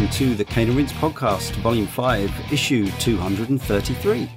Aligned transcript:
welcome 0.00 0.16
to 0.16 0.34
the 0.34 0.44
Cane 0.46 0.68
and 0.68 0.78
Rinse 0.78 0.92
podcast, 0.92 1.50
Volume 1.56 1.86
5, 1.86 2.50
Issue 2.50 2.90
233. 3.00 4.30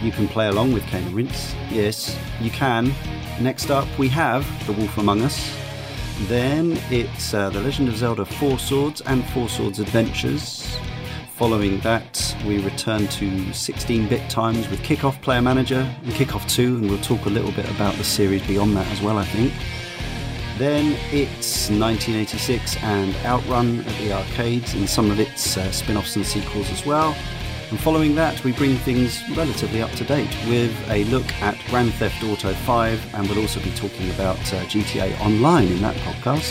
You 0.00 0.12
can 0.12 0.28
play 0.28 0.46
along 0.46 0.72
with 0.72 0.84
Cane 0.84 1.04
and 1.04 1.12
Rinse. 1.12 1.56
Yes, 1.70 2.16
you 2.40 2.52
can. 2.52 2.94
Next 3.40 3.70
up, 3.70 3.88
we 3.98 4.08
have 4.10 4.46
The 4.68 4.72
Wolf 4.72 4.96
Among 4.96 5.22
Us. 5.22 5.52
Then 6.28 6.78
it's 6.88 7.34
uh, 7.34 7.50
The 7.50 7.62
Legend 7.62 7.88
of 7.88 7.96
Zelda 7.96 8.24
Four 8.24 8.60
Swords 8.60 9.00
and 9.00 9.24
Four 9.30 9.48
Swords 9.48 9.80
Adventures. 9.80 10.78
Following 11.34 11.80
that, 11.80 12.36
we 12.46 12.62
return 12.62 13.08
to 13.08 13.52
16 13.52 14.08
bit 14.08 14.30
times 14.30 14.68
with 14.68 14.80
Kickoff 14.82 15.20
Player 15.20 15.42
Manager 15.42 15.80
and 16.04 16.12
Kickoff 16.12 16.48
2, 16.48 16.76
and 16.76 16.88
we'll 16.88 17.00
talk 17.00 17.26
a 17.26 17.30
little 17.30 17.52
bit 17.52 17.68
about 17.70 17.96
the 17.96 18.04
series 18.04 18.46
beyond 18.46 18.76
that 18.76 18.86
as 18.92 19.02
well, 19.02 19.18
I 19.18 19.24
think. 19.24 19.52
Then 20.58 20.96
it's 21.10 21.68
1986 21.68 22.76
and 22.82 23.14
Outrun 23.24 23.80
at 23.80 23.98
the 23.98 24.12
arcades 24.12 24.74
and 24.74 24.88
some 24.88 25.10
of 25.10 25.18
its 25.18 25.56
uh, 25.56 25.70
spin 25.72 25.96
offs 25.96 26.14
and 26.14 26.24
sequels 26.24 26.70
as 26.70 26.86
well. 26.86 27.16
And 27.70 27.80
following 27.80 28.14
that, 28.14 28.44
we 28.44 28.52
bring 28.52 28.76
things 28.76 29.20
relatively 29.36 29.82
up 29.82 29.90
to 29.92 30.04
date 30.04 30.30
with 30.48 30.72
a 30.90 31.02
look 31.04 31.26
at 31.42 31.58
Grand 31.70 31.92
Theft 31.94 32.22
Auto 32.22 32.52
5, 32.52 33.14
and 33.14 33.28
we'll 33.28 33.40
also 33.40 33.58
be 33.60 33.72
talking 33.72 34.10
about 34.10 34.38
uh, 34.52 34.62
GTA 34.66 35.18
Online 35.20 35.66
in 35.66 35.82
that 35.82 35.96
podcast. 35.96 36.50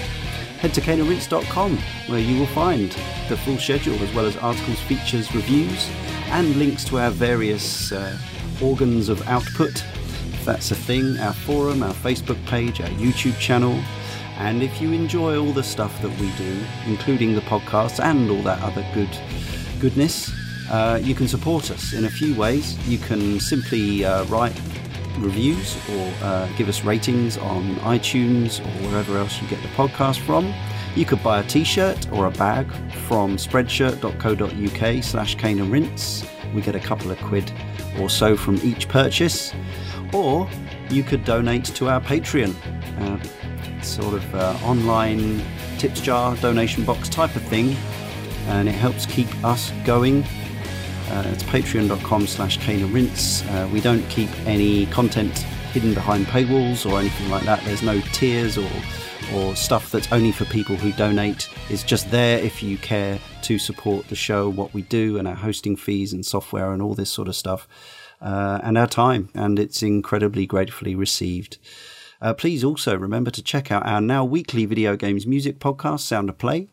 Head 0.60 0.74
to 0.74 0.82
caneandrinse.com 0.82 1.78
where 2.08 2.20
you 2.20 2.40
will 2.40 2.48
find 2.48 2.92
the 3.30 3.38
full 3.38 3.58
schedule 3.58 3.96
as 4.04 4.14
well 4.14 4.26
as 4.26 4.36
articles, 4.38 4.80
features, 4.82 5.34
reviews, 5.34 5.90
and 6.28 6.56
links 6.58 6.84
to 6.86 7.00
our 7.00 7.12
various 7.12 7.94
uh, 7.94 8.18
organs 8.62 9.08
of 9.08 9.26
output 9.28 9.84
if 10.44 10.48
that's 10.48 10.72
a 10.72 10.76
thing, 10.76 11.18
our 11.20 11.32
forum, 11.32 11.82
our 11.84 11.94
Facebook 11.94 12.46
page, 12.48 12.82
our 12.82 12.90
YouTube 12.90 13.40
channel. 13.40 13.82
And 14.38 14.64
if 14.64 14.82
you 14.82 14.92
enjoy 14.92 15.40
all 15.40 15.52
the 15.52 15.64
stuff 15.64 16.02
that 16.02 16.12
we 16.20 16.32
do, 16.34 16.64
including 16.86 17.36
the 17.36 17.42
podcasts 17.42 18.04
and 18.04 18.30
all 18.30 18.42
that 18.44 18.62
other 18.62 18.86
good 18.94 19.10
goodness, 19.80 20.32
uh, 20.70 21.00
you 21.02 21.14
can 21.14 21.28
support 21.28 21.70
us 21.72 21.94
in 21.94 22.06
a 22.06 22.10
few 22.10 22.36
ways. 22.36 22.78
You 22.88 22.98
can 22.98 23.40
simply 23.40 24.06
uh, 24.06 24.24
write 24.26 24.60
reviews 25.20 25.78
or 25.90 26.14
uh, 26.22 26.48
give 26.58 26.68
us 26.68 26.84
ratings 26.84 27.38
on 27.38 27.76
iTunes 27.78 28.60
or 28.60 28.88
wherever 28.88 29.18
else 29.18 29.42
you 29.42 29.48
get 29.48 29.62
the 29.62 29.70
podcast 29.70 30.20
from. 30.20 30.54
You 30.96 31.06
could 31.06 31.24
buy 31.24 31.40
a 31.40 31.44
t-shirt 31.44 32.12
or 32.12 32.28
a 32.28 32.32
bag 32.32 32.72
from 33.08 33.38
spreadshirt.co.uk 33.38 35.04
slash 35.04 35.36
cane 35.36 35.60
and 35.60 35.72
rinse. 35.72 36.26
We 36.54 36.62
get 36.62 36.76
a 36.76 36.80
couple 36.80 37.12
of 37.12 37.20
quid 37.20 37.52
or 38.00 38.10
so 38.10 38.36
from 38.36 38.60
each 38.64 38.88
purchase 38.88 39.54
or 40.14 40.48
you 40.90 41.04
could 41.04 41.24
donate 41.26 41.66
to 41.66 41.90
our 41.90 42.00
Patreon, 42.00 42.54
uh, 43.00 43.18
sort 43.84 44.14
of 44.14 44.36
uh, 44.36 44.58
online 44.64 45.42
tips 45.78 46.02
jar 46.02 46.36
donation 46.38 46.84
box 46.86 47.10
type 47.10 47.36
of 47.36 47.42
thing, 47.44 47.76
and 48.48 48.68
it 48.68 48.74
helps 48.74 49.06
keep 49.06 49.28
us 49.44 49.72
going. 49.86 50.24
Uh, 51.10 51.24
it's 51.28 51.44
patreon.com 51.44 52.28
slash 52.28 52.66
rinse. 52.68 53.46
Uh, 53.46 53.70
we 53.72 53.82
don't 53.82 54.08
keep 54.10 54.30
any 54.46 54.86
content 54.88 55.38
hidden 55.74 55.94
behind 55.94 56.26
paywalls 56.28 56.90
or 56.90 57.00
anything 57.00 57.30
like 57.30 57.44
that. 57.44 57.64
There's 57.66 57.84
no 57.84 58.00
tiers 58.14 58.58
or 58.58 58.70
or 59.34 59.56
stuff 59.56 59.90
that's 59.92 60.12
only 60.12 60.32
for 60.32 60.46
people 60.46 60.76
who 60.76 60.92
donate. 60.94 61.50
It's 61.70 61.84
just 61.84 62.12
there 62.12 62.40
if 62.40 62.62
you 62.62 62.78
care 62.78 63.20
to 63.44 63.58
support 63.58 64.08
the 64.10 64.16
show, 64.16 64.50
what 64.50 64.74
we 64.74 64.84
do, 64.84 65.18
and 65.18 65.28
our 65.28 65.36
hosting 65.36 65.76
fees 65.76 66.14
and 66.14 66.26
software 66.26 66.72
and 66.74 66.82
all 66.82 66.94
this 66.94 67.10
sort 67.10 67.28
of 67.28 67.36
stuff 67.36 67.68
uh, 68.22 68.60
and 68.64 68.78
our 68.78 68.88
time, 68.88 69.30
and 69.34 69.60
it's 69.60 69.84
incredibly 69.84 70.46
gratefully 70.46 70.96
received. 70.96 71.58
Uh, 72.24 72.34
please 72.34 72.64
also 72.64 72.98
remember 72.98 73.30
to 73.30 73.44
check 73.44 73.70
out 73.70 73.86
our 73.86 74.00
now 74.00 74.24
weekly 74.24 74.66
video 74.66 74.96
games 74.96 75.28
music 75.28 75.60
podcast, 75.60 76.00
Sound 76.00 76.30
of 76.30 76.38
Play. 76.38 76.70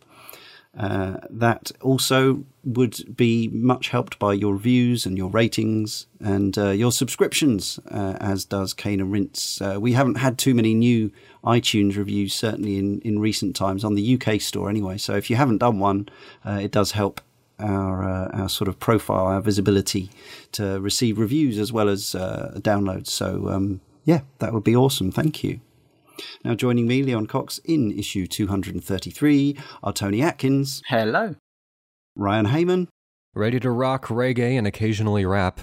Uh, 0.79 1.17
that 1.29 1.73
also 1.81 2.45
would 2.63 3.17
be 3.17 3.49
much 3.49 3.89
helped 3.89 4.17
by 4.21 4.33
your 4.33 4.53
reviews 4.53 5.05
and 5.05 5.19
your 5.19 5.29
ratings 5.29 6.07
and 6.21 6.57
uh, 6.57 6.71
your 6.71 6.93
subscriptions, 6.93 7.81
uh, 7.91 8.17
as 8.21 8.45
does 8.45 8.73
Cane 8.73 9.01
and 9.01 9.11
Rinse. 9.11 9.61
Uh, 9.61 9.81
we 9.81 9.95
haven't 9.95 10.19
had 10.19 10.39
too 10.39 10.55
many 10.55 10.73
new 10.73 11.11
iTunes 11.45 11.97
reviews, 11.97 12.33
certainly 12.33 12.79
in, 12.79 13.01
in 13.01 13.19
recent 13.19 13.57
times, 13.57 13.83
on 13.83 13.97
the 13.97 14.15
UK 14.21 14.41
store 14.41 14.71
anyway. 14.71 14.99
So 14.99 15.17
if 15.17 15.29
you 15.29 15.35
haven't 15.35 15.59
done 15.59 15.81
one, 15.81 16.09
uh, 16.45 16.61
it 16.63 16.71
does 16.71 16.93
help 16.93 17.21
our 17.59 18.05
uh, 18.05 18.29
our 18.29 18.49
sort 18.49 18.69
of 18.69 18.79
profile, 18.79 19.27
our 19.27 19.41
visibility 19.41 20.11
to 20.53 20.81
receive 20.81 21.19
reviews 21.19 21.59
as 21.59 21.73
well 21.73 21.89
as 21.89 22.13
downloads. 22.13 23.09
So 23.09 23.49
um, 23.49 23.81
yeah, 24.05 24.21
that 24.39 24.53
would 24.53 24.65
be 24.65 24.77
awesome. 24.77 25.11
Thank 25.11 25.43
you. 25.45 25.61
Now 26.45 26.55
joining 26.55 26.87
me, 26.87 27.03
Leon 27.03 27.27
Cox, 27.27 27.59
in 27.65 27.99
issue 27.99 28.27
233 28.27 29.57
are 29.83 29.93
Tony 29.93 30.23
Atkins. 30.23 30.83
Hello. 30.89 31.37
Ryan 32.17 32.47
Hamann. 32.47 32.89
Ready 33.35 33.61
to 33.61 33.71
rock 33.71 34.07
reggae 34.07 34.59
and 34.59 34.67
occasionally 34.67 35.25
rap. 35.25 35.61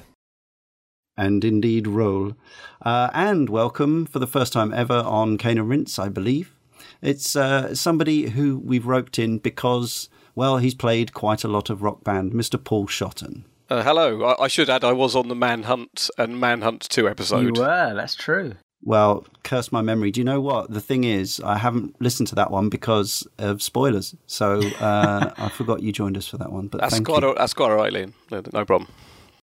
And 1.17 1.43
indeed 1.43 1.87
roll. 1.87 2.33
Uh, 2.81 3.09
and 3.13 3.49
welcome 3.49 4.05
for 4.05 4.19
the 4.19 4.27
first 4.27 4.53
time 4.53 4.73
ever 4.73 5.03
on 5.05 5.37
Cane 5.37 5.57
and 5.57 5.69
Rinse, 5.69 5.99
I 5.99 6.09
believe. 6.09 6.55
It's 7.01 7.35
uh, 7.35 7.75
somebody 7.75 8.29
who 8.29 8.57
we've 8.59 8.85
roped 8.85 9.19
in 9.19 9.39
because 9.39 10.09
well, 10.37 10.57
he's 10.57 10.75
played 10.75 11.15
quite 11.15 11.43
a 11.43 11.47
lot 11.47 11.71
of 11.71 11.81
rock 11.81 12.03
band, 12.03 12.31
Mr. 12.31 12.63
Paul 12.63 12.85
Shotton. 12.85 13.45
Uh, 13.69 13.83
hello. 13.83 14.23
I, 14.23 14.45
I, 14.45 14.47
should 14.47 14.69
add, 14.69 14.83
I 14.83 14.93
was 14.93 15.15
on 15.15 15.27
the 15.27 15.35
Manhunt 15.35 16.09
and 16.17 16.39
Manhunt 16.39 16.81
2 16.83 17.09
episode. 17.09 17.41
You 17.41 17.61
were, 17.61 17.93
that's 17.93 18.15
true. 18.15 18.55
Well, 18.81 19.25
curse 19.43 19.71
my 19.71 19.81
memory. 19.81 20.11
Do 20.11 20.21
you 20.21 20.25
know 20.25 20.39
what? 20.39 20.71
The 20.71 20.79
thing 20.79 21.03
is, 21.03 21.41
I 21.41 21.57
haven't 21.57 21.99
listened 21.99 22.27
to 22.29 22.35
that 22.35 22.49
one 22.49 22.69
because 22.69 23.27
of 23.37 23.61
spoilers. 23.61 24.15
So 24.25 24.61
uh, 24.79 25.33
I 25.37 25.49
forgot 25.49 25.81
you 25.81 25.91
joined 25.91 26.15
us 26.15 26.27
for 26.27 26.37
that 26.37 26.51
one. 26.51 26.67
But 26.67 26.81
that's, 26.81 26.99
quite 27.01 27.23
a, 27.23 27.33
that's 27.35 27.53
quite 27.53 27.71
all 27.71 27.75
right, 27.77 27.91
Liam. 27.91 28.13
No, 28.31 28.41
no 28.53 28.63
problem. 28.63 28.89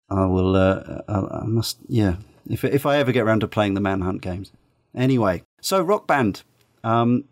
I 0.10 0.26
will, 0.26 0.56
uh, 0.56 1.02
I, 1.10 1.42
I 1.42 1.46
must, 1.46 1.80
yeah. 1.88 2.16
If, 2.50 2.64
if 2.64 2.86
I 2.86 2.98
ever 2.98 3.12
get 3.12 3.24
around 3.24 3.42
to 3.42 3.48
playing 3.48 3.74
the 3.74 3.82
Manhunt 3.82 4.22
games. 4.22 4.52
Anyway, 4.96 5.44
so 5.60 5.82
Rock 5.82 6.08
Band. 6.08 6.44
Um, 6.84 7.26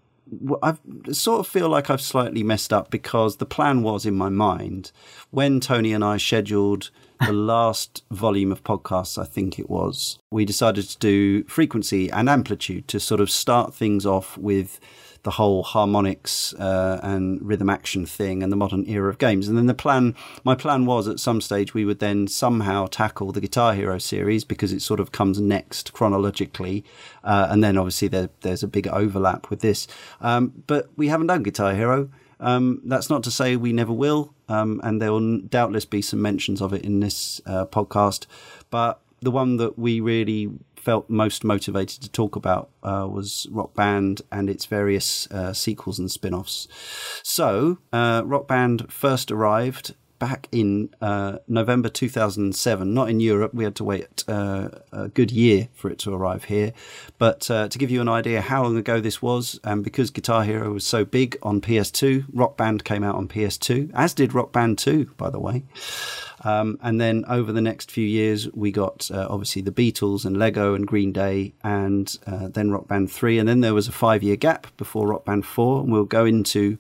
I 0.64 0.78
sort 1.12 1.42
of 1.42 1.48
feel 1.48 1.68
like 1.70 1.90
I've 1.90 2.02
slightly 2.02 2.44
messed 2.44 2.72
up 2.72 2.90
because 2.90 3.38
the 3.38 3.46
plan 3.46 3.82
was 3.84 4.06
in 4.06 4.16
my 4.16 4.30
mind 4.30 4.92
when 5.32 5.60
Tony 5.60 5.94
and 5.94 6.04
I 6.04 6.18
scheduled 6.18 6.90
the 7.26 7.34
last 7.54 8.04
volume 8.12 8.52
of 8.52 8.64
podcasts, 8.64 9.22
I 9.22 9.26
think 9.26 9.60
it 9.60 9.70
was, 9.70 10.20
we 10.30 10.46
decided 10.46 10.88
to 10.90 10.98
do 11.00 11.44
frequency 11.46 12.10
and 12.10 12.30
amplitude 12.30 12.88
to 12.90 13.00
sort 13.00 13.22
of 13.22 13.30
start 13.30 13.74
things 13.74 14.06
off 14.06 14.38
with 14.38 14.80
the 15.24 15.32
whole 15.32 15.64
Harmonix 15.64 16.60
uh, 16.60 17.00
and 17.04 17.42
rhythm 17.42 17.70
action 17.70 18.06
thing 18.06 18.42
and 18.42 18.52
the 18.52 18.56
modern 18.56 18.88
era 18.90 19.10
of 19.10 19.18
games. 19.18 19.48
And 19.48 19.58
then 19.58 19.68
the 19.68 19.74
plan, 19.74 20.16
my 20.44 20.56
plan 20.56 20.86
was 20.86 21.08
at 21.08 21.20
some 21.20 21.42
stage 21.42 21.74
we 21.74 21.86
would 21.86 22.00
then 22.00 22.28
somehow 22.28 22.88
tackle 22.88 23.32
the 23.32 23.42
Guitar 23.42 23.74
Hero 23.74 23.98
series 24.00 24.44
because 24.44 24.74
it 24.74 24.82
sort 24.82 25.00
of 25.00 25.12
comes 25.12 25.40
next 25.40 25.94
chronologically. 25.94 26.84
Uh, 27.24 27.48
and 27.50 27.64
then 27.64 27.78
obviously 27.78 28.08
there, 28.08 28.30
there's 28.42 28.64
a 28.64 28.68
big 28.68 28.88
overlap 28.88 29.50
with 29.50 29.62
this. 29.62 29.88
Um, 30.22 30.64
but 30.68 30.90
we 30.98 31.08
haven't 31.08 31.28
done 31.28 31.44
Guitar 31.44 31.76
Hero. 31.76 32.10
Um, 32.40 32.82
that's 32.84 33.10
not 33.10 33.24
to 33.24 33.32
say 33.32 33.56
we 33.56 33.74
never 33.74 33.94
will. 33.94 34.34
Um, 34.50 34.82
and 34.84 35.02
there 35.02 35.12
will 35.12 35.40
doubtless 35.42 35.86
be 35.86 36.02
some 36.02 36.22
mentions 36.22 36.62
of 36.62 36.74
it 36.74 36.84
in 36.84 37.00
this 37.00 37.40
uh, 37.46 37.66
podcast. 37.68 38.26
But 38.72 39.00
the 39.22 39.32
one 39.32 39.58
that 39.58 39.78
we 39.78 40.00
really 40.00 40.52
felt 40.82 41.10
most 41.10 41.44
motivated 41.44 42.02
to 42.02 42.10
talk 42.10 42.36
about 42.36 42.70
uh, 42.84 43.08
was 43.10 43.48
Rock 43.52 43.74
Band 43.76 44.22
and 44.32 44.50
its 44.50 44.66
various 44.66 45.30
uh, 45.32 45.54
sequels 45.54 46.00
and 46.00 46.12
spin 46.12 46.34
offs. 46.34 46.68
So, 47.24 47.78
uh, 47.94 48.24
Rock 48.26 48.48
Band 48.48 48.92
first 48.92 49.32
arrived 49.32 49.96
back 50.22 50.48
in 50.52 50.94
uh, 51.02 51.40
November 51.48 51.90
2007, 51.90 52.94
not 52.94 53.10
in 53.10 53.20
Europe. 53.20 53.56
We 53.56 53.64
had 53.64 53.76
to 53.78 53.84
wait 53.84 54.24
uh, 54.28 54.70
a 54.92 55.08
good 55.08 55.32
year 55.32 55.68
for 55.74 55.90
it 55.90 55.98
to 56.00 56.14
arrive 56.14 56.44
here. 56.44 56.74
But 57.18 57.50
uh, 57.50 57.70
to 57.70 57.78
give 57.80 57.90
you 57.90 58.02
an 58.02 58.08
idea 58.08 58.40
how 58.40 58.62
long 58.62 58.78
ago 58.78 59.02
this 59.02 59.20
was, 59.20 59.60
and 59.64 59.84
because 59.84 60.12
Guitar 60.12 60.44
Hero 60.44 60.74
was 60.74 60.86
so 60.86 61.06
big 61.06 61.40
on 61.42 61.60
PS2, 61.60 62.26
Rock 62.34 62.56
Band 62.56 62.86
came 62.86 63.04
out 63.04 63.16
on 63.16 63.28
PS2, 63.28 63.90
as 63.96 64.14
did 64.14 64.36
Rock 64.36 64.52
Band 64.52 64.78
2, 64.78 65.06
by 65.18 65.32
the 65.32 65.40
way. 65.40 65.64
Um, 66.44 66.78
and 66.84 67.02
then 67.02 67.26
over 67.28 67.52
the 67.52 67.60
next 67.60 67.90
few 67.90 68.06
years, 68.06 68.48
we 68.54 68.72
got 68.72 69.10
uh, 69.12 69.26
obviously 69.28 69.64
the 69.64 69.72
Beatles 69.72 70.24
and 70.24 70.38
Lego 70.38 70.76
and 70.76 70.86
Green 70.86 71.12
Day, 71.12 71.54
and 71.64 72.16
uh, 72.28 72.48
then 72.48 72.70
Rock 72.70 72.88
Band 72.88 73.12
3. 73.12 73.40
And 73.40 73.50
then 73.50 73.62
there 73.62 73.74
was 73.74 73.88
a 73.88 73.92
five 73.92 74.22
year 74.22 74.36
gap 74.36 74.68
before 74.78 75.08
Rock 75.08 75.26
Band 75.26 75.48
4. 75.48 75.82
And 75.82 75.92
we'll 75.92 76.06
go 76.06 76.26
into 76.26 76.78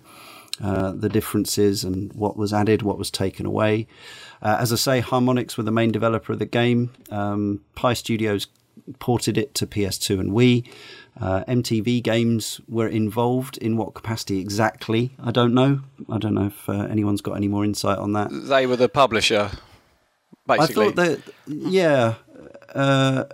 uh, 0.61 0.91
the 0.91 1.09
differences 1.09 1.83
and 1.83 2.13
what 2.13 2.37
was 2.37 2.53
added, 2.53 2.81
what 2.81 2.97
was 2.97 3.09
taken 3.09 3.45
away. 3.45 3.87
Uh, 4.41 4.57
as 4.59 4.71
I 4.71 4.75
say, 4.75 5.01
Harmonix 5.01 5.57
were 5.57 5.63
the 5.63 5.71
main 5.71 5.91
developer 5.91 6.33
of 6.33 6.39
the 6.39 6.45
game. 6.45 6.91
Um, 7.09 7.61
Pi 7.75 7.93
Studios 7.93 8.47
ported 8.99 9.37
it 9.37 9.53
to 9.55 9.67
PS2 9.67 10.19
and 10.19 10.31
Wii. 10.31 10.67
Uh, 11.19 11.43
MTV 11.47 12.01
Games 12.01 12.61
were 12.67 12.87
involved 12.87 13.57
in 13.57 13.77
what 13.77 13.93
capacity 13.93 14.39
exactly? 14.39 15.11
I 15.21 15.31
don't 15.31 15.53
know. 15.53 15.81
I 16.09 16.17
don't 16.17 16.33
know 16.33 16.47
if 16.47 16.69
uh, 16.69 16.73
anyone's 16.73 17.21
got 17.21 17.33
any 17.33 17.47
more 17.47 17.65
insight 17.65 17.97
on 17.97 18.13
that. 18.13 18.29
They 18.31 18.65
were 18.65 18.77
the 18.77 18.89
publisher, 18.89 19.51
basically. 20.47 20.85
I 20.85 20.91
thought 20.91 20.95
that, 20.95 21.19
yeah. 21.47 22.15
Uh, 22.73 23.25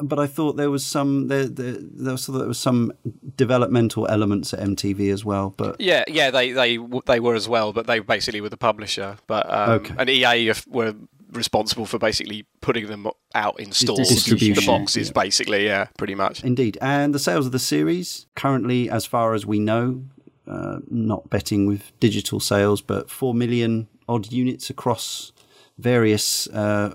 but 0.00 0.18
I 0.18 0.26
thought 0.26 0.56
there 0.56 0.70
was 0.70 0.84
some 0.84 1.28
there 1.28 1.46
there, 1.46 1.76
there, 1.78 2.12
was, 2.12 2.26
there 2.26 2.46
was 2.46 2.58
some 2.58 2.92
developmental 3.36 4.06
elements 4.08 4.52
at 4.54 4.60
MTV 4.60 5.12
as 5.12 5.24
well. 5.24 5.54
But 5.56 5.80
yeah, 5.80 6.04
yeah, 6.08 6.30
they 6.30 6.52
they 6.52 6.78
they 7.06 7.20
were 7.20 7.34
as 7.34 7.48
well, 7.48 7.72
but 7.72 7.86
they 7.86 8.00
basically 8.00 8.40
were 8.40 8.48
the 8.48 8.56
publisher. 8.56 9.16
But 9.26 9.52
um, 9.52 9.70
okay. 9.70 9.94
and 9.98 10.10
EA 10.10 10.52
were 10.68 10.94
responsible 11.32 11.86
for 11.86 11.98
basically 11.98 12.44
putting 12.60 12.86
them 12.86 13.06
out 13.34 13.60
in 13.60 13.72
stores, 13.72 14.08
distribution, 14.08 14.54
the 14.54 14.66
boxes, 14.66 15.08
yeah. 15.08 15.22
basically. 15.22 15.64
Yeah, 15.64 15.86
pretty 15.98 16.14
much. 16.14 16.44
Indeed, 16.44 16.78
and 16.80 17.14
the 17.14 17.18
sales 17.18 17.46
of 17.46 17.52
the 17.52 17.58
series 17.58 18.26
currently, 18.34 18.90
as 18.90 19.06
far 19.06 19.34
as 19.34 19.46
we 19.46 19.58
know, 19.58 20.04
uh, 20.46 20.78
not 20.88 21.30
betting 21.30 21.66
with 21.66 21.98
digital 22.00 22.40
sales, 22.40 22.80
but 22.80 23.10
four 23.10 23.34
million 23.34 23.88
odd 24.08 24.32
units 24.32 24.70
across 24.70 25.32
various 25.78 26.48
uh, 26.48 26.94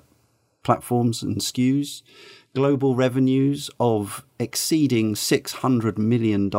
platforms 0.64 1.24
and 1.24 1.38
SKUs 1.38 2.02
global 2.56 2.96
revenues 2.96 3.70
of 3.80 4.26
exceeding 4.40 5.14
$600 5.14 5.98
million, 5.98 6.50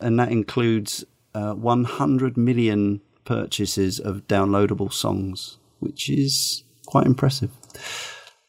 and 0.00 0.18
that 0.18 0.32
includes 0.32 1.04
uh, 1.34 1.52
100 1.52 2.36
million 2.36 3.00
purchases 3.24 4.00
of 4.00 4.26
downloadable 4.26 4.92
songs, 4.92 5.58
which 5.78 6.08
is 6.08 6.64
quite 6.86 7.06
impressive, 7.06 7.50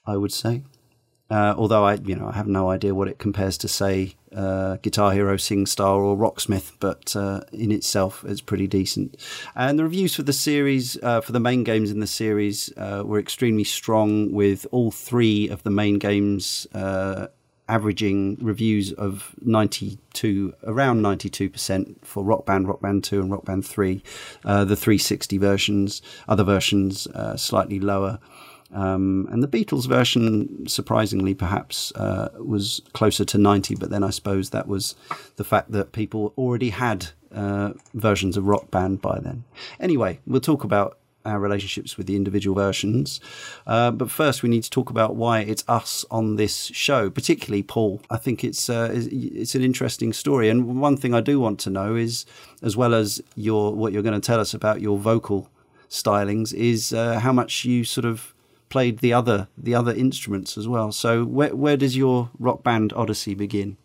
I 0.08 0.18
would 0.18 0.32
say. 0.32 0.64
Uh, 1.30 1.54
although 1.58 1.84
I, 1.86 1.96
you 1.96 2.16
know, 2.16 2.28
I 2.28 2.36
have 2.36 2.48
no 2.48 2.70
idea 2.70 2.96
what 2.96 3.08
it 3.08 3.20
compares 3.20 3.58
to, 3.60 3.68
say, 3.68 4.16
uh, 4.36 4.78
Guitar 4.82 5.14
Hero, 5.14 5.38
SingStar, 5.38 5.98
or 5.98 6.18
Rocksmith, 6.18 6.74
but 6.80 7.16
uh, 7.16 7.42
in 7.52 7.72
itself, 7.72 8.24
it's 8.28 8.42
pretty 8.42 8.68
decent. 8.68 9.16
And 9.56 9.80
the 9.80 9.84
reviews 9.84 10.16
for 10.16 10.24
the 10.24 10.34
series, 10.34 10.98
uh, 11.02 11.22
for 11.22 11.32
the 11.32 11.40
main 11.40 11.64
games 11.64 11.92
in 11.92 12.00
the 12.00 12.08
series, 12.08 12.72
uh, 12.78 13.04
were 13.06 13.20
extremely 13.20 13.64
strong, 13.64 14.32
with 14.32 14.68
all 14.72 14.92
three 14.92 15.48
of 15.50 15.64
the 15.64 15.70
main 15.70 16.00
games 16.00 16.68
uh, 16.74 17.28
averaging 17.68 18.38
reviews 18.42 18.92
of 18.94 19.34
92, 19.42 20.54
around 20.64 21.02
92% 21.02 21.96
for 22.06 22.24
Rock 22.24 22.46
Band, 22.46 22.68
Rock 22.68 22.82
Band 22.82 23.04
2, 23.04 23.22
and 23.22 23.32
Rock 23.32 23.46
Band 23.46 23.66
3. 23.66 24.04
the 24.44 24.76
360 24.76 25.38
versions, 25.38 26.02
other 26.28 26.44
versions, 26.44 27.08
slightly 27.38 27.80
lower. 27.80 28.20
Um, 28.76 29.28
and 29.32 29.42
the 29.42 29.48
Beatles 29.48 29.88
version, 29.88 30.68
surprisingly, 30.68 31.34
perhaps 31.34 31.94
uh, 31.94 32.30
was 32.38 32.82
closer 32.94 33.24
to 33.24 33.38
90, 33.38 33.76
but 33.76 33.90
then 33.90 34.04
I 34.04 34.10
suppose 34.10 34.50
that 34.50 34.68
was 34.68 34.96
the 35.38 35.46
fact 35.46 35.72
that 35.72 35.94
people 35.94 36.34
already 36.38 36.72
had 36.72 37.08
uh, 37.34 37.72
versions 37.94 38.36
of 38.36 38.48
Rock 38.48 38.70
Band 38.72 39.02
by 39.02 39.20
then. 39.20 39.46
Anyway, 39.80 40.20
we'll 40.28 40.42
talk 40.42 40.66
about 40.66 40.98
our 41.26 41.40
relationships 41.40 41.98
with 41.98 42.06
the 42.06 42.18
individual 42.18 42.54
versions. 42.54 43.20
Uh, 43.66 43.92
but 43.92 44.12
first, 44.12 44.44
we 44.44 44.50
need 44.50 44.64
to 44.64 44.70
talk 44.70 44.90
about 44.90 45.16
why 45.16 45.40
it's 45.40 45.64
us 45.68 46.06
on 46.12 46.36
this 46.36 46.66
show, 46.68 47.10
particularly 47.10 47.64
Paul. 47.64 48.02
I 48.10 48.18
think 48.18 48.44
it's 48.44 48.70
uh, 48.70 48.90
it's 48.94 49.56
an 49.56 49.64
interesting 49.64 50.14
story, 50.14 50.50
and 50.50 50.80
one 50.80 50.98
thing 50.98 51.14
I 51.14 51.22
do 51.22 51.40
want 51.40 51.60
to 51.62 51.70
know 51.70 51.96
is, 51.96 52.26
as 52.62 52.78
well 52.78 52.94
as 52.94 53.22
your 53.36 53.74
what 53.74 53.92
you're 53.92 54.04
going 54.04 54.20
to 54.20 54.26
tell 54.26 54.40
us 54.40 54.54
about 54.54 54.82
your 54.82 54.98
vocal 54.98 55.50
stylings, 55.90 56.54
is 56.54 56.94
uh, 56.94 57.20
how 57.20 57.34
much 57.34 57.66
you 57.66 57.84
sort 57.84 58.06
of 58.06 58.35
played 58.70 59.00
the 59.00 59.14
other 59.14 59.48
the 59.58 59.76
other 59.76 59.94
instruments 59.94 60.58
as 60.58 60.68
well. 60.68 60.92
So 60.92 61.26
where 61.26 61.56
where 61.56 61.78
does 61.78 61.96
your 61.96 62.30
rock 62.40 62.64
band 62.64 62.94
odyssey 62.94 63.34
begin? 63.34 63.78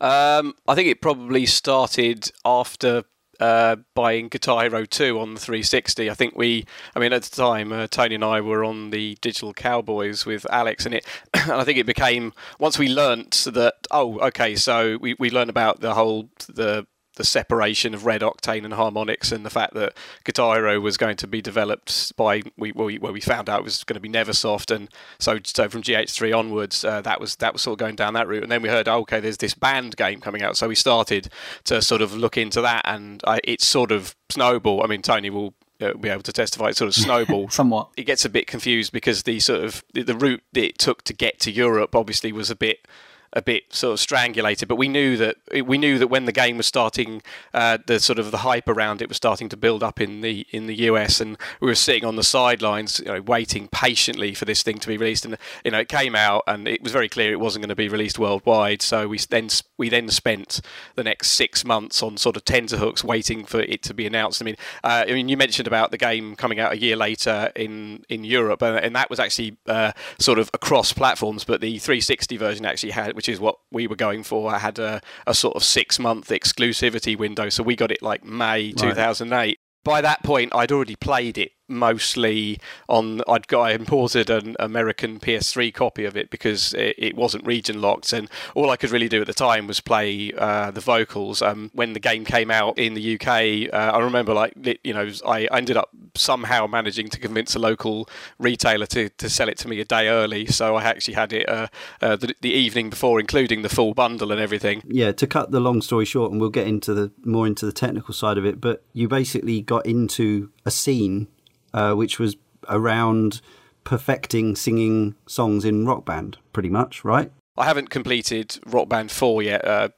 Um, 0.00 0.54
I 0.66 0.74
think 0.74 0.88
it 0.88 1.00
probably 1.00 1.46
started 1.46 2.30
after 2.44 3.04
uh, 3.40 3.76
buying 3.94 4.28
Guitar 4.28 4.62
Hero 4.62 4.84
2 4.84 5.18
on 5.18 5.34
the 5.34 5.40
360. 5.40 6.10
I 6.10 6.14
think 6.14 6.36
we, 6.36 6.64
I 6.94 7.00
mean, 7.00 7.12
at 7.12 7.22
the 7.22 7.34
time, 7.34 7.72
uh, 7.72 7.86
Tony 7.88 8.14
and 8.14 8.24
I 8.24 8.40
were 8.40 8.64
on 8.64 8.90
the 8.90 9.16
Digital 9.20 9.52
Cowboys 9.52 10.26
with 10.26 10.46
Alex, 10.50 10.86
and 10.86 10.94
it, 10.94 11.06
and 11.34 11.52
I 11.52 11.64
think 11.64 11.78
it 11.78 11.86
became 11.86 12.32
once 12.58 12.78
we 12.78 12.88
learnt 12.88 13.46
that, 13.52 13.74
oh, 13.90 14.18
okay, 14.20 14.54
so 14.56 14.98
we, 15.00 15.16
we 15.18 15.30
learned 15.30 15.50
about 15.50 15.80
the 15.80 15.94
whole 15.94 16.28
the 16.48 16.86
the 17.16 17.24
separation 17.24 17.94
of 17.94 18.02
RedOctane 18.02 18.64
and 18.64 18.74
Harmonix 18.74 19.32
and 19.32 19.44
the 19.44 19.50
fact 19.50 19.74
that 19.74 19.94
Guitar 20.24 20.56
Hero 20.56 20.80
was 20.80 20.96
going 20.96 21.16
to 21.16 21.26
be 21.26 21.40
developed 21.40 22.16
by 22.16 22.42
we 22.56 22.72
well, 22.72 22.86
we, 22.86 22.98
well, 22.98 23.12
we 23.12 23.20
found 23.20 23.48
out 23.48 23.60
it 23.60 23.64
was 23.64 23.84
going 23.84 23.94
to 23.94 24.00
be 24.00 24.08
Neversoft 24.08 24.74
and 24.74 24.88
so 25.18 25.38
so 25.44 25.68
from 25.68 25.82
GH3 25.82 26.36
onwards 26.36 26.84
uh, 26.84 27.00
that 27.02 27.20
was 27.20 27.36
that 27.36 27.52
was 27.52 27.62
sort 27.62 27.74
of 27.74 27.78
going 27.78 27.96
down 27.96 28.14
that 28.14 28.28
route. 28.28 28.42
And 28.42 28.52
then 28.52 28.62
we 28.62 28.68
heard 28.68 28.88
oh, 28.88 29.00
okay 29.00 29.20
there's 29.20 29.38
this 29.38 29.54
band 29.54 29.96
game 29.96 30.20
coming 30.20 30.42
out. 30.42 30.56
So 30.56 30.68
we 30.68 30.74
started 30.74 31.28
to 31.64 31.80
sort 31.82 32.02
of 32.02 32.14
look 32.14 32.36
into 32.36 32.60
that 32.62 32.82
and 32.84 33.22
I, 33.26 33.40
it's 33.44 33.66
sort 33.66 33.92
of 33.92 34.14
snowball 34.30 34.82
I 34.82 34.86
mean 34.86 35.02
Tony 35.02 35.30
will 35.30 35.54
uh, 35.80 35.94
be 35.94 36.08
able 36.08 36.22
to 36.22 36.32
testify 36.32 36.68
it 36.68 36.76
sort 36.76 36.88
of 36.88 36.94
snowball. 37.02 37.48
Somewhat. 37.50 37.90
It 37.96 38.04
gets 38.04 38.24
a 38.24 38.28
bit 38.28 38.46
confused 38.46 38.92
because 38.92 39.24
the 39.24 39.40
sort 39.40 39.64
of 39.64 39.84
the, 39.92 40.02
the 40.02 40.14
route 40.14 40.42
it 40.54 40.78
took 40.78 41.02
to 41.04 41.12
get 41.12 41.40
to 41.40 41.50
Europe 41.50 41.94
obviously 41.94 42.32
was 42.32 42.50
a 42.50 42.56
bit 42.56 42.86
a 43.34 43.42
bit 43.42 43.64
sort 43.74 43.92
of 43.92 44.00
strangulated. 44.00 44.68
But 44.68 44.76
we 44.76 44.88
knew 44.88 45.16
that 45.16 45.36
we 45.66 45.76
knew 45.76 45.98
that 45.98 46.08
when 46.08 46.24
the 46.24 46.32
game 46.32 46.56
was 46.56 46.66
starting, 46.66 47.22
uh, 47.52 47.78
the 47.86 48.00
sort 48.00 48.18
of 48.18 48.30
the 48.30 48.38
hype 48.38 48.68
around 48.68 49.02
it 49.02 49.08
was 49.08 49.16
starting 49.16 49.48
to 49.50 49.56
build 49.56 49.82
up 49.82 50.00
in 50.00 50.20
the 50.20 50.46
in 50.50 50.66
the 50.66 50.76
US, 50.90 51.20
and 51.20 51.36
we 51.60 51.66
were 51.66 51.74
sitting 51.74 52.04
on 52.04 52.16
the 52.16 52.22
sidelines, 52.22 53.00
you 53.00 53.06
know, 53.06 53.20
waiting 53.20 53.68
patiently 53.68 54.34
for 54.34 54.44
this 54.44 54.62
thing 54.62 54.78
to 54.78 54.88
be 54.88 54.96
released. 54.96 55.24
And 55.24 55.36
you 55.64 55.72
know, 55.72 55.80
it 55.80 55.88
came 55.88 56.14
out, 56.14 56.44
and 56.46 56.66
it 56.66 56.82
was 56.82 56.92
very 56.92 57.08
clear 57.08 57.32
it 57.32 57.40
wasn't 57.40 57.62
going 57.62 57.68
to 57.68 57.74
be 57.74 57.88
released 57.88 58.18
worldwide. 58.18 58.82
So 58.82 59.08
we 59.08 59.18
then 59.18 59.48
we 59.76 59.88
then 59.88 60.08
spent 60.08 60.60
the 60.94 61.04
next 61.04 61.30
six 61.32 61.64
months 61.64 62.02
on 62.02 62.16
sort 62.16 62.36
of 62.36 62.44
tenterhooks 62.44 63.02
waiting 63.02 63.44
for 63.44 63.60
it 63.60 63.82
to 63.82 63.94
be 63.94 64.06
announced. 64.06 64.40
I 64.40 64.44
mean, 64.44 64.56
uh, 64.84 65.04
I 65.08 65.12
mean, 65.12 65.28
you 65.28 65.36
mentioned 65.36 65.66
about 65.66 65.90
the 65.90 65.98
game 65.98 66.36
coming 66.36 66.60
out 66.60 66.72
a 66.72 66.78
year 66.78 66.96
later 66.96 67.50
in 67.56 68.04
in 68.08 68.24
Europe, 68.24 68.62
and, 68.62 68.78
and 68.78 68.94
that 68.94 69.10
was 69.10 69.18
actually 69.18 69.56
uh, 69.66 69.92
sort 70.18 70.38
of 70.38 70.50
across 70.54 70.92
platforms, 70.92 71.44
but 71.44 71.60
the 71.60 71.78
360 71.78 72.36
version 72.36 72.64
actually 72.64 72.92
had, 72.92 73.14
which 73.24 73.34
is 73.34 73.40
what 73.40 73.56
we 73.72 73.86
were 73.86 73.96
going 73.96 74.22
for. 74.22 74.54
I 74.54 74.58
had 74.58 74.78
a, 74.78 75.00
a 75.26 75.32
sort 75.32 75.56
of 75.56 75.64
six 75.64 75.98
month 75.98 76.28
exclusivity 76.28 77.16
window, 77.16 77.48
so 77.48 77.62
we 77.62 77.74
got 77.74 77.90
it 77.90 78.02
like 78.02 78.22
May 78.22 78.66
right. 78.66 78.76
2008. 78.76 79.58
By 79.82 80.02
that 80.02 80.22
point, 80.22 80.54
I'd 80.54 80.70
already 80.70 80.96
played 80.96 81.38
it 81.38 81.52
mostly 81.68 82.58
on 82.88 83.22
I'd 83.28 83.46
got 83.46 83.62
I 83.62 83.72
imported 83.72 84.30
an 84.30 84.56
American 84.58 85.18
PS3 85.18 85.72
copy 85.72 86.04
of 86.04 86.16
it 86.16 86.30
because 86.30 86.74
it, 86.74 86.94
it, 86.98 87.14
wasn't 87.14 87.46
region 87.46 87.80
locked 87.80 88.12
and 88.12 88.28
all 88.54 88.70
I 88.70 88.76
could 88.76 88.90
really 88.90 89.08
do 89.08 89.20
at 89.20 89.26
the 89.26 89.34
time 89.34 89.66
was 89.66 89.80
play 89.80 90.32
uh, 90.36 90.70
the 90.70 90.80
vocals. 90.80 91.40
Um, 91.42 91.70
when 91.72 91.92
the 91.92 92.00
game 92.00 92.24
came 92.24 92.50
out 92.50 92.78
in 92.78 92.94
the 92.94 93.14
UK 93.14 93.72
uh, 93.72 93.96
I 93.96 94.00
remember 94.00 94.34
like 94.34 94.54
you 94.82 94.92
know 94.92 95.10
I 95.26 95.44
ended 95.52 95.76
up 95.76 95.90
somehow 96.14 96.66
managing 96.66 97.08
to 97.08 97.18
convince 97.18 97.54
a 97.54 97.58
local 97.58 98.08
retailer 98.38 98.86
to, 98.86 99.08
to 99.08 99.28
sell 99.30 99.48
it 99.48 99.58
to 99.58 99.68
me 99.68 99.80
a 99.80 99.84
day 99.84 100.08
early. 100.08 100.46
So 100.46 100.76
I 100.76 100.84
actually 100.84 101.14
had 101.14 101.32
it 101.32 101.48
uh, 101.48 101.68
uh 102.00 102.16
the, 102.16 102.34
the, 102.40 102.50
evening 102.50 102.88
before 102.90 103.18
including 103.20 103.62
the 103.62 103.68
full 103.68 103.94
bundle 103.94 104.32
and 104.32 104.40
everything. 104.40 104.82
Yeah 104.86 105.12
to 105.12 105.26
cut 105.26 105.50
the 105.50 105.60
long 105.60 105.82
story 105.82 106.04
short 106.04 106.30
and 106.30 106.40
we'll 106.40 106.50
get 106.50 106.66
into 106.66 106.94
the 106.94 107.12
more 107.24 107.46
into 107.46 107.66
the 107.66 107.72
technical 107.72 108.14
side 108.14 108.38
of 108.38 108.44
it 108.44 108.60
but 108.60 108.84
you 108.92 109.08
basically 109.08 109.60
got 109.60 109.86
into 109.86 110.50
a 110.64 110.70
scene 110.70 111.28
uh, 111.74 111.92
which 111.92 112.18
was 112.18 112.36
around 112.68 113.42
perfecting 113.84 114.56
singing 114.56 115.14
songs 115.26 115.64
in 115.66 115.84
rock 115.84 116.06
band, 116.06 116.38
pretty 116.54 116.70
much, 116.70 117.04
right? 117.04 117.30
I 117.56 117.66
haven't 117.66 117.90
completed 117.90 118.58
Rock 118.66 118.88
Band 118.88 119.12
4 119.12 119.42
yet. 119.42 119.64
Uh, 119.64 119.88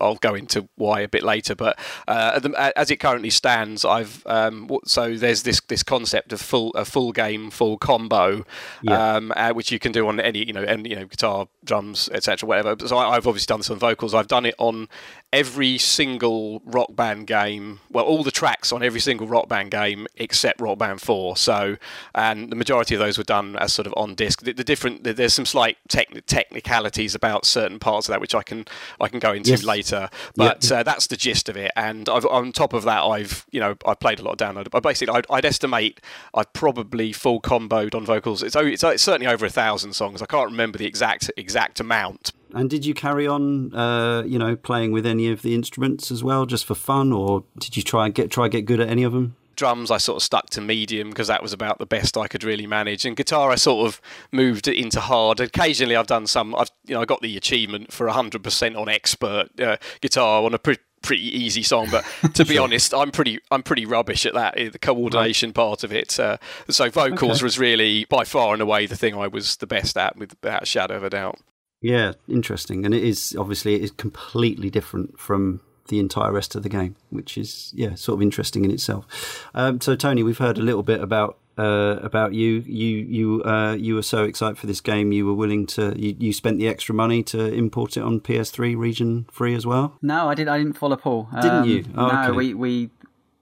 I'll 0.00 0.16
go 0.16 0.34
into 0.34 0.68
why 0.76 1.00
a 1.00 1.08
bit 1.08 1.22
later, 1.22 1.54
but 1.54 1.78
uh, 2.08 2.40
as 2.76 2.90
it 2.90 2.96
currently 2.98 3.30
stands, 3.30 3.84
I've 3.84 4.26
um, 4.26 4.70
so 4.86 5.14
there's 5.14 5.42
this 5.42 5.60
this 5.68 5.82
concept 5.82 6.32
of 6.32 6.40
full 6.40 6.70
a 6.70 6.84
full 6.84 7.12
game, 7.12 7.50
full 7.50 7.76
combo, 7.76 8.44
yeah. 8.82 9.16
um, 9.16 9.32
uh, 9.36 9.52
which 9.52 9.70
you 9.70 9.78
can 9.78 9.92
do 9.92 10.08
on 10.08 10.18
any 10.18 10.46
you 10.46 10.52
know 10.52 10.62
any 10.62 10.90
you 10.90 10.96
know 10.96 11.04
guitar, 11.04 11.48
drums, 11.64 12.08
etc. 12.12 12.46
Whatever. 12.46 12.76
So 12.86 12.96
I, 12.96 13.14
have 13.14 13.26
obviously 13.26 13.54
done 13.54 13.60
on 13.70 13.78
vocals. 13.78 14.14
I've 14.14 14.28
done 14.28 14.46
it 14.46 14.54
on 14.58 14.88
every 15.36 15.76
single 15.76 16.62
Rock 16.64 16.96
Band 16.96 17.26
game. 17.26 17.80
Well, 17.90 18.06
all 18.06 18.24
the 18.24 18.30
tracks 18.30 18.72
on 18.72 18.82
every 18.82 19.00
single 19.00 19.26
Rock 19.26 19.48
Band 19.48 19.70
game 19.70 20.06
except 20.16 20.60
Rock 20.62 20.78
Band 20.78 21.02
Four. 21.02 21.36
So 21.36 21.76
and 22.14 22.50
the 22.50 22.56
majority 22.56 22.94
of 22.94 23.00
those 23.00 23.18
were 23.18 23.24
done 23.24 23.54
as 23.56 23.74
sort 23.74 23.86
of 23.86 23.92
on 23.98 24.14
disc. 24.14 24.42
The, 24.42 24.52
the 24.52 24.64
different 24.64 25.04
there's 25.04 25.34
some 25.34 25.44
slight 25.44 25.76
technicalities 25.88 27.14
about 27.14 27.44
certain 27.44 27.78
parts 27.78 28.08
of 28.08 28.12
that 28.12 28.20
which 28.20 28.34
I 28.34 28.42
can 28.42 28.64
I 28.98 29.08
can 29.08 29.18
go 29.18 29.32
into. 29.32 29.50
Yes 29.50 29.66
later. 29.66 30.08
But 30.34 30.70
uh, 30.72 30.82
that's 30.82 31.08
the 31.08 31.16
gist 31.16 31.48
of 31.48 31.56
it. 31.56 31.70
And 31.76 32.08
I've, 32.08 32.24
on 32.26 32.52
top 32.52 32.72
of 32.72 32.84
that, 32.84 33.02
I've 33.02 33.44
you 33.50 33.60
know 33.60 33.76
I've 33.86 34.00
played 34.00 34.20
a 34.20 34.22
lot 34.22 34.40
of 34.40 34.48
download. 34.48 34.70
But 34.70 34.82
basically, 34.82 35.14
I'd, 35.14 35.26
I'd 35.28 35.44
estimate 35.44 36.00
I've 36.32 36.52
probably 36.52 37.12
full 37.12 37.40
comboed 37.40 37.94
on 37.94 38.06
vocals. 38.06 38.42
It's, 38.42 38.56
it's, 38.56 38.84
it's 38.84 39.02
certainly 39.02 39.26
over 39.26 39.44
a 39.44 39.50
thousand 39.50 39.92
songs. 39.92 40.22
I 40.22 40.26
can't 40.26 40.50
remember 40.50 40.78
the 40.78 40.86
exact 40.86 41.30
exact 41.36 41.80
amount. 41.80 42.32
And 42.56 42.70
did 42.70 42.86
you 42.86 42.94
carry 42.94 43.26
on, 43.26 43.74
uh, 43.74 44.22
you 44.26 44.38
know, 44.38 44.56
playing 44.56 44.92
with 44.92 45.06
any 45.06 45.30
of 45.30 45.42
the 45.42 45.54
instruments 45.54 46.10
as 46.10 46.24
well, 46.24 46.46
just 46.46 46.64
for 46.64 46.74
fun, 46.74 47.12
or 47.12 47.44
did 47.58 47.76
you 47.76 47.82
try 47.82 48.06
and 48.06 48.14
get 48.14 48.30
try 48.30 48.48
get 48.48 48.64
good 48.64 48.80
at 48.80 48.88
any 48.88 49.02
of 49.02 49.12
them? 49.12 49.36
drums 49.56 49.90
I 49.90 49.96
sort 49.96 50.16
of 50.16 50.22
stuck 50.22 50.50
to 50.50 50.60
medium 50.60 51.08
because 51.08 51.28
that 51.28 51.42
was 51.42 51.52
about 51.52 51.78
the 51.78 51.86
best 51.86 52.16
I 52.16 52.28
could 52.28 52.44
really 52.44 52.66
manage. 52.66 53.04
And 53.04 53.16
guitar 53.16 53.50
I 53.50 53.56
sort 53.56 53.88
of 53.88 54.00
moved 54.30 54.68
into 54.68 55.00
hard. 55.00 55.40
Occasionally 55.40 55.96
I've 55.96 56.06
done 56.06 56.26
some. 56.26 56.54
I've 56.54 56.70
you 56.86 56.94
know 56.94 57.00
I 57.00 57.04
got 57.04 57.22
the 57.22 57.36
achievement 57.36 57.92
for 57.92 58.06
100% 58.06 58.78
on 58.78 58.88
expert 58.88 59.48
uh, 59.60 59.78
guitar 60.00 60.44
on 60.44 60.54
a 60.54 60.58
pretty 60.58 60.82
pretty 61.02 61.22
easy 61.22 61.62
song 61.62 61.86
but 61.90 62.04
to 62.34 62.44
be 62.44 62.54
sure. 62.54 62.64
honest 62.64 62.92
i'm 62.92 63.12
pretty 63.12 63.38
i'm 63.52 63.62
pretty 63.62 63.86
rubbish 63.86 64.26
at 64.26 64.34
that 64.34 64.56
the 64.56 64.78
coordination 64.78 65.50
right. 65.50 65.54
part 65.54 65.84
of 65.84 65.92
it 65.92 66.18
uh, 66.18 66.36
so 66.68 66.90
vocals 66.90 67.38
okay. 67.38 67.44
was 67.44 67.58
really 67.60 68.04
by 68.06 68.24
far 68.24 68.54
and 68.54 68.60
away 68.60 68.86
the 68.86 68.96
thing 68.96 69.14
i 69.14 69.28
was 69.28 69.56
the 69.58 69.68
best 69.68 69.96
at 69.96 70.16
without 70.16 70.64
a 70.64 70.66
shadow 70.66 70.96
of 70.96 71.04
a 71.04 71.10
doubt 71.10 71.38
Yeah, 71.80 72.12
interesting, 72.28 72.84
and 72.84 72.94
it 72.94 73.04
is 73.04 73.36
obviously 73.38 73.74
it 73.74 73.82
is 73.82 73.90
completely 73.90 74.70
different 74.70 75.18
from 75.18 75.60
the 75.88 75.98
entire 76.00 76.32
rest 76.32 76.54
of 76.56 76.62
the 76.62 76.68
game, 76.68 76.96
which 77.10 77.38
is 77.38 77.72
yeah, 77.74 77.94
sort 77.94 78.18
of 78.18 78.22
interesting 78.22 78.64
in 78.64 78.70
itself. 78.70 79.46
Um, 79.54 79.80
so 79.80 79.94
Tony, 79.94 80.22
we've 80.22 80.38
heard 80.38 80.58
a 80.58 80.62
little 80.62 80.82
bit 80.82 81.00
about 81.00 81.38
uh, 81.58 81.98
about 82.02 82.32
you. 82.34 82.64
You 82.66 82.96
you 82.96 83.42
uh, 83.44 83.74
you 83.74 83.94
were 83.94 84.02
so 84.02 84.24
excited 84.24 84.58
for 84.58 84.66
this 84.66 84.80
game, 84.80 85.12
you 85.12 85.26
were 85.26 85.34
willing 85.34 85.66
to 85.68 85.94
you, 85.96 86.16
you 86.18 86.32
spent 86.32 86.58
the 86.58 86.66
extra 86.66 86.94
money 86.94 87.22
to 87.24 87.52
import 87.52 87.96
it 87.96 88.00
on 88.02 88.20
PS3 88.20 88.76
region 88.76 89.26
free 89.30 89.54
as 89.54 89.66
well. 89.66 89.96
No, 90.02 90.28
I 90.28 90.34
didn't. 90.34 90.48
I 90.48 90.58
didn't 90.58 90.74
follow 90.74 90.96
Paul. 90.96 91.28
Didn't 91.34 91.50
Um, 91.50 91.68
you? 91.68 91.84
Oh, 91.96 92.08
no, 92.08 92.22
okay. 92.24 92.32
we 92.32 92.54
we 92.54 92.90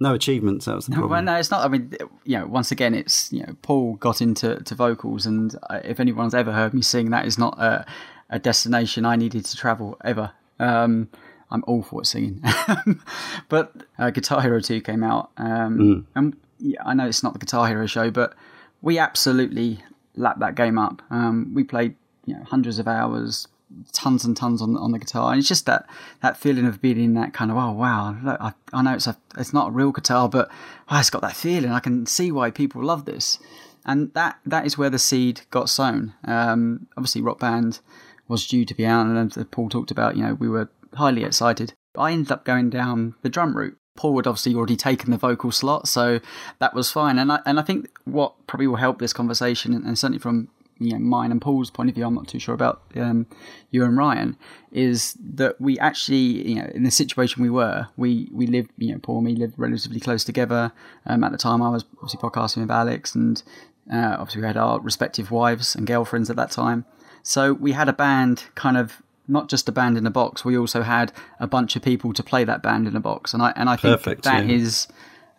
No 0.01 0.13
achievements. 0.13 0.67
That 0.67 0.75
was 0.75 0.87
the 0.87 0.93
problem. 0.95 1.11
Well, 1.13 1.23
no, 1.23 1.37
it's 1.37 1.51
not. 1.51 1.65
I 1.65 1.69
mean, 1.69 1.95
you 2.25 2.39
know, 2.39 2.47
once 2.47 2.71
again, 2.73 2.95
it's 2.95 3.33
you 3.33 3.43
know, 3.47 3.57
Paul 3.63 3.95
got 3.95 4.21
into 4.21 4.57
to 4.63 4.75
vocals, 4.75 5.25
and 5.25 5.57
uh, 5.71 5.81
if 5.85 5.99
anyone's 5.99 6.35
ever 6.35 6.53
heard 6.53 6.75
me 6.75 6.83
sing, 6.83 7.11
that 7.11 7.27
is 7.27 7.39
not 7.39 7.59
a, 7.59 7.87
a 8.35 8.39
destination 8.41 9.07
I 9.07 9.15
needed 9.15 9.45
to 9.45 9.57
travel 9.57 9.97
ever. 10.05 10.33
Um, 10.59 11.09
I'm 11.51 11.63
awful 11.69 12.01
at 12.01 12.07
singing, 12.07 12.43
but 13.49 13.73
uh, 13.97 14.11
Guitar 14.11 14.43
Hero 14.43 14.61
Two 14.61 14.81
came 14.81 15.05
out, 15.05 15.31
um, 15.37 16.07
and 16.17 16.37
yeah, 16.59 16.81
I 16.85 16.95
know 16.95 17.07
it's 17.07 17.23
not 17.23 17.33
the 17.33 17.39
Guitar 17.39 17.69
Hero 17.69 17.87
show, 17.87 18.11
but 18.11 18.35
we 18.83 18.99
absolutely 18.99 19.79
lapped 20.17 20.41
that 20.41 20.57
game 20.57 20.79
up. 20.79 21.01
Um, 21.11 21.53
we 21.55 21.63
played 21.63 21.95
you 22.27 22.35
know 22.35 22.43
hundreds 22.43 22.81
of 22.81 22.89
hours, 22.89 23.47
tons 23.93 24.25
and 24.25 24.37
tons 24.37 24.61
on 24.61 24.77
on 24.77 24.91
the 24.91 24.99
guitar, 24.99 25.31
and 25.31 25.39
it's 25.39 25.49
just 25.49 25.67
that 25.67 25.87
that 26.21 26.37
feeling 26.37 26.67
of 26.67 26.83
being 26.83 26.99
in 26.99 27.15
that 27.15 27.33
kind 27.35 27.53
of 27.53 27.57
oh 27.57 27.71
wow, 27.71 28.17
look, 28.21 28.41
I, 28.41 28.53
I 28.73 28.83
know 28.83 28.95
it's 28.95 29.07
a 29.07 29.17
it's 29.39 29.53
not 29.53 29.69
a 29.69 29.73
real 29.73 29.93
guitar, 29.93 30.29
but 30.29 30.51
oh, 30.91 30.99
it's 30.99 31.11
got 31.11 31.23
that 31.23 31.37
feeling. 31.37 31.71
I 31.71 31.79
can 31.79 32.05
see 32.07 32.33
why 32.33 32.51
people 32.51 32.83
love 32.83 33.05
this, 33.05 33.39
and 33.85 34.13
that 34.15 34.39
that 34.45 34.67
is 34.67 34.77
where 34.77 34.91
the 34.91 34.99
seed 34.99 35.43
got 35.53 35.69
sown. 35.69 36.15
Um, 36.25 36.89
obviously, 36.97 37.23
Rock 37.23 37.39
Band 37.39 37.79
was 38.29 38.47
due 38.47 38.65
to 38.65 38.75
be 38.75 38.87
out, 38.87 39.07
and 39.07 39.37
as 39.37 39.45
Paul 39.51 39.69
talked 39.69 39.91
about, 39.91 40.17
you 40.17 40.23
know, 40.23 40.35
we 40.35 40.49
were 40.49 40.69
highly 40.95 41.25
excited. 41.25 41.75
I 41.97 42.13
ended 42.13 42.33
up 42.33 42.45
going 42.45 42.71
down 42.71 43.15
the 43.23 43.29
drum 43.29 43.57
route. 43.57 43.77
Paul 43.97 44.17
had 44.17 44.27
obviously 44.27 44.55
already 44.55 44.77
taken 44.77 45.11
the 45.11 45.17
vocal 45.17 45.53
slot, 45.53 45.87
so 45.87 46.21
that 46.59 46.75
was 46.75 46.91
fine. 46.91 47.19
And 47.19 47.31
I 47.31 47.41
and 47.47 47.61
I 47.61 47.63
think 47.63 47.91
what 48.05 48.47
probably 48.47 48.67
will 48.67 48.77
help 48.77 48.99
this 48.99 49.13
conversation, 49.13 49.73
and, 49.73 49.99
certainly 49.99 50.19
from 50.19 50.49
you 50.81 50.93
know 50.93 50.99
mine 50.99 51.31
and 51.31 51.41
Paul's 51.41 51.71
point 51.71 51.91
of 51.91 51.95
view, 51.95 52.05
I'm 52.05 52.15
not 52.15 52.27
too 52.27 52.41
sure 52.41 52.55
about 52.55 52.83
um, 52.97 53.27
you 53.71 53.85
and 53.85 53.97
Ryan, 53.97 54.37
is 54.73 55.17
that 55.23 55.61
we 55.61 55.79
actually 55.79 56.49
you 56.49 56.55
know 56.57 56.71
in 56.75 56.83
the 56.83 56.91
situation 56.91 57.43
we 57.43 57.51
were, 57.51 57.87
we 57.97 58.29
we 58.33 58.49
lived 58.49 58.71
you 58.79 58.93
know 58.93 58.99
Paul 58.99 59.19
and 59.19 59.27
me 59.27 59.37
lived 59.37 59.55
relatively 59.57 60.01
close 60.01 60.25
together. 60.25 60.73
Um, 61.07 61.23
at 61.23 61.31
the 61.31 61.39
time, 61.39 61.63
I 61.63 61.69
was 61.69 61.85
obviously 62.03 62.19
podcasting 62.19 62.63
with 62.63 62.73
Alex, 62.73 63.15
and 63.15 63.41
uh, 63.93 64.17
obviously 64.19 64.41
we 64.41 64.49
had 64.49 64.57
our 64.57 64.81
respective 64.81 65.31
wives 65.31 65.77
and 65.77 65.87
girlfriends 65.87 66.31
at 66.31 66.37
that 66.37 66.51
time. 66.51 66.85
So 67.25 67.53
we 67.55 67.73
had 67.73 67.89
a 67.89 67.93
band 67.93 68.45
kind 68.55 68.77
of 68.77 69.03
not 69.27 69.49
just 69.49 69.69
a 69.69 69.73
band 69.73 69.97
in 69.97 70.07
a 70.07 70.11
box. 70.11 70.45
We 70.45 70.57
also 70.57 70.83
had 70.83 71.11
a 71.41 71.47
bunch 71.47 71.75
of 71.77 71.83
people 71.83 72.13
to 72.13 72.23
play 72.23 72.45
that 72.45 72.63
band 72.63 72.87
in 72.87 72.95
a 72.95 73.01
box, 73.01 73.33
and 73.35 73.43
I 73.43 73.53
and 73.57 73.69
I 73.69 73.77
think 73.77 73.97
Perfect, 73.99 74.23
that 74.25 74.47
yeah. 74.47 74.53
is 74.55 74.87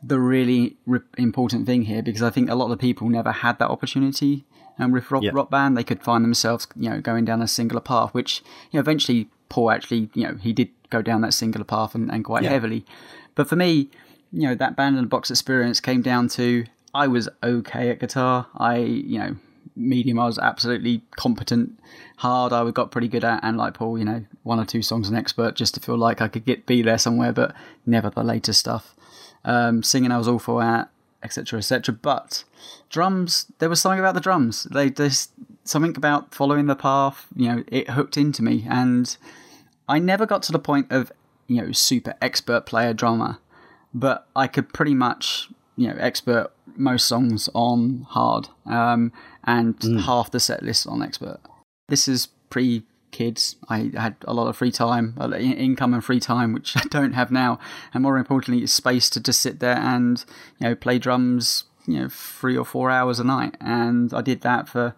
the 0.04 0.20
really 0.20 0.76
re- 0.86 1.00
important 1.18 1.66
thing 1.66 1.84
here 1.84 2.02
because 2.04 2.22
I 2.22 2.30
think 2.30 2.50
a 2.50 2.56
lot 2.56 2.70
of 2.72 2.78
people 2.80 3.08
never 3.10 3.32
had 3.32 3.58
that 3.60 3.70
opportunity. 3.70 4.46
And 4.78 4.92
with 4.92 5.10
rock, 5.10 5.24
Yeah. 5.24 5.32
rock 5.34 5.50
band, 5.50 5.78
they 5.78 5.84
could 5.86 6.04
find 6.04 6.24
themselves, 6.26 6.68
you 6.76 6.90
know, 6.90 7.00
going 7.00 7.24
down 7.26 7.42
a 7.42 7.48
singular 7.48 7.80
path, 7.82 8.14
which 8.14 8.42
you 8.72 8.78
know 8.78 8.82
eventually 8.82 9.30
Paul 9.50 9.72
actually, 9.72 10.10
you 10.14 10.24
know, 10.28 10.36
he 10.36 10.52
did 10.52 10.70
go 10.90 11.02
down 11.02 11.22
that 11.22 11.34
singular 11.34 11.64
path 11.64 11.96
and, 11.96 12.12
and 12.12 12.26
quite 12.26 12.44
Yeah. 12.44 12.50
heavily. 12.50 12.86
But 13.36 13.48
for 13.48 13.56
me, 13.56 13.90
you 14.34 14.48
know, 14.48 14.56
that 14.56 14.76
band 14.76 14.98
in 14.98 15.04
a 15.04 15.08
box 15.08 15.30
experience 15.32 15.80
came 15.80 16.02
down 16.02 16.28
to 16.30 16.66
I 16.94 17.08
was 17.08 17.30
okay 17.44 17.90
at 17.90 18.00
guitar. 18.00 18.48
I, 18.58 18.78
you 18.78 19.20
know, 19.20 19.36
medium 19.76 20.20
I 20.20 20.26
was 20.26 20.40
absolutely 20.40 21.02
competent. 21.16 21.80
Hard 22.18 22.54
I 22.54 22.70
got 22.72 22.92
pretty 22.92 23.08
good 23.08 23.24
at, 23.24 23.44
and 23.44 23.58
like 23.58 23.74
Paul, 23.74 23.98
you 23.98 24.06
know, 24.06 24.26
one 24.44 24.60
or 24.60 24.66
two 24.66 24.82
songs 24.82 25.10
an 25.10 25.16
expert 25.16 25.56
just 25.56 25.74
to 25.76 25.80
feel 25.80 25.98
like 25.98 26.22
I 26.22 26.28
could 26.28 26.46
get 26.46 26.66
be 26.66 26.82
there 26.82 26.98
somewhere, 26.98 27.34
but 27.34 27.54
never 27.86 28.10
the 28.10 28.24
later 28.24 28.54
stuff. 28.54 28.96
Um, 29.44 29.84
singing 29.84 30.12
I 30.12 30.18
was 30.18 30.28
awful 30.28 30.62
at, 30.62 30.90
etc., 31.24 31.60
etc. 31.60 31.94
But 31.94 32.44
drums, 32.90 33.48
there 33.60 33.70
was 33.70 33.82
something 33.82 34.00
about 34.00 34.14
the 34.14 34.22
drums. 34.22 34.64
They 34.64 34.90
something 35.66 35.98
about 35.98 36.34
following 36.34 36.68
the 36.68 36.76
path. 36.76 37.28
You 37.36 37.48
know, 37.50 37.64
it 37.68 37.90
hooked 37.92 38.18
into 38.18 38.44
me, 38.44 38.66
and 38.70 39.16
I 39.90 40.00
never 40.00 40.26
got 40.26 40.44
to 40.44 40.52
the 40.52 40.60
point 40.60 40.92
of 40.92 41.12
you 41.48 41.62
know 41.62 41.72
super 41.72 42.16
expert 42.22 42.66
player 42.66 42.94
drummer, 42.94 43.40
but 43.94 44.28
I 44.36 44.48
could 44.48 44.74
pretty 44.74 44.94
much 44.94 45.50
you 45.76 45.88
know 45.88 45.96
expert 46.00 46.52
most 46.78 47.08
songs 47.08 47.50
on 47.54 48.06
hard 48.10 48.50
um, 48.66 49.12
and 49.46 50.02
half 50.02 50.32
the 50.32 50.40
set 50.40 50.64
list 50.64 50.88
on 50.88 51.02
expert. 51.02 51.40
This 51.88 52.08
is 52.08 52.28
pre 52.50 52.84
kids. 53.16 53.56
I 53.70 53.92
had 53.96 54.16
a 54.28 54.34
lot 54.34 54.48
of 54.48 54.58
free 54.58 54.72
time, 54.72 55.14
a 55.18 55.28
lot 55.28 55.34
of 55.38 55.42
in- 55.42 55.54
income 55.54 55.94
and 55.94 56.04
free 56.04 56.20
time, 56.20 56.52
which 56.54 56.76
I 56.84 56.84
don't 56.90 57.14
have 57.14 57.32
now, 57.32 57.60
and 57.94 58.04
more 58.04 58.18
importantly, 58.18 58.66
space 58.68 59.10
to 59.12 59.20
just 59.20 59.40
sit 59.40 59.60
there 59.60 59.78
and 59.78 60.24
you 60.60 60.68
know 60.68 60.76
play 60.76 61.00
drums. 61.00 61.66
You 61.88 62.00
know, 62.00 62.10
three 62.10 62.58
or 62.58 62.66
four 62.66 62.90
hours 62.90 63.20
a 63.20 63.24
night, 63.24 63.56
and 63.62 64.12
I 64.12 64.22
did 64.22 64.42
that 64.42 64.68
for 64.68 64.96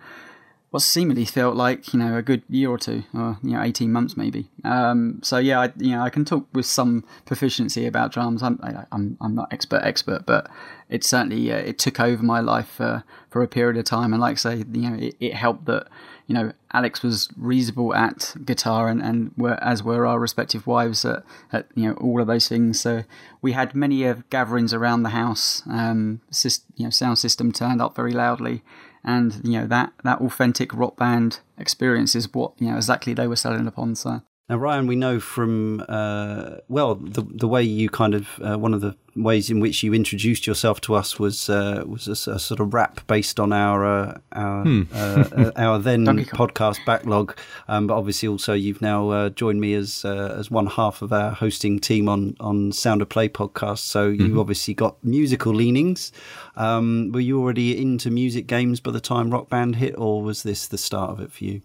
what 0.69 0.81
seemingly 0.81 1.25
felt 1.25 1.55
like 1.55 1.93
you 1.93 1.99
know 1.99 2.15
a 2.17 2.21
good 2.21 2.43
year 2.49 2.69
or 2.69 2.77
two, 2.77 3.03
or 3.13 3.37
you 3.43 3.51
know 3.51 3.61
eighteen 3.61 3.91
months 3.91 4.15
maybe. 4.15 4.49
Um, 4.63 5.19
so 5.23 5.37
yeah, 5.37 5.59
I, 5.59 5.73
you 5.77 5.91
know 5.91 6.01
I 6.01 6.09
can 6.09 6.25
talk 6.25 6.47
with 6.53 6.65
some 6.65 7.03
proficiency 7.25 7.85
about 7.85 8.11
drums. 8.11 8.41
I'm 8.41 8.59
I, 8.63 8.85
I'm 8.91 9.17
I'm 9.19 9.35
not 9.35 9.51
expert 9.51 9.81
expert, 9.83 10.25
but 10.25 10.49
it 10.89 11.03
certainly 11.03 11.51
uh, 11.51 11.57
it 11.57 11.77
took 11.77 11.99
over 11.99 12.23
my 12.23 12.39
life 12.39 12.79
uh, 12.79 13.01
for 13.37 13.43
a 13.43 13.47
period 13.47 13.77
of 13.77 13.85
time. 13.85 14.13
And 14.13 14.21
like 14.21 14.33
I 14.33 14.35
say, 14.35 14.55
you 14.57 14.89
know, 14.89 14.97
it, 14.97 15.15
it 15.19 15.33
helped 15.35 15.65
that 15.65 15.87
you 16.25 16.33
know 16.33 16.53
Alex 16.73 17.03
was 17.03 17.29
reasonable 17.37 17.93
at 17.93 18.35
guitar, 18.43 18.89
and 18.89 19.01
and 19.01 19.31
were, 19.37 19.63
as 19.63 19.83
were 19.83 20.07
our 20.07 20.19
respective 20.19 20.65
wives 20.65 21.05
at, 21.05 21.23
at 21.53 21.67
you 21.75 21.87
know 21.87 21.93
all 21.95 22.19
of 22.19 22.25
those 22.25 22.47
things. 22.47 22.81
So 22.81 23.03
we 23.41 23.51
had 23.51 23.75
many 23.75 24.05
of 24.05 24.27
gatherings 24.31 24.73
around 24.73 25.03
the 25.03 25.09
house. 25.09 25.61
Um, 25.69 26.21
syst- 26.31 26.65
you 26.75 26.85
know, 26.85 26.89
sound 26.89 27.19
system 27.19 27.51
turned 27.51 27.79
up 27.79 27.95
very 27.95 28.11
loudly 28.11 28.63
and 29.03 29.39
you 29.43 29.59
know 29.59 29.67
that 29.67 29.93
that 30.03 30.19
authentic 30.19 30.73
rock 30.73 30.97
band 30.97 31.39
experience 31.59 32.15
is 32.15 32.33
what 32.33 32.53
you 32.57 32.69
know 32.69 32.77
exactly 32.77 33.13
they 33.13 33.27
were 33.27 33.35
selling 33.35 33.67
upon. 33.67 33.95
So 33.95 34.21
Now, 34.49 34.55
Ryan, 34.55 34.87
we 34.87 34.95
know 34.95 35.19
from 35.19 35.83
uh, 35.89 36.57
well 36.69 36.95
the 36.95 37.21
the 37.21 37.49
way 37.49 37.63
you 37.63 37.89
kind 37.89 38.13
of 38.13 38.27
uh, 38.41 38.57
one 38.57 38.73
of 38.73 38.79
the 38.79 38.95
ways 39.13 39.49
in 39.49 39.59
which 39.59 39.83
you 39.83 39.93
introduced 39.93 40.47
yourself 40.47 40.79
to 40.81 40.95
us 40.95 41.19
was 41.19 41.49
uh, 41.49 41.83
was 41.85 42.07
a, 42.07 42.31
a 42.31 42.39
sort 42.39 42.61
of 42.61 42.73
rap 42.73 43.05
based 43.07 43.41
on 43.41 43.51
our 43.51 43.85
uh, 43.85 44.17
our 44.31 44.65
uh, 44.93 45.29
uh, 45.35 45.51
our 45.57 45.79
then 45.79 46.05
podcast 46.05 46.77
backlog, 46.85 47.37
um, 47.67 47.87
but 47.87 47.97
obviously 47.97 48.29
also 48.29 48.53
you've 48.53 48.81
now 48.81 49.09
uh, 49.09 49.29
joined 49.31 49.59
me 49.59 49.73
as 49.73 50.05
uh, 50.05 50.33
as 50.39 50.49
one 50.49 50.67
half 50.67 51.01
of 51.01 51.11
our 51.11 51.31
hosting 51.31 51.77
team 51.77 52.07
on 52.07 52.33
on 52.39 52.71
Sound 52.71 53.01
of 53.01 53.09
Play 53.09 53.27
podcast. 53.27 53.79
So 53.79 54.07
you 54.07 54.39
obviously 54.39 54.73
got 54.73 55.03
musical 55.03 55.53
leanings. 55.53 56.13
Um, 56.55 57.11
were 57.11 57.19
you 57.19 57.41
already 57.41 57.81
into 57.81 58.09
music 58.09 58.47
games 58.47 58.79
by 58.79 58.91
the 58.91 59.01
time 59.01 59.29
Rock 59.29 59.49
Band 59.49 59.75
hit, 59.75 59.95
or 59.97 60.21
was 60.21 60.43
this 60.43 60.67
the 60.67 60.77
start 60.77 61.09
of 61.09 61.19
it 61.19 61.33
for 61.33 61.43
you? 61.43 61.63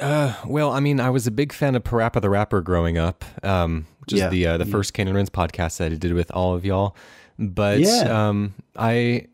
Uh, 0.00 0.34
well, 0.46 0.72
I 0.72 0.80
mean, 0.80 1.00
I 1.00 1.10
was 1.10 1.26
a 1.26 1.30
big 1.30 1.52
fan 1.52 1.74
of 1.74 1.82
Parappa 1.84 2.20
the 2.20 2.28
Rapper 2.30 2.60
growing 2.60 2.98
up, 2.98 3.24
um, 3.42 3.86
which 4.00 4.12
is 4.12 4.20
Yeah, 4.20 4.28
the 4.28 4.46
uh, 4.46 4.56
the 4.58 4.66
yeah. 4.66 4.70
first 4.72 4.92
Cane 4.94 5.08
and 5.08 5.16
Rinse 5.16 5.30
podcast 5.30 5.78
that 5.78 5.90
I 5.92 5.94
did 5.94 6.12
with 6.12 6.30
all 6.32 6.54
of 6.54 6.64
y'all. 6.64 6.94
But 7.38 7.80
Yeah. 7.80 8.28
um, 8.28 8.54
I 8.76 9.26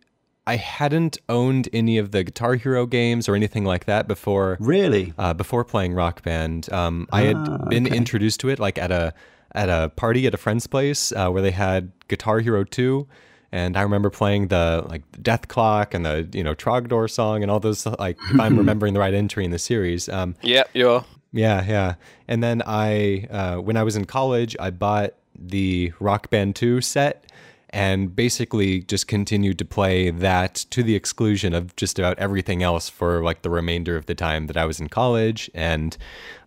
I 0.47 0.57
hadn't 0.57 1.19
owned 1.29 1.69
any 1.73 1.99
of 1.99 2.11
the 2.11 2.25
Guitar 2.25 2.55
Hero 2.55 2.87
games 2.87 3.29
or 3.29 3.35
anything 3.35 3.65
like 3.65 3.85
that 3.87 4.07
before. 4.09 4.57
Really? 4.61 5.13
Uh, 5.19 5.35
before 5.35 5.65
playing 5.65 5.95
Rock 5.95 6.23
Band, 6.23 6.73
um, 6.73 7.07
I 7.13 7.23
had 7.23 7.37
Ah, 7.37 7.59
been 7.69 7.87
okay. 7.87 7.97
introduced 7.97 8.41
to 8.41 8.49
it 8.49 8.59
like 8.59 8.79
at 8.79 8.91
a 8.91 9.15
at 9.55 9.69
a 9.69 9.91
party 9.97 10.27
at 10.27 10.35
a 10.35 10.39
friend's 10.39 10.67
place 10.67 11.13
uh, 11.13 11.29
where 11.29 11.43
they 11.43 11.51
had 11.51 11.93
Guitar 12.09 12.39
Hero 12.41 12.65
Two, 12.65 13.07
and 13.53 13.77
I 13.77 13.83
remember 13.83 14.11
playing 14.11 14.49
the 14.49 14.85
like 14.89 15.03
Dethklok 15.13 15.95
and 15.95 16.05
the 16.05 16.29
you 16.33 16.43
know 16.43 16.55
Trogdor 16.55 17.09
song 17.11 17.43
and 17.43 17.51
all 17.51 17.61
those 17.61 17.85
like 17.87 18.19
if 18.31 18.41
I'm 18.41 18.57
remembering 18.63 18.95
the 18.95 19.01
right 19.01 19.15
entry 19.15 19.45
in 19.45 19.51
the 19.51 19.59
series. 19.59 20.09
Um, 20.09 20.35
Yep, 20.43 20.71
you're. 20.75 21.05
yeah, 21.33 21.65
yeah. 21.65 21.95
And 22.29 22.43
then 22.43 22.63
I, 22.67 23.27
uh, 23.31 23.57
when 23.57 23.77
I 23.77 23.83
was 23.83 23.95
in 23.97 24.07
college, 24.07 24.57
I 24.59 24.71
bought 24.71 25.13
the 25.39 25.93
Rock 26.01 26.31
Band 26.31 26.57
2 26.57 26.81
set 26.81 27.27
and 27.71 28.15
basically 28.15 28.83
just 28.83 29.07
continued 29.09 29.59
to 29.59 29.65
play 29.65 30.11
that 30.11 30.55
to 30.71 30.83
the 30.83 30.95
exclusion 30.95 31.55
of 31.55 31.75
just 31.75 31.99
about 31.99 32.19
everything 32.19 32.63
else 32.63 32.89
for 32.91 33.23
like 33.23 33.41
the 33.43 33.49
remainder 33.51 33.97
of 33.97 34.05
the 34.07 34.15
time 34.15 34.47
that 34.47 34.57
I 34.59 34.67
was 34.67 34.79
in 34.79 34.89
college. 34.91 35.51
And 35.55 35.97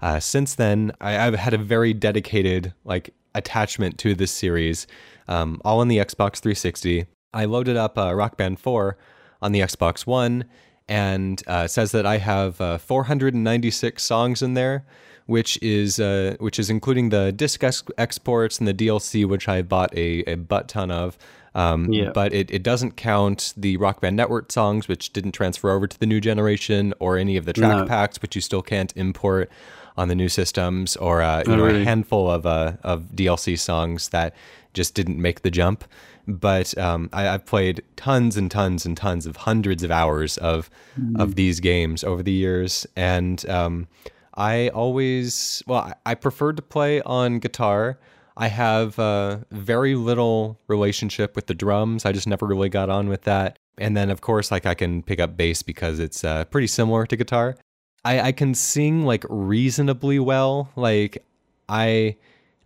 uh, 0.03 0.19
since 0.19 0.53
then, 0.55 0.91
I, 1.01 1.17
I've 1.25 1.35
had 1.35 1.53
a 1.55 1.57
very 1.57 1.93
dedicated 1.93 2.73
like 2.83 3.11
attachment 3.33 3.97
to 3.99 4.13
this 4.13 4.31
series, 4.31 4.85
um, 5.27 5.61
all 5.65 5.79
on 5.79 5.87
the 5.87 5.97
Xbox 5.97 6.39
360. 6.39 7.05
I 7.33 7.45
loaded 7.45 7.77
up 7.77 7.97
uh, 7.97 8.13
Rock 8.13 8.37
Band 8.37 8.59
4 8.59 8.97
on 9.41 9.51
the 9.51 9.59
Xbox 9.59 10.05
One 10.07 10.45
and 10.87 11.41
uh, 11.47 11.67
says 11.67 11.91
that 11.91 12.05
I 12.05 12.17
have 12.17 12.61
uh, 12.61 12.77
496 12.77 14.01
songs 14.03 14.41
in 14.41 14.53
there, 14.53 14.85
which 15.25 15.57
is 15.61 15.99
uh, 15.99 16.35
which 16.39 16.59
is 16.59 16.69
including 16.69 17.09
the 17.09 17.31
disc 17.31 17.63
ex- 17.63 17.83
exports 17.97 18.59
and 18.59 18.67
the 18.67 18.73
DLC, 18.73 19.27
which 19.27 19.47
I 19.49 19.61
bought 19.61 19.93
a, 19.95 20.19
a 20.29 20.35
butt 20.35 20.67
ton 20.69 20.91
of. 20.91 21.17
Um, 21.55 21.91
Yeah. 21.91 22.11
But 22.13 22.33
it, 22.33 22.51
it 22.51 22.63
doesn't 22.63 22.97
count 22.97 23.53
the 23.55 23.77
Rock 23.77 24.01
Band 24.01 24.15
Network 24.17 24.51
songs, 24.51 24.87
which 24.89 25.13
didn't 25.13 25.31
transfer 25.31 25.71
over 25.71 25.87
to 25.87 25.97
the 25.99 26.05
new 26.05 26.19
generation, 26.19 26.93
or 26.99 27.17
any 27.17 27.37
of 27.37 27.45
the 27.45 27.53
track 27.53 27.77
No. 27.77 27.85
packs, 27.85 28.21
which 28.21 28.35
you 28.35 28.41
still 28.41 28.61
can't 28.61 28.91
import. 28.95 29.49
on 29.97 30.09
the 30.09 30.15
new 30.15 30.27
systems, 30.27 30.97
or 30.97 31.21
uh, 31.21 31.41
you 31.47 31.53
Oh, 31.53 31.55
know 31.55 31.65
really? 31.67 31.81
a 31.83 31.85
handful 31.85 32.29
of 32.29 32.45
uh, 32.45 32.73
of 32.83 33.03
DLC 33.15 33.57
songs 33.57 34.09
that 34.09 34.35
just 34.75 34.93
didn't 34.93 35.19
make 35.19 35.41
the 35.41 35.49
jump. 35.49 35.83
But 36.27 36.77
um, 36.77 37.09
I, 37.13 37.29
I've 37.29 37.45
played 37.45 37.83
tons 37.95 38.37
and 38.37 38.49
tons 38.49 38.85
and 38.85 38.95
tons 38.95 39.25
of 39.25 39.35
hundreds 39.37 39.83
of 39.83 39.91
hours 39.91 40.37
of 40.37 40.69
of 41.17 41.35
these 41.35 41.59
games 41.59 42.03
over 42.03 42.21
the 42.21 42.31
years, 42.31 42.85
and 42.95 43.47
um, 43.49 43.87
I 44.35 44.69
always 44.69 45.63
well, 45.65 45.79
I, 45.79 45.93
I 46.11 46.15
preferred 46.15 46.57
to 46.57 46.63
play 46.63 47.01
on 47.01 47.39
guitar. 47.39 47.97
I 48.37 48.47
have 48.47 48.99
uh, 48.99 49.39
very 49.51 49.95
little 49.95 50.59
relationship 50.67 51.35
with 51.35 51.47
the 51.47 51.53
drums. 51.53 52.05
I 52.05 52.11
just 52.11 52.27
never 52.27 52.45
really 52.45 52.69
got 52.69 52.89
on 52.89 53.07
with 53.07 53.21
that. 53.23 53.59
And 53.77 53.95
then, 53.95 54.09
of 54.09 54.21
course, 54.21 54.51
like 54.51 54.65
I 54.65 54.73
can 54.73 55.03
pick 55.03 55.19
up 55.19 55.37
bass 55.37 55.61
because 55.63 55.99
it's 55.99 56.23
uh, 56.23 56.45
pretty 56.45 56.67
similar 56.67 57.05
to 57.05 57.15
guitar. 57.15 57.55
I, 58.03 58.19
I 58.21 58.31
can 58.31 58.53
sing 58.53 59.05
like 59.05 59.25
reasonably 59.29 60.19
well. 60.19 60.69
Like 60.75 61.23
I 61.69 62.17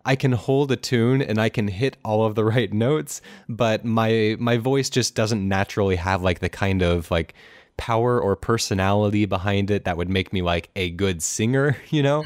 I 0.04 0.16
can 0.16 0.32
hold 0.32 0.72
a 0.72 0.76
tune 0.76 1.20
and 1.22 1.38
I 1.38 1.48
can 1.48 1.68
hit 1.68 1.96
all 2.04 2.24
of 2.24 2.34
the 2.34 2.44
right 2.54 2.72
notes, 2.72 3.20
but 3.48 3.84
my 3.84 4.36
my 4.38 4.56
voice 4.56 4.90
just 4.90 5.14
doesn't 5.14 5.46
naturally 5.46 5.96
have 5.96 6.22
like 6.22 6.38
the 6.40 6.48
kind 6.48 6.82
of 6.82 7.10
like 7.10 7.34
power 7.76 8.20
or 8.20 8.36
personality 8.36 9.24
behind 9.24 9.70
it 9.70 9.84
that 9.84 9.96
would 9.96 10.08
make 10.10 10.32
me 10.32 10.42
like 10.42 10.68
a 10.76 10.90
good 10.90 11.22
singer, 11.22 11.76
you 11.90 12.02
know? 12.02 12.24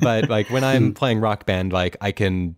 but 0.00 0.28
like 0.36 0.48
when 0.50 0.64
I'm 0.64 0.94
playing 0.94 1.20
rock 1.20 1.46
band 1.46 1.72
like 1.72 1.96
I 2.00 2.12
can 2.12 2.56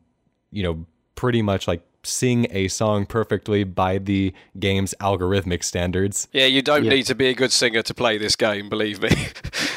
you 0.51 0.63
know 0.63 0.87
pretty 1.15 1.43
much 1.43 1.67
like 1.67 1.83
sing 2.05 2.47
a 2.51 2.69
song 2.69 3.05
perfectly 3.05 3.65
by 3.65 3.99
the 3.99 4.33
game's 4.59 4.95
algorithmic 5.01 5.65
standards. 5.65 6.29
Yeah, 6.33 6.47
you 6.47 6.63
don't 6.63 6.85
Yeah. 6.85 6.91
need 6.91 7.07
to 7.07 7.15
be 7.17 7.27
a 7.27 7.35
good 7.35 7.51
singer 7.53 7.83
to 7.83 7.93
play 7.93 8.19
this 8.19 8.37
game, 8.37 8.69
believe 8.69 9.03
me. 9.03 9.11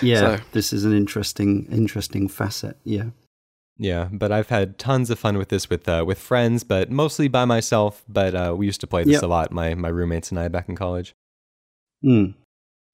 Yeah, 0.04 0.38
So- 0.38 0.44
this 0.52 0.72
is 0.72 0.86
an 0.86 0.96
interesting, 0.96 1.68
interesting 1.72 2.28
facet. 2.28 2.78
Yeah. 2.84 3.06
Yeah, 3.82 4.10
but 4.12 4.32
I've 4.32 4.50
had 4.50 4.78
tons 4.78 5.10
of 5.10 5.18
fun 5.18 5.40
with 5.40 5.50
this 5.50 5.68
with 5.68 5.90
uh, 5.90 6.04
with 6.06 6.20
friends, 6.20 6.64
but 6.64 6.92
mostly 6.92 7.28
by 7.28 7.46
myself. 7.46 8.04
But 8.08 8.36
uh, 8.36 8.54
we 8.56 8.68
used 8.68 8.80
to 8.82 8.88
play 8.88 9.04
this 9.04 9.14
Yep. 9.14 9.24
a 9.24 9.26
lot, 9.26 9.52
my 9.52 9.74
my 9.74 9.88
roommates 9.88 10.30
and 10.30 10.40
I 10.40 10.50
back 10.50 10.70
in 10.70 10.76
college. 10.76 11.16
Mm. 12.06 12.36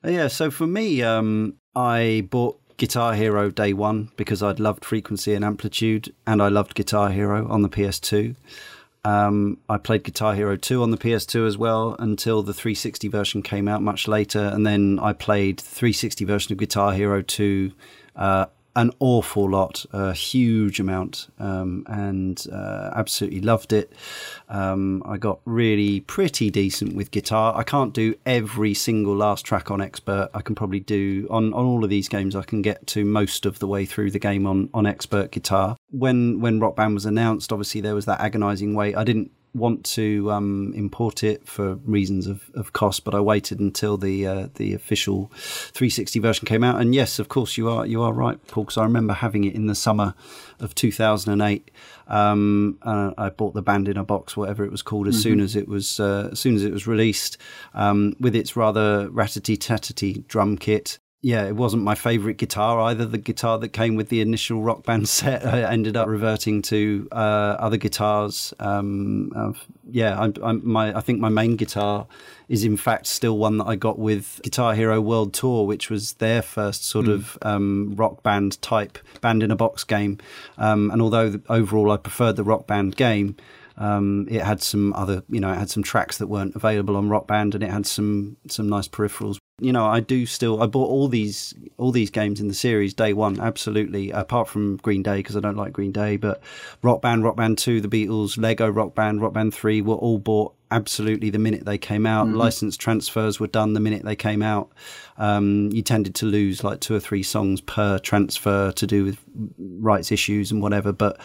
Yeah, 0.06 0.30
so 0.30 0.50
for 0.50 0.66
me, 0.66 1.04
um, 1.04 1.56
I 1.76 2.26
bought 2.30 2.62
Guitar 2.78 3.16
Hero 3.16 3.52
day 3.52 3.74
one 3.74 4.12
because 4.16 4.42
I'd 4.42 4.62
loved 4.62 4.86
frequency 4.86 5.34
and 5.34 5.44
amplitude, 5.44 6.14
and 6.26 6.42
I 6.42 6.48
loved 6.48 6.74
Guitar 6.74 7.10
Hero 7.10 7.46
on 7.50 7.64
the 7.64 7.70
PS2. 7.70 8.38
Um, 9.04 9.58
I 9.68 9.78
played 9.78 10.04
Guitar 10.04 10.36
Hero 10.36 10.56
2 10.58 10.84
on 10.84 10.92
the 10.92 10.98
PS2 10.98 11.48
as 11.48 11.58
well 11.58 11.96
until 12.00 12.44
the 12.44 12.54
360 12.54 13.08
version 13.10 13.42
came 13.42 13.68
out 13.68 13.82
much 13.82 14.08
later, 14.08 14.40
and 14.54 14.66
then 14.66 15.00
I 15.02 15.12
played 15.12 15.60
the 15.60 15.64
360 15.64 16.24
version 16.26 16.54
of 16.54 16.58
Guitar 16.60 16.94
Hero 16.94 17.22
2 17.22 17.72
uh, 18.16 18.46
an 18.78 18.92
awful 19.00 19.50
lot, 19.50 19.86
a 19.92 20.14
huge 20.14 20.80
amount, 20.80 21.30
um, 21.40 21.84
and 21.88 22.46
uh, 22.54 22.92
absolutely 22.96 23.42
loved 23.42 23.74
it. 23.74 23.92
Um, 24.50 25.02
I 25.04 25.18
got 25.18 25.40
really 25.46 26.02
pretty 26.02 26.52
decent 26.52 26.96
with 26.96 27.10
guitar. 27.10 27.58
I 27.58 27.64
can't 27.64 27.92
do 27.92 28.14
every 28.28 28.76
single 28.76 29.16
last 29.16 29.46
track 29.46 29.72
on 29.72 29.82
expert. 29.82 30.30
I 30.36 30.42
can 30.42 30.54
probably 30.54 30.80
do 30.80 31.28
on, 31.32 31.54
on 31.54 31.66
all 31.66 31.84
of 31.84 31.90
these 31.90 32.08
games. 32.08 32.36
I 32.36 32.44
can 32.44 32.62
get 32.62 32.86
to 32.88 33.04
most 33.04 33.48
of 33.48 33.58
the 33.58 33.68
way 33.68 33.84
through 33.84 34.12
the 34.12 34.20
game 34.20 34.46
on, 34.46 34.70
on 34.76 34.86
expert 34.86 35.32
guitar. 35.32 35.76
When 35.90 36.40
when 36.40 36.60
Rock 36.60 36.76
Band 36.76 36.94
was 36.94 37.06
announced, 37.06 37.52
obviously 37.52 37.82
there 37.82 37.96
was 37.96 38.06
that 38.06 38.20
agonising 38.20 38.76
wait. 38.76 38.96
I 38.96 39.04
didn't 39.04 39.32
want 39.54 39.86
to 39.86 40.32
um, 40.32 40.74
import 40.76 41.24
it 41.24 41.48
for 41.48 41.76
reasons 41.86 42.28
of, 42.28 42.50
of 42.54 42.74
cost, 42.74 43.04
but 43.04 43.16
I 43.16 43.20
waited 43.20 43.60
until 43.60 43.98
the 43.98 44.28
uh, 44.28 44.48
the 44.56 44.74
official 44.74 45.32
360 45.36 46.20
version 46.20 46.46
came 46.46 46.64
out. 46.64 46.80
And 46.80 46.94
yes, 46.94 47.20
of 47.20 47.30
course, 47.30 47.58
you 47.58 47.70
are 47.70 47.86
you 47.86 48.02
are 48.04 48.14
right, 48.14 48.40
Paul, 48.48 48.66
because 48.66 48.78
I 48.78 48.84
remember 48.84 49.14
having 49.14 49.44
it 49.44 49.56
in 49.56 49.68
the 49.68 49.76
summer 49.76 50.14
of 50.60 50.76
2008. 50.76 51.72
Um, 52.08 52.78
uh, 52.82 53.12
I 53.18 53.30
bought 53.30 53.54
the 53.54 53.62
band 53.62 53.88
in 53.88 53.98
a 53.98 54.04
box, 54.04 54.38
whatever 54.38 54.64
it 54.64 54.72
was 54.72 54.82
called, 54.82 55.08
as 55.08 55.22
soon 55.22 55.40
as 55.40 55.56
it 55.56 55.68
was 55.68 56.00
uh, 56.00 56.30
as 56.32 56.40
soon 56.40 56.56
as 56.56 56.64
it 56.64 56.72
was 56.72 56.88
released, 56.88 57.38
um, 57.74 58.16
with 58.20 58.36
its 58.36 58.56
rather 58.56 59.10
ratty 59.10 59.58
tatty 59.58 60.24
drum 60.28 60.58
kit. 60.58 61.00
Yeah, 61.22 61.46
it 61.48 61.56
wasn't 61.56 61.82
my 61.82 61.96
favourite 61.96 62.38
guitar 62.38 62.80
either. 62.82 63.06
The 63.06 63.18
guitar 63.18 63.58
that 63.60 63.70
came 63.70 63.96
with 63.96 64.10
the 64.10 64.22
initial 64.22 64.62
rock 64.62 64.84
band 64.84 65.10
set, 65.10 65.46
I 65.46 65.64
ended 65.64 65.98
up 65.98 66.08
reverting 66.08 66.62
to 66.64 67.08
uh, 67.12 67.16
other 67.60 67.78
guitars. 67.78 68.54
Um, 68.60 69.32
of- 69.36 69.66
yeah, 69.90 70.20
I'm, 70.20 70.34
I'm, 70.44 70.62
my 70.70 70.96
I 70.96 71.02
think 71.02 71.20
my 71.20 71.30
main 71.30 71.56
guitar 71.56 72.06
is 72.50 72.64
in 72.64 72.78
fact 72.78 73.08
still 73.08 73.38
one 73.38 73.58
that 73.58 73.66
I 73.66 73.76
got 73.76 73.98
with 73.98 74.40
Guitar 74.44 74.76
Hero 74.76 75.02
World 75.02 75.34
Tour, 75.34 75.66
which 75.66 75.90
was 75.90 76.14
their 76.14 76.42
first 76.42 76.86
sort 76.86 77.08
of 77.08 77.38
um, 77.42 77.94
rock 77.96 78.22
band 78.22 78.62
type 78.62 79.00
band 79.22 79.42
in 79.44 79.50
a 79.50 79.56
box 79.56 79.84
game. 79.84 80.20
Um, 80.58 80.92
and 80.92 81.02
although 81.02 81.30
the, 81.32 81.42
overall 81.50 81.92
I 81.92 81.98
preferred 81.98 82.36
the 82.36 82.44
rock 82.44 82.68
band 82.68 82.96
game, 82.96 83.38
um, 83.78 84.28
it 84.30 84.44
had 84.44 84.62
some 84.62 84.94
other, 84.94 85.24
you 85.30 85.40
know, 85.40 85.52
it 85.52 85.58
had 85.58 85.70
some 85.70 85.84
tracks 85.84 86.18
that 86.20 86.28
weren't 86.28 86.56
available 86.56 86.96
on 86.96 87.10
Rock 87.10 87.28
Band, 87.28 87.56
and 87.56 87.64
it 87.64 87.70
had 87.70 87.86
some 87.86 88.38
some 88.48 88.70
nice 88.70 88.88
peripherals. 88.88 89.38
You 89.60 89.74
know, 89.74 89.88
I 89.88 90.02
do 90.02 90.28
still. 90.28 90.62
I 90.62 90.68
bought 90.68 90.90
all 90.90 91.08
these 91.08 91.56
all 91.78 91.92
these 91.92 92.12
games 92.12 92.40
in 92.40 92.48
the 92.48 92.54
series 92.54 92.94
day 92.94 93.14
one, 93.14 93.40
absolutely. 93.40 94.12
Apart 94.12 94.48
from 94.48 94.78
Green 94.78 95.02
Day 95.02 95.18
because 95.18 95.36
I 95.36 95.40
don't 95.40 95.58
like 95.58 95.74
Green 95.74 95.92
Day, 95.92 96.16
but 96.18 96.42
Rock 96.84 97.02
Band, 97.02 97.24
Rock 97.24 97.38
Band 97.38 97.58
Two, 97.58 97.82
The 97.82 97.88
Beatles, 97.88 98.38
Lego 98.38 98.70
Rock 98.70 98.94
Band, 98.94 99.20
Rock 99.20 99.34
Band 99.34 99.56
Three 99.56 99.82
were 99.82 99.96
all 99.96 100.20
bought 100.20 100.54
absolutely 100.70 101.32
the 101.32 101.40
minute 101.40 101.66
they 101.66 101.78
came 101.80 102.06
out. 102.06 102.28
License 102.28 102.78
transfers 102.78 103.40
were 103.40 103.48
done 103.48 103.74
the 103.74 103.80
minute 103.80 104.04
they 104.04 104.16
came 104.16 104.44
out. 104.44 104.72
Um, 105.18 105.72
you 105.72 105.82
tended 105.82 106.14
to 106.16 106.28
lose 106.28 106.64
like 106.64 106.80
two 106.80 106.94
or 106.94 107.00
three 107.00 107.24
songs 107.24 107.60
per 107.62 107.98
transfer 108.00 108.72
to 108.74 108.86
do 108.86 109.06
with 109.06 109.18
rights 109.58 110.12
issues 110.12 110.52
and 110.52 110.62
whatever. 110.62 110.92
But 110.92 111.20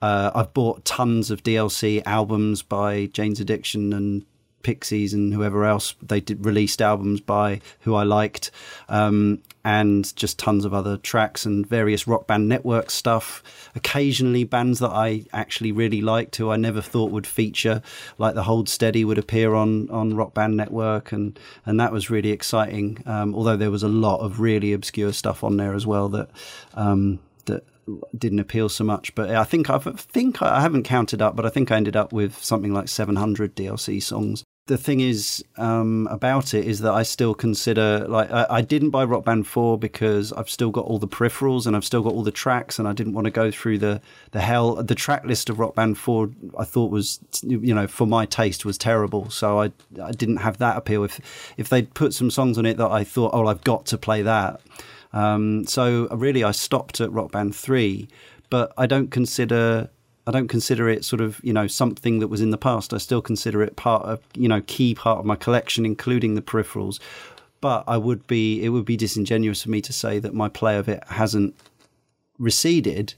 uh, 0.00 0.30
I've 0.34 0.54
bought 0.54 0.86
tons 0.86 1.30
of 1.30 1.42
DLC 1.42 2.02
albums 2.06 2.62
by 2.62 3.06
Jane's 3.06 3.40
Addiction 3.40 3.92
and 3.92 4.24
Pixies 4.64 5.14
and 5.14 5.32
whoever 5.32 5.64
else 5.64 5.94
they 6.02 6.20
did 6.20 6.44
released 6.44 6.82
albums 6.82 7.20
by 7.20 7.60
who 7.80 7.94
I 7.94 8.02
liked, 8.02 8.50
um, 8.88 9.40
and 9.64 10.14
just 10.16 10.38
tons 10.38 10.64
of 10.64 10.74
other 10.74 10.96
tracks 10.96 11.46
and 11.46 11.66
various 11.66 12.08
rock 12.08 12.26
band 12.26 12.48
network 12.48 12.90
stuff. 12.90 13.70
Occasionally, 13.76 14.44
bands 14.44 14.80
that 14.80 14.90
I 14.90 15.24
actually 15.32 15.70
really 15.70 16.00
liked 16.00 16.36
who 16.36 16.50
I 16.50 16.56
never 16.56 16.82
thought 16.82 17.12
would 17.12 17.26
feature, 17.26 17.82
like 18.18 18.34
the 18.34 18.42
Hold 18.42 18.68
Steady, 18.68 19.04
would 19.04 19.18
appear 19.18 19.54
on 19.54 19.88
on 19.90 20.16
Rock 20.16 20.34
Band 20.34 20.56
Network, 20.56 21.12
and 21.12 21.38
and 21.64 21.78
that 21.78 21.92
was 21.92 22.10
really 22.10 22.30
exciting. 22.30 23.02
Um, 23.06 23.34
although 23.34 23.56
there 23.56 23.70
was 23.70 23.82
a 23.82 23.88
lot 23.88 24.20
of 24.20 24.40
really 24.40 24.72
obscure 24.72 25.12
stuff 25.12 25.44
on 25.44 25.56
there 25.56 25.74
as 25.74 25.86
well 25.86 26.08
that. 26.08 26.30
Um, 26.74 27.20
that 27.46 27.64
didn't 28.16 28.38
appeal 28.38 28.68
so 28.68 28.84
much. 28.84 29.14
But 29.14 29.30
I 29.30 29.44
think 29.44 29.70
I've, 29.70 29.86
I 29.86 29.92
think 29.92 30.42
I 30.42 30.60
haven't 30.60 30.84
counted 30.84 31.20
up, 31.20 31.36
but 31.36 31.46
I 31.46 31.50
think 31.50 31.70
I 31.70 31.76
ended 31.76 31.96
up 31.96 32.12
with 32.12 32.42
something 32.42 32.72
like 32.72 32.88
700 32.88 33.54
DLC 33.54 34.02
songs. 34.02 34.44
The 34.66 34.78
thing 34.78 35.00
is 35.00 35.44
um, 35.58 36.08
about 36.10 36.54
it 36.54 36.64
is 36.66 36.80
that 36.80 36.92
I 36.92 37.02
still 37.02 37.34
consider 37.34 38.06
like 38.08 38.30
I, 38.30 38.46
I 38.48 38.60
didn't 38.62 38.90
buy 38.90 39.04
Rock 39.04 39.26
Band 39.26 39.46
4 39.46 39.78
because 39.78 40.32
I've 40.32 40.48
still 40.48 40.70
got 40.70 40.86
all 40.86 40.98
the 40.98 41.06
peripherals 41.06 41.66
and 41.66 41.76
I've 41.76 41.84
still 41.84 42.00
got 42.00 42.14
all 42.14 42.22
the 42.22 42.30
tracks 42.30 42.78
and 42.78 42.88
I 42.88 42.94
didn't 42.94 43.12
want 43.12 43.26
to 43.26 43.30
go 43.30 43.50
through 43.50 43.78
the 43.78 44.00
the 44.30 44.40
hell. 44.40 44.76
The 44.76 44.94
track 44.94 45.26
list 45.26 45.50
of 45.50 45.58
Rock 45.58 45.74
Band 45.74 45.98
4 45.98 46.30
I 46.58 46.64
thought 46.64 46.90
was 46.90 47.20
you 47.42 47.74
know 47.74 47.86
for 47.86 48.06
my 48.06 48.24
taste 48.24 48.64
was 48.64 48.78
terrible, 48.78 49.28
so 49.28 49.60
I 49.60 49.70
I 50.02 50.12
didn't 50.12 50.38
have 50.38 50.56
that 50.58 50.78
appeal. 50.78 51.04
If 51.04 51.20
if 51.58 51.68
they'd 51.68 51.92
put 51.92 52.14
some 52.14 52.30
songs 52.30 52.56
on 52.56 52.64
it 52.64 52.78
that 52.78 52.90
I 52.90 53.04
thought 53.04 53.34
oh 53.34 53.46
I've 53.46 53.64
got 53.64 53.84
to 53.86 53.98
play 53.98 54.22
that. 54.22 54.62
Um, 55.12 55.66
so 55.66 56.08
really, 56.08 56.42
I 56.42 56.52
stopped 56.52 57.02
at 57.02 57.12
Rock 57.12 57.32
Band 57.32 57.54
three, 57.54 58.08
but 58.48 58.72
I 58.78 58.86
don't 58.86 59.10
consider 59.10 59.90
I 60.26 60.30
don't 60.30 60.48
consider 60.48 60.88
it 60.88 61.04
sort 61.04 61.20
of 61.20 61.40
you 61.44 61.52
know 61.52 61.66
something 61.66 62.18
that 62.20 62.28
was 62.28 62.40
in 62.40 62.50
the 62.50 62.58
past. 62.58 62.92
I 62.92 62.98
still 62.98 63.22
consider 63.22 63.62
it 63.62 63.76
part 63.76 64.04
of 64.04 64.20
you 64.34 64.48
know 64.48 64.62
key 64.66 64.94
part 64.94 65.18
of 65.18 65.24
my 65.24 65.36
collection, 65.36 65.84
including 65.84 66.34
the 66.34 66.42
peripherals. 66.42 66.98
But 67.60 67.84
I 67.86 67.96
would 67.96 68.26
be 68.26 68.62
it 68.62 68.70
would 68.70 68.84
be 68.84 68.96
disingenuous 68.96 69.62
for 69.62 69.70
me 69.70 69.80
to 69.82 69.92
say 69.92 70.18
that 70.18 70.34
my 70.34 70.48
play 70.48 70.76
of 70.76 70.88
it 70.88 71.02
hasn't 71.08 71.54
receded. 72.38 73.14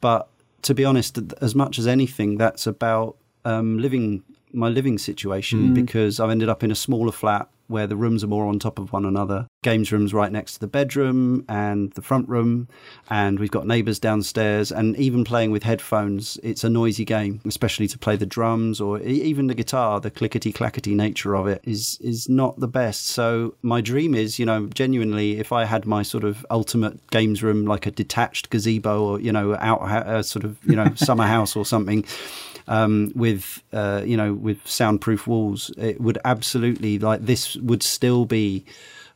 But 0.00 0.28
to 0.62 0.74
be 0.74 0.84
honest, 0.84 1.18
as 1.40 1.54
much 1.54 1.78
as 1.78 1.86
anything, 1.86 2.36
that's 2.38 2.66
about 2.66 3.16
um, 3.44 3.78
living 3.78 4.22
my 4.52 4.68
living 4.68 4.98
situation 4.98 5.74
because 5.74 6.20
I've 6.20 6.30
ended 6.30 6.48
up 6.48 6.62
in 6.62 6.70
a 6.70 6.76
smaller 6.76 7.10
flat 7.12 7.48
where 7.68 7.86
the 7.86 7.96
rooms 7.96 8.22
are 8.22 8.28
more 8.28 8.46
on 8.46 8.58
top 8.58 8.78
of 8.78 8.92
one 8.92 9.04
another. 9.04 9.46
Games 9.62 9.90
rooms 9.90 10.12
right 10.12 10.30
next 10.30 10.54
to 10.54 10.60
the 10.60 10.66
bedroom 10.66 11.44
and 11.48 11.92
the 11.92 12.02
front 12.02 12.28
room, 12.28 12.68
and 13.08 13.38
we've 13.38 13.50
got 13.50 13.66
neighbours 13.66 13.98
downstairs. 13.98 14.70
And 14.70 14.96
even 14.96 15.24
playing 15.24 15.50
with 15.50 15.62
headphones, 15.62 16.38
it's 16.42 16.64
a 16.64 16.70
noisy 16.70 17.04
game, 17.04 17.40
especially 17.46 17.88
to 17.88 17.98
play 17.98 18.16
the 18.16 18.26
drums 18.26 18.80
or 18.80 19.00
even 19.00 19.46
the 19.46 19.54
guitar. 19.54 20.00
The 20.00 20.10
clickety 20.10 20.52
clackety 20.52 20.94
nature 20.94 21.34
of 21.34 21.46
it 21.46 21.60
is 21.64 21.98
is 22.00 22.28
not 22.28 22.58
the 22.60 22.68
best. 22.68 23.06
So 23.06 23.54
my 23.62 23.80
dream 23.80 24.14
is, 24.14 24.38
you 24.38 24.46
know, 24.46 24.66
genuinely, 24.66 25.38
if 25.38 25.52
I 25.52 25.64
had 25.64 25.86
my 25.86 26.02
sort 26.02 26.24
of 26.24 26.44
ultimate 26.50 27.10
games 27.10 27.42
room, 27.42 27.64
like 27.64 27.86
a 27.86 27.90
detached 27.90 28.50
gazebo 28.50 29.02
or 29.02 29.20
you 29.20 29.32
know, 29.32 29.56
out 29.56 29.80
a 29.82 30.06
uh, 30.06 30.22
sort 30.22 30.44
of 30.44 30.58
you 30.64 30.76
know 30.76 30.92
summer 30.94 31.26
house 31.26 31.56
or 31.56 31.64
something 31.64 32.04
um, 32.68 33.12
with 33.14 33.62
uh, 33.72 34.02
you 34.04 34.16
know 34.16 34.34
with 34.34 34.66
soundproof 34.66 35.26
walls, 35.26 35.70
it 35.76 36.00
would 36.00 36.18
absolutely 36.24 36.98
like 36.98 37.20
this 37.26 37.56
would 37.56 37.82
still 37.82 38.24
be 38.24 38.64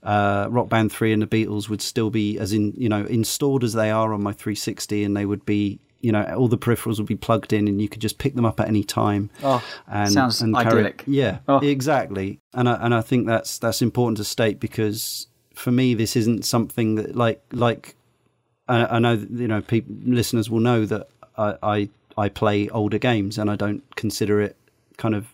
uh, 0.02 0.46
Rock 0.50 0.68
Band 0.68 0.92
3 0.92 1.12
and 1.12 1.22
the 1.22 1.26
Beatles 1.26 1.68
would 1.68 1.82
still 1.82 2.08
be 2.08 2.38
as 2.38 2.52
in, 2.52 2.72
you 2.76 2.88
know, 2.88 3.04
installed 3.06 3.64
as 3.64 3.72
they 3.72 3.90
are 3.90 4.14
on 4.14 4.22
my 4.22 4.32
360 4.32 5.02
and 5.02 5.16
they 5.16 5.26
would 5.26 5.44
be, 5.44 5.80
you 6.00 6.12
know, 6.12 6.22
all 6.36 6.46
the 6.46 6.56
peripherals 6.56 6.98
would 6.98 7.06
be 7.08 7.16
plugged 7.16 7.52
in 7.52 7.66
and 7.66 7.82
you 7.82 7.88
could 7.88 8.00
just 8.00 8.16
pick 8.18 8.36
them 8.36 8.44
up 8.44 8.60
at 8.60 8.68
any 8.68 8.84
time. 8.84 9.28
Oh, 9.42 9.62
and, 9.88 10.10
sounds 10.12 10.40
and 10.40 10.54
carry- 10.54 10.66
idyllic. 10.68 11.02
yeah, 11.08 11.38
Oh. 11.48 11.58
exactly. 11.58 12.38
And 12.54 12.68
I, 12.68 12.74
and 12.80 12.94
I 12.94 13.00
think 13.00 13.26
that's 13.26 13.58
that's 13.58 13.82
important 13.82 14.18
to 14.18 14.24
state 14.24 14.60
because 14.60 15.26
for 15.52 15.72
me 15.72 15.94
this 15.94 16.14
isn't 16.14 16.44
something 16.44 16.94
that 16.94 17.16
like 17.16 17.42
like 17.50 17.96
I, 18.68 18.84
I 18.86 18.98
know 19.00 19.14
you 19.14 19.48
know 19.48 19.60
people 19.62 19.96
listeners 20.04 20.48
will 20.48 20.60
know 20.60 20.86
that 20.86 21.08
I, 21.36 21.56
I 21.60 21.88
I 22.18 22.28
play 22.28 22.68
older 22.68 22.98
games 22.98 23.38
and 23.38 23.50
I 23.50 23.56
don't 23.56 23.82
consider 23.96 24.40
it 24.40 24.56
kind 24.96 25.14
of 25.14 25.28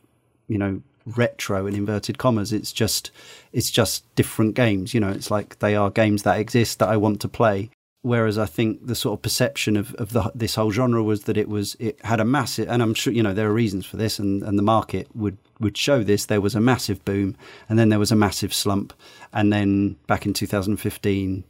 you 0.46 0.58
know 0.58 0.82
retro 1.06 1.66
in 1.66 1.74
inverted 1.74 2.18
commas. 2.18 2.52
It's 2.52 2.72
just 2.72 3.10
it's 3.52 3.70
just 3.70 4.14
different 4.14 4.54
games 4.54 4.94
you 4.94 5.00
know 5.00 5.10
it's 5.10 5.30
like 5.30 5.58
they 5.58 5.74
are 5.74 5.90
games 5.90 6.22
that 6.22 6.38
exist 6.38 6.78
that 6.78 6.88
I 6.88 6.96
want 6.96 7.20
to 7.22 7.28
play. 7.28 7.70
Whereas 8.02 8.36
I 8.36 8.44
think 8.44 8.86
the 8.86 8.94
sort 8.94 9.18
of 9.18 9.22
perception 9.22 9.78
of, 9.78 9.94
of 9.94 10.12
the, 10.12 10.30
this 10.34 10.56
whole 10.56 10.70
genre 10.70 11.02
was 11.02 11.22
that 11.22 11.38
it 11.38 11.48
was 11.48 11.74
it 11.80 11.98
had 12.04 12.20
a 12.20 12.24
massive 12.24 12.68
and 12.68 12.82
I'm 12.82 12.92
sure 12.92 13.12
you 13.12 13.22
know 13.22 13.32
there 13.32 13.48
are 13.48 13.52
reasons 13.52 13.86
for 13.86 13.96
this 13.96 14.18
and, 14.18 14.42
and 14.42 14.58
the 14.58 14.62
market 14.62 15.08
would 15.14 15.38
would 15.58 15.78
show 15.78 16.02
this. 16.04 16.26
There 16.26 16.42
was 16.42 16.54
a 16.54 16.60
massive 16.60 17.02
boom 17.06 17.34
and 17.68 17.78
then 17.78 17.88
there 17.88 17.98
was 17.98 18.12
a 18.12 18.16
massive 18.16 18.52
slump. 18.52 18.92
And 19.32 19.52
then 19.52 19.96
back 20.06 20.26
in 20.26 20.34
2015 20.34 21.44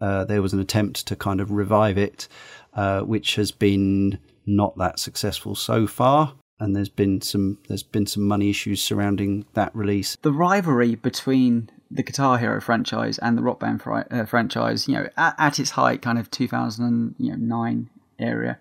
uh, 0.00 0.24
there 0.26 0.42
was 0.42 0.52
an 0.52 0.60
attempt 0.60 1.06
to 1.08 1.16
kind 1.16 1.40
of 1.40 1.50
revive 1.50 1.98
it 1.98 2.28
uh, 2.74 3.00
which 3.00 3.34
has 3.34 3.50
been 3.50 4.18
not 4.46 4.76
that 4.78 4.98
successful 4.98 5.54
so 5.54 5.86
far 5.86 6.34
and 6.58 6.74
there's 6.74 6.88
been 6.88 7.20
some 7.20 7.58
there's 7.68 7.82
been 7.82 8.06
some 8.06 8.26
money 8.26 8.48
issues 8.48 8.82
surrounding 8.82 9.44
that 9.54 9.74
release 9.74 10.16
the 10.22 10.32
rivalry 10.32 10.94
between 10.94 11.68
the 11.90 12.02
Guitar 12.02 12.38
Hero 12.38 12.60
franchise 12.60 13.18
and 13.18 13.38
the 13.38 13.42
Rock 13.42 13.60
Band 13.60 13.82
fri- 13.82 14.02
uh, 14.10 14.24
franchise, 14.24 14.88
you 14.88 14.94
know, 14.94 15.08
at, 15.16 15.34
at 15.38 15.60
its 15.60 15.70
height, 15.70 16.02
kind 16.02 16.18
of 16.18 16.30
2009 16.30 17.90
area, 18.18 18.58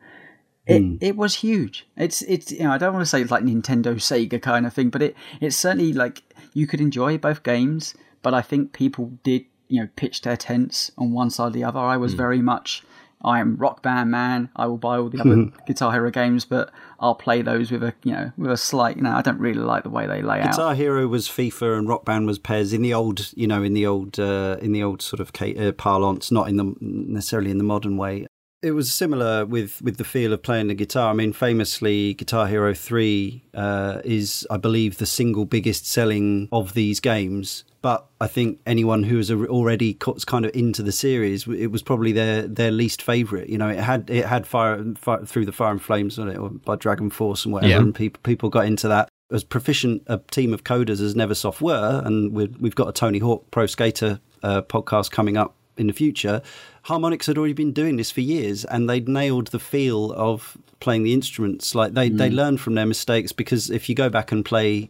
it 0.67 0.83
it 1.01 1.15
was 1.15 1.35
huge. 1.35 1.87
It's 1.95 2.21
it's 2.23 2.51
you 2.51 2.63
know 2.63 2.71
I 2.71 2.77
don't 2.77 2.93
want 2.93 3.03
to 3.03 3.09
say 3.09 3.21
it's 3.21 3.31
like 3.31 3.43
Nintendo 3.43 3.95
Sega 3.95 4.41
kind 4.41 4.65
of 4.65 4.73
thing, 4.73 4.89
but 4.89 5.01
it 5.01 5.15
it's 5.39 5.55
certainly 5.55 5.93
like 5.93 6.23
you 6.53 6.65
could 6.65 6.81
enjoy 6.81 7.17
both 7.17 7.43
games, 7.43 7.93
but 8.23 8.33
I 8.33 8.41
think 8.41 8.73
people 8.73 9.11
did 9.23 9.45
you 9.67 9.81
know 9.81 9.89
pitch 9.95 10.21
their 10.21 10.37
tents 10.37 10.91
on 10.97 11.11
one 11.11 11.29
side 11.29 11.47
or 11.47 11.49
the 11.51 11.63
other. 11.63 11.79
I 11.79 11.97
was 11.97 12.13
very 12.15 12.41
much. 12.41 12.83
I 13.25 13.39
am 13.39 13.57
Rock 13.57 13.81
Band 13.81 14.11
man. 14.11 14.49
I 14.55 14.67
will 14.67 14.77
buy 14.77 14.97
all 14.97 15.09
the 15.09 15.19
other 15.19 15.51
Guitar 15.67 15.91
Hero 15.91 16.11
games, 16.11 16.45
but 16.45 16.71
I'll 16.99 17.15
play 17.15 17.41
those 17.41 17.71
with 17.71 17.83
a 17.83 17.93
you 18.03 18.13
know 18.13 18.31
with 18.37 18.51
a 18.51 18.57
slight. 18.57 18.97
You 18.97 19.01
know, 19.01 19.11
I 19.11 19.23
don't 19.23 19.39
really 19.39 19.59
like 19.59 19.83
the 19.83 19.89
way 19.89 20.05
they 20.05 20.21
lay 20.21 20.41
out. 20.41 20.51
Guitar 20.51 20.75
Hero 20.75 21.07
was 21.07 21.27
FIFA 21.27 21.79
and 21.79 21.89
Rock 21.89 22.05
Band 22.05 22.27
was 22.27 22.37
PES 22.37 22.71
in 22.71 22.83
the 22.83 22.93
old, 22.93 23.33
you 23.35 23.47
know, 23.47 23.63
in 23.63 23.73
the 23.73 23.87
old, 23.87 24.19
uh, 24.19 24.57
in 24.61 24.73
the 24.73 24.83
old 24.83 25.01
sort 25.01 25.19
of 25.19 25.31
uh, 25.41 25.71
parlance, 25.71 26.31
not 26.31 26.47
in 26.47 26.57
the 26.57 26.75
necessarily 26.79 27.49
in 27.49 27.57
the 27.57 27.63
modern 27.63 27.97
way. 27.97 28.27
It 28.61 28.71
was 28.71 28.93
similar 28.93 29.45
with 29.45 29.81
with 29.81 29.97
the 29.97 30.03
feel 30.03 30.31
of 30.31 30.43
playing 30.43 30.67
the 30.67 30.75
guitar. 30.75 31.09
I 31.09 31.13
mean, 31.13 31.33
famously, 31.33 32.13
Guitar 32.13 32.47
Hero 32.47 32.75
Three 32.75 33.43
uh, 33.55 34.01
is, 34.05 34.45
I 34.51 34.57
believe, 34.57 34.97
the 34.97 35.05
single 35.07 35.45
biggest 35.45 35.87
selling 35.87 36.47
of 36.51 36.73
these 36.73 36.99
games. 36.99 37.63
But 37.85 38.07
I 38.19 38.25
think 38.25 38.61
anyone 38.65 39.03
who 39.03 39.17
was 39.17 39.29
already 39.29 39.93
kind 39.93 40.43
of 40.43 40.55
into 40.55 40.81
the 40.81 40.91
series, 40.91 41.45
it 41.47 41.67
was 41.67 41.83
probably 41.83 42.13
their 42.13 42.41
their 42.47 42.71
least 42.71 43.03
favorite. 43.03 43.47
You 43.47 43.59
know, 43.59 43.69
it 43.69 43.77
had 43.79 44.09
it 44.09 44.25
had 44.25 44.47
fire, 44.47 44.83
fire 44.97 45.23
through 45.23 45.45
the 45.45 45.51
fire 45.51 45.69
and 45.69 45.79
flames 45.79 46.17
on 46.17 46.27
it, 46.27 46.37
or 46.37 46.49
by 46.49 46.77
DragonForce 46.77 47.45
and 47.45 47.53
whatever, 47.53 47.69
Yeah. 47.69 47.77
and 47.81 47.93
people 47.93 48.19
people 48.23 48.49
got 48.49 48.65
into 48.65 48.87
that 48.87 49.07
as 49.31 49.43
proficient 49.43 50.01
a 50.07 50.17
team 50.17 50.51
of 50.51 50.63
coders 50.63 50.99
as 50.99 51.13
Neversoft 51.13 51.61
were, 51.61 52.01
and 52.03 52.33
we've, 52.33 52.59
we've 52.59 52.73
got 52.73 52.87
a 52.87 52.91
Tony 52.91 53.19
Hawk 53.19 53.51
Pro 53.51 53.67
Skater 53.67 54.19
uh, 54.41 54.63
podcast 54.63 55.11
coming 55.11 55.37
up 55.37 55.53
in 55.77 55.85
the 55.85 55.93
future. 55.93 56.41
Harmonix 56.87 57.27
had 57.27 57.37
already 57.37 57.53
been 57.53 57.71
doing 57.71 57.97
this 57.97 58.09
for 58.09 58.21
years, 58.21 58.65
and 58.65 58.89
they'd 58.89 59.07
nailed 59.07 59.47
the 59.49 59.59
feel 59.59 60.11
of 60.13 60.57
playing 60.79 61.03
the 61.03 61.13
instruments. 61.13 61.75
Like 61.75 61.93
they 61.93 62.09
they 62.09 62.31
learned 62.31 62.61
from 62.61 62.73
their 62.73 62.87
mistakes 62.87 63.31
because 63.31 63.69
if 63.69 63.89
you 63.89 63.93
go 63.93 64.09
back 64.09 64.31
and 64.31 64.43
play. 64.43 64.89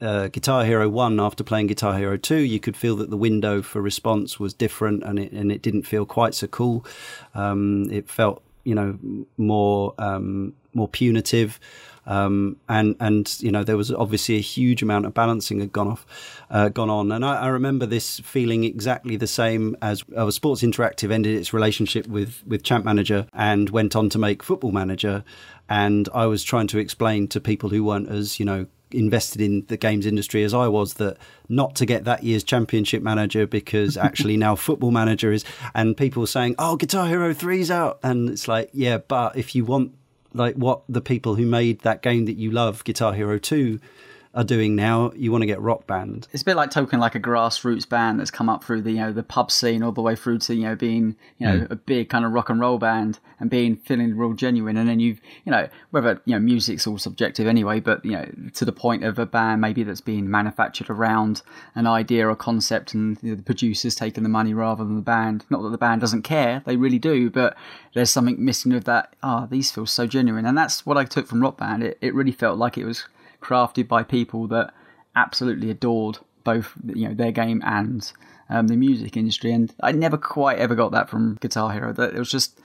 Uh, 0.00 0.28
Guitar 0.28 0.64
Hero 0.64 0.88
One, 0.88 1.20
after 1.20 1.44
playing 1.44 1.68
Guitar 1.68 1.96
Hero 1.96 2.16
Two, 2.16 2.38
you 2.38 2.60
could 2.60 2.76
feel 2.76 2.96
that 2.96 3.10
the 3.10 3.16
window 3.16 3.62
for 3.62 3.80
response 3.80 4.38
was 4.38 4.54
different, 4.54 5.02
and 5.02 5.18
it 5.18 5.32
and 5.32 5.50
it 5.52 5.62
didn't 5.62 5.82
feel 5.82 6.06
quite 6.06 6.34
so 6.34 6.46
cool. 6.46 6.84
Um, 7.34 7.90
it 7.90 8.08
felt, 8.08 8.42
you 8.64 8.74
know, 8.74 8.98
more 9.36 9.94
um, 9.98 10.54
more 10.74 10.88
punitive. 10.88 11.60
Um, 12.08 12.56
and 12.70 12.96
and 13.00 13.36
you 13.40 13.52
know 13.52 13.64
there 13.64 13.76
was 13.76 13.92
obviously 13.92 14.36
a 14.36 14.40
huge 14.40 14.82
amount 14.82 15.04
of 15.04 15.12
balancing 15.12 15.60
had 15.60 15.72
gone 15.72 15.88
off, 15.88 16.06
uh, 16.50 16.70
gone 16.70 16.88
on, 16.88 17.12
and 17.12 17.22
I, 17.22 17.42
I 17.42 17.48
remember 17.48 17.84
this 17.84 18.18
feeling 18.20 18.64
exactly 18.64 19.16
the 19.16 19.26
same 19.26 19.76
as 19.82 20.02
uh, 20.16 20.30
Sports 20.30 20.62
Interactive 20.62 21.10
ended 21.10 21.36
its 21.36 21.52
relationship 21.52 22.06
with 22.06 22.42
with 22.46 22.62
Champ 22.62 22.86
Manager 22.86 23.26
and 23.34 23.68
went 23.68 23.94
on 23.94 24.08
to 24.08 24.18
make 24.18 24.42
Football 24.42 24.72
Manager, 24.72 25.22
and 25.68 26.08
I 26.14 26.24
was 26.24 26.42
trying 26.42 26.66
to 26.68 26.78
explain 26.78 27.28
to 27.28 27.42
people 27.42 27.68
who 27.68 27.84
weren't 27.84 28.08
as 28.08 28.40
you 28.40 28.46
know 28.46 28.66
invested 28.90 29.40
in 29.40 29.64
the 29.66 29.76
games 29.76 30.06
industry 30.06 30.42
as 30.44 30.54
I 30.54 30.68
was 30.68 30.94
that 30.94 31.16
not 31.48 31.74
to 31.76 31.86
get 31.86 32.04
that 32.04 32.24
year's 32.24 32.44
championship 32.44 33.02
manager 33.02 33.46
because 33.46 33.96
actually 34.08 34.36
now 34.36 34.56
football 34.56 34.90
manager 34.90 35.32
is 35.32 35.44
and 35.74 35.96
people 35.96 36.26
saying 36.26 36.54
oh 36.58 36.76
guitar 36.76 37.06
hero 37.06 37.34
3's 37.34 37.70
out. 37.70 37.98
And 38.02 38.30
it's 38.30 38.48
like 38.48 38.70
yeah 38.72 38.98
but 38.98 39.36
if 39.36 39.54
you 39.54 39.64
want 39.64 39.92
like 40.34 40.54
what 40.56 40.82
the 40.88 41.00
people 41.00 41.34
who 41.34 41.46
made 41.46 41.80
that 41.80 42.02
game 42.02 42.26
that 42.26 42.36
you 42.36 42.50
love, 42.50 42.84
Guitar 42.84 43.12
Hero 43.12 43.38
2, 43.38 43.80
are 44.38 44.44
doing 44.44 44.76
now, 44.76 45.10
you 45.16 45.32
want 45.32 45.42
to 45.42 45.46
get 45.46 45.60
Rock 45.60 45.88
Band. 45.88 46.28
it's 46.32 46.42
a 46.42 46.44
bit 46.44 46.54
like 46.54 46.70
token 46.70 47.00
like 47.00 47.16
a 47.16 47.20
grassroots 47.20 47.88
band 47.88 48.20
that's 48.20 48.30
come 48.30 48.48
up 48.48 48.62
through 48.62 48.82
the 48.82 48.92
you 48.92 48.98
know 48.98 49.12
the 49.12 49.24
pub 49.24 49.50
scene 49.50 49.82
all 49.82 49.90
the 49.90 50.00
way 50.00 50.14
through 50.14 50.38
to 50.38 50.54
you 50.54 50.62
know 50.62 50.76
being 50.76 51.16
you 51.38 51.46
know 51.46 51.66
a 51.70 51.74
big 51.74 52.08
kind 52.08 52.24
of 52.24 52.30
rock 52.30 52.48
and 52.48 52.60
roll 52.60 52.78
band 52.78 53.18
and 53.40 53.50
being 53.50 53.74
feeling 53.74 54.16
real 54.16 54.34
genuine. 54.34 54.76
And 54.76 54.88
then 54.88 55.00
you've 55.00 55.20
you 55.44 55.50
know 55.50 55.68
whether 55.90 56.22
you 56.24 56.34
know 56.34 56.38
music's 56.38 56.86
all 56.86 56.98
subjective 56.98 57.48
anyway 57.48 57.80
but 57.80 58.04
you 58.04 58.12
know 58.12 58.28
to 58.54 58.64
the 58.64 58.70
point 58.70 59.02
of 59.02 59.18
a 59.18 59.26
band 59.26 59.60
maybe 59.60 59.82
that's 59.82 60.00
being 60.00 60.30
manufactured 60.30 60.88
around 60.88 61.42
an 61.74 61.88
idea 61.88 62.28
or 62.28 62.36
concept 62.36 62.94
and 62.94 63.18
you 63.22 63.30
know, 63.30 63.34
the 63.34 63.42
producers 63.42 63.96
taking 63.96 64.22
the 64.22 64.28
money 64.28 64.54
rather 64.54 64.84
than 64.84 64.94
the 64.94 65.02
band. 65.02 65.46
Not 65.50 65.62
that 65.62 65.70
the 65.70 65.78
band 65.78 66.00
doesn't 66.00 66.22
care 66.22 66.62
they 66.64 66.76
really 66.76 67.00
do 67.00 67.28
but 67.28 67.56
there's 67.92 68.10
something 68.10 68.44
missing 68.44 68.72
with 68.72 68.84
that 68.84 69.16
ah 69.20 69.46
these 69.46 69.72
feel 69.72 69.86
so 69.86 70.06
genuine. 70.06 70.46
And 70.46 70.56
that's 70.56 70.86
what 70.86 70.96
I 70.96 71.04
took 71.04 71.26
from 71.26 71.42
Rock 71.42 71.56
Band. 71.56 71.82
It, 71.82 71.98
it 72.00 72.14
really 72.14 72.30
felt 72.30 72.56
like 72.56 72.78
it 72.78 72.84
was 72.84 73.04
crafted 73.40 73.88
by 73.88 74.02
people 74.02 74.46
that 74.48 74.72
absolutely 75.16 75.70
adored 75.70 76.18
both 76.44 76.72
you 76.94 77.08
know 77.08 77.14
their 77.14 77.32
game 77.32 77.62
and 77.64 78.12
um, 78.48 78.68
the 78.68 78.76
music 78.76 79.16
industry 79.16 79.52
and 79.52 79.74
I 79.82 79.92
never 79.92 80.16
quite 80.16 80.58
ever 80.58 80.74
got 80.74 80.92
that 80.92 81.10
from 81.10 81.36
Guitar 81.40 81.72
Hero 81.72 81.92
that 81.92 82.14
it 82.14 82.18
was 82.18 82.30
just 82.30 82.58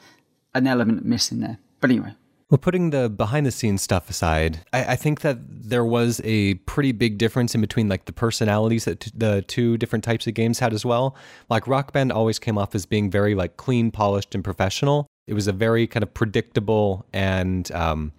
an 0.53 0.67
element 0.67 1.03
missing 1.05 1.39
there 1.39 1.57
but 1.81 1.89
anyway 1.89 2.13
Well, 2.49 2.59
putting 2.59 2.91
the 2.91 3.09
behind 3.09 3.45
the 3.45 3.51
scenes 3.51 3.81
stuff 3.81 4.09
aside, 4.09 4.59
I, 4.71 4.93
I 4.93 4.95
think 4.95 5.21
that 5.21 5.37
there 5.41 5.83
was 5.83 6.21
a 6.23 6.53
pretty 6.65 6.91
big 6.91 7.17
difference 7.17 7.55
in 7.55 7.61
between 7.61 7.89
like 7.89 8.05
the 8.05 8.13
personalities 8.13 8.85
that 8.85 8.99
t- 8.99 9.11
the 9.15 9.41
two 9.41 9.77
different 9.77 10.03
types 10.03 10.27
of 10.27 10.35
games 10.35 10.59
had 10.59 10.71
as 10.71 10.85
well. 10.85 11.15
Like 11.49 11.67
Rock 11.67 11.91
Band 11.93 12.11
always 12.11 12.37
came 12.39 12.57
off 12.57 12.75
as 12.75 12.85
being 12.85 13.09
very 13.09 13.33
like 13.33 13.57
clean, 13.57 13.89
polished, 13.91 14.35
and 14.35 14.43
professional. 14.43 15.07
It 15.25 15.33
was 15.33 15.47
a 15.47 15.53
very 15.53 15.87
kind 15.87 16.03
of 16.03 16.13
predictable 16.13 17.05
and 17.11 17.71
um, 17.71 18.11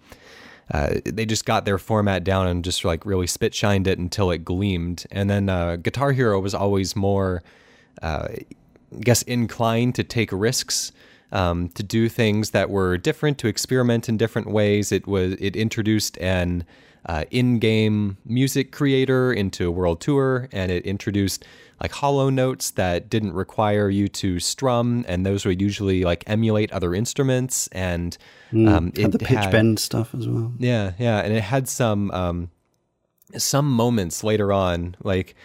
uh, 0.71 0.95
they 1.05 1.25
just 1.25 1.45
got 1.45 1.65
their 1.65 1.77
format 1.77 2.23
down 2.23 2.47
and 2.47 2.63
just 2.63 2.83
like 2.83 3.05
really 3.05 3.27
spit 3.27 3.53
shined 3.53 3.87
it 3.87 3.99
until 3.99 4.31
it 4.31 4.39
gleamed. 4.39 5.05
And 5.11 5.29
then 5.29 5.49
uh, 5.49 5.75
Guitar 5.75 6.11
Hero 6.11 6.39
was 6.39 6.55
always 6.55 6.95
more, 6.95 7.43
uh, 8.01 8.27
I 8.29 8.99
guess, 8.99 9.21
inclined 9.23 9.95
to 9.95 10.03
take 10.03 10.31
risks, 10.31 10.91
um, 11.31 11.69
to 11.69 11.83
do 11.83 12.09
things 12.09 12.51
that 12.51 12.69
were 12.69 12.97
different, 12.97 13.37
to 13.39 13.47
experiment 13.47 14.09
in 14.09 14.17
different 14.17 14.49
ways. 14.49 14.91
It 14.91 15.05
was 15.05 15.33
it 15.33 15.55
introduced 15.55 16.17
an 16.17 16.63
uh, 17.05 17.25
in-game 17.29 18.17
music 18.25 18.71
creator 18.71 19.31
into 19.31 19.69
world 19.69 20.01
tour, 20.01 20.49
and 20.51 20.71
it 20.71 20.85
introduced 20.85 21.45
like 21.81 21.91
hollow 21.91 22.29
notes 22.29 22.71
that 22.71 23.09
didn't 23.09 23.33
require 23.33 23.89
you 23.89 24.07
to 24.07 24.39
strum, 24.39 25.03
and 25.07 25.25
those 25.25 25.45
would 25.45 25.61
usually 25.61 26.03
like 26.03 26.23
emulate 26.27 26.71
other 26.71 26.95
instruments. 26.95 27.67
And 27.73 28.17
um, 28.53 28.91
Had 28.95 29.11
the 29.11 29.19
pitch 29.19 29.37
had- 29.37 29.51
bend 29.51 29.79
stuff 29.79 30.15
as 30.15 30.27
well. 30.27 30.53
yeah, 30.57 30.93
yeah, 30.97 31.19
and 31.19 31.33
it 31.33 31.41
had 31.43 31.67
some 31.67 32.11
um, 32.11 32.49
some 33.37 33.69
moments 33.69 34.23
later 34.23 34.53
on, 34.53 34.95
like 35.03 35.35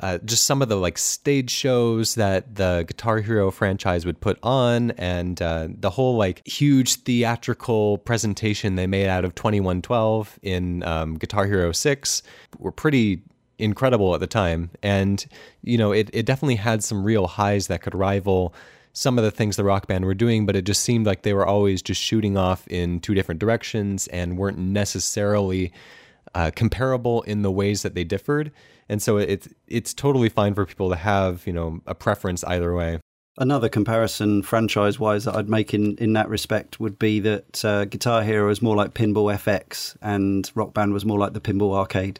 uh, 0.00 0.18
just 0.24 0.44
some 0.46 0.62
of 0.62 0.68
the 0.68 0.76
like 0.76 0.96
stage 0.98 1.50
shows 1.50 2.14
that 2.16 2.54
the 2.56 2.84
Guitar 2.86 3.20
Hero 3.20 3.50
franchise 3.50 4.04
would 4.06 4.20
put 4.20 4.38
on, 4.42 4.92
and 4.92 5.40
uh, 5.42 5.68
the 5.70 5.90
whole 5.90 6.16
like 6.16 6.46
huge 6.46 6.96
theatrical 7.02 7.98
presentation 7.98 8.74
they 8.76 8.86
made 8.86 9.06
out 9.08 9.24
of 9.24 9.34
Twenty 9.34 9.60
One 9.60 9.82
Twelve 9.82 10.38
in 10.42 10.82
um, 10.84 11.14
Guitar 11.16 11.46
Hero 11.46 11.70
Six 11.72 12.22
were 12.58 12.72
pretty 12.72 13.22
incredible 13.58 14.14
at 14.14 14.20
the 14.20 14.26
time, 14.26 14.70
and 14.82 15.24
you 15.62 15.78
know 15.78 15.92
it 15.92 16.10
it 16.12 16.26
definitely 16.26 16.56
had 16.56 16.82
some 16.82 17.04
real 17.04 17.26
highs 17.26 17.66
that 17.66 17.82
could 17.82 17.94
rival 17.94 18.54
some 18.92 19.16
of 19.16 19.24
the 19.24 19.30
things 19.30 19.56
the 19.56 19.64
rock 19.64 19.86
band 19.86 20.04
were 20.04 20.14
doing, 20.14 20.44
but 20.44 20.56
it 20.56 20.62
just 20.62 20.82
seemed 20.82 21.06
like 21.06 21.22
they 21.22 21.32
were 21.32 21.46
always 21.46 21.82
just 21.82 22.00
shooting 22.00 22.36
off 22.36 22.66
in 22.66 22.98
two 22.98 23.14
different 23.14 23.38
directions 23.40 24.08
and 24.08 24.36
weren't 24.36 24.58
necessarily 24.58 25.72
uh, 26.34 26.50
comparable 26.56 27.22
in 27.22 27.42
the 27.42 27.50
ways 27.50 27.82
that 27.82 27.94
they 27.94 28.04
differed, 28.04 28.50
and 28.88 29.02
so 29.02 29.16
it's 29.16 29.48
it's 29.66 29.94
totally 29.94 30.28
fine 30.28 30.54
for 30.54 30.66
people 30.66 30.90
to 30.90 30.96
have 30.96 31.46
you 31.46 31.52
know 31.52 31.80
a 31.86 31.94
preference 31.94 32.44
either 32.44 32.74
way. 32.74 32.98
Another 33.40 33.68
comparison 33.68 34.42
franchise 34.42 34.98
wise 34.98 35.24
that 35.24 35.36
I'd 35.36 35.48
make 35.48 35.72
in, 35.72 35.96
in 35.98 36.12
that 36.14 36.28
respect 36.28 36.80
would 36.80 36.98
be 36.98 37.20
that 37.20 37.64
uh, 37.64 37.84
Guitar 37.84 38.22
Hero 38.22 38.50
is 38.50 38.60
more 38.60 38.74
like 38.74 38.94
Pinball 38.94 39.32
FX 39.32 39.96
and 40.02 40.50
Rock 40.56 40.74
Band 40.74 40.92
was 40.92 41.04
more 41.04 41.18
like 41.18 41.34
the 41.34 41.40
Pinball 41.40 41.74
Arcade. 41.76 42.18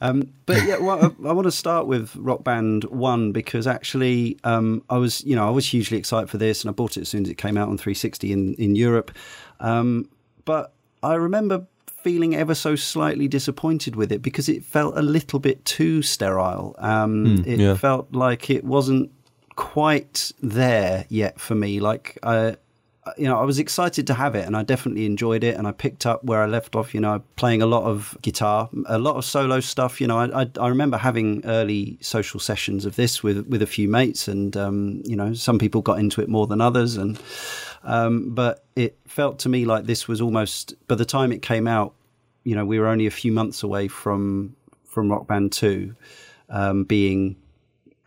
Um, 0.00 0.32
but 0.46 0.64
yeah, 0.66 0.78
well, 0.78 0.98
I, 1.04 1.28
I, 1.28 1.32
want 1.32 1.44
to 1.44 1.52
start 1.52 1.86
with 1.86 2.16
Rock 2.16 2.42
Band 2.42 2.82
1 2.84 3.30
because 3.30 3.68
actually 3.68 4.38
um, 4.42 4.82
I 4.90 4.98
was, 4.98 5.24
you 5.24 5.36
know, 5.36 5.46
I 5.46 5.50
was 5.50 5.66
hugely 5.68 5.98
excited 5.98 6.28
for 6.28 6.38
this 6.38 6.62
and 6.62 6.70
I 6.70 6.72
bought 6.72 6.96
it 6.96 7.02
as 7.02 7.08
soon 7.08 7.22
as 7.22 7.30
it 7.30 7.36
came 7.36 7.56
out 7.56 7.68
on 7.68 7.78
360 7.78 8.32
in, 8.32 8.54
in 8.54 8.74
Europe. 8.74 9.12
Um, 9.60 10.08
but 10.44 10.72
I 11.02 11.14
remember 11.14 11.66
feeling 12.02 12.34
ever 12.34 12.54
so 12.54 12.76
slightly 12.76 13.28
disappointed 13.28 13.94
with 13.94 14.10
it 14.10 14.22
because 14.22 14.48
it 14.48 14.64
felt 14.64 14.96
a 14.96 15.02
little 15.02 15.38
bit 15.38 15.64
too 15.64 16.02
sterile. 16.02 16.74
Um, 16.78 17.24
mm, 17.24 17.46
it 17.46 17.60
yeah. 17.60 17.76
felt 17.76 18.12
like 18.12 18.50
it 18.50 18.64
wasn't 18.64 19.10
quite 19.56 20.32
there 20.42 21.06
yet 21.08 21.40
for 21.40 21.54
me. 21.54 21.80
Like, 21.80 22.18
I, 22.22 22.56
you 23.16 23.26
know, 23.26 23.38
I 23.38 23.44
was 23.44 23.58
excited 23.58 24.06
to 24.08 24.14
have 24.14 24.34
it, 24.34 24.46
and 24.46 24.56
I 24.56 24.62
definitely 24.62 25.06
enjoyed 25.06 25.42
it. 25.44 25.56
And 25.56 25.66
I 25.66 25.72
picked 25.72 26.06
up 26.06 26.24
where 26.24 26.42
I 26.42 26.46
left 26.46 26.76
off. 26.76 26.94
You 26.94 27.00
know, 27.00 27.22
playing 27.36 27.62
a 27.62 27.66
lot 27.66 27.84
of 27.84 28.16
guitar, 28.22 28.68
a 28.86 28.98
lot 28.98 29.16
of 29.16 29.24
solo 29.24 29.60
stuff. 29.60 30.00
You 30.00 30.06
know, 30.06 30.18
I, 30.18 30.42
I, 30.42 30.50
I 30.60 30.68
remember 30.68 30.96
having 30.96 31.44
early 31.44 31.98
social 32.00 32.40
sessions 32.40 32.84
of 32.84 32.96
this 32.96 33.22
with 33.22 33.46
with 33.46 33.62
a 33.62 33.66
few 33.66 33.88
mates, 33.88 34.28
and 34.28 34.56
um, 34.56 35.02
you 35.04 35.16
know, 35.16 35.34
some 35.34 35.58
people 35.58 35.82
got 35.82 35.98
into 35.98 36.20
it 36.20 36.28
more 36.28 36.46
than 36.46 36.60
others, 36.60 36.96
and 36.96 37.20
um, 37.84 38.34
but 38.34 38.64
it 38.76 38.98
felt 39.06 39.38
to 39.40 39.48
me 39.48 39.64
like 39.64 39.84
this 39.84 40.06
was 40.06 40.20
almost 40.20 40.74
by 40.86 40.94
the 40.94 41.04
time 41.04 41.32
it 41.32 41.42
came 41.42 41.66
out. 41.66 41.94
You 42.44 42.54
know, 42.54 42.64
we 42.64 42.78
were 42.78 42.86
only 42.86 43.06
a 43.06 43.10
few 43.10 43.32
months 43.32 43.62
away 43.62 43.88
from 43.88 44.56
from 44.86 45.10
Rock 45.10 45.26
Band 45.26 45.52
Two 45.52 45.94
um, 46.50 46.84
being 46.84 47.36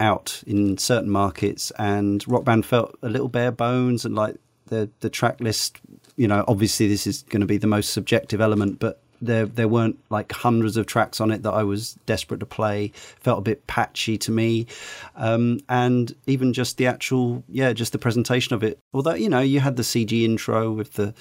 out 0.04 0.44
in 0.46 0.78
certain 0.78 1.10
markets, 1.10 1.72
and 1.80 2.28
Rock 2.28 2.44
Band 2.44 2.66
felt 2.66 2.96
a 3.02 3.10
little 3.10 3.30
bare 3.30 3.52
bones 3.52 4.06
and 4.06 4.14
like 4.16 4.36
the 4.68 4.90
the 5.00 5.10
track 5.10 5.40
list. 5.40 5.80
You 6.16 6.28
know, 6.28 6.46
obviously 6.48 6.88
this 6.88 7.08
is 7.08 7.24
going 7.24 7.42
to 7.42 7.48
be 7.48 7.58
the 7.58 7.68
most 7.68 7.92
subjective 7.92 8.40
element, 8.40 8.80
but 8.80 9.00
there 9.22 9.46
there 9.46 9.68
weren't 9.68 9.98
like 10.10 10.32
hundreds 10.32 10.78
of 10.78 10.86
tracks 10.86 11.22
on 11.22 11.32
it 11.32 11.44
that 11.44 11.54
I 11.54 11.64
was 11.64 11.94
desperate 12.06 12.40
to 12.42 12.46
play. 12.46 12.92
Felt 13.22 13.40
a 13.40 13.42
bit 13.42 13.66
patchy 13.68 14.18
to 14.20 14.32
me, 14.32 14.68
um, 15.16 15.60
and 15.70 16.14
even 16.28 16.54
just 16.54 16.78
the 16.78 16.88
actual 16.88 17.44
yeah, 17.48 17.74
just 17.74 17.94
the 17.94 17.98
presentation 17.98 18.54
of 18.54 18.64
it. 18.64 18.80
Although 18.94 19.16
you 19.16 19.30
know 19.30 19.40
you 19.40 19.60
had 19.60 19.78
the 19.78 19.84
CG 19.84 20.24
intro 20.24 20.72
with 20.72 20.94
the 20.94 21.14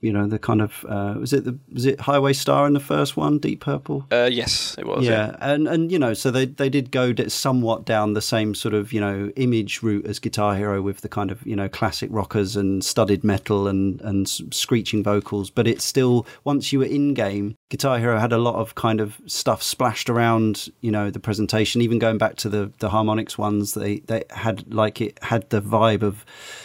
you 0.00 0.12
know 0.12 0.26
the 0.26 0.38
kind 0.38 0.60
of 0.60 0.84
uh, 0.88 1.14
was 1.18 1.32
it 1.32 1.44
the 1.44 1.58
was 1.72 1.86
it 1.86 2.00
Highway 2.00 2.32
Star 2.32 2.66
in 2.66 2.72
the 2.72 2.80
first 2.80 3.16
one, 3.16 3.38
Deep 3.38 3.60
Purple? 3.60 4.06
Uh, 4.10 4.28
yes, 4.30 4.74
it 4.78 4.86
was. 4.86 5.04
Yeah. 5.04 5.10
yeah, 5.10 5.36
and 5.40 5.68
and 5.68 5.92
you 5.92 5.98
know, 5.98 6.14
so 6.14 6.30
they 6.30 6.46
they 6.46 6.68
did 6.68 6.90
go 6.90 7.14
somewhat 7.28 7.84
down 7.84 8.14
the 8.14 8.22
same 8.22 8.54
sort 8.54 8.74
of 8.74 8.92
you 8.92 9.00
know 9.00 9.30
image 9.36 9.82
route 9.82 10.06
as 10.06 10.18
Guitar 10.18 10.56
Hero 10.56 10.82
with 10.82 11.00
the 11.00 11.08
kind 11.08 11.30
of 11.30 11.44
you 11.46 11.56
know 11.56 11.68
classic 11.68 12.10
rockers 12.12 12.56
and 12.56 12.84
studded 12.84 13.24
metal 13.24 13.68
and 13.68 14.00
and 14.02 14.28
screeching 14.28 15.02
vocals, 15.02 15.50
but 15.50 15.66
it's 15.66 15.84
still 15.84 16.26
once 16.44 16.72
you 16.72 16.78
were 16.80 16.84
in 16.84 17.14
game, 17.14 17.56
Guitar 17.70 17.98
Hero 17.98 18.18
had 18.18 18.32
a 18.32 18.38
lot 18.38 18.56
of 18.56 18.74
kind 18.74 19.00
of 19.00 19.20
stuff 19.26 19.62
splashed 19.62 20.10
around 20.10 20.68
you 20.80 20.90
know 20.90 21.10
the 21.10 21.20
presentation. 21.20 21.80
Even 21.80 21.98
going 21.98 22.18
back 22.18 22.36
to 22.36 22.48
the 22.48 22.72
the 22.78 22.90
Harmonix 22.90 23.38
ones, 23.38 23.74
they 23.74 23.98
they 24.00 24.24
had 24.30 24.72
like 24.72 25.00
it 25.00 25.18
had 25.22 25.48
the 25.50 25.62
vibe 25.62 26.02
of 26.02 26.24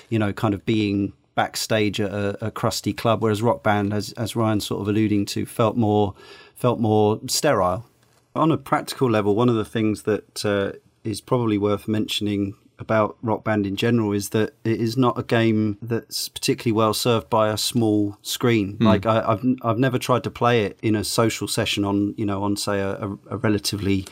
you 0.10 0.20
know 0.20 0.34
kind 0.34 0.54
of 0.54 0.66
being 0.66 1.14
backstage 1.36 2.00
at 2.00 2.12
a, 2.12 2.48
a, 2.48 2.52
crusty 2.52 2.94
club, 2.94 3.22
whereas 3.22 3.42
Rock 3.42 3.64
Band, 3.64 3.94
as 3.94 4.12
as 4.14 4.36
Ryan 4.36 4.60
sort 4.60 4.82
of 4.82 4.88
alluding 4.88 5.26
to, 5.28 5.46
felt 5.46 5.78
more 5.78 6.14
felt 6.56 6.80
more 6.80 7.20
sterile. 7.28 7.86
On 8.36 8.52
a 8.52 8.58
practical 8.58 9.10
level, 9.10 9.36
one 9.36 9.50
of 9.50 9.56
the 9.56 9.66
things 9.66 10.04
that 10.04 10.46
uh, 10.46 10.78
is 11.04 11.22
probably 11.22 11.58
worth 11.58 11.88
mentioning 11.88 12.56
about 12.80 13.18
Rock 13.22 13.44
Band 13.44 13.68
in 13.68 13.76
general 13.76 14.14
is 14.14 14.30
that 14.30 14.54
it 14.64 14.80
is 14.80 14.96
not 14.96 15.20
a 15.20 15.24
game 15.24 15.78
that's 15.82 16.30
particularly 16.30 16.72
well 16.72 16.94
served 16.94 17.30
by 17.30 17.50
a 17.50 17.58
small 17.58 18.18
screen. 18.22 18.78
Mm. 18.78 18.86
Like 18.86 19.06
I, 19.06 19.16
have 19.30 19.46
I've 19.62 19.78
never 19.78 20.00
tried 20.00 20.24
to 20.24 20.32
play 20.32 20.64
it 20.64 20.80
in 20.82 20.96
a 20.96 21.04
social 21.04 21.48
session 21.48 21.84
on 21.84 22.16
you 22.18 22.26
know 22.26 22.42
on 22.44 22.56
say 22.56 22.80
a, 22.80 22.92
a, 22.96 23.18
a 23.32 23.38
relatively 23.38 24.06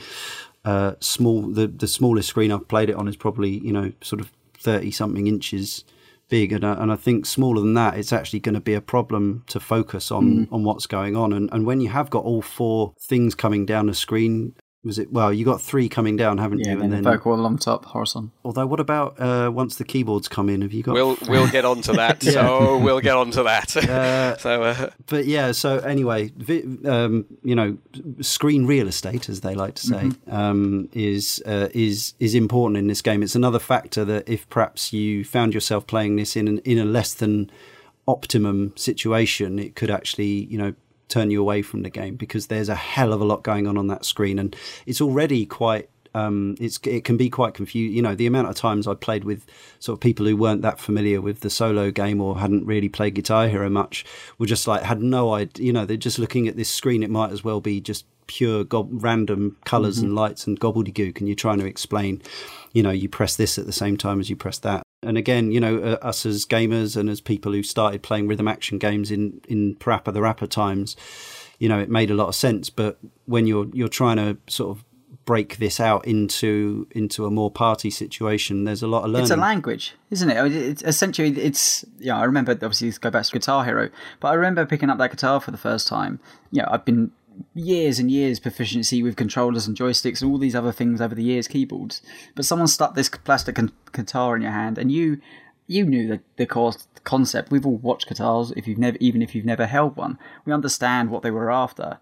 uh, 0.65 0.95
small 0.99 1.43
the 1.43 1.67
the 1.67 1.87
smallest 1.87 2.29
screen 2.29 2.51
I've 2.51 2.67
played 2.67 2.89
it 2.89 2.95
on 2.95 3.07
is 3.07 3.15
probably 3.15 3.57
you 3.59 3.71
know 3.71 3.93
sort 4.01 4.19
of 4.19 4.31
thirty 4.57 4.91
something 4.91 5.27
inches 5.27 5.85
big, 6.29 6.51
and 6.51 6.65
I, 6.65 6.73
and 6.73 6.91
I 6.91 6.95
think 6.95 7.25
smaller 7.25 7.61
than 7.61 7.73
that, 7.75 7.97
it's 7.97 8.13
actually 8.13 8.39
going 8.39 8.55
to 8.55 8.61
be 8.61 8.73
a 8.73 8.81
problem 8.81 9.43
to 9.47 9.59
focus 9.59 10.11
on 10.11 10.25
mm. 10.25 10.53
on 10.53 10.63
what's 10.63 10.87
going 10.87 11.15
on. 11.15 11.33
And 11.33 11.49
and 11.51 11.65
when 11.65 11.81
you 11.81 11.89
have 11.89 12.09
got 12.09 12.23
all 12.23 12.41
four 12.41 12.93
things 12.99 13.35
coming 13.35 13.65
down 13.65 13.87
the 13.87 13.93
screen 13.93 14.53
was 14.87 14.97
it? 14.97 15.11
Well, 15.11 15.31
you 15.31 15.45
got 15.45 15.61
three 15.61 15.87
coming 15.89 16.17
down, 16.17 16.37
haven't 16.37 16.59
yeah, 16.59 16.73
you? 16.73 16.81
And 16.81 16.91
then 16.91 17.03
the 17.03 17.11
vocal 17.11 17.35
along 17.35 17.59
top, 17.59 17.85
horizon. 17.91 18.31
Although, 18.43 18.65
what 18.65 18.79
about 18.79 19.19
uh, 19.19 19.51
once 19.53 19.75
the 19.75 19.83
keyboards 19.83 20.27
come 20.27 20.49
in? 20.49 20.61
Have 20.61 20.73
you 20.73 20.81
got? 20.81 20.93
We'll 20.93 21.17
we'll 21.27 21.49
get 21.49 21.65
on 21.65 21.81
to 21.83 21.93
that. 21.93 22.23
yeah. 22.23 22.31
So 22.31 22.77
we'll 22.79 23.01
get 23.01 23.15
on 23.15 23.31
to 23.31 23.43
that. 23.43 23.75
Uh, 23.97 24.37
so, 24.37 24.63
uh... 24.63 24.89
but 25.07 25.25
yeah. 25.25 25.51
So 25.51 25.79
anyway, 25.79 26.31
um, 26.85 27.25
you 27.43 27.55
know, 27.55 27.77
screen 28.21 28.65
real 28.65 28.87
estate, 28.87 29.27
as 29.27 29.41
they 29.41 29.55
like 29.55 29.75
to 29.75 29.87
say, 29.87 30.03
mm-hmm. 30.03 30.33
um, 30.33 30.89
is 30.93 31.41
uh, 31.45 31.69
is 31.73 32.13
is 32.19 32.35
important 32.35 32.77
in 32.77 32.87
this 32.87 33.01
game. 33.01 33.23
It's 33.23 33.35
another 33.35 33.59
factor 33.59 34.05
that 34.05 34.27
if 34.29 34.47
perhaps 34.49 34.93
you 34.93 35.23
found 35.23 35.53
yourself 35.53 35.87
playing 35.87 36.15
this 36.15 36.35
in 36.35 36.47
an, 36.47 36.59
in 36.59 36.77
a 36.77 36.85
less 36.85 37.13
than 37.13 37.49
optimum 38.07 38.73
situation, 38.75 39.57
it 39.57 39.75
could 39.75 39.89
actually 39.89 40.45
you 40.45 40.57
know 40.57 40.73
turn 41.07 41.31
you 41.31 41.41
away 41.41 41.61
from 41.61 41.83
the 41.83 41.89
game 41.89 42.15
because 42.15 42.47
there's 42.47 42.69
a 42.69 42.75
hell 42.75 43.13
of 43.13 43.21
a 43.21 43.25
lot 43.25 43.43
going 43.43 43.67
on 43.67 43.77
on 43.77 43.87
that 43.87 44.05
screen, 44.05 44.39
and 44.39 44.55
it's 44.85 45.01
already 45.01 45.45
quite. 45.45 45.89
Um, 46.15 46.55
it's 46.59 46.79
it 46.83 47.03
can 47.03 47.17
be 47.17 47.29
quite 47.29 47.53
confusing. 47.53 47.95
You 47.95 48.01
know, 48.01 48.15
the 48.15 48.25
amount 48.25 48.47
of 48.47 48.55
times 48.55 48.87
I 48.87 48.95
played 48.95 49.23
with 49.23 49.45
sort 49.79 49.97
of 49.97 49.99
people 50.01 50.25
who 50.25 50.35
weren't 50.35 50.63
that 50.63 50.79
familiar 50.79 51.21
with 51.21 51.41
the 51.41 51.49
solo 51.49 51.91
game 51.91 52.21
or 52.21 52.39
hadn't 52.39 52.65
really 52.65 52.89
played 52.89 53.13
Guitar 53.13 53.47
Hero 53.47 53.69
much 53.69 54.05
were 54.39 54.47
just 54.47 54.67
like 54.67 54.83
had 54.83 55.01
no 55.01 55.33
idea. 55.33 55.65
You 55.65 55.73
know, 55.73 55.85
they're 55.85 55.97
just 55.97 56.17
looking 56.17 56.47
at 56.47 56.55
this 56.55 56.69
screen. 56.69 57.03
It 57.03 57.09
might 57.09 57.31
as 57.31 57.43
well 57.43 57.61
be 57.61 57.79
just 57.81 58.05
pure 58.25 58.63
gob- 58.63 58.89
random 58.91 59.57
colors 59.65 59.97
mm-hmm. 59.97 60.07
and 60.07 60.15
lights 60.15 60.47
and 60.47 60.59
gobbledygook, 60.59 61.19
and 61.19 61.27
you're 61.27 61.35
trying 61.35 61.59
to 61.59 61.65
explain. 61.65 62.21
You 62.73 62.83
know, 62.83 62.91
you 62.91 63.09
press 63.09 63.35
this 63.35 63.57
at 63.57 63.65
the 63.65 63.71
same 63.71 63.97
time 63.97 64.19
as 64.19 64.29
you 64.29 64.35
press 64.35 64.59
that, 64.59 64.83
and 65.03 65.17
again, 65.17 65.51
you 65.51 65.59
know, 65.59 65.77
uh, 65.77 65.97
us 66.01 66.25
as 66.25 66.45
gamers 66.45 66.97
and 66.97 67.09
as 67.09 67.21
people 67.21 67.51
who 67.51 67.63
started 67.63 68.01
playing 68.01 68.27
rhythm 68.27 68.47
action 68.47 68.77
games 68.77 69.11
in 69.11 69.41
in 69.47 69.75
Parappa 69.75 70.13
the 70.13 70.21
Rapper 70.21 70.47
times, 70.47 70.95
you 71.59 71.69
know, 71.69 71.79
it 71.79 71.89
made 71.89 72.09
a 72.09 72.15
lot 72.15 72.27
of 72.27 72.35
sense. 72.35 72.69
But 72.69 72.97
when 73.25 73.47
you're 73.47 73.67
you're 73.73 73.87
trying 73.87 74.17
to 74.17 74.37
sort 74.51 74.77
of 74.77 74.83
break 75.25 75.57
this 75.57 75.79
out 75.79 76.07
into 76.07 76.87
into 76.91 77.25
a 77.25 77.31
more 77.31 77.51
party 77.51 77.91
situation, 77.91 78.63
there's 78.63 78.81
a 78.81 78.87
lot 78.87 79.03
of 79.03 79.11
learning. 79.11 79.23
It's 79.23 79.31
a 79.31 79.37
language, 79.37 79.93
isn't 80.09 80.29
it? 80.29 80.51
It's 80.51 80.81
essentially, 80.81 81.29
it's 81.39 81.85
yeah. 81.99 82.17
I 82.17 82.23
remember 82.23 82.53
obviously 82.53 82.91
go 82.91 83.11
back 83.11 83.25
to 83.25 83.31
Guitar 83.31 83.65
Hero, 83.65 83.89
but 84.19 84.29
I 84.29 84.33
remember 84.33 84.65
picking 84.65 84.89
up 84.89 84.97
that 84.97 85.11
guitar 85.11 85.39
for 85.39 85.51
the 85.51 85.57
first 85.57 85.87
time. 85.87 86.19
Yeah, 86.51 86.65
I've 86.69 86.85
been 86.85 87.11
years 87.53 87.99
and 87.99 88.09
years 88.09 88.39
proficiency 88.39 89.03
with 89.03 89.15
controllers 89.15 89.67
and 89.67 89.77
joysticks 89.77 90.21
and 90.21 90.31
all 90.31 90.37
these 90.37 90.55
other 90.55 90.71
things 90.71 91.01
over 91.01 91.15
the 91.15 91.23
years, 91.23 91.47
keyboards. 91.47 92.01
But 92.35 92.45
someone 92.45 92.67
stuck 92.67 92.95
this 92.95 93.09
plastic 93.09 93.57
guitar 93.91 94.35
in 94.35 94.41
your 94.41 94.51
hand, 94.51 94.77
and 94.77 94.91
you 94.91 95.19
you 95.67 95.85
knew 95.85 96.07
the 96.07 96.19
the 96.37 96.45
core 96.45 96.73
concept. 97.03 97.51
We've 97.51 97.65
all 97.65 97.77
watched 97.77 98.07
guitars. 98.07 98.51
If 98.55 98.67
you've 98.67 98.77
never, 98.77 98.97
even 98.99 99.21
if 99.21 99.33
you've 99.35 99.45
never 99.45 99.65
held 99.65 99.95
one, 99.95 100.17
we 100.45 100.53
understand 100.53 101.09
what 101.09 101.23
they 101.23 101.31
were 101.31 101.51
after. 101.51 101.99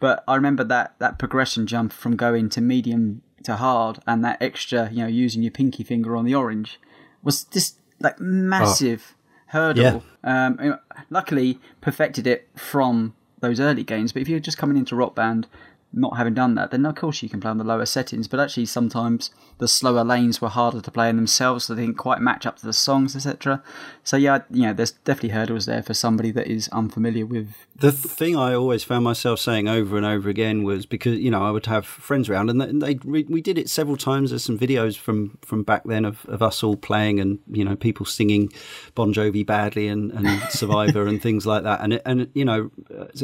But 0.00 0.24
I 0.28 0.34
remember 0.34 0.64
that 0.64 0.94
that 0.98 1.18
progression 1.18 1.66
jump 1.66 1.92
from 1.92 2.16
going 2.16 2.48
to 2.50 2.60
medium 2.60 3.22
to 3.44 3.56
hard, 3.56 4.00
and 4.06 4.24
that 4.24 4.40
extra, 4.40 4.90
you 4.90 5.02
know, 5.02 5.06
using 5.06 5.42
your 5.42 5.50
pinky 5.50 5.84
finger 5.84 6.16
on 6.16 6.24
the 6.24 6.34
orange, 6.34 6.80
was 7.22 7.44
just 7.44 7.78
like 8.00 8.18
massive. 8.20 9.14
Oh. 9.14 9.20
Hurdle. 9.48 10.02
Yeah. 10.24 10.46
Um, 10.46 10.80
luckily, 11.10 11.60
perfected 11.80 12.26
it 12.26 12.48
from 12.56 13.14
those 13.44 13.60
early 13.60 13.84
games. 13.84 14.12
But 14.12 14.22
if 14.22 14.28
you're 14.28 14.40
just 14.40 14.58
coming 14.58 14.76
into 14.76 14.96
Rock 14.96 15.14
Band, 15.14 15.46
not 15.94 16.16
having 16.16 16.34
done 16.34 16.54
that, 16.56 16.70
then 16.70 16.84
of 16.86 16.94
course 16.94 17.22
you 17.22 17.28
can 17.28 17.40
play 17.40 17.50
on 17.50 17.58
the 17.58 17.64
lower 17.64 17.86
settings. 17.86 18.28
But 18.28 18.40
actually, 18.40 18.66
sometimes 18.66 19.30
the 19.58 19.68
slower 19.68 20.04
lanes 20.04 20.40
were 20.40 20.48
harder 20.48 20.80
to 20.80 20.90
play 20.90 21.08
in 21.08 21.16
themselves, 21.16 21.64
so 21.64 21.74
they 21.74 21.82
didn't 21.82 21.98
quite 21.98 22.20
match 22.20 22.46
up 22.46 22.56
to 22.58 22.66
the 22.66 22.72
songs, 22.72 23.14
etc. 23.14 23.62
So 24.02 24.16
yeah, 24.16 24.40
you 24.50 24.62
know, 24.62 24.72
there's 24.72 24.92
definitely 24.92 25.30
hurdles 25.30 25.66
there 25.66 25.82
for 25.82 25.94
somebody 25.94 26.30
that 26.32 26.46
is 26.46 26.68
unfamiliar 26.68 27.26
with. 27.26 27.54
The 27.76 27.92
thing 27.92 28.36
I 28.36 28.54
always 28.54 28.84
found 28.84 29.04
myself 29.04 29.40
saying 29.40 29.68
over 29.68 29.96
and 29.96 30.06
over 30.06 30.28
again 30.28 30.62
was 30.62 30.86
because 30.86 31.18
you 31.18 31.30
know 31.30 31.42
I 31.42 31.50
would 31.50 31.66
have 31.66 31.86
friends 31.86 32.28
around, 32.28 32.50
and 32.50 32.82
they, 32.82 32.98
we 33.04 33.40
did 33.40 33.58
it 33.58 33.70
several 33.70 33.96
times. 33.96 34.30
There's 34.30 34.44
some 34.44 34.58
videos 34.58 34.96
from 34.96 35.38
from 35.42 35.62
back 35.62 35.84
then 35.84 36.04
of, 36.04 36.24
of 36.26 36.42
us 36.42 36.62
all 36.62 36.76
playing, 36.76 37.20
and 37.20 37.38
you 37.50 37.64
know 37.64 37.76
people 37.76 38.06
singing 38.06 38.52
Bon 38.94 39.12
Jovi 39.12 39.44
badly 39.46 39.88
and, 39.88 40.10
and 40.12 40.42
Survivor 40.50 41.06
and 41.06 41.20
things 41.22 41.46
like 41.46 41.62
that. 41.62 41.80
And 41.80 42.00
and 42.04 42.30
you 42.34 42.44
know 42.44 42.70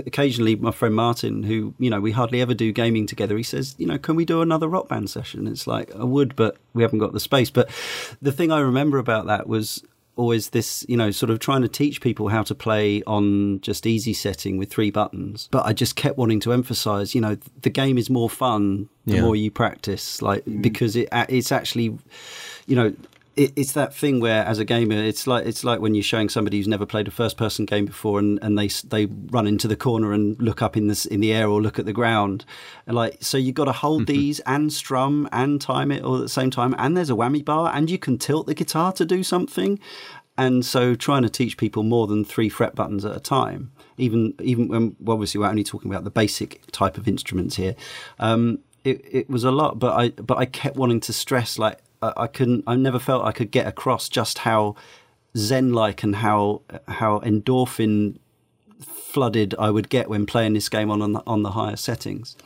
occasionally 0.06 0.56
my 0.56 0.70
friend 0.70 0.94
Martin, 0.94 1.42
who 1.42 1.74
you 1.78 1.90
know 1.90 2.00
we 2.00 2.12
hardly 2.12 2.40
ever 2.40 2.54
do 2.61 2.73
gaming 2.73 3.07
together, 3.07 3.37
he 3.37 3.42
says, 3.42 3.75
you 3.79 3.87
know, 3.87 3.99
can 4.07 4.14
we 4.16 4.25
do 4.25 4.42
another 4.42 4.68
rock 4.68 4.88
band 4.88 5.09
session? 5.09 5.46
It's 5.46 5.66
like 5.66 5.88
I 5.94 6.05
would, 6.05 6.37
but 6.37 6.53
we 6.75 6.83
haven't 6.83 6.99
got 7.05 7.12
the 7.12 7.20
space. 7.20 7.51
But 7.51 7.70
the 8.20 8.33
thing 8.33 8.53
I 8.53 8.61
remember 8.61 8.99
about 8.99 9.27
that 9.27 9.46
was 9.49 9.83
always 10.16 10.51
this, 10.51 10.85
you 10.88 10.96
know, 10.96 11.11
sort 11.11 11.31
of 11.31 11.38
trying 11.38 11.62
to 11.62 11.68
teach 11.68 12.01
people 12.01 12.29
how 12.29 12.42
to 12.42 12.55
play 12.55 13.03
on 13.07 13.61
just 13.62 13.87
easy 13.87 14.12
setting 14.12 14.59
with 14.59 14.70
three 14.70 14.90
buttons. 14.90 15.49
But 15.51 15.64
I 15.64 15.73
just 15.73 15.96
kept 15.96 16.18
wanting 16.18 16.40
to 16.40 16.53
emphasize, 16.53 17.14
you 17.14 17.23
know, 17.23 17.37
the 17.62 17.70
game 17.70 17.96
is 17.96 18.11
more 18.11 18.29
fun 18.29 18.88
the 19.07 19.14
Yeah. 19.14 19.23
more 19.23 19.37
you 19.37 19.51
practice, 19.51 20.20
like 20.20 20.44
mm. 20.44 20.61
because 20.61 20.94
it 20.96 21.09
it's 21.29 21.53
actually, 21.53 21.96
you 22.66 22.77
know. 22.77 22.92
It, 23.40 23.53
it's 23.57 23.72
that 23.72 23.94
thing 23.94 24.20
where, 24.20 24.44
as 24.44 24.59
a 24.59 24.66
gamer, 24.66 24.96
it's 24.96 25.26
like 25.26 25.46
it's 25.46 25.64
like 25.64 25.81
when 25.81 25.94
you're 25.94 26.03
showing 26.03 26.29
somebody 26.29 26.59
who's 26.59 26.68
never 26.68 26.85
played 26.85 27.09
a 27.09 27.11
first-person 27.11 27.64
game 27.64 27.87
before, 27.87 28.18
and, 28.18 28.38
and 28.42 28.59
they 28.59 28.68
they 28.94 29.07
run 29.07 29.46
into 29.46 29.66
the 29.66 29.76
corner 29.76 30.12
and 30.12 30.40
look 30.42 30.61
up 30.61 30.76
in 30.76 30.88
the 30.88 30.92
s- 30.92 31.07
in 31.07 31.20
the 31.20 31.33
air 31.33 31.48
or 31.48 31.62
look 31.62 31.79
at 31.79 31.87
the 31.87 31.92
ground, 31.94 32.44
and 32.87 32.94
like 32.94 33.16
so 33.20 33.38
you've 33.38 33.55
got 33.55 33.64
to 33.64 33.72
hold 33.72 34.07
these 34.07 34.40
and 34.40 34.72
strum 34.72 35.26
and 35.33 35.59
time 35.59 35.90
it 35.90 36.05
all 36.05 36.16
at 36.16 36.22
the 36.22 36.29
same 36.40 36.50
time, 36.50 36.74
and 36.76 36.96
there's 36.96 37.09
a 37.09 37.14
whammy 37.14 37.42
bar, 37.42 37.72
and 37.74 37.88
you 37.88 37.98
can 37.98 38.18
tilt 38.18 38.46
the 38.46 38.53
guitar 38.55 38.92
to 38.92 39.07
do 39.07 39.22
something, 39.22 39.81
and 40.37 40.66
so 40.66 40.94
trying 40.94 41.22
to 41.22 41.31
teach 41.31 41.57
people 41.57 41.83
more 41.83 42.07
than 42.07 42.26
three 42.26 42.50
fret 42.50 42.74
buttons 42.74 43.07
at 43.07 43.16
a 43.16 43.20
time, 43.20 43.72
even 43.96 44.35
even 44.42 44.68
when 44.68 44.96
well, 45.00 45.14
obviously 45.14 45.40
we're 45.40 45.48
only 45.48 45.64
talking 45.64 45.90
about 45.90 46.05
the 46.05 46.11
basic 46.11 46.61
type 46.72 46.98
of 46.98 47.09
instruments 47.09 47.57
here, 47.57 47.74
um, 48.18 48.59
it 48.85 49.03
it 49.11 49.31
was 49.31 49.44
a 49.44 49.50
lot, 49.50 49.79
but 49.79 49.92
I 49.98 50.11
but 50.11 50.37
I 50.37 50.44
kept 50.44 50.76
wanting 50.76 51.00
to 51.00 51.12
stress 51.14 51.59
like 51.59 51.79
I, 52.02 52.26
couldn't 52.26 52.64
I 52.66 52.76
never 52.76 52.98
felt 52.98 53.24
I 53.24 53.32
could 53.32 53.50
get 53.50 53.66
across 53.66 54.08
just 54.08 54.38
how 54.38 54.74
zen 55.36 55.72
like 55.72 56.02
and 56.02 56.16
how 56.16 56.62
how 56.88 57.20
endorphin 57.20 58.18
flooded 58.82 59.54
I 59.58 59.70
would 59.70 59.88
get 59.88 60.08
when 60.08 60.26
playing 60.26 60.54
this 60.54 60.68
game 60.68 60.90
on 60.90 61.02
on 61.02 61.12
the, 61.12 61.22
on 61.26 61.42
the 61.42 61.50
higher 61.50 61.76
settings. 61.76 62.36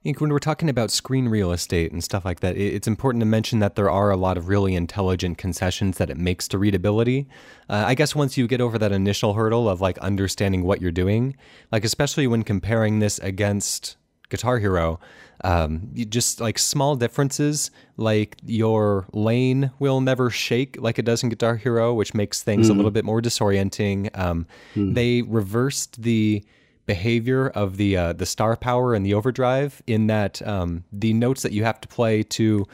I 0.00 0.02
think 0.02 0.20
when 0.22 0.30
we're 0.30 0.38
talking 0.38 0.70
about 0.70 0.90
screen 0.90 1.28
real 1.28 1.52
estate 1.52 1.92
and 1.92 2.02
stuff 2.02 2.24
like 2.24 2.40
that, 2.40 2.56
it's 2.56 2.88
important 2.88 3.20
to 3.20 3.26
mention 3.26 3.58
that 3.58 3.74
there 3.74 3.90
are 3.90 4.10
a 4.10 4.16
lot 4.16 4.38
of 4.38 4.48
really 4.48 4.74
intelligent 4.74 5.36
concessions 5.36 5.98
that 5.98 6.08
it 6.08 6.16
makes 6.16 6.48
to 6.48 6.58
readability. 6.58 7.28
Uh, 7.68 7.84
I 7.86 7.94
guess 7.94 8.14
once 8.14 8.38
you 8.38 8.46
get 8.46 8.62
over 8.62 8.78
that 8.78 8.92
initial 8.92 9.34
hurdle 9.34 9.68
of 9.68 9.82
like 9.82 9.98
understanding 9.98 10.62
what 10.62 10.80
you're 10.80 10.90
doing, 10.90 11.36
like 11.70 11.84
especially 11.84 12.26
when 12.26 12.44
comparing 12.44 13.00
this 13.00 13.18
against 13.18 13.98
Guitar 14.30 14.58
Hero, 14.58 14.98
um, 15.44 15.88
you 15.94 16.04
just 16.04 16.40
like 16.40 16.58
small 16.58 16.96
differences, 16.96 17.70
like 17.96 18.36
your 18.44 19.06
lane 19.12 19.70
will 19.78 20.00
never 20.00 20.30
shake 20.30 20.76
like 20.80 20.98
it 20.98 21.04
does 21.04 21.22
in 21.22 21.28
Guitar 21.28 21.56
Hero, 21.56 21.94
which 21.94 22.14
makes 22.14 22.42
things 22.42 22.68
a 22.68 22.74
little 22.74 22.90
bit 22.90 23.04
more 23.04 23.20
disorienting. 23.20 24.16
Um, 24.18 24.46
They 24.94 25.22
reversed 25.22 26.02
the 26.02 26.44
behavior 26.86 27.48
of 27.48 27.76
the 27.76 27.96
uh, 27.96 28.12
the 28.14 28.26
star 28.26 28.56
power 28.56 28.94
and 28.94 29.06
the 29.06 29.14
overdrive 29.14 29.82
in 29.86 30.06
that 30.08 30.44
um, 30.46 30.84
the 30.92 31.12
notes 31.12 31.42
that 31.42 31.52
you 31.52 31.64
have 31.64 31.80
to 31.80 31.88
play 31.88 32.22
to 32.24 32.66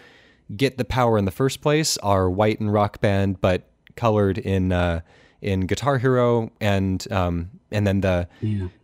get 0.57 0.79
the 0.79 0.85
power 0.85 1.19
in 1.19 1.25
the 1.25 1.31
first 1.33 1.61
place 1.61 1.99
are 1.99 2.31
white 2.31 2.61
in 2.61 2.71
Rock 2.71 3.01
Band, 3.01 3.41
but 3.41 3.69
colored 3.97 4.39
in 4.39 4.73
uh, 4.73 5.01
in 5.43 5.67
Guitar 5.67 5.99
Hero, 5.99 6.51
and 6.61 7.07
um, 7.13 7.51
and 7.71 7.87
then 7.87 8.01
the 8.01 8.29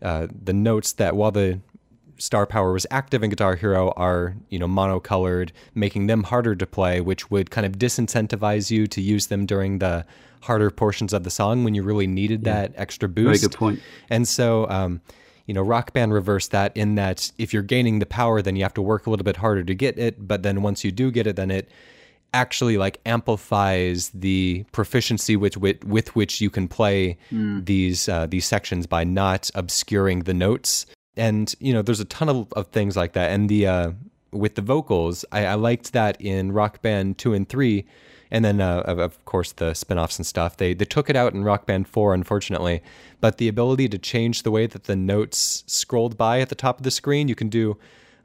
uh, 0.02 0.26
the 0.44 0.52
notes 0.52 0.92
that 0.94 1.16
while 1.16 1.30
the 1.30 1.60
star 2.22 2.46
power 2.46 2.72
was 2.72 2.86
active 2.90 3.24
in 3.24 3.30
Guitar 3.30 3.56
Hero 3.56 3.92
are 3.96 4.36
you 4.48 4.58
know 4.58 4.68
monocolored, 4.68 5.50
making 5.74 6.06
them 6.06 6.22
harder 6.22 6.54
to 6.54 6.66
play, 6.66 7.00
which 7.00 7.30
would 7.30 7.50
kind 7.50 7.66
of 7.66 7.72
disincentivize 7.78 8.70
you 8.70 8.86
to 8.86 9.00
use 9.00 9.26
them 9.26 9.44
during 9.44 9.80
the 9.80 10.06
harder 10.42 10.70
portions 10.70 11.12
of 11.12 11.24
the 11.24 11.30
song 11.30 11.64
when 11.64 11.74
you 11.74 11.82
really 11.82 12.06
needed 12.06 12.44
that 12.44 12.72
extra 12.76 13.08
boost. 13.08 13.40
Very 13.40 13.50
good 13.50 13.56
point. 13.56 13.80
And 14.08 14.26
so, 14.26 14.68
um, 14.68 15.00
you 15.46 15.54
know, 15.54 15.62
Rock 15.62 15.92
Band 15.92 16.12
reversed 16.12 16.52
that 16.52 16.76
in 16.76 16.94
that 16.94 17.32
if 17.38 17.52
you're 17.52 17.62
gaining 17.62 17.98
the 17.98 18.06
power, 18.06 18.40
then 18.40 18.54
you 18.56 18.62
have 18.62 18.74
to 18.74 18.82
work 18.82 19.06
a 19.06 19.10
little 19.10 19.24
bit 19.24 19.36
harder 19.36 19.64
to 19.64 19.74
get 19.74 19.98
it. 19.98 20.26
But 20.26 20.42
then 20.42 20.62
once 20.62 20.84
you 20.84 20.92
do 20.92 21.10
get 21.10 21.26
it, 21.26 21.36
then 21.36 21.50
it 21.50 21.70
actually 22.34 22.78
like 22.78 23.00
amplifies 23.04 24.10
the 24.10 24.64
proficiency 24.72 25.36
with 25.36 25.56
with, 25.56 25.84
with 25.84 26.14
which 26.14 26.40
you 26.40 26.50
can 26.50 26.68
play 26.68 27.18
these 27.64 28.08
uh, 28.08 28.26
these 28.26 28.46
sections 28.46 28.86
by 28.86 29.02
not 29.02 29.50
obscuring 29.56 30.20
the 30.20 30.34
notes. 30.34 30.86
And 31.16 31.54
you 31.60 31.72
know, 31.72 31.82
there's 31.82 32.00
a 32.00 32.06
ton 32.06 32.28
of, 32.28 32.52
of 32.54 32.68
things 32.68 32.96
like 32.96 33.12
that. 33.12 33.30
And 33.30 33.48
the 33.48 33.66
uh, 33.66 33.92
with 34.30 34.54
the 34.54 34.62
vocals, 34.62 35.24
I, 35.32 35.46
I 35.46 35.54
liked 35.54 35.92
that 35.92 36.20
in 36.20 36.52
Rock 36.52 36.82
Band 36.82 37.18
two 37.18 37.34
and 37.34 37.48
three 37.48 37.86
and 38.32 38.42
then 38.44 38.60
uh, 38.60 38.80
of, 38.86 38.98
of 38.98 39.24
course 39.26 39.52
the 39.52 39.74
spin-offs 39.74 40.18
and 40.18 40.26
stuff 40.26 40.56
they 40.56 40.74
they 40.74 40.84
took 40.84 41.08
it 41.08 41.14
out 41.14 41.34
in 41.34 41.44
rock 41.44 41.66
band 41.66 41.86
4 41.86 42.14
unfortunately 42.14 42.82
but 43.20 43.36
the 43.36 43.46
ability 43.46 43.88
to 43.90 43.98
change 43.98 44.42
the 44.42 44.50
way 44.50 44.66
that 44.66 44.84
the 44.84 44.96
notes 44.96 45.62
scrolled 45.68 46.16
by 46.16 46.40
at 46.40 46.48
the 46.48 46.56
top 46.56 46.78
of 46.78 46.82
the 46.82 46.90
screen 46.90 47.28
you 47.28 47.36
can 47.36 47.48
do 47.48 47.76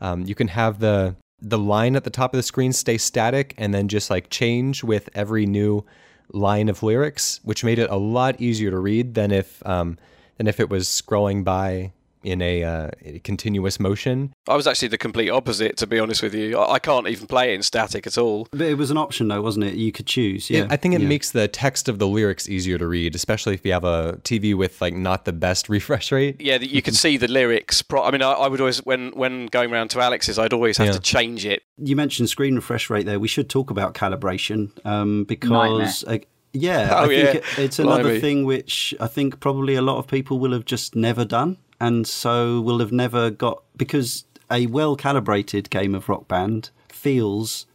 um, 0.01 0.23
you 0.23 0.33
can 0.33 0.47
have 0.47 0.79
the 0.79 1.15
the 1.39 1.57
line 1.57 1.95
at 1.95 2.03
the 2.03 2.09
top 2.09 2.33
of 2.33 2.37
the 2.37 2.43
screen 2.43 2.73
stay 2.73 2.97
static 2.97 3.53
and 3.59 3.73
then 3.73 3.87
just 3.87 4.09
like 4.09 4.31
change 4.31 4.83
with 4.83 5.07
every 5.13 5.45
new 5.45 5.85
line 6.33 6.69
of 6.69 6.81
lyrics 6.81 7.39
which 7.43 7.63
made 7.63 7.77
it 7.77 7.89
a 7.91 7.95
lot 7.95 8.39
easier 8.41 8.71
to 8.71 8.79
read 8.79 9.13
than 9.13 9.31
if 9.31 9.63
um, 9.67 9.97
than 10.37 10.47
if 10.47 10.59
it 10.59 10.69
was 10.69 10.87
scrolling 10.87 11.43
by 11.43 11.91
in 12.23 12.41
a, 12.41 12.63
uh, 12.63 12.89
a 13.03 13.19
continuous 13.19 13.79
motion 13.79 14.33
I 14.47 14.55
was 14.55 14.65
actually 14.67 14.87
the 14.89 14.97
complete 14.97 15.29
opposite, 15.29 15.77
to 15.77 15.87
be 15.87 15.99
honest 15.99 16.23
with 16.23 16.33
you. 16.33 16.57
I, 16.57 16.73
I 16.73 16.79
can't 16.79 17.07
even 17.07 17.27
play 17.27 17.51
it 17.51 17.55
in 17.55 17.63
static 17.63 18.07
at 18.07 18.17
all. 18.17 18.47
But 18.51 18.61
it 18.61 18.75
was 18.77 18.91
an 18.91 18.97
option 18.97 19.27
though, 19.27 19.41
wasn't 19.41 19.65
it? 19.65 19.75
You 19.75 19.91
could 19.91 20.05
choose. 20.07 20.49
Yeah, 20.49 20.67
I 20.69 20.77
think 20.77 20.95
it 20.95 21.01
yeah. 21.01 21.07
makes 21.07 21.31
the 21.31 21.47
text 21.47 21.89
of 21.89 21.99
the 21.99 22.07
lyrics 22.07 22.47
easier 22.49 22.77
to 22.77 22.87
read, 22.87 23.15
especially 23.15 23.53
if 23.53 23.65
you 23.65 23.73
have 23.73 23.83
a 23.83 24.19
TV 24.23 24.55
with 24.55 24.81
like 24.81 24.93
not 24.93 25.25
the 25.25 25.33
best 25.33 25.69
refresh 25.77 26.11
rate. 26.11 26.39
Yeah, 26.39 26.57
you 26.57 26.81
could 26.81 26.95
see 26.95 27.17
the 27.17 27.27
lyrics. 27.27 27.81
Pro- 27.81 28.03
I 28.03 28.11
mean, 28.11 28.21
I, 28.21 28.31
I 28.31 28.47
would 28.47 28.59
always, 28.59 28.79
when 28.85 29.11
when 29.11 29.47
going 29.47 29.71
around 29.71 29.89
to 29.91 29.99
Alex's, 30.01 30.39
I'd 30.39 30.53
always 30.53 30.77
have 30.77 30.87
Yeah. 30.87 30.93
to 30.93 30.99
change 30.99 31.45
it. 31.45 31.63
You 31.77 31.95
mentioned 31.95 32.29
screen 32.29 32.55
refresh 32.55 32.89
rate 32.89 33.05
there. 33.05 33.19
We 33.19 33.27
should 33.27 33.49
talk 33.49 33.69
about 33.71 33.93
calibration 33.93 34.71
um, 34.85 35.23
because. 35.25 36.03
Uh, 36.05 36.19
yeah, 36.53 36.89
Oh, 36.97 37.03
I 37.03 37.07
think 37.07 37.33
yeah. 37.57 37.63
it's 37.63 37.77
another 37.79 38.03
Blimey. 38.03 38.19
thing 38.21 38.45
which 38.45 38.93
I 38.99 39.07
think 39.07 39.39
probably 39.39 39.75
a 39.75 39.81
lot 39.81 39.97
of 39.97 40.07
people 40.07 40.39
will 40.39 40.53
have 40.53 40.65
just 40.65 40.95
never 40.95 41.25
done, 41.25 41.57
and 41.79 42.07
so 42.07 42.61
will 42.61 42.79
have 42.79 42.91
never 42.91 43.29
got 43.29 43.63
because 43.75 44.25
a 44.51 44.65
well 44.67 44.95
calibrated 44.95 45.69
game 45.69 45.93
of 45.95 46.07
Rock 46.09 46.27
Band 46.27 46.69
feels 46.89 47.65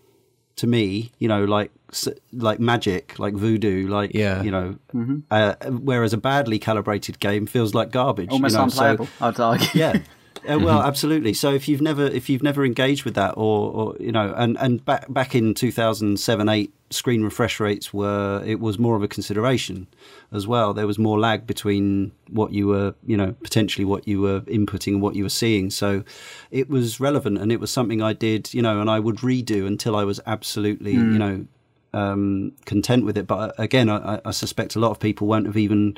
to 0.56 0.66
me, 0.66 1.12
you 1.18 1.28
know, 1.28 1.44
like 1.44 1.70
like 2.32 2.58
magic, 2.60 3.18
like 3.18 3.34
voodoo, 3.34 3.86
like 3.88 4.12
Yeah. 4.14 4.42
you 4.42 4.50
know. 4.50 4.76
Uh, 5.30 5.54
whereas 5.68 6.12
a 6.12 6.16
badly 6.18 6.58
calibrated 6.58 7.20
game 7.20 7.46
feels 7.46 7.74
like 7.74 7.90
garbage. 7.90 8.28
you 8.30 8.34
Almost 8.34 8.54
know, 8.54 8.68
so- 8.68 8.84
unplayable, 8.84 9.08
I'd 9.20 9.40
argue. 9.40 9.68
yeah. 9.74 9.98
Uh, 10.48 10.58
well, 10.58 10.82
absolutely. 10.82 11.34
So 11.34 11.52
if 11.52 11.68
you've 11.68 11.80
never 11.80 12.06
if 12.06 12.28
you've 12.28 12.42
never 12.42 12.64
engaged 12.64 13.04
with 13.04 13.14
that, 13.14 13.34
or, 13.36 13.70
or 13.72 13.96
you 14.00 14.10
know, 14.10 14.34
and 14.36 14.56
and 14.58 14.84
back 14.84 15.12
back 15.12 15.34
in 15.34 15.54
two 15.54 15.70
thousand 15.70 16.18
seven 16.18 16.48
eight, 16.48 16.72
screen 16.90 17.22
refresh 17.22 17.60
rates 17.60 17.94
were 17.94 18.42
it 18.44 18.58
was 18.58 18.78
more 18.78 18.96
of 18.96 19.02
a 19.02 19.08
consideration 19.08 19.86
as 20.32 20.46
well. 20.46 20.74
There 20.74 20.86
was 20.86 20.98
more 20.98 21.18
lag 21.18 21.46
between 21.46 22.12
what 22.28 22.52
you 22.52 22.66
were, 22.66 22.94
you 23.06 23.16
know, 23.16 23.34
potentially 23.42 23.84
what 23.84 24.08
you 24.08 24.20
were 24.20 24.40
inputting 24.42 24.94
and 24.94 25.02
what 25.02 25.14
you 25.14 25.22
were 25.22 25.28
seeing. 25.28 25.70
So 25.70 26.02
it 26.50 26.68
was 26.68 26.98
relevant, 26.98 27.38
and 27.38 27.52
it 27.52 27.60
was 27.60 27.70
something 27.70 28.02
I 28.02 28.12
did, 28.12 28.52
you 28.52 28.62
know, 28.62 28.80
and 28.80 28.90
I 28.90 28.98
would 28.98 29.18
redo 29.18 29.66
until 29.66 29.94
I 29.94 30.04
was 30.04 30.20
absolutely, 30.26 30.92
you 30.92 31.18
know, 31.18 31.46
um, 31.94 32.52
content 32.64 33.04
with 33.04 33.16
it. 33.16 33.26
But 33.26 33.38
uh, 33.38 33.52
again, 33.58 33.88
I, 33.88 34.20
I 34.24 34.30
suspect 34.32 34.74
a 34.74 34.80
lot 34.80 34.90
of 34.90 34.98
people 34.98 35.26
won't 35.26 35.46
have 35.46 35.56
even 35.56 35.96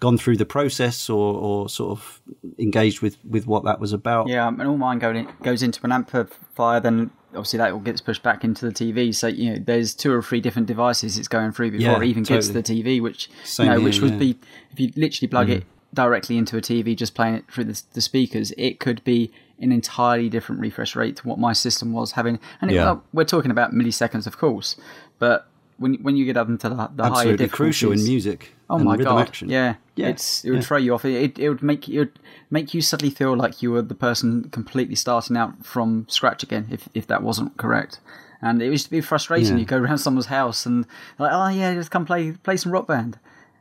gone 0.00 0.18
through 0.18 0.36
the 0.36 0.46
process 0.46 1.08
or, 1.08 1.34
or 1.34 1.68
sort 1.68 1.92
of 1.92 2.20
engaged 2.58 3.00
with, 3.00 3.16
with 3.24 3.46
what 3.46 3.64
that 3.64 3.80
was 3.80 3.92
about. 3.92 4.28
Yeah, 4.28 4.48
and 4.48 4.62
all 4.62 4.76
mine 4.76 4.98
go 4.98 5.10
in, 5.10 5.28
goes 5.42 5.62
into 5.62 5.80
an 5.84 5.92
amplifier, 5.92 6.80
then 6.80 7.10
obviously 7.30 7.58
that 7.58 7.72
all 7.72 7.80
gets 7.80 8.00
pushed 8.00 8.22
back 8.22 8.44
into 8.44 8.68
the 8.68 8.72
TV. 8.72 9.14
So 9.14 9.26
you 9.26 9.52
know, 9.52 9.58
there's 9.64 9.94
two 9.94 10.12
or 10.12 10.22
three 10.22 10.40
different 10.40 10.68
devices 10.68 11.18
it's 11.18 11.28
going 11.28 11.52
through 11.52 11.72
before 11.72 11.86
Yeah, 11.86 12.02
it 12.02 12.04
even 12.04 12.22
gets 12.22 12.48
to 12.48 12.52
the 12.52 12.62
TV. 12.62 13.00
Which 13.00 13.30
Same 13.44 13.66
you 13.66 13.72
know, 13.72 13.78
here, 13.78 13.84
which 13.84 14.00
would 14.00 14.12
yeah. 14.12 14.18
be 14.18 14.38
if 14.72 14.80
you 14.80 14.92
literally 14.96 15.28
plug 15.28 15.50
it 15.50 15.62
mm. 15.62 15.66
directly 15.94 16.38
into 16.38 16.56
a 16.56 16.60
TV, 16.60 16.96
just 16.96 17.14
playing 17.14 17.36
it 17.36 17.50
through 17.50 17.64
the, 17.64 17.82
the 17.92 18.00
speakers, 18.00 18.52
it 18.56 18.80
could 18.80 19.02
be 19.04 19.32
an 19.58 19.72
entirely 19.72 20.28
different 20.28 20.60
refresh 20.60 20.96
rate 20.96 21.16
to 21.16 21.28
what 21.28 21.38
my 21.38 21.52
system 21.52 21.92
was 21.92 22.12
having. 22.12 22.38
And 22.60 22.70
it, 22.70 22.74
Yeah. 22.74 22.84
well, 22.84 23.04
we're 23.12 23.24
talking 23.24 23.50
about 23.50 23.72
milliseconds, 23.72 24.26
of 24.26 24.38
course, 24.38 24.76
but 25.18 25.48
when 25.78 25.94
when 26.02 26.16
you 26.16 26.24
get 26.24 26.36
up 26.36 26.48
into 26.48 26.68
the, 26.68 26.74
the 26.94 27.02
higher 27.04 27.12
Absolutely 27.12 27.48
crucial 27.48 27.92
in 27.92 28.02
music. 28.04 28.54
Oh 28.70 28.78
my 28.78 28.96
god! 28.96 29.20
action. 29.20 29.48
Yeah, 29.48 29.74
Yeah, 29.96 30.08
It's 30.08 30.44
it 30.44 30.50
would 30.50 30.60
yeah. 30.62 30.66
throw 30.66 30.78
you 30.78 30.94
off. 30.94 31.04
It, 31.04 31.38
it 31.38 31.48
would 31.48 31.62
make 31.62 31.88
it 31.88 31.98
would 31.98 32.18
make 32.50 32.74
you 32.74 32.80
suddenly 32.80 33.14
feel 33.14 33.36
like 33.36 33.62
you 33.62 33.70
were 33.70 33.82
the 33.82 33.94
person 33.94 34.48
completely 34.50 34.96
starting 34.96 35.36
out 35.36 35.64
from 35.64 36.06
scratch 36.08 36.42
again 36.42 36.66
if 36.70 36.88
if 36.94 37.06
that 37.06 37.22
wasn't 37.22 37.56
correct. 37.56 38.00
And 38.42 38.60
it 38.60 38.66
used 38.66 38.84
to 38.86 38.90
be 38.90 39.00
frustrating. 39.00 39.54
Yeah. 39.54 39.60
You 39.60 39.64
go 39.66 39.78
around 39.78 39.98
someone's 39.98 40.26
house 40.26 40.66
and 40.66 40.84
like, 41.18 41.30
oh 41.32 41.48
yeah, 41.48 41.74
just 41.74 41.90
come 41.90 42.04
play 42.04 42.32
play 42.32 42.56
some 42.56 42.72
rock 42.72 42.86
band. 42.86 43.18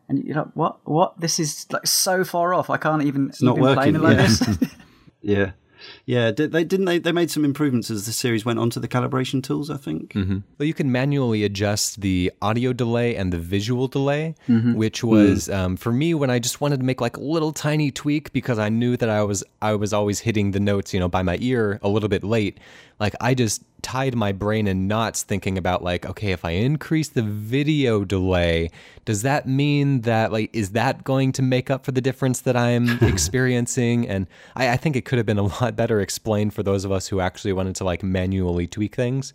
And 0.10 0.24
you're 0.24 0.36
like, 0.36 0.52
what? 0.56 0.80
What? 0.84 1.20
This 1.20 1.40
is 1.40 1.66
like 1.72 1.88
so 1.88 2.24
far 2.24 2.54
off. 2.54 2.70
I 2.70 2.78
can't 2.78 3.04
even. 3.04 3.30
It's 3.30 3.42
not 3.42 3.58
even 3.58 3.64
working, 3.64 3.96
It 3.96 4.02
like 4.02 4.18
yeah. 4.18 4.28
this. 4.28 4.42
Yeah. 5.22 5.52
Yeah, 6.06 6.32
did 6.32 6.52
they 6.52 6.66
didn't 6.66 6.86
they? 6.86 7.00
They 7.00 7.14
made 7.14 7.32
some 7.32 7.46
improvements 7.46 7.90
as 7.90 8.06
the 8.06 8.12
series 8.12 8.44
went 8.44 8.60
on 8.60 8.70
to 8.72 8.80
the 8.82 8.90
calibration 8.90 9.42
tools. 9.42 9.70
I 9.70 9.78
think. 9.78 10.14
Well, 10.14 10.66
you 10.68 10.74
can 10.74 10.92
manually 10.92 11.46
adjust 11.46 12.02
the 12.02 12.30
audio 12.42 12.74
delay 12.74 13.16
and 13.16 13.32
the 13.32 13.38
visual 13.40 13.88
delay, 13.88 14.36
Mm-hmm. 14.50 14.74
which 14.74 15.02
was 15.04 15.50
um, 15.50 15.78
for 15.78 15.94
me 15.94 16.14
when 16.14 16.30
I 16.30 16.40
just 16.40 16.60
wanted 16.60 16.78
to 16.82 16.86
make 16.86 17.00
like 17.00 17.16
a 17.16 17.22
little 17.22 17.54
tiny 17.54 17.90
tweak 17.90 18.34
because 18.34 18.60
I 18.60 18.68
knew 18.68 18.98
that 18.98 19.10
I 19.10 19.24
was 19.24 19.46
I 19.62 19.76
was 19.76 19.94
always 19.94 20.20
hitting 20.20 20.52
the 20.52 20.60
notes, 20.60 20.94
you 20.94 21.00
know, 21.00 21.08
by 21.08 21.24
my 21.24 21.38
ear 21.40 21.80
a 21.82 21.88
little 21.88 22.10
bit 22.10 22.24
late. 22.26 22.60
Like 23.00 23.16
I 23.22 23.34
just 23.34 23.64
tied 23.82 24.16
my 24.16 24.32
brain 24.32 24.66
in 24.68 24.88
knots 24.88 25.24
thinking 25.24 25.58
about 25.58 25.84
like, 25.84 26.06
okay, 26.06 26.32
if 26.32 26.46
I 26.46 26.52
increase 26.52 27.10
the 27.10 27.22
video 27.24 28.06
delay, 28.06 28.70
does 29.04 29.24
that 29.24 29.46
mean 29.48 30.02
that 30.02 30.32
like 30.32 30.50
is 30.54 30.70
that 30.72 31.04
going 31.04 31.32
to 31.34 31.42
make 31.42 31.70
up 31.70 31.84
for 31.86 31.92
the 31.92 32.00
difference 32.02 32.42
that 32.42 32.56
I'm 32.56 32.88
experiencing? 33.02 34.08
And 34.08 34.28
I, 34.56 34.70
I 34.70 34.78
think 34.78 34.96
it 34.96 35.06
could 35.06 35.18
have 35.18 35.26
been 35.26 35.40
a 35.40 35.44
lot 35.44 35.76
better 35.76 35.93
explained 36.00 36.54
for 36.54 36.64
those 36.64 36.86
of 36.86 36.92
us 36.92 37.08
who 37.08 37.20
actually 37.20 37.54
wanted 37.54 37.76
to 37.76 37.84
like 37.84 38.04
manually 38.04 38.68
tweak 38.68 38.96
things 38.96 39.34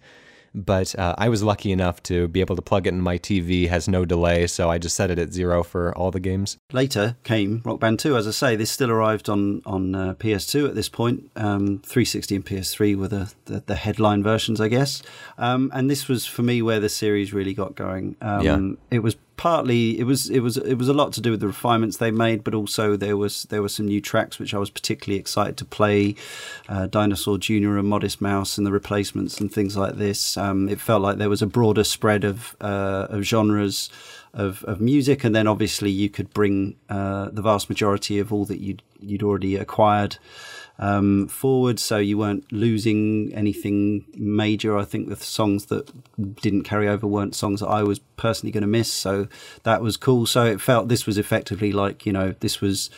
but 0.54 0.98
uh, 0.98 1.14
I 1.18 1.28
was 1.28 1.42
lucky 1.42 1.72
enough 1.72 2.02
to 2.04 2.28
be 2.28 2.40
able 2.40 2.56
to 2.56 2.62
plug 2.62 2.86
it 2.86 2.90
in 2.90 3.00
my 3.00 3.18
TV, 3.18 3.68
has 3.68 3.88
no 3.88 4.04
delay, 4.04 4.46
so 4.46 4.70
I 4.70 4.78
just 4.78 4.96
set 4.96 5.10
it 5.10 5.18
at 5.18 5.32
zero 5.32 5.62
for 5.62 5.96
all 5.96 6.10
the 6.10 6.20
games. 6.20 6.58
Later 6.72 7.16
came 7.24 7.62
Rock 7.64 7.80
Band 7.80 7.98
2. 7.98 8.16
As 8.16 8.26
I 8.26 8.32
say, 8.32 8.56
this 8.56 8.70
still 8.70 8.90
arrived 8.90 9.28
on 9.28 9.62
on 9.66 9.94
uh, 9.94 10.14
PS2 10.14 10.68
at 10.68 10.74
this 10.74 10.88
point. 10.88 11.30
Um, 11.36 11.80
360 11.84 12.36
and 12.36 12.46
PS3 12.46 12.96
were 12.96 13.08
the, 13.08 13.32
the, 13.44 13.60
the 13.66 13.76
headline 13.76 14.22
versions, 14.22 14.60
I 14.60 14.68
guess. 14.68 15.02
Um, 15.36 15.70
and 15.74 15.90
this 15.90 16.08
was 16.08 16.26
for 16.26 16.42
me 16.42 16.62
where 16.62 16.80
the 16.80 16.88
series 16.88 17.32
really 17.32 17.54
got 17.54 17.74
going. 17.74 18.16
Um, 18.20 18.42
yeah. 18.90 18.96
It 18.96 19.00
was 19.00 19.16
partly 19.38 19.98
it 19.98 20.04
was 20.04 20.28
it 20.28 20.40
was 20.40 20.58
it 20.58 20.74
was 20.74 20.88
a 20.88 20.92
lot 20.92 21.14
to 21.14 21.22
do 21.22 21.30
with 21.30 21.40
the 21.40 21.46
refinements 21.46 21.96
they 21.96 22.10
made, 22.10 22.44
but 22.44 22.52
also 22.54 22.96
there 22.96 23.16
was 23.16 23.44
there 23.44 23.62
were 23.62 23.70
some 23.70 23.86
new 23.86 24.02
tracks 24.02 24.38
which 24.38 24.52
I 24.52 24.58
was 24.58 24.68
particularly 24.68 25.18
excited 25.18 25.56
to 25.56 25.64
play, 25.64 26.16
uh, 26.68 26.88
Dinosaur 26.88 27.38
Junior 27.38 27.78
and 27.78 27.88
Modest 27.88 28.20
Mouse 28.20 28.58
and 28.58 28.66
the 28.66 28.72
replacements 28.72 29.40
and 29.40 29.50
things 29.50 29.76
like 29.76 29.94
this. 29.94 30.36
Um, 30.36 30.68
it 30.68 30.80
felt 30.80 31.00
like 31.00 31.16
there 31.16 31.30
was 31.30 31.40
a 31.40 31.46
broader 31.46 31.84
spread 31.84 32.24
of 32.24 32.54
uh, 32.60 33.06
of 33.08 33.22
genres. 33.22 33.88
Of, 34.34 34.62
of 34.64 34.78
music, 34.78 35.24
and 35.24 35.34
then 35.34 35.46
obviously 35.46 35.90
you 35.90 36.10
could 36.10 36.32
bring 36.34 36.76
uh, 36.90 37.30
the 37.32 37.40
vast 37.40 37.70
majority 37.70 38.18
of 38.18 38.30
all 38.30 38.44
that 38.44 38.60
you'd 38.60 38.82
you'd 39.00 39.22
already 39.22 39.56
acquired 39.56 40.18
um, 40.78 41.26
forward, 41.26 41.80
so 41.80 41.98
you 41.98 42.18
weren't 42.18 42.50
losing 42.52 43.32
anything 43.34 44.04
major. 44.14 44.78
I 44.78 44.84
think 44.84 45.08
the 45.08 45.16
songs 45.16 45.66
that 45.66 45.90
didn't 46.40 46.62
carry 46.62 46.88
over 46.88 47.06
weren't 47.06 47.34
songs 47.34 47.60
that 47.60 47.66
I 47.66 47.82
was 47.82 47.98
personally 48.16 48.52
going 48.52 48.62
to 48.62 48.68
miss, 48.68 48.92
so 48.92 49.26
that 49.64 49.82
was 49.82 49.96
cool. 49.96 50.26
So 50.26 50.44
it 50.44 50.60
felt 50.60 50.88
this 50.88 51.06
was 51.06 51.18
effectively 51.18 51.72
like 51.72 52.06
you 52.06 52.12
know 52.12 52.34
this 52.40 52.60
was 52.60 52.90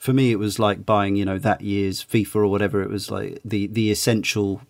for 0.00 0.12
me 0.12 0.32
it 0.32 0.38
was 0.38 0.58
like 0.58 0.84
buying 0.84 1.16
you 1.16 1.24
know 1.24 1.38
that 1.38 1.60
year's 1.60 2.04
FIFA 2.04 2.36
or 2.36 2.46
whatever. 2.48 2.82
It 2.82 2.90
was 2.90 3.10
like 3.10 3.40
the 3.44 3.68
the 3.68 3.90
essential 3.92 4.62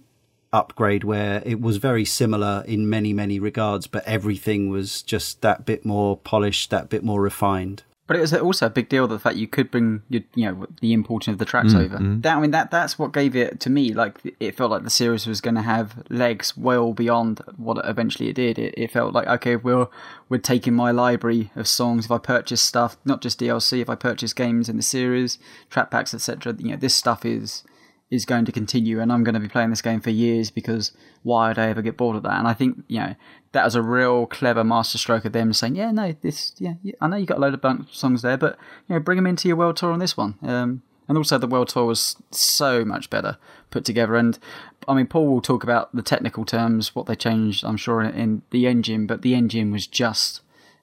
upgrade 0.53 1.05
where 1.05 1.43
it 1.47 1.61
was 1.61 1.77
very 1.77 2.05
similar 2.05 2.63
in 2.67 2.91
many 2.91 3.15
many 3.15 3.39
regards, 3.39 3.87
but 3.87 4.05
everything 4.05 4.69
was 4.69 5.01
just 5.03 5.41
that 5.41 5.65
bit 5.65 5.87
more 5.87 6.15
polished, 6.17 6.69
that 6.69 6.91
bit 6.91 7.03
more 7.03 7.23
refined. 7.23 7.85
But 8.11 8.17
it 8.17 8.23
was 8.23 8.35
also 8.35 8.67
a 8.67 8.71
big 8.71 8.89
deal 8.89 9.07
that 9.07 9.15
the 9.15 9.21
fact 9.21 9.37
you 9.37 9.47
could 9.47 9.71
bring 9.71 10.03
your, 10.09 10.23
you 10.35 10.45
know, 10.51 10.67
the 10.81 10.93
importing 10.93 11.31
of 11.31 11.39
the 11.39 11.45
tracks 11.45 11.75
mm, 11.75 11.85
over. 11.85 11.97
Mm. 11.97 12.23
That 12.23 12.37
I 12.37 12.41
mean, 12.41 12.51
that 12.51 12.73
that's 12.73 12.99
what 12.99 13.13
gave 13.13 13.37
it 13.37 13.61
to 13.61 13.71
me. 13.71 13.93
Like 13.95 14.19
it 14.41 14.57
felt 14.57 14.73
like 14.73 14.83
the 14.83 14.91
series 14.91 15.29
was 15.29 15.41
going 15.41 15.55
to 15.55 15.63
have 15.63 16.03
legs 16.11 16.57
well 16.57 16.93
beyond 16.93 17.41
what 17.57 17.81
eventually 17.85 18.29
it 18.29 18.33
did. 18.33 18.59
It, 18.59 18.75
it 18.77 18.91
felt 18.91 19.15
like 19.15 19.29
okay, 19.29 19.55
we're 19.55 19.87
we're 20.29 20.39
taking 20.39 20.75
my 20.75 20.91
library 20.91 21.53
of 21.55 21.69
songs. 21.69 22.07
If 22.07 22.11
I 22.11 22.19
purchase 22.19 22.61
stuff, 22.61 22.97
not 23.05 23.23
just 23.23 23.39
DLC, 23.39 23.81
if 23.81 23.89
I 23.89 23.95
purchase 23.95 24.33
games 24.33 24.69
in 24.69 24.77
the 24.77 24.83
series, 24.83 25.39
track 25.71 25.93
packs, 25.93 26.13
etc. 26.13 26.57
You 26.59 26.71
know, 26.73 26.77
this 26.79 26.97
stuff 26.97 27.25
is 27.25 27.63
is 28.11 28.25
going 28.25 28.45
to 28.45 28.53
continue, 28.53 29.01
and 29.01 29.13
I'm 29.13 29.25
going 29.25 29.35
to 29.35 29.41
be 29.41 29.49
playing 29.49 29.71
this 29.71 29.83
game 29.83 30.01
for 30.01 30.11
years 30.11 30.51
because 30.51 30.93
why 31.23 31.49
would 31.49 31.59
I 31.59 31.69
ever 31.69 31.83
get 31.83 31.97
bored 31.97 32.17
of 32.17 32.23
that? 32.25 32.39
And 32.39 32.49
I 32.49 32.55
think 32.55 32.83
you 32.89 32.99
know 32.99 33.15
that 33.53 33.65
was 33.65 33.75
a 33.75 33.83
real 33.83 34.27
clever 34.27 34.65
masterstroke 34.65 35.25
of 35.25 35.33
them 35.33 35.53
saying, 35.53 35.77
yeah, 35.77 35.91
no, 35.91 36.15
this, 36.21 36.53
yeah, 36.59 36.75
I 37.01 37.09
know 37.09 37.17
you 37.17 37.27
got 37.27 37.39
a 37.39 37.41
load 37.41 37.55
of 37.55 37.89
songs 37.91 38.23
there, 38.23 38.37
but 38.37 38.59
you 38.89 38.95
know, 38.95 39.01
bring 39.01 39.17
them 39.17 39.27
into 39.27 39.49
your 39.49 39.57
world 39.57 39.77
tour 39.77 39.93
on 39.93 39.99
this 39.99 40.17
one. 40.17 40.37
Um, 40.43 40.83
and 41.09 41.19
also 41.19 41.39
the 41.39 41.49
world 41.49 41.69
tour 41.69 41.87
was 41.87 42.17
so 42.31 42.85
much 42.85 43.11
better 43.11 43.37
put 43.71 43.85
together. 43.85 44.15
And 44.15 44.39
I 44.87 44.95
mean, 44.95 45.09
Paul 45.09 45.27
will 45.27 45.41
talk 45.41 45.65
about 45.65 45.95
the 45.95 46.03
technical 46.03 46.45
terms, 46.45 46.95
what 46.95 47.07
they 47.07 47.17
changed, 47.17 47.65
I'm 47.65 47.77
sure, 47.77 48.01
in 48.01 48.43
the 48.51 48.69
engine, 48.69 49.07
but 49.07 49.23
the 49.23 49.35
engine 49.35 49.73
was 49.73 49.89
just 49.89 50.41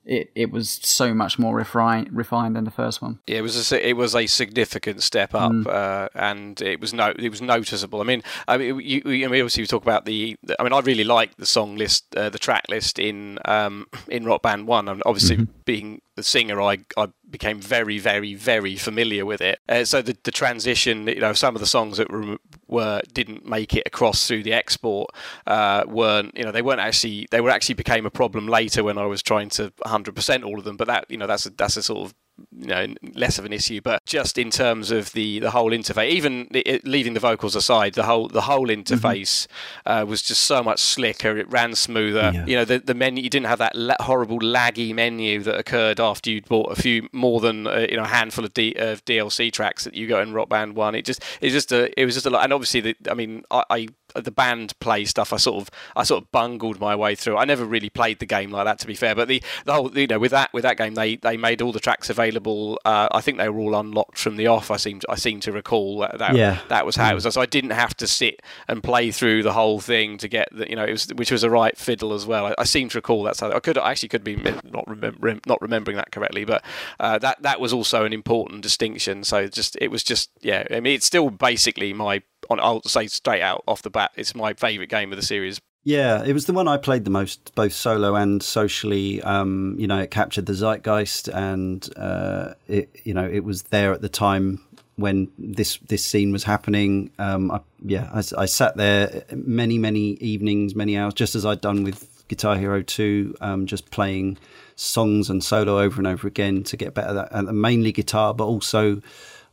it, 0.07 0.31
it 0.35 0.51
was 0.51 0.69
so 0.69 1.13
much 1.13 1.37
more 1.37 1.53
refined 1.53 2.09
refined 2.13 2.55
than 2.55 2.63
the 2.63 2.71
first 2.71 3.01
one. 3.01 3.19
Yeah, 3.27 3.39
it 3.39 3.41
was 3.41 3.71
a, 3.71 3.89
it 3.89 3.93
was 3.93 4.15
a 4.15 4.25
significant 4.25 5.03
step 5.03 5.35
up, 5.35 5.51
mm. 5.51 5.67
uh, 5.67 6.07
and 6.15 6.59
it 6.61 6.79
was 6.79 6.93
no 6.93 7.13
it 7.19 7.29
was 7.29 7.41
noticeable. 7.41 7.99
I 7.99 8.05
mean, 8.05 8.23
I 8.47 8.57
mean, 8.57 8.79
you, 8.79 9.01
you, 9.05 9.25
I 9.25 9.29
mean, 9.29 9.41
obviously 9.41 9.63
we 9.63 9.67
talk 9.67 9.83
about 9.83 10.05
the. 10.05 10.37
I 10.57 10.63
mean, 10.63 10.71
I 10.71 10.79
really 10.79 11.03
like 11.03 11.35
the 11.35 11.45
song 11.45 11.75
list, 11.75 12.15
uh, 12.15 12.29
the 12.29 12.39
track 12.39 12.63
list 12.69 12.99
in 12.99 13.37
um, 13.45 13.87
in 14.07 14.23
Rock 14.23 14.41
Band 14.41 14.65
One. 14.65 14.87
And 14.87 15.03
obviously, 15.05 15.37
mm-hmm. 15.37 15.51
Being 15.67 16.01
the 16.15 16.23
singer, 16.23 16.59
I 16.59 16.79
I 16.97 17.09
became 17.29 17.59
very, 17.59 17.99
very, 17.99 18.33
very 18.33 18.75
familiar 18.77 19.25
with 19.25 19.41
it. 19.41 19.59
Uh, 19.69 19.83
so 19.83 20.01
the, 20.01 20.17
the 20.23 20.31
transition, 20.31 21.05
you 21.07 21.19
know, 21.19 21.33
some 21.33 21.55
of 21.55 21.59
the 21.59 21.67
songs 21.67 21.97
that 21.97 22.09
were, 22.09 22.37
were 22.67 23.01
didn't 23.13 23.45
make 23.45 23.75
it 23.75 23.83
across 23.85 24.25
through 24.25 24.43
the 24.43 24.53
export 24.53 25.11
uh, 25.45 25.83
weren't, 25.85 26.35
you 26.35 26.43
know, 26.43 26.51
they 26.51 26.61
weren't 26.63 26.79
actually, 26.79 27.27
they 27.29 27.41
were 27.41 27.51
actually 27.51 27.75
became 27.75 28.05
a 28.05 28.09
problem 28.09 28.47
later 28.47 28.83
when 28.83 28.97
I 28.97 29.05
was 29.05 29.21
trying 29.21 29.49
to 29.49 29.71
100% 29.85 30.45
all 30.45 30.57
of 30.57 30.63
them. 30.63 30.77
But 30.77 30.87
that, 30.87 31.05
you 31.09 31.17
know, 31.17 31.27
that's 31.27 31.45
a, 31.45 31.49
that's 31.51 31.77
a 31.77 31.83
sort 31.83 32.05
of 32.05 32.15
you 32.59 32.67
know 32.67 32.87
less 33.15 33.39
of 33.39 33.45
an 33.45 33.53
issue 33.53 33.81
but 33.81 34.03
just 34.05 34.37
in 34.37 34.49
terms 34.49 34.91
of 34.91 35.11
the 35.13 35.39
the 35.39 35.51
whole 35.51 35.71
interface 35.71 36.09
even 36.09 36.47
leaving 36.83 37.13
the 37.13 37.19
vocals 37.19 37.55
aside 37.55 37.93
the 37.93 38.03
whole 38.03 38.27
the 38.27 38.41
whole 38.41 38.67
mm-hmm. 38.67 38.81
interface 38.81 39.47
mm-hmm. 39.47 39.91
uh, 39.91 40.05
was 40.05 40.21
just 40.21 40.43
so 40.43 40.61
much 40.61 40.79
slicker 40.79 41.37
it 41.37 41.49
ran 41.49 41.75
smoother 41.75 42.31
yeah. 42.33 42.45
you 42.45 42.55
know 42.55 42.65
the, 42.65 42.79
the 42.79 42.93
menu 42.93 43.23
you 43.23 43.29
didn't 43.29 43.47
have 43.47 43.59
that 43.59 43.75
la- 43.75 43.95
horrible 43.99 44.39
laggy 44.39 44.93
menu 44.93 45.41
that 45.41 45.57
occurred 45.57 45.99
after 45.99 46.29
you'd 46.29 46.45
bought 46.45 46.71
a 46.71 46.81
few 46.81 47.07
more 47.11 47.39
than 47.39 47.67
uh, 47.67 47.85
you 47.89 47.97
know 47.97 48.03
a 48.03 48.07
handful 48.07 48.45
of, 48.45 48.53
D, 48.53 48.73
of 48.77 49.03
DLC 49.05 49.51
tracks 49.51 49.83
that 49.83 49.93
you 49.93 50.07
got 50.07 50.21
in 50.21 50.33
Rock 50.33 50.49
Band 50.49 50.75
1 50.75 50.95
it 50.95 51.05
just 51.05 51.23
it 51.41 51.49
just 51.49 51.71
a, 51.71 51.99
it 51.99 52.05
was 52.05 52.13
just 52.13 52.25
a 52.25 52.29
lot 52.29 52.43
and 52.43 52.53
obviously 52.53 52.81
the, 52.81 52.95
I 53.09 53.13
mean 53.13 53.43
I, 53.51 53.63
I 53.69 53.87
the 54.23 54.31
band 54.31 54.77
play 54.79 55.05
stuff, 55.05 55.33
I 55.33 55.37
sort 55.37 55.61
of 55.61 55.69
I 55.95 56.03
sort 56.03 56.23
of 56.23 56.31
bungled 56.31 56.79
my 56.79 56.95
way 56.95 57.15
through. 57.15 57.37
I 57.37 57.45
never 57.45 57.65
really 57.65 57.89
played 57.89 58.19
the 58.19 58.25
game 58.25 58.51
like 58.51 58.65
that, 58.65 58.79
to 58.79 58.87
be 58.87 58.95
fair. 58.95 59.15
But 59.15 59.27
the, 59.27 59.41
the 59.65 59.73
whole 59.73 59.97
you 59.97 60.07
know 60.07 60.19
with 60.19 60.31
that 60.31 60.51
with 60.53 60.63
that 60.63 60.77
game, 60.77 60.95
they 60.95 61.15
they 61.17 61.37
made 61.37 61.61
all 61.61 61.71
the 61.71 61.79
tracks 61.79 62.09
available. 62.09 62.79
Uh, 62.85 63.07
I 63.11 63.21
think 63.21 63.37
they 63.37 63.49
were 63.49 63.59
all 63.59 63.75
unlocked 63.75 64.17
from 64.17 64.37
the 64.37 64.47
off. 64.47 64.71
I 64.71 64.77
seem 64.77 64.99
to, 65.01 65.11
I 65.11 65.15
seem 65.15 65.39
to 65.41 65.51
recall 65.51 65.99
that 65.99 66.17
that, 66.19 66.35
yeah. 66.35 66.59
that 66.69 66.85
was 66.85 66.95
how 66.95 67.11
it 67.11 67.15
was. 67.15 67.33
So 67.33 67.41
I 67.41 67.45
didn't 67.45 67.71
have 67.71 67.95
to 67.97 68.07
sit 68.07 68.41
and 68.67 68.83
play 68.83 69.11
through 69.11 69.43
the 69.43 69.53
whole 69.53 69.79
thing 69.79 70.17
to 70.19 70.27
get 70.27 70.49
the 70.51 70.69
you 70.69 70.75
know 70.75 70.85
it 70.85 70.91
was 70.91 71.07
which 71.15 71.31
was 71.31 71.43
a 71.43 71.49
right 71.49 71.77
fiddle 71.77 72.13
as 72.13 72.25
well. 72.25 72.47
I, 72.47 72.55
I 72.57 72.63
seem 72.63 72.89
to 72.89 72.97
recall 72.97 73.23
that. 73.23 73.35
So 73.35 73.51
I 73.51 73.59
could 73.59 73.77
I 73.77 73.91
actually 73.91 74.09
could 74.09 74.23
be 74.23 74.35
not 74.63 74.87
remember 74.87 75.39
not 75.45 75.61
remembering 75.61 75.97
that 75.97 76.11
correctly, 76.11 76.45
but 76.45 76.63
uh, 76.99 77.19
that 77.19 77.41
that 77.43 77.59
was 77.59 77.73
also 77.73 78.05
an 78.05 78.13
important 78.13 78.61
distinction. 78.61 79.23
So 79.23 79.47
just 79.47 79.77
it 79.81 79.89
was 79.89 80.03
just 80.03 80.29
yeah. 80.41 80.65
I 80.71 80.79
mean 80.79 80.95
it's 80.95 81.05
still 81.05 81.29
basically 81.29 81.93
my 81.93 82.21
on 82.49 82.59
I'll 82.59 82.83
say 82.83 83.07
straight 83.07 83.41
out 83.41 83.63
off 83.67 83.81
the 83.81 83.89
bat, 83.89 84.11
it's 84.15 84.35
my 84.35 84.53
favourite 84.53 84.89
game 84.89 85.11
of 85.11 85.17
the 85.17 85.25
series. 85.25 85.59
Yeah, 85.83 86.21
it 86.25 86.33
was 86.33 86.47
the 86.47 86.53
one 86.53 86.67
I 86.67 86.75
played 86.75 87.05
the 87.05 87.11
most, 87.11 87.55
both 87.55 87.71
solo 87.71 88.15
and 88.15 88.43
socially. 88.43 89.21
Um, 89.21 89.75
you 89.79 89.87
know, 89.87 89.99
it 89.99 90.11
captured 90.11 90.45
the 90.45 90.53
zeitgeist, 90.53 91.29
and 91.29 91.87
uh, 91.95 92.55
it, 92.67 92.89
you 93.05 93.13
know, 93.13 93.25
it 93.25 93.45
was 93.45 93.63
there 93.63 93.93
at 93.93 94.01
the 94.01 94.09
time 94.09 94.61
when 94.97 95.29
this 95.37 95.77
this 95.87 96.05
scene 96.05 96.33
was 96.33 96.43
happening. 96.43 97.11
Um, 97.19 97.51
I, 97.51 97.61
yeah, 97.85 98.09
I, 98.13 98.21
I, 98.37 98.45
sat 98.47 98.75
there 98.75 99.23
many 99.31 99.77
many 99.77 100.15
evenings, 100.15 100.75
many 100.75 100.97
hours, 100.97 101.13
just 101.13 101.35
as 101.35 101.45
I'd 101.45 101.61
done 101.61 101.83
with 101.83 102.27
Guitar 102.27 102.57
Hero 102.57 102.81
Two, 102.81 103.35
um, 103.39 103.65
just 103.65 103.89
playing 103.89 104.37
songs 104.75 105.29
and 105.29 105.43
solo 105.43 105.79
over 105.79 106.01
and 106.01 106.07
over 106.07 106.27
again 106.27 106.63
to 106.63 106.75
get 106.77 106.95
better 106.95 107.29
at 107.31 107.45
mainly 107.45 107.91
guitar, 107.91 108.33
but 108.33 108.45
also 108.45 109.01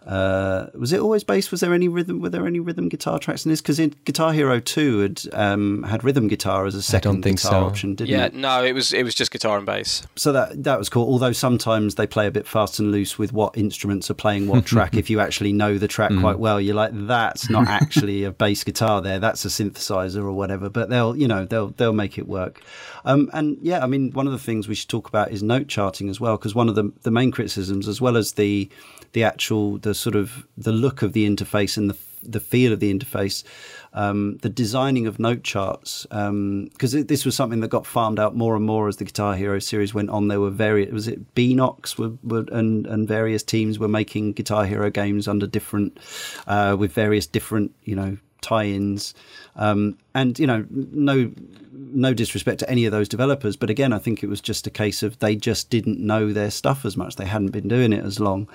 uh, 0.07 0.67
was 0.75 0.93
it 0.93 1.01
always 1.01 1.25
bass? 1.25 1.51
Was 1.51 1.61
there 1.61 1.73
any 1.73 1.89
rhythm? 1.89 2.21
Were 2.21 2.29
there 2.29 2.47
any 2.47 2.61
rhythm 2.61 2.89
guitar 2.89 3.19
tracks 3.19 3.47
in 3.47 3.51
this? 3.51 3.63
Because 3.63 3.79
in 3.79 3.95
Guitar 4.05 4.35
Hero 4.35 4.61
Two 4.61 5.01
had 5.01 5.23
um, 5.33 5.83
had 5.85 6.05
rhythm 6.05 6.29
guitar 6.29 6.67
as 6.67 6.75
a 6.75 6.83
second 6.83 7.23
guitar 7.23 7.37
so. 7.37 7.65
option, 7.65 7.95
didn't 7.95 8.11
yeah, 8.11 8.27
it? 8.27 8.35
Yeah, 8.35 8.41
no, 8.41 8.65
it 8.65 8.73
was 8.73 8.93
it 8.93 9.03
was 9.03 9.15
just 9.15 9.31
guitar 9.31 9.57
and 9.57 9.65
bass. 9.65 10.07
So 10.15 10.33
that 10.33 10.63
that 10.65 10.79
was 10.79 10.91
cool. 10.91 11.05
Although 11.05 11.33
sometimes 11.33 11.95
they 11.95 12.07
play 12.07 12.27
a 12.27 12.31
bit 12.31 12.47
fast 12.47 12.79
and 12.79 12.93
loose 12.93 13.19
with 13.19 13.33
what 13.33 13.57
instruments 13.57 14.11
are 14.11 14.15
playing 14.15 14.47
what 14.47 14.67
track. 14.67 14.95
if 14.95 15.09
you 15.09 15.21
actually 15.21 15.55
know 15.55 15.79
the 15.79 15.89
track 15.89 16.11
mm. 16.11 16.21
quite 16.21 16.39
well, 16.39 16.61
you're 16.61 16.75
like, 16.75 16.91
that's 16.93 17.49
not 17.49 17.67
actually 17.67 18.25
a 18.25 18.31
bass 18.31 18.63
guitar 18.63 19.01
there. 19.01 19.19
That's 19.19 19.47
a 19.47 19.49
synthesizer 19.49 20.23
or 20.23 20.33
whatever. 20.33 20.69
But 20.69 20.91
they'll 20.91 21.17
you 21.17 21.29
know 21.29 21.47
they'll 21.47 21.69
they'll 21.71 21.95
make 21.95 22.19
it 22.19 22.29
work. 22.29 22.61
Um, 23.07 23.31
and 23.33 23.57
yeah, 23.63 23.83
I 23.83 23.87
mean, 23.87 24.13
one 24.13 24.27
of 24.27 24.35
the 24.35 24.39
things 24.39 24.69
we 24.69 24.75
should 24.75 24.91
talk 24.91 25.09
about 25.09 25.31
is 25.31 25.43
note 25.43 25.69
charting 25.69 26.11
as 26.11 26.21
well, 26.21 26.37
because 26.37 26.55
one 26.55 26.69
of 26.69 26.75
the 26.75 26.93
the 27.03 27.11
main 27.11 27.31
criticisms, 27.31 27.89
as 27.89 28.03
well 28.03 28.19
as 28.19 28.33
the 28.33 28.69
the 29.15 29.25
actual 29.25 29.79
the 29.79 29.95
sort 29.95 30.15
of 30.15 30.47
the 30.59 30.73
look 30.73 31.03
of 31.03 31.15
the 31.15 31.29
interface 31.29 31.77
and 31.79 31.91
the 31.91 31.97
the 32.27 32.41
feel 32.41 32.73
of 32.73 32.81
the 32.81 32.93
interface, 32.93 33.45
um, 33.93 34.39
the 34.39 34.49
designing 34.49 35.07
of 35.07 35.19
note 35.19 35.43
charts, 35.43 36.07
because 36.09 36.95
um, 36.95 37.07
this 37.07 37.25
was 37.25 37.35
something 37.37 37.61
that 37.61 37.69
got 37.69 37.87
farmed 37.87 38.19
out 38.19 38.35
more 38.35 38.57
and 38.57 38.65
more 38.65 38.89
as 38.89 38.97
the 38.97 39.05
Guitar 39.05 39.37
Hero 39.37 39.59
series 39.59 39.93
went 39.93 40.11
on. 40.11 40.29
There 40.29 40.41
were 40.41 40.51
various, 40.51 40.91
was 40.91 41.07
it 41.07 41.35
Beenox 41.35 41.99
were, 41.99 42.13
were, 42.23 42.47
and 42.51 42.87
and 42.87 43.07
various 43.07 43.43
teams 43.43 43.79
were 43.79 43.89
making 43.89 44.33
Guitar 44.33 44.65
Hero 44.65 44.91
games 44.91 45.29
under 45.29 45.47
different, 45.47 45.99
uh, 46.47 46.77
with 46.79 46.93
various 46.93 47.27
different, 47.27 47.75
you 47.85 47.95
know, 47.95 48.17
tie-ins, 48.41 49.15
um, 49.57 49.99
and 50.15 50.39
you 50.39 50.47
know, 50.47 50.65
no 50.71 51.31
no 51.77 52.15
disrespect 52.15 52.61
to 52.61 52.71
any 52.71 52.85
of 52.87 52.93
those 52.93 53.09
developers, 53.09 53.57
but 53.57 53.71
again, 53.71 53.93
I 53.93 53.99
think 53.99 54.23
it 54.23 54.29
was 54.29 54.41
just 54.41 54.67
a 54.67 54.71
case 54.71 55.03
of 55.03 55.19
they 55.19 55.37
just 55.37 55.71
didn't 55.71 55.99
know 55.99 56.33
their 56.33 56.51
stuff 56.51 56.85
as 56.85 56.97
much. 56.97 57.17
They 57.17 57.27
hadn't 57.27 57.51
been 57.51 57.69
doing 57.69 57.93
it 57.93 58.05
as 58.05 58.21
long, 58.21 58.49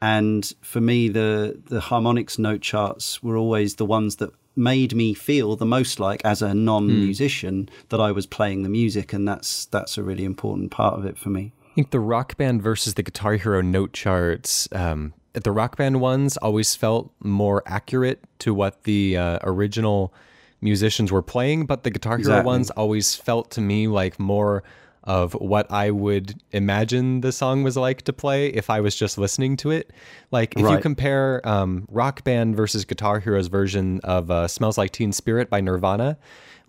and 0.00 0.52
for 0.62 0.80
me, 0.80 1.08
the 1.08 1.60
the 1.66 1.80
Harmonix 1.80 2.38
note 2.38 2.62
charts 2.62 3.22
were 3.22 3.36
always 3.36 3.76
the 3.76 3.86
ones 3.86 4.16
that 4.16 4.30
made 4.54 4.94
me 4.94 5.14
feel 5.14 5.56
the 5.56 5.66
most 5.66 5.98
like 5.98 6.22
as 6.24 6.42
a 6.42 6.52
non-musician 6.52 7.68
that 7.88 8.00
I 8.00 8.12
was 8.12 8.26
playing 8.26 8.62
the 8.62 8.68
music, 8.68 9.12
and 9.12 9.26
that's 9.26 9.66
that's 9.66 9.98
a 9.98 10.02
really 10.02 10.24
important 10.24 10.70
part 10.70 10.98
of 10.98 11.04
it 11.04 11.18
for 11.18 11.30
me. 11.30 11.52
I 11.72 11.74
think 11.74 11.90
the 11.90 12.00
rock 12.00 12.36
band 12.36 12.62
versus 12.62 12.94
the 12.94 13.02
Guitar 13.02 13.34
Hero 13.36 13.62
note 13.62 13.94
charts, 13.94 14.68
um, 14.72 15.14
the 15.32 15.52
rock 15.52 15.76
band 15.76 16.00
ones 16.00 16.36
always 16.36 16.74
felt 16.76 17.10
more 17.20 17.62
accurate 17.64 18.22
to 18.40 18.52
what 18.52 18.82
the 18.84 19.16
uh, 19.16 19.38
original 19.42 20.12
musicians 20.62 21.12
were 21.12 21.22
playing, 21.22 21.66
but 21.66 21.82
the 21.82 21.90
Guitar 21.90 22.16
Hero 22.16 22.20
Exactly. 22.30 22.46
ones 22.46 22.70
always 22.70 23.14
felt 23.14 23.50
to 23.52 23.60
me 23.60 23.88
like 23.88 24.18
more 24.18 24.62
of 25.04 25.32
what 25.34 25.68
I 25.70 25.90
would 25.90 26.40
imagine 26.52 27.22
the 27.22 27.32
song 27.32 27.64
was 27.64 27.76
like 27.76 28.02
to 28.02 28.12
play 28.12 28.46
if 28.50 28.70
I 28.70 28.80
was 28.80 28.94
just 28.94 29.18
listening 29.18 29.56
to 29.58 29.72
it. 29.72 29.90
Like 30.30 30.54
if 30.56 30.60
you 30.60 30.78
compare 30.78 31.46
um, 31.46 31.86
Rock 31.90 32.22
Band 32.22 32.54
versus 32.56 32.84
Guitar 32.84 33.18
Hero's 33.18 33.48
version 33.48 34.00
of 34.04 34.30
uh, 34.30 34.46
"Smells 34.46 34.78
Like 34.78 34.92
Teen 34.92 35.12
Spirit" 35.12 35.50
by 35.50 35.60
Nirvana. 35.60 36.16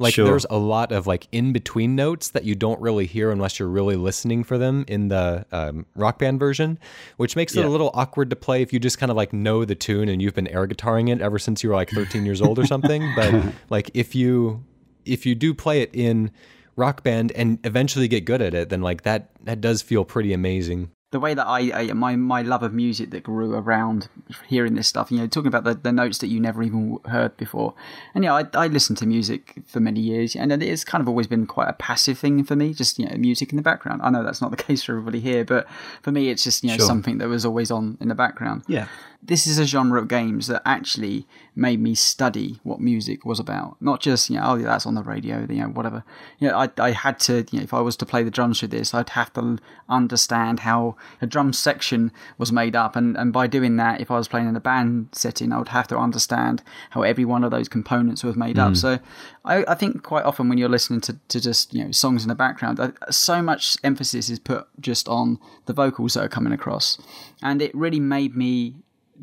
Like 0.04 0.14
Sure. 0.14 0.26
there's 0.26 0.46
a 0.50 0.58
lot 0.58 0.92
of 0.92 1.08
like 1.08 1.28
in 1.32 1.52
between 1.54 1.96
notes 1.96 2.30
that 2.30 2.44
you 2.44 2.54
don't 2.54 2.80
really 2.80 3.08
hear 3.08 3.32
unless 3.32 3.58
you're 3.58 3.68
really 3.70 3.96
listening 3.96 4.44
for 4.44 4.58
them 4.60 4.86
in 4.88 5.08
the 5.08 5.46
um, 5.52 5.86
rock 5.96 6.20
band 6.20 6.40
version, 6.40 6.78
which 7.18 7.36
makes 7.36 7.56
it 7.56 7.62
Yeah. 7.62 7.68
a 7.68 7.70
little 7.70 7.90
awkward 7.96 8.30
to 8.30 8.36
play 8.36 8.62
if 8.62 8.72
you 8.72 8.80
just 8.80 9.00
kind 9.00 9.10
of 9.10 9.16
like 9.18 9.34
know 9.34 9.66
the 9.66 9.76
tune 9.76 10.10
and 10.10 10.22
you've 10.22 10.36
been 10.36 10.48
air 10.50 10.68
guitaring 10.68 11.10
it 11.10 11.22
ever 11.22 11.40
since 11.40 11.64
you 11.64 11.70
were 11.70 11.76
like 11.76 11.90
13 11.90 12.26
years 12.26 12.42
old 12.42 12.60
or 12.60 12.66
something. 12.68 13.12
But 13.16 13.34
like 13.72 13.90
if 13.96 14.14
you 14.14 14.64
if 15.06 15.26
you 15.26 15.34
do 15.36 15.54
play 15.54 15.82
it 15.82 15.90
in 15.94 16.30
rock 16.76 17.04
band 17.04 17.32
and 17.34 17.60
eventually 17.66 18.08
get 18.08 18.26
good 18.26 18.42
at 18.42 18.54
it, 18.54 18.70
then 18.70 18.82
like 18.82 19.02
that 19.04 19.30
that 19.44 19.62
does 19.62 19.82
feel 19.82 20.06
pretty 20.06 20.34
amazing. 20.34 20.92
The 21.14 21.20
way 21.20 21.34
that 21.34 21.48
I, 21.48 21.60
I 21.90 21.94
my 21.94 22.16
my 22.18 22.42
love 22.42 22.64
of 22.64 22.74
music 22.74 23.12
that 23.12 23.24
grew 23.24 23.54
around 23.56 24.10
hearing 24.50 24.74
this 24.76 24.88
stuff, 24.88 25.12
you 25.12 25.18
know, 25.20 25.28
talking 25.28 25.48
about 25.48 25.64
the, 25.64 25.76
the 25.76 25.92
notes 25.92 26.18
that 26.18 26.28
you 26.28 26.40
never 26.42 26.62
even 26.64 26.98
heard 27.06 27.38
before, 27.38 27.74
and 28.14 28.24
yeah, 28.26 28.34
I 28.34 28.46
I 28.56 28.68
listened 28.68 28.98
to 28.98 29.06
music 29.06 29.62
for 29.66 29.80
many 29.80 30.02
years, 30.02 30.36
and 30.36 30.52
it's 30.52 30.84
kind 30.84 31.02
of 31.02 31.08
always 31.08 31.28
been 31.28 31.46
quite 31.46 31.70
a 31.70 31.74
passive 31.74 32.18
thing 32.20 32.44
for 32.44 32.56
me, 32.56 32.74
just 32.74 33.00
you 33.00 33.06
know, 33.08 33.16
music 33.16 33.52
in 33.52 33.56
the 33.58 33.62
background. 33.64 34.02
I 34.04 34.10
know 34.10 34.24
that's 34.24 34.42
not 34.42 34.52
the 34.52 34.58
case 34.68 34.84
for 34.84 34.92
everybody 34.94 35.20
here, 35.20 35.46
but 35.46 35.68
for 36.02 36.12
me, 36.12 36.30
it's 36.30 36.44
just 36.44 36.64
you 36.64 36.70
know 36.72 36.78
Sure. 36.78 36.88
something 36.88 37.20
that 37.20 37.30
was 37.30 37.46
always 37.46 37.72
on 37.72 37.98
in 38.02 38.08
the 38.10 38.16
background. 38.16 38.64
Yeah. 38.68 38.88
This 39.26 39.48
is 39.48 39.58
a 39.58 39.66
genre 39.66 40.02
of 40.02 40.08
games 40.08 40.48
that 40.48 40.62
actually 40.66 41.26
made 41.56 41.80
me 41.80 41.96
study 41.96 42.60
what 42.64 42.80
music 42.80 43.26
was 43.26 43.40
about, 43.40 43.78
not 43.80 44.02
just 44.02 44.30
you 44.30 44.38
know, 44.38 44.44
oh 44.46 44.56
yeah, 44.56 44.66
that's 44.66 44.86
on 44.86 44.96
the 44.96 45.04
radio, 45.04 45.46
you 45.50 45.62
know, 45.62 45.68
whatever. 45.68 46.04
You 46.40 46.50
know, 46.50 46.58
I 46.58 46.70
I 46.78 46.92
had 46.92 47.20
to, 47.22 47.46
you 47.52 47.60
know, 47.60 47.64
if 47.64 47.74
I 47.74 47.82
was 47.82 47.96
to 47.98 48.06
play 48.06 48.24
the 48.24 48.32
drums 48.32 48.60
through 48.60 48.70
this, 48.70 48.94
I'd 48.94 49.10
have 49.10 49.32
to 49.34 49.60
understand 49.88 50.62
how 50.62 50.96
a 51.22 51.28
drum 51.28 51.54
section 51.54 52.12
was 52.38 52.52
made 52.52 52.76
up, 52.76 52.96
and 52.96 53.16
and 53.16 53.32
by 53.32 53.48
doing 53.48 53.78
that, 53.78 54.02
if 54.02 54.12
I 54.12 54.18
was 54.18 54.28
playing 54.28 54.50
in 54.50 54.56
a 54.56 54.62
band 54.62 55.10
setting, 55.14 55.52
I 55.52 55.60
would 55.60 55.70
have 55.70 55.88
to 55.90 55.98
understand 55.98 56.64
how 56.92 57.04
every 57.04 57.26
one 57.26 57.44
of 57.44 57.52
those 57.52 57.70
components 57.70 58.24
was 58.24 58.36
made 58.36 58.60
up. 58.60 58.76
So, 58.76 59.00
I 59.46 59.64
I 59.68 59.76
think 59.76 60.04
quite 60.04 60.26
often 60.26 60.50
when 60.50 60.58
you're 60.58 60.70
listening 60.70 61.02
to 61.02 61.18
to 61.30 61.40
just 61.40 61.74
you 61.74 61.86
know 61.86 61.92
songs 61.92 62.24
in 62.24 62.30
the 62.30 62.36
background, 62.36 62.80
uh, 62.80 62.92
so 63.10 63.42
much 63.42 63.78
emphasis 63.84 64.30
is 64.30 64.40
put 64.40 64.68
just 64.80 65.08
on 65.08 65.40
the 65.66 65.74
vocals 65.74 66.16
that 66.16 66.24
are 66.24 66.30
coming 66.30 66.54
across, 66.54 66.98
and 67.42 67.62
it 67.62 67.74
really 67.76 68.00
made 68.00 68.36
me 68.36 68.76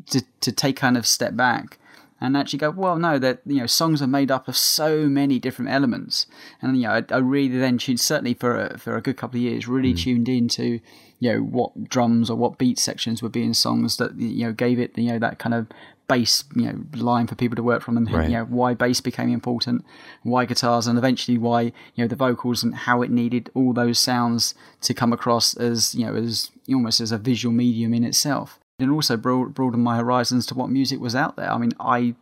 to 0.07 0.21
to 0.41 0.51
take 0.51 0.75
kind 0.75 0.97
of 0.97 1.05
step 1.05 1.35
back 1.35 1.77
and 2.23 2.37
actually 2.37 2.59
go, 2.59 2.69
well, 2.69 2.97
no, 2.97 3.17
that 3.17 3.41
you 3.47 3.57
know, 3.57 3.65
songs 3.65 3.99
are 3.99 4.07
made 4.07 4.29
up 4.29 4.47
of 4.47 4.55
so 4.55 5.07
many 5.07 5.39
different 5.39 5.71
elements, 5.71 6.27
and 6.61 6.77
you 6.77 6.83
know, 6.83 6.91
I, 6.93 7.15
I 7.15 7.17
really 7.17 7.57
then 7.57 7.79
tuned 7.79 7.99
certainly 7.99 8.35
for 8.35 8.57
a, 8.57 8.77
for 8.77 8.95
a 8.95 9.01
good 9.01 9.17
couple 9.17 9.37
of 9.37 9.41
years, 9.41 9.67
really 9.67 9.93
mm. 9.93 10.03
tuned 10.03 10.29
into 10.29 10.79
you 11.19 11.33
know 11.33 11.39
what 11.39 11.89
drums 11.89 12.29
or 12.29 12.37
what 12.37 12.57
beat 12.57 12.79
sections 12.79 13.21
would 13.21 13.31
be 13.31 13.43
in 13.43 13.53
songs 13.53 13.97
that 13.97 14.15
you 14.19 14.45
know 14.45 14.53
gave 14.53 14.79
it 14.79 14.97
you 14.97 15.11
know 15.11 15.19
that 15.19 15.37
kind 15.37 15.53
of 15.53 15.67
bass 16.07 16.43
you 16.55 16.65
know 16.65 16.83
line 16.95 17.27
for 17.27 17.35
people 17.35 17.55
to 17.55 17.63
work 17.63 17.81
from, 17.81 17.97
and 17.97 18.11
Right. 18.11 18.29
you 18.29 18.35
know 18.35 18.45
why 18.45 18.75
bass 18.75 19.01
became 19.01 19.31
important, 19.31 19.83
why 20.21 20.45
guitars, 20.45 20.85
and 20.85 20.99
eventually 20.99 21.39
why 21.39 21.61
you 21.61 22.03
know 22.03 22.07
the 22.07 22.15
vocals 22.15 22.63
and 22.63 22.75
how 22.75 23.01
it 23.01 23.09
needed 23.09 23.49
all 23.55 23.73
those 23.73 23.97
sounds 23.97 24.53
to 24.81 24.93
come 24.93 25.11
across 25.11 25.55
as 25.55 25.95
you 25.95 26.05
know 26.05 26.15
as 26.15 26.51
almost 26.69 27.01
as 27.01 27.11
a 27.11 27.17
visual 27.17 27.53
medium 27.53 27.93
in 27.93 28.03
itself 28.03 28.59
and 28.81 28.91
also 28.91 29.17
broad- 29.17 29.53
broaden 29.53 29.81
my 29.81 29.97
horizons 29.97 30.45
to 30.47 30.55
what 30.55 30.69
music 30.69 30.99
was 30.99 31.15
out 31.15 31.35
there. 31.35 31.51
I 31.51 31.57
mean, 31.57 31.71
I 31.79 32.15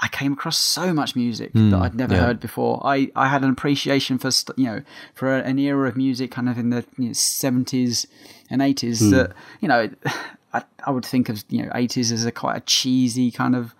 I 0.00 0.08
came 0.08 0.32
across 0.32 0.58
so 0.58 0.92
much 0.92 1.14
music 1.14 1.52
hmm, 1.52 1.70
that 1.70 1.80
I'd 1.80 1.94
never 1.94 2.14
yeah. 2.14 2.22
heard 2.22 2.40
before. 2.40 2.80
I, 2.84 3.10
I 3.14 3.28
had 3.28 3.44
an 3.44 3.50
appreciation 3.50 4.18
for 4.18 4.30
you 4.56 4.66
know 4.66 4.82
for 5.14 5.34
an 5.34 5.58
era 5.58 5.88
of 5.88 5.96
music 5.96 6.30
kind 6.30 6.48
of 6.48 6.58
in 6.58 6.70
the 6.70 6.84
you 6.98 7.06
know, 7.06 7.10
70s 7.12 8.06
and 8.50 8.60
80s 8.60 8.98
hmm. 8.98 9.10
that 9.10 9.32
you 9.60 9.68
know 9.68 9.88
I, 10.52 10.62
I 10.84 10.90
would 10.90 11.06
think 11.06 11.28
of 11.28 11.44
you 11.48 11.62
know 11.62 11.70
80s 11.70 12.10
as 12.12 12.24
a 12.24 12.32
quite 12.32 12.56
a 12.56 12.60
cheesy 12.60 13.30
kind 13.30 13.54
of 13.54 13.74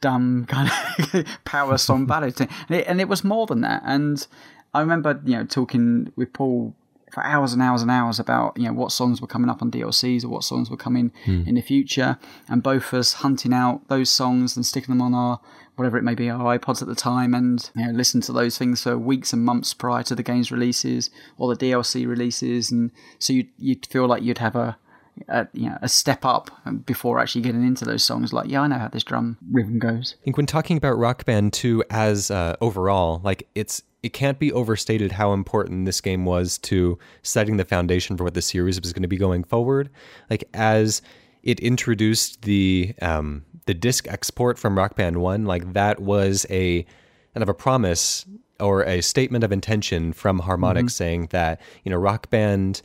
dumb 0.00 0.46
kind 0.46 0.70
of 1.14 1.24
power 1.44 1.78
song 1.78 2.06
ballad 2.06 2.34
thing, 2.36 2.48
and 2.68 2.80
it, 2.80 2.86
and 2.86 3.00
it 3.00 3.08
was 3.08 3.22
more 3.22 3.46
than 3.46 3.60
that. 3.60 3.82
And 3.84 4.26
I 4.74 4.80
remember 4.80 5.20
you 5.24 5.36
know 5.36 5.44
talking 5.44 6.12
with 6.16 6.32
Paul 6.32 6.74
for 7.12 7.22
hours 7.24 7.52
and 7.52 7.60
hours 7.60 7.82
and 7.82 7.90
hours 7.90 8.18
about 8.18 8.56
you 8.56 8.64
know 8.64 8.72
what 8.72 8.90
songs 8.90 9.20
were 9.20 9.26
coming 9.26 9.50
up 9.50 9.60
on 9.60 9.70
DLCs 9.70 10.24
or 10.24 10.28
what 10.28 10.44
songs 10.44 10.70
were 10.70 10.76
coming 10.76 11.12
in 11.46 11.54
the 11.54 11.60
future, 11.60 12.18
and 12.48 12.62
both 12.62 12.92
of 12.92 12.94
us 12.94 13.12
hunting 13.14 13.52
out 13.52 13.86
those 13.88 14.10
songs 14.10 14.56
and 14.56 14.64
sticking 14.64 14.96
them 14.96 15.02
on 15.02 15.14
our 15.14 15.40
whatever 15.76 15.96
it 15.96 16.02
may 16.02 16.14
be 16.14 16.28
our 16.28 16.58
iPods 16.58 16.82
at 16.82 16.88
the 16.88 16.94
time, 16.94 17.34
and 17.34 17.70
you 17.76 17.86
know 17.86 17.92
listen 17.92 18.20
to 18.22 18.32
those 18.32 18.56
things 18.56 18.82
for 18.82 18.96
weeks 18.96 19.32
and 19.32 19.44
months 19.44 19.74
prior 19.74 20.02
to 20.02 20.14
the 20.14 20.22
game's 20.22 20.50
releases 20.50 21.10
or 21.36 21.54
the 21.54 21.66
DLC 21.66 22.06
releases, 22.06 22.70
and 22.70 22.90
so 23.18 23.32
you 23.32 23.46
you'd 23.58 23.86
feel 23.86 24.06
like 24.06 24.22
you'd 24.22 24.38
have 24.38 24.56
a 24.56 24.78
a, 25.28 25.46
you 25.52 25.68
know, 25.68 25.76
a 25.82 25.88
step 25.88 26.24
up 26.24 26.50
before 26.86 27.18
actually 27.18 27.42
getting 27.42 27.66
into 27.66 27.84
those 27.84 28.02
songs. 28.02 28.32
Like, 28.32 28.48
yeah, 28.48 28.62
I 28.62 28.66
know 28.66 28.78
how 28.78 28.88
this 28.88 29.04
drum 29.04 29.36
rhythm 29.50 29.78
goes. 29.78 30.16
I 30.20 30.24
think 30.24 30.38
when 30.38 30.46
talking 30.46 30.78
about 30.78 30.98
Rock 30.98 31.26
Band 31.26 31.52
2 31.52 31.84
as 31.90 32.30
uh, 32.30 32.56
overall, 32.60 33.20
like 33.22 33.46
it's 33.54 33.82
it 34.02 34.12
can't 34.12 34.38
be 34.38 34.52
overstated 34.52 35.12
how 35.12 35.32
important 35.32 35.86
this 35.86 36.00
game 36.00 36.24
was 36.24 36.58
to 36.58 36.98
setting 37.22 37.56
the 37.56 37.64
foundation 37.64 38.16
for 38.16 38.24
what 38.24 38.34
the 38.34 38.42
series 38.42 38.80
was 38.80 38.92
going 38.92 39.02
to 39.02 39.08
be 39.08 39.16
going 39.16 39.44
forward. 39.44 39.90
Like 40.28 40.44
as 40.54 41.02
it 41.42 41.60
introduced 41.60 42.42
the 42.42 42.94
um, 43.00 43.44
the 43.66 43.74
disc 43.74 44.08
export 44.08 44.58
from 44.58 44.76
Rock 44.76 44.96
Band 44.96 45.18
1, 45.18 45.44
like 45.44 45.72
that 45.74 46.00
was 46.00 46.46
a 46.50 46.82
kind 47.34 47.42
of 47.42 47.48
a 47.48 47.54
promise 47.54 48.26
or 48.58 48.84
a 48.84 49.00
statement 49.00 49.44
of 49.44 49.52
intention 49.52 50.12
from 50.12 50.40
Harmonix 50.40 50.90
saying 50.90 51.28
that, 51.30 51.60
you 51.84 51.90
know, 51.90 51.96
Rock 51.96 52.30
Band 52.30 52.82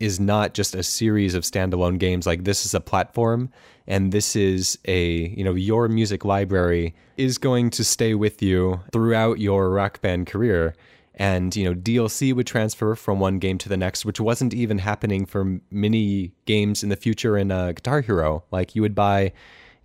is 0.00 0.18
not 0.18 0.54
just 0.54 0.74
a 0.74 0.82
series 0.82 1.34
of 1.34 1.44
standalone 1.44 1.98
games 1.98 2.26
like 2.26 2.42
this 2.42 2.64
is 2.64 2.74
a 2.74 2.80
platform 2.80 3.50
and 3.86 4.12
this 4.12 4.36
is 4.36 4.78
a 4.86 5.28
you 5.36 5.44
know 5.44 5.54
your 5.54 5.88
music 5.88 6.24
library 6.24 6.94
is 7.16 7.38
going 7.38 7.70
to 7.70 7.84
stay 7.84 8.14
with 8.14 8.42
you 8.42 8.80
throughout 8.92 9.38
your 9.38 9.70
rock 9.70 10.00
band 10.00 10.26
career 10.26 10.74
and 11.14 11.54
you 11.54 11.64
know 11.64 11.74
DLC 11.74 12.34
would 12.34 12.46
transfer 12.46 12.94
from 12.94 13.20
one 13.20 13.38
game 13.38 13.58
to 13.58 13.68
the 13.68 13.76
next 13.76 14.04
which 14.04 14.20
wasn't 14.20 14.54
even 14.54 14.78
happening 14.78 15.26
for 15.26 15.60
many 15.70 16.32
games 16.46 16.82
in 16.82 16.88
the 16.88 16.96
future 16.96 17.36
in 17.36 17.50
uh, 17.50 17.72
Guitar 17.72 18.00
Hero 18.00 18.44
like 18.50 18.74
you 18.74 18.82
would 18.82 18.94
buy 18.94 19.32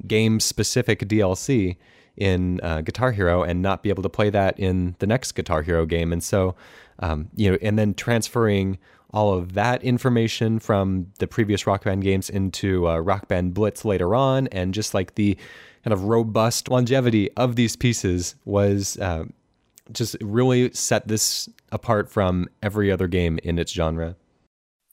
game 0.05 0.39
specific 0.39 0.99
DLC 1.01 1.77
in 2.17 2.59
uh, 2.63 2.81
Guitar 2.81 3.11
Hero 3.11 3.43
and 3.43 3.61
not 3.61 3.83
be 3.83 3.89
able 3.89 4.03
to 4.03 4.09
play 4.09 4.29
that 4.31 4.59
in 4.59 4.95
the 4.99 5.07
next 5.07 5.33
Guitar 5.33 5.61
Hero 5.61 5.85
game. 5.85 6.11
And 6.11 6.23
so, 6.23 6.55
um, 6.99 7.29
you 7.35 7.51
know, 7.51 7.57
and 7.61 7.77
then 7.77 7.93
transferring 7.93 8.79
all 9.18 9.34
of 9.34 9.53
that 9.53 9.82
information 9.82 10.59
from 10.59 11.07
the 11.18 11.26
previous 11.26 11.65
Rock 11.65 11.86
Band 11.86 12.03
games 12.03 12.30
into 12.30 12.88
uh, 12.88 12.99
Rock 12.99 13.28
Band 13.28 13.55
Blitz 13.55 13.84
later 13.84 14.13
on, 14.13 14.45
and 14.49 14.76
just 14.76 14.93
like 14.93 15.15
the 15.15 15.36
kind 15.84 15.91
of 15.91 16.03
robust 16.03 16.70
longevity 16.70 17.32
of 17.32 17.55
these 17.55 17.76
pieces 17.76 18.36
was 18.45 18.95
uh, 18.99 19.26
just 19.91 20.15
really 20.22 20.72
set 20.72 21.07
this 21.07 21.49
apart 21.72 22.11
from 22.11 22.47
every 22.61 22.91
other 22.91 23.07
game 23.07 23.39
in 23.43 23.57
its 23.57 23.72
genre. 23.72 24.15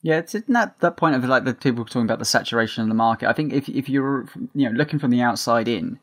Yeah, 0.01 0.17
it's 0.17 0.35
in 0.35 0.45
that, 0.49 0.81
that 0.81 0.97
point 0.97 1.17
of 1.17 1.25
like 1.25 1.45
the 1.45 1.53
people 1.53 1.85
talking 1.85 2.03
about 2.03 2.19
the 2.19 2.25
saturation 2.25 2.83
of 2.83 2.89
the 2.89 2.95
market. 2.95 3.29
I 3.29 3.35
think 3.35 3.53
if 3.53 3.69
if 3.69 3.91
you're 3.91 4.27
you 4.55 4.71
know 4.71 4.75
looking 4.75 4.99
from 4.99 5.11
the 5.11 5.21
outside 5.21 5.69
in, 5.69 5.99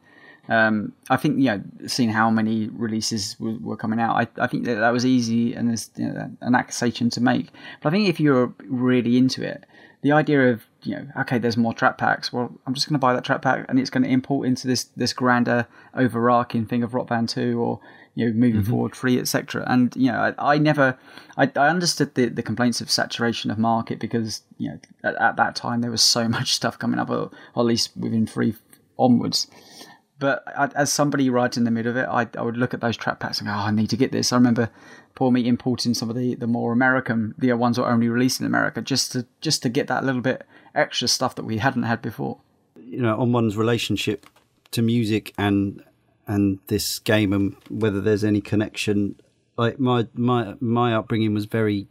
um, 0.50 0.94
I 1.10 1.18
think 1.18 1.38
you 1.38 1.46
know 1.46 1.62
seeing 1.88 2.10
how 2.10 2.30
many 2.30 2.68
releases 2.70 3.40
were, 3.40 3.58
were 3.62 3.78
coming 3.78 4.00
out, 4.00 4.16
I, 4.16 4.44
I 4.44 4.48
think 4.48 4.66
that 4.66 4.76
that 4.76 4.92
was 4.92 5.06
easy 5.06 5.54
and 5.54 5.70
there's 5.70 5.90
you 5.96 6.08
know, 6.08 6.32
an 6.42 6.56
accusation 6.56 7.10
to 7.12 7.22
make. 7.22 7.50
But 7.82 7.90
I 7.90 7.92
think 7.92 8.10
if 8.10 8.20
you're 8.20 8.54
really 8.66 9.18
into 9.18 9.44
it, 9.48 9.66
the 10.02 10.12
idea 10.12 10.52
of 10.52 10.64
you 10.84 10.96
know 10.96 11.08
okay, 11.22 11.38
there's 11.38 11.58
more 11.58 11.74
track 11.74 11.98
packs. 11.98 12.34
Well, 12.34 12.52
I'm 12.66 12.74
just 12.74 12.88
going 12.88 12.96
to 12.96 13.00
buy 13.00 13.14
that 13.14 13.24
track 13.24 13.42
pack 13.42 13.66
and 13.70 13.80
it's 13.80 13.90
going 13.90 14.04
to 14.04 14.10
import 14.10 14.48
into 14.48 14.68
this 14.68 14.86
this 14.96 15.14
grander 15.14 15.68
overarching 15.94 16.66
thing 16.66 16.84
of 16.84 16.94
Rock 16.94 17.08
Band 17.08 17.30
Two 17.30 17.60
or 17.60 17.80
you 18.16 18.26
know 18.26 18.34
moving 18.34 18.64
forward 18.64 18.96
free 18.96 19.18
etc 19.18 19.64
and 19.68 19.96
you 19.96 20.12
know 20.12 20.34
I, 20.38 20.56
I 20.56 20.58
never 20.58 20.98
I, 21.38 21.50
I 21.56 21.70
understood 21.70 22.14
the, 22.16 22.28
the 22.28 22.44
complaints 22.44 22.82
of 22.82 22.92
saturation 22.92 23.50
of 23.52 23.58
market 23.58 24.00
because 24.00 24.42
you 24.58 24.70
know 24.70 24.80
at, 25.04 25.16
at 25.16 25.36
that 25.38 25.56
time 25.56 25.80
there 25.80 25.92
was 25.92 26.02
so 26.02 26.28
much 26.38 26.54
stuff 26.54 26.78
coming 26.78 27.00
up 27.00 27.10
or, 27.10 27.32
or 27.56 27.62
at 27.62 27.66
least 27.66 27.96
within 27.96 28.28
free 28.28 28.56
onwards 28.98 29.48
but 30.22 30.44
I, 30.48 30.70
as 30.76 30.94
somebody 30.94 31.30
right 31.30 31.56
in 31.58 31.66
the 31.66 31.72
middle 31.72 31.92
of 31.92 31.98
it 31.98 32.08
I, 32.10 32.28
I 32.38 32.42
would 32.42 32.56
look 32.56 32.74
at 32.74 32.80
those 32.80 32.96
track 32.96 33.20
packs 33.20 33.40
and 33.40 33.48
go 33.48 33.54
oh, 33.54 33.58
I 33.58 33.72
need 33.72 33.90
to 33.90 33.98
get 33.98 34.14
this 34.14 34.32
I 34.32 34.38
remember 34.38 34.70
Paul 35.16 35.32
me 35.32 35.46
importing 35.46 35.94
some 35.94 36.10
of 36.10 36.16
the, 36.16 36.36
the 36.36 36.48
more 36.48 36.72
American 36.72 37.36
the 37.38 37.52
ones 37.54 37.76
that 37.76 37.82
were 37.82 37.92
only 37.92 38.08
released 38.08 38.40
in 38.40 38.46
America 38.46 38.82
just 38.82 39.12
to 39.12 39.28
just 39.42 39.62
to 39.64 39.70
get 39.70 39.88
that 39.88 40.06
little 40.06 40.22
bit 40.22 40.48
extra 40.74 41.10
stuff 41.10 41.36
that 41.36 41.44
we 41.44 41.58
hadn't 41.58 41.84
had 41.84 42.02
before 42.02 42.40
you 42.78 43.02
know 43.02 43.20
on 43.20 43.34
one's 43.34 43.58
relationship 43.58 44.26
to 44.72 44.82
music 44.82 45.34
and 45.38 45.84
and 46.28 46.60
this 46.68 47.00
game 47.00 47.34
and 47.34 47.56
whether 47.70 48.02
there's 48.02 48.24
any 48.24 48.42
connection. 48.42 49.16
Like 49.58 49.80
my 49.80 50.08
my 50.14 50.56
my 50.60 50.96
upbringing 50.96 51.34
was 51.34 51.46
very 51.46 51.88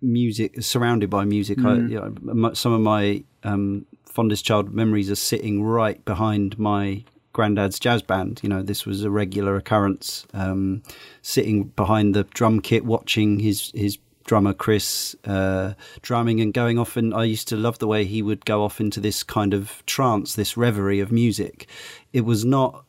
music 0.00 0.62
surrounded 0.62 1.10
by 1.10 1.24
music. 1.24 1.58
Mm. 1.58 1.66
I, 1.66 1.88
you 1.88 2.34
know, 2.34 2.54
some 2.54 2.72
of 2.72 2.80
my 2.80 3.24
um, 3.42 3.86
fondest 4.04 4.44
childhood 4.44 4.74
memories 4.74 5.10
are 5.10 5.16
sitting 5.16 5.62
right 5.62 6.02
behind 6.04 6.58
my 6.58 7.04
granddad's 7.40 7.78
jazz 7.78 8.02
band. 8.02 8.38
You 8.42 8.50
know, 8.50 8.62
this 8.62 8.84
was 8.84 9.02
a 9.02 9.10
regular 9.10 9.56
occurrence. 9.56 10.26
Um, 10.34 10.82
sitting 11.22 11.68
behind 11.68 12.14
the 12.14 12.24
drum 12.24 12.60
kit, 12.60 12.84
watching 12.84 13.38
his 13.38 13.72
his 13.74 13.96
drummer 14.26 14.52
Chris 14.52 15.16
uh, 15.24 15.72
drumming 16.02 16.42
and 16.42 16.52
going 16.52 16.78
off. 16.78 16.98
And 16.98 17.14
I 17.14 17.24
used 17.24 17.48
to 17.48 17.56
love 17.56 17.78
the 17.78 17.86
way 17.86 18.04
he 18.04 18.20
would 18.20 18.44
go 18.44 18.62
off 18.62 18.78
into 18.78 19.00
this 19.00 19.22
kind 19.22 19.54
of 19.54 19.82
trance, 19.86 20.34
this 20.34 20.54
reverie 20.58 21.00
of 21.00 21.10
music. 21.10 21.66
It 22.12 22.26
was 22.26 22.44
not 22.44 22.84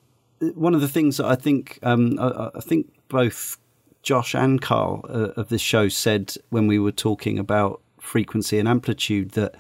one 0.53 0.75
of 0.75 0.81
the 0.81 0.89
things 0.89 1.15
that 1.15 1.27
I 1.27 1.35
think. 1.35 1.79
Um, 1.81 2.19
I, 2.19 2.49
I, 2.53 2.59
think 2.59 2.91
both 3.07 3.57
Josh 4.03 4.35
and 4.35 4.61
Carl 4.61 5.05
uh, 5.07 5.31
of 5.39 5.47
this 5.47 5.61
show 5.61 5.87
said 5.87 6.35
when 6.49 6.67
we 6.67 6.77
were 6.77 6.91
talking 6.91 7.39
about 7.39 7.79
frequency 8.01 8.59
and 8.59 8.67
amplitude 8.67 9.31
that 9.31 9.55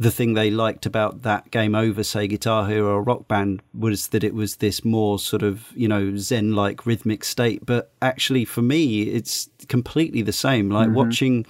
the 0.00 0.10
thing 0.10 0.32
they 0.32 0.50
liked 0.50 0.86
about 0.86 1.22
that 1.22 1.50
game 1.50 1.74
over, 1.74 2.02
say, 2.02 2.26
Guitar 2.26 2.66
Hero 2.66 2.94
or 2.94 3.02
Rock 3.02 3.28
Band, 3.28 3.60
was 3.74 4.08
that 4.08 4.24
it 4.24 4.32
was 4.32 4.56
this 4.56 4.82
more 4.82 5.18
sort 5.18 5.42
of, 5.42 5.70
you 5.76 5.86
know, 5.86 6.16
Zen 6.16 6.54
like 6.54 6.86
rhythmic 6.86 7.22
state. 7.22 7.66
But 7.66 7.92
actually, 8.00 8.46
for 8.46 8.62
me, 8.62 9.02
it's 9.02 9.50
completely 9.68 10.22
the 10.22 10.32
same. 10.32 10.70
Like 10.70 10.88
mm-hmm. 10.88 10.96
watching. 10.96 11.46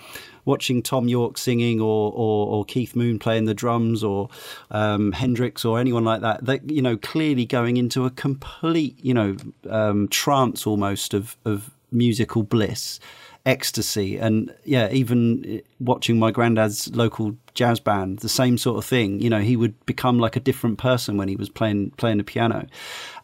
Watching 0.46 0.82
Thom 0.82 1.06
Yorke 1.06 1.36
singing, 1.36 1.82
or, 1.82 2.10
or, 2.12 2.46
or 2.48 2.64
Keith 2.64 2.96
Moon 2.96 3.18
playing 3.18 3.44
the 3.44 3.52
drums, 3.52 4.02
or 4.02 4.30
um, 4.70 5.12
Hendrix, 5.12 5.66
or 5.66 5.78
anyone 5.78 6.02
like 6.02 6.22
that, 6.22 6.44
they 6.44 6.60
you 6.66 6.80
know 6.80 6.96
clearly 6.96 7.44
going 7.44 7.76
into 7.76 8.06
a 8.06 8.10
complete 8.10 8.98
you 9.04 9.12
know 9.12 9.36
um, 9.68 10.08
trance 10.08 10.66
almost 10.66 11.12
of 11.12 11.36
of 11.44 11.70
musical 11.92 12.42
bliss 12.42 12.98
ecstasy. 13.46 14.18
And 14.18 14.54
yeah, 14.64 14.90
even 14.90 15.62
watching 15.78 16.18
my 16.18 16.30
granddad's 16.30 16.94
local 16.94 17.36
jazz 17.54 17.80
band, 17.80 18.20
the 18.20 18.28
same 18.28 18.58
sort 18.58 18.78
of 18.78 18.84
thing. 18.84 19.20
You 19.20 19.30
know, 19.30 19.40
he 19.40 19.56
would 19.56 19.84
become 19.86 20.18
like 20.18 20.36
a 20.36 20.40
different 20.40 20.78
person 20.78 21.16
when 21.16 21.28
he 21.28 21.36
was 21.36 21.48
playing 21.48 21.92
playing 21.92 22.18
the 22.18 22.24
piano. 22.24 22.66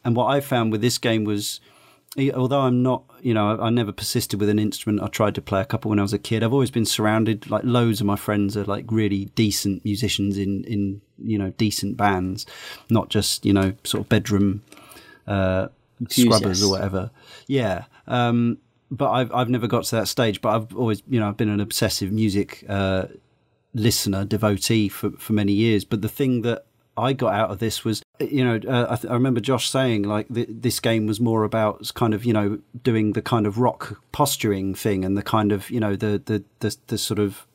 And 0.04 0.16
what 0.16 0.26
I 0.26 0.40
found 0.40 0.72
with 0.72 0.80
this 0.80 0.98
game 0.98 1.24
was, 1.24 1.60
although 2.34 2.60
I'm 2.60 2.82
not, 2.82 3.04
you 3.20 3.34
know, 3.34 3.56
I, 3.56 3.66
I 3.66 3.70
never 3.70 3.92
persisted 3.92 4.40
with 4.40 4.48
an 4.48 4.58
instrument. 4.58 5.02
I 5.02 5.08
tried 5.08 5.34
to 5.34 5.42
play 5.42 5.60
a 5.60 5.66
couple 5.66 5.90
when 5.90 5.98
I 5.98 6.02
was 6.02 6.12
a 6.12 6.18
kid. 6.18 6.42
I've 6.42 6.52
always 6.52 6.70
been 6.70 6.86
surrounded, 6.86 7.50
like 7.50 7.64
loads 7.64 8.00
of 8.00 8.06
my 8.06 8.16
friends 8.16 8.56
are 8.56 8.64
like 8.64 8.86
really 8.90 9.26
decent 9.36 9.84
musicians 9.84 10.38
in 10.38 10.64
in 10.64 11.02
you 11.18 11.38
know 11.38 11.50
decent 11.50 11.96
bands, 11.96 12.46
not 12.90 13.10
just 13.10 13.44
you 13.44 13.52
know 13.52 13.74
sort 13.84 14.02
of 14.02 14.08
bedroom. 14.08 14.62
Uh, 15.26 15.66
scrubbers 16.08 16.62
or 16.62 16.70
whatever. 16.70 17.10
Yeah. 17.46 17.84
Um, 18.06 18.58
but 18.90 19.10
I've 19.10 19.32
I've 19.32 19.48
never 19.48 19.66
got 19.66 19.84
to 19.84 19.96
that 19.96 20.08
stage. 20.08 20.40
But 20.40 20.54
I've 20.54 20.76
always, 20.76 21.02
you 21.08 21.20
know, 21.20 21.28
I've 21.28 21.36
been 21.36 21.48
an 21.48 21.60
obsessive 21.60 22.12
music 22.12 22.64
uh, 22.68 23.06
listener, 23.74 24.24
devotee 24.24 24.88
for 24.88 25.10
for 25.12 25.32
many 25.32 25.52
years. 25.52 25.84
But 25.84 26.02
the 26.02 26.08
thing 26.08 26.42
that 26.42 26.66
I 26.96 27.12
got 27.12 27.34
out 27.34 27.50
of 27.50 27.58
this 27.58 27.84
was, 27.84 28.02
you 28.20 28.44
know, 28.44 28.60
uh, 28.68 28.86
I, 28.90 28.96
th- 28.96 29.10
I, 29.10 29.14
remember 29.14 29.40
Josh 29.40 29.68
saying 29.68 30.04
like 30.04 30.32
th- 30.32 30.48
this 30.50 30.80
game 30.80 31.06
was 31.06 31.20
more 31.20 31.44
about 31.44 31.90
kind 31.94 32.14
of, 32.14 32.24
you 32.24 32.32
know, 32.32 32.58
doing 32.82 33.12
the 33.12 33.22
kind 33.22 33.46
of 33.46 33.58
rock 33.58 34.00
posturing 34.12 34.74
thing 34.74 35.04
and 35.04 35.16
the 35.16 35.22
kind 35.22 35.52
of, 35.52 35.70
you 35.70 35.80
know, 35.80 35.94
the 35.94 36.22
the 36.24 36.44
the, 36.60 36.76
the 36.86 36.98
sort 36.98 37.18
of 37.18 37.46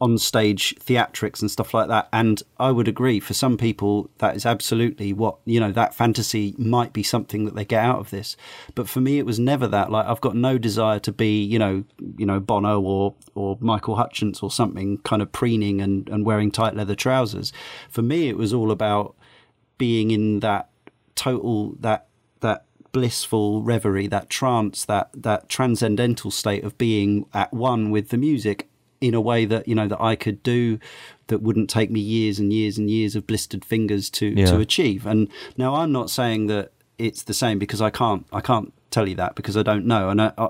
on 0.00 0.16
stage 0.16 0.74
theatrics 0.76 1.42
and 1.42 1.50
stuff 1.50 1.74
like 1.74 1.88
that. 1.88 2.08
And 2.12 2.42
I 2.58 2.70
would 2.70 2.88
agree, 2.88 3.20
for 3.20 3.34
some 3.34 3.58
people, 3.58 4.08
that 4.18 4.34
is 4.34 4.46
absolutely 4.46 5.12
what, 5.12 5.36
you 5.44 5.60
know, 5.60 5.72
that 5.72 5.94
fantasy 5.94 6.54
might 6.56 6.92
be 6.94 7.02
something 7.02 7.44
that 7.44 7.54
they 7.54 7.66
get 7.66 7.84
out 7.84 7.98
of 7.98 8.10
this. 8.10 8.36
But 8.74 8.88
for 8.88 9.00
me, 9.00 9.18
it 9.18 9.26
was 9.26 9.38
never 9.38 9.66
that. 9.68 9.90
Like, 9.90 10.06
I've 10.06 10.22
got 10.22 10.34
no 10.34 10.56
desire 10.56 10.98
to 11.00 11.12
be, 11.12 11.42
you 11.42 11.58
know, 11.58 11.84
you 12.16 12.24
know, 12.24 12.40
Bono 12.40 12.80
or, 12.80 13.14
or 13.34 13.58
Michael 13.60 13.96
Hutchence 13.96 14.42
or 14.42 14.50
something 14.50 14.98
kind 14.98 15.20
of 15.20 15.32
preening 15.32 15.82
and, 15.82 16.08
and 16.08 16.24
wearing 16.24 16.50
tight 16.50 16.74
leather 16.74 16.94
trousers. 16.94 17.52
For 17.90 18.00
me, 18.00 18.28
it 18.30 18.38
was 18.38 18.54
all 18.54 18.70
about 18.70 19.14
being 19.76 20.10
in 20.10 20.40
that 20.40 20.70
total, 21.14 21.74
that, 21.80 22.06
that, 22.40 22.64
blissful 22.92 23.62
reverie 23.62 24.08
that 24.08 24.28
trance 24.28 24.84
that 24.84 25.08
that 25.14 25.48
transcendental 25.48 26.28
state 26.28 26.64
of 26.64 26.76
being 26.76 27.24
at 27.32 27.52
one 27.52 27.92
with 27.92 28.08
the 28.08 28.16
music 28.18 28.68
in 29.00 29.14
a 29.14 29.20
way 29.20 29.44
that 29.44 29.66
you 29.66 29.74
know 29.74 29.88
that 29.88 30.00
I 30.00 30.14
could 30.16 30.42
do 30.42 30.78
that 31.28 31.42
wouldn't 31.42 31.70
take 31.70 31.90
me 31.90 32.00
years 32.00 32.38
and 32.38 32.52
years 32.52 32.76
and 32.76 32.90
years 32.90 33.16
of 33.16 33.26
blistered 33.26 33.64
fingers 33.64 34.10
to 34.10 34.26
yeah. 34.26 34.46
to 34.46 34.58
achieve. 34.60 35.06
And 35.06 35.28
now 35.56 35.74
I'm 35.74 35.92
not 35.92 36.10
saying 36.10 36.46
that 36.48 36.72
it's 36.98 37.22
the 37.22 37.34
same 37.34 37.58
because 37.58 37.80
I 37.80 37.90
can't 37.90 38.26
I 38.32 38.40
can't 38.40 38.72
tell 38.90 39.08
you 39.08 39.14
that 39.14 39.36
because 39.36 39.56
I 39.56 39.62
don't 39.62 39.86
know. 39.86 40.10
And 40.10 40.20
I, 40.20 40.26
uh, 40.36 40.44
uh, 40.46 40.48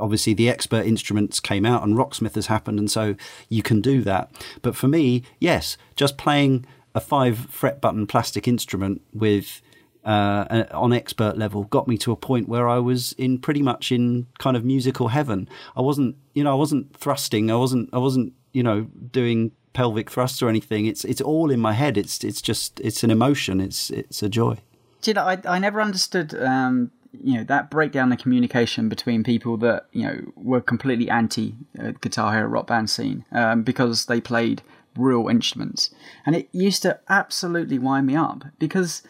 obviously 0.00 0.34
the 0.34 0.48
expert 0.48 0.86
instruments 0.86 1.40
came 1.40 1.66
out 1.66 1.82
and 1.82 1.96
Rocksmith 1.96 2.34
has 2.34 2.46
happened, 2.46 2.78
and 2.78 2.90
so 2.90 3.14
you 3.48 3.62
can 3.62 3.80
do 3.80 4.02
that. 4.02 4.30
But 4.62 4.74
for 4.74 4.88
me, 4.88 5.22
yes, 5.38 5.76
just 5.94 6.18
playing 6.18 6.66
a 6.94 7.00
five 7.00 7.38
fret 7.50 7.80
button 7.80 8.06
plastic 8.06 8.48
instrument 8.48 9.02
with 9.12 9.60
uh, 10.06 10.64
on 10.70 10.92
expert 10.92 11.36
level 11.36 11.64
got 11.64 11.88
me 11.88 11.98
to 11.98 12.12
a 12.12 12.16
point 12.16 12.48
where 12.48 12.68
I 12.68 12.78
was 12.78 13.12
in 13.14 13.38
pretty 13.38 13.60
much 13.60 13.90
in 13.90 14.28
kind 14.38 14.56
of 14.56 14.64
musical 14.64 15.08
heaven. 15.08 15.48
I 15.76 15.80
wasn't, 15.80 16.16
you 16.32 16.44
know, 16.44 16.52
I 16.52 16.54
wasn't 16.54 16.96
thrusting. 16.96 17.50
I 17.50 17.56
wasn't, 17.56 17.90
I 17.92 17.98
wasn't, 17.98 18.32
you 18.52 18.62
know, 18.62 18.82
doing 19.10 19.50
pelvic 19.72 20.10
thrusts 20.10 20.40
or 20.42 20.48
anything. 20.48 20.86
It's 20.86 21.04
it's 21.04 21.20
all 21.20 21.50
in 21.50 21.60
my 21.60 21.72
head. 21.72 21.98
It's 21.98 22.22
it's 22.22 22.40
just 22.40 22.80
it's 22.80 23.02
an 23.02 23.10
emotion. 23.10 23.60
It's 23.60 23.90
it's 23.90 24.22
a 24.22 24.28
joy. 24.28 24.58
Do 25.02 25.10
you 25.10 25.14
know, 25.14 25.24
I 25.24 25.38
I 25.44 25.58
never 25.58 25.80
understood. 25.80 26.34
Um, 26.40 26.92
you 27.22 27.34
know 27.34 27.44
that 27.44 27.70
breakdown 27.70 28.10
the 28.10 28.16
communication 28.16 28.90
between 28.90 29.24
people 29.24 29.56
that 29.56 29.86
you 29.92 30.02
know 30.02 30.20
were 30.36 30.60
completely 30.60 31.08
anti 31.08 31.54
uh, 31.80 31.92
guitar 32.02 32.34
hero 32.34 32.46
rock 32.46 32.66
band 32.66 32.90
scene 32.90 33.24
um, 33.32 33.62
because 33.62 34.04
they 34.04 34.20
played 34.20 34.62
real 34.96 35.28
instruments, 35.28 35.94
and 36.26 36.36
it 36.36 36.48
used 36.52 36.82
to 36.82 37.00
absolutely 37.08 37.78
wind 37.78 38.06
me 38.06 38.14
up 38.14 38.44
because 38.58 39.02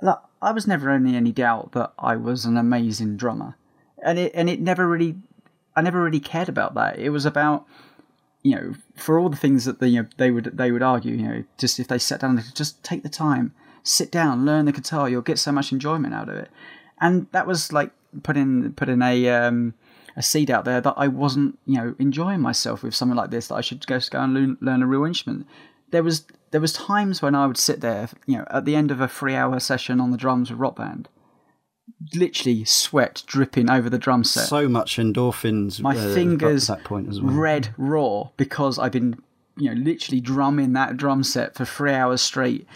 look, 0.00 0.22
I 0.42 0.52
was 0.52 0.66
never 0.66 0.90
in 0.94 1.06
any 1.14 1.32
doubt 1.32 1.72
that 1.72 1.92
I 1.98 2.16
was 2.16 2.44
an 2.44 2.56
amazing 2.56 3.16
drummer, 3.16 3.56
and 4.02 4.18
it 4.18 4.32
and 4.34 4.48
it 4.48 4.60
never 4.60 4.88
really, 4.88 5.16
I 5.76 5.82
never 5.82 6.02
really 6.02 6.20
cared 6.20 6.48
about 6.48 6.74
that. 6.74 6.98
It 6.98 7.10
was 7.10 7.26
about, 7.26 7.66
you 8.42 8.54
know, 8.54 8.74
for 8.96 9.18
all 9.18 9.28
the 9.28 9.36
things 9.36 9.64
that 9.64 9.80
they 9.80 9.88
you 9.88 10.02
know, 10.02 10.08
they 10.16 10.30
would 10.30 10.56
they 10.56 10.72
would 10.72 10.82
argue, 10.82 11.14
you 11.14 11.28
know, 11.28 11.44
just 11.58 11.78
if 11.78 11.88
they 11.88 11.98
sat 11.98 12.20
down, 12.20 12.42
just 12.54 12.82
take 12.82 13.02
the 13.02 13.08
time, 13.08 13.54
sit 13.82 14.10
down, 14.10 14.46
learn 14.46 14.64
the 14.64 14.72
guitar, 14.72 15.08
you'll 15.08 15.22
get 15.22 15.38
so 15.38 15.52
much 15.52 15.72
enjoyment 15.72 16.14
out 16.14 16.28
of 16.28 16.36
it, 16.36 16.50
and 17.00 17.26
that 17.32 17.46
was 17.46 17.72
like 17.72 17.90
putting 18.22 18.72
putting 18.72 19.02
a 19.02 19.28
um, 19.28 19.74
a 20.16 20.22
seed 20.22 20.50
out 20.50 20.64
there 20.64 20.80
that 20.80 20.94
I 20.96 21.08
wasn't, 21.08 21.58
you 21.66 21.76
know, 21.76 21.94
enjoying 21.98 22.40
myself 22.40 22.82
with 22.82 22.94
something 22.94 23.16
like 23.16 23.30
this. 23.30 23.48
That 23.48 23.56
I 23.56 23.60
should 23.60 23.86
go, 23.86 24.00
go 24.10 24.20
and 24.20 24.34
learn, 24.34 24.58
learn 24.60 24.82
a 24.82 24.86
real 24.86 25.04
instrument. 25.04 25.46
There 25.90 26.02
was 26.02 26.24
there 26.50 26.60
was 26.60 26.72
times 26.72 27.22
when 27.22 27.34
I 27.34 27.46
would 27.46 27.56
sit 27.56 27.80
there, 27.80 28.08
you 28.26 28.38
know, 28.38 28.44
at 28.50 28.64
the 28.64 28.74
end 28.74 28.90
of 28.90 29.00
a 29.00 29.08
three-hour 29.08 29.60
session 29.60 30.00
on 30.00 30.10
the 30.10 30.16
drums 30.16 30.50
with 30.50 30.58
Rock 30.58 30.76
Band, 30.76 31.08
literally 32.14 32.64
sweat 32.64 33.22
dripping 33.26 33.70
over 33.70 33.88
the 33.88 33.98
drum 33.98 34.24
set. 34.24 34.48
So 34.48 34.68
much 34.68 34.96
endorphins. 34.96 35.80
My 35.80 35.96
uh, 35.96 36.14
fingers 36.14 36.66
that 36.66 36.84
point 36.84 37.08
as 37.08 37.20
well. 37.20 37.34
red 37.34 37.74
raw 37.76 38.30
because 38.36 38.78
I've 38.78 38.92
been, 38.92 39.22
you 39.56 39.72
know, 39.72 39.80
literally 39.80 40.20
drumming 40.20 40.72
that 40.72 40.96
drum 40.96 41.22
set 41.22 41.54
for 41.54 41.64
three 41.64 41.92
hours 41.92 42.20
straight, 42.20 42.66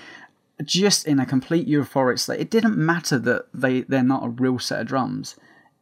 just 0.64 1.06
in 1.06 1.18
a 1.18 1.26
complete 1.26 1.66
euphoric 1.66 2.20
state. 2.20 2.40
It 2.40 2.50
didn't 2.50 2.76
matter 2.76 3.18
that 3.18 3.46
they 3.52 3.82
they're 3.82 4.02
not 4.02 4.24
a 4.24 4.28
real 4.28 4.58
set 4.58 4.82
of 4.82 4.86
drums. 4.86 5.36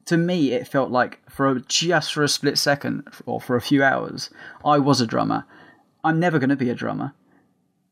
To 0.06 0.16
me, 0.16 0.50
it 0.52 0.66
felt 0.66 0.90
like 0.90 1.20
for 1.30 1.48
a, 1.48 1.60
just 1.60 2.12
for 2.12 2.24
a 2.24 2.28
split 2.28 2.58
second 2.58 3.06
or 3.24 3.40
for 3.40 3.54
a 3.54 3.60
few 3.60 3.84
hours, 3.84 4.30
I 4.64 4.78
was 4.78 5.00
a 5.00 5.06
drummer. 5.06 5.44
I'm 6.02 6.18
never 6.18 6.40
going 6.40 6.50
to 6.50 6.56
be 6.56 6.70
a 6.70 6.74
drummer 6.74 7.14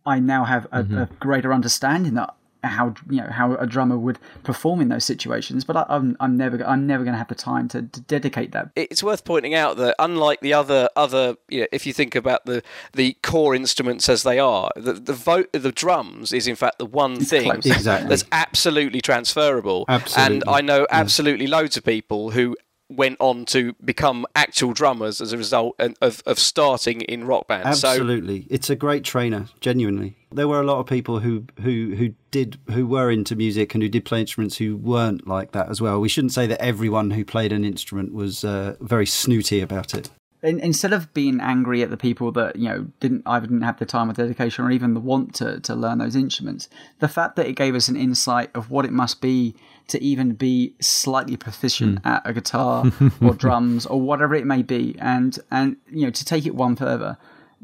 I 0.07 0.19
now 0.19 0.45
have 0.45 0.67
a, 0.67 0.83
mm-hmm. 0.83 0.99
a 0.99 1.09
greater 1.19 1.53
understanding 1.53 2.15
that 2.15 2.35
how 2.63 2.95
you 3.09 3.17
know 3.17 3.29
how 3.31 3.55
a 3.55 3.67
drummer 3.67 3.97
would 3.97 4.19
perform 4.43 4.81
in 4.81 4.89
those 4.89 5.05
situations 5.05 5.65
but 5.65 5.77
I, 5.77 5.81
am 5.89 5.89
I'm, 5.89 6.17
I'm 6.21 6.37
never 6.37 6.63
I'm 6.67 6.87
never 6.87 7.05
going 7.05 7.15
to 7.15 7.19
have 7.19 7.29
the 7.29 7.35
time 7.35 7.69
to, 7.69 7.83
to, 7.83 8.01
dedicate 8.03 8.53
that 8.53 8.71
it's 8.77 9.03
worth 9.03 9.25
pointing 9.25 9.55
out 9.55 9.77
that 9.79 9.95
unlike 9.99 10.41
the 10.41 10.53
other 10.53 10.89
other 10.97 11.37
you 11.49 11.61
know, 11.61 11.67
if 11.73 11.87
you 11.87 11.93
think 11.93 12.15
about 12.15 12.45
the 12.45 12.63
the 12.93 13.17
core 13.23 13.55
instruments 13.55 14.09
as 14.09 14.25
they 14.25 14.39
are 14.39 14.71
the 14.77 14.93
the 14.93 15.13
vote 15.13 15.51
the 15.53 15.73
drums 15.73 16.33
is 16.33 16.47
in 16.47 16.57
fact 16.57 16.79
the 16.79 16.87
one 16.87 17.13
it's 17.15 17.31
thing 17.31 17.51
exactly. 17.51 18.09
that's 18.09 18.25
absolutely 18.33 19.01
transferable 19.01 19.85
absolutely. 19.89 20.37
and 20.37 20.45
I 20.47 20.61
know 20.61 20.87
absolutely 20.91 21.47
yeah. 21.47 21.57
loads 21.57 21.77
of 21.77 21.85
people 21.85 22.31
who 22.31 22.57
went 22.91 23.17
on 23.21 23.45
to 23.47 23.73
become 23.85 24.27
actual 24.35 24.73
drummers 24.73 25.21
as 25.21 25.33
a 25.33 25.39
result 25.39 25.81
of, 26.01 26.23
of 26.27 26.39
starting 26.39 27.01
in 27.03 27.25
rock 27.25 27.47
bands. 27.47 27.85
Absolutely, 27.85 28.43
so, 28.43 28.47
it's 28.51 28.69
a 28.69 28.77
great 28.77 29.05
trainer. 29.05 29.47
Genuinely, 29.61 30.17
there 30.33 30.49
were 30.49 30.61
a 30.61 30.65
lot 30.65 30.79
of 30.79 30.87
people 30.87 31.21
who 31.21 31.45
who 31.63 31.95
who 31.97 32.15
did 32.31 32.59
who 32.73 32.87
were 32.87 33.11
into 33.11 33.37
music 33.37 33.75
and 33.75 33.83
who 33.83 33.89
did 33.89 34.05
play 34.05 34.21
instruments 34.21 34.57
who 34.57 34.77
weren't 34.77 35.27
like 35.27 35.53
that 35.53 35.69
as 35.71 35.81
well. 35.81 36.01
We 36.01 36.09
shouldn't 36.09 36.33
say 36.33 36.47
that 36.49 36.61
everyone 36.61 37.13
who 37.13 37.25
played 37.25 37.53
an 37.53 37.65
instrument 37.65 38.13
was 38.13 38.45
uh, 38.45 38.77
very 38.81 39.07
snooty 39.07 39.61
about 39.61 39.95
it. 39.95 40.11
In, 40.43 40.59
instead 40.61 40.93
of 40.93 41.13
being 41.13 41.41
angry 41.41 41.83
at 41.83 41.91
the 41.91 41.97
people 41.97 42.33
that 42.33 42.57
you 42.57 42.69
know 42.69 42.87
didn't 43.01 43.23
either 43.27 43.47
didn't 43.47 43.63
have 43.63 43.79
the 43.79 43.87
time 43.87 44.11
or 44.11 44.13
dedication 44.13 44.65
or 44.65 44.71
even 44.71 44.95
the 44.95 45.01
want 45.01 45.35
to 45.37 45.61
to 45.61 45.75
learn 45.75 45.99
those 45.99 46.17
instruments, 46.17 46.69
the 46.99 47.09
fact 47.09 47.37
that 47.37 47.47
it 47.47 47.57
gave 47.57 47.75
us 47.75 47.89
an 47.89 47.97
insight 47.97 48.51
of 48.55 48.71
what 48.71 48.85
it 48.85 48.93
must 48.93 49.21
be 49.21 49.55
to 49.89 50.03
even 50.03 50.33
be 50.33 50.75
slightly 50.81 51.37
proficient 51.37 52.03
mm. 52.03 52.07
at 52.07 52.23
a 52.25 52.33
guitar 52.33 52.91
or 53.21 53.35
drums 53.35 53.87
or 53.87 54.01
whatever 54.01 54.35
it 54.35 54.47
may 54.47 54.63
be, 54.63 54.97
and 54.99 55.39
and 55.51 55.77
you 55.91 56.05
know 56.05 56.11
to 56.11 56.25
take 56.25 56.47
it 56.47 56.55
one 56.55 56.77
further, 56.77 57.19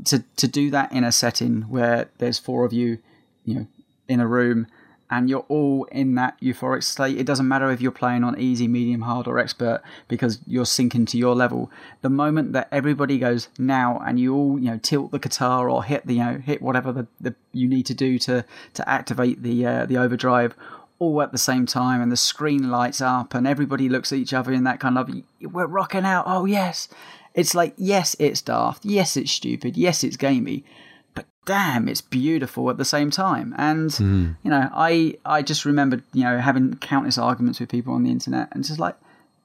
to 0.04 0.24
to 0.36 0.46
do 0.46 0.70
that 0.70 0.92
in 0.92 1.04
a 1.04 1.12
setting 1.12 1.62
where 1.62 2.10
there's 2.18 2.38
four 2.38 2.64
of 2.64 2.72
you, 2.72 2.98
you 3.44 3.54
know, 3.54 3.66
in 4.08 4.20
a 4.20 4.26
room 4.26 4.66
and 5.10 5.30
you're 5.30 5.44
all 5.48 5.84
in 5.92 6.14
that 6.16 6.40
euphoric 6.40 6.82
state. 6.82 7.18
It 7.18 7.26
doesn't 7.26 7.46
matter 7.46 7.70
if 7.70 7.80
you're 7.80 7.92
playing 7.92 8.24
on 8.24 8.38
easy, 8.38 8.66
medium, 8.66 9.02
hard, 9.02 9.26
or 9.26 9.38
expert 9.38 9.82
because 10.08 10.40
you're 10.46 10.66
sinking 10.66 11.06
to 11.06 11.18
your 11.18 11.34
level. 11.34 11.70
The 12.02 12.10
moment 12.10 12.52
that 12.52 12.68
everybody 12.72 13.18
goes 13.18 13.48
now 13.58 14.02
and 14.04 14.18
you 14.18 14.34
all 14.34 14.58
you 14.58 14.70
know 14.70 14.78
tilt 14.78 15.12
the 15.12 15.18
guitar 15.18 15.68
or 15.68 15.84
hit 15.84 16.06
the 16.06 16.14
you 16.14 16.24
know 16.24 16.38
hit 16.38 16.62
whatever 16.62 16.92
the, 16.92 17.06
the 17.20 17.34
you 17.52 17.68
need 17.68 17.86
to 17.86 17.94
do 17.94 18.18
to 18.20 18.44
to 18.74 18.88
activate 18.88 19.42
the 19.42 19.66
uh, 19.66 19.86
the 19.86 19.96
overdrive 19.96 20.54
all 20.98 21.20
at 21.20 21.32
the 21.32 21.38
same 21.38 21.66
time 21.66 22.00
and 22.00 22.10
the 22.10 22.16
screen 22.16 22.70
lights 22.70 23.00
up 23.00 23.34
and 23.34 23.46
everybody 23.46 23.88
looks 23.88 24.12
at 24.12 24.18
each 24.18 24.32
other 24.32 24.52
in 24.52 24.64
that 24.64 24.80
kind 24.80 24.96
of 24.96 25.10
we're 25.42 25.66
rocking 25.66 26.04
out 26.04 26.24
oh 26.26 26.46
yes 26.46 26.88
it's 27.34 27.54
like 27.54 27.74
yes 27.76 28.16
it's 28.18 28.40
daft 28.40 28.84
yes 28.84 29.16
it's 29.16 29.30
stupid 29.30 29.76
yes 29.76 30.02
it's 30.02 30.16
gamey 30.16 30.64
damn, 31.46 31.88
it's 31.88 32.02
beautiful 32.02 32.68
at 32.68 32.76
the 32.76 32.84
same 32.84 33.10
time. 33.10 33.54
And 33.56 33.90
mm. 33.90 34.36
you 34.42 34.50
know, 34.50 34.68
I 34.74 35.16
I 35.24 35.40
just 35.40 35.64
remembered 35.64 36.02
you 36.12 36.24
know 36.24 36.38
having 36.38 36.76
countless 36.76 37.16
arguments 37.16 37.58
with 37.58 37.70
people 37.70 37.94
on 37.94 38.02
the 38.02 38.10
internet, 38.10 38.48
and 38.52 38.62
just 38.62 38.78
like 38.78 38.96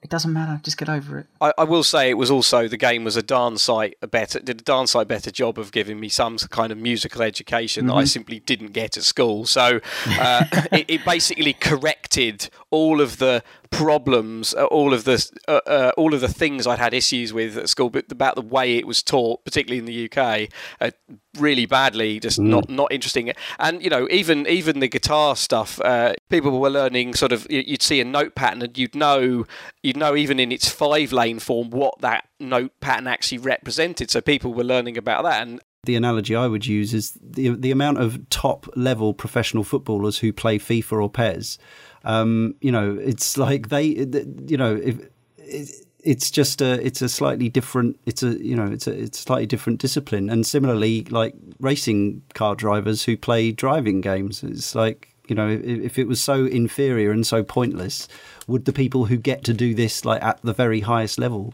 it 0.02 0.10
doesn't 0.10 0.34
matter. 0.34 0.60
Just 0.64 0.78
get 0.78 0.90
over 0.90 1.20
it. 1.20 1.28
I, 1.40 1.54
I, 1.60 1.64
will 1.64 1.84
say 1.84 2.10
it 2.10 2.16
was 2.16 2.32
also 2.32 2.68
the 2.68 2.78
game 2.78 3.04
was 3.04 3.16
a 3.16 3.22
darn 3.22 3.58
sight 3.58 3.98
a 4.02 4.08
better 4.08 4.40
did 4.40 4.62
a 4.62 4.64
darn 4.64 4.88
sight 4.88 5.08
better 5.08 5.30
job 5.30 5.60
of 5.60 5.72
giving 5.72 6.00
me 6.00 6.10
some 6.10 6.38
kind 6.38 6.72
of 6.72 6.80
musical 6.80 7.22
education 7.22 7.82
mm-hmm. 7.82 7.90
that 7.90 7.94
I 7.94 8.02
mm-hmm. 8.02 8.08
simply 8.08 8.40
didn't 8.40 8.72
get 8.72 8.98
at 8.98 9.04
school. 9.04 9.46
So 9.46 9.80
uh, 10.08 10.46
it, 10.72 10.86
it, 10.88 11.06
basically 11.06 11.54
corrected 11.54 12.50
all 12.72 13.02
of 13.02 13.18
the 13.18 13.44
problems, 13.70 14.54
uh, 14.56 14.66
all 14.66 14.94
of 14.94 15.04
the 15.04 15.30
uh, 15.48 15.60
uh, 15.68 15.92
all 15.98 16.14
of 16.14 16.22
the 16.22 16.28
things 16.28 16.66
I'd 16.66 16.80
had 16.80 16.94
issues 16.94 17.34
with 17.34 17.58
at 17.58 17.70
school, 17.70 17.90
but 17.90 18.12
about 18.12 18.36
the 18.36 18.42
way 18.42 18.78
it 18.78 18.88
was 18.88 19.04
taught, 19.04 19.44
particularly 19.46 19.80
in 19.80 19.86
the 19.86 20.10
UK, 20.10 20.50
uh, 20.80 20.92
really 21.38 21.66
badly, 21.66 22.20
just 22.20 22.40
mm. 22.40 22.46
not 22.46 22.70
not 22.70 22.92
interesting. 22.92 23.32
And 23.60 23.84
you 23.84 23.90
know, 23.90 24.08
even 24.10 24.48
even 24.48 24.80
the 24.80 24.88
guitar 24.88 25.36
stuff, 25.36 25.80
uh, 25.82 26.14
people 26.30 26.60
were 26.60 26.70
learning 26.70 27.14
sort 27.16 27.32
of. 27.32 27.46
You'd 27.50 27.82
see 27.82 28.00
a 28.02 28.06
note 28.06 28.36
pattern, 28.36 28.62
and 28.62 28.78
you'd 28.78 28.96
know 28.96 29.46
you'd 29.84 29.98
know 29.98 30.16
even 30.16 30.40
in 30.40 30.52
its 30.52 30.70
five 30.70 31.12
lane 31.12 31.40
form 31.40 31.70
what 31.70 32.00
that 32.00 32.28
note 32.40 32.72
pattern 32.80 33.08
actually 33.08 33.40
represented. 33.40 34.10
So 34.10 34.22
people 34.22 34.54
were 34.54 34.64
learning 34.64 34.98
about 34.98 35.24
that, 35.24 35.46
and 35.46 35.62
the 35.84 35.96
analogy 35.96 36.36
I 36.36 36.48
would 36.48 36.66
use 36.66 36.94
is 36.94 37.18
the 37.20 37.50
the 37.50 37.72
amount 37.72 37.98
of 37.98 38.30
top 38.30 38.68
level 38.76 39.14
professional 39.14 39.64
footballers 39.64 40.20
who 40.20 40.32
play 40.32 40.60
FIFA 40.60 41.04
or 41.04 41.10
PES 41.10 41.58
um, 42.04 42.56
you 42.62 42.72
know, 42.72 42.98
it's 43.00 43.38
like 43.38 43.70
they, 43.70 43.84
you 43.84 44.58
know, 44.58 44.76
if, 44.76 45.00
it's 46.04 46.32
just 46.32 46.62
a 46.62 46.84
it's 46.86 47.02
a 47.02 47.10
slightly 47.10 47.50
different 47.50 48.00
it's 48.06 48.24
a 48.24 48.44
you 48.44 48.56
know 48.56 48.66
it's 48.66 48.88
a 48.88 48.92
it's 48.92 49.20
a 49.20 49.22
slightly 49.22 49.46
different 49.46 49.80
discipline. 49.80 50.30
And 50.30 50.46
similarly 50.46 51.04
like 51.06 51.36
racing 51.60 52.24
car 52.34 52.56
drivers 52.56 53.04
who 53.04 53.18
play 53.18 53.52
driving 53.52 54.02
games 54.02 54.44
it's 54.44 54.76
like 54.76 55.14
you 55.28 55.36
know 55.36 55.48
if, 55.48 56.00
it 56.00 56.08
was 56.08 56.22
so 56.22 56.46
inferior 56.46 57.12
and 57.12 57.26
so 57.26 57.44
pointless 57.44 58.08
would 58.48 58.66
the 58.66 58.74
people 58.74 59.06
who 59.06 59.18
get 59.18 59.44
to 59.44 59.54
do 59.54 59.76
this 59.76 60.04
like 60.04 60.24
at 60.24 60.42
the 60.42 60.54
very 60.54 60.82
highest 60.82 61.20
level 61.20 61.54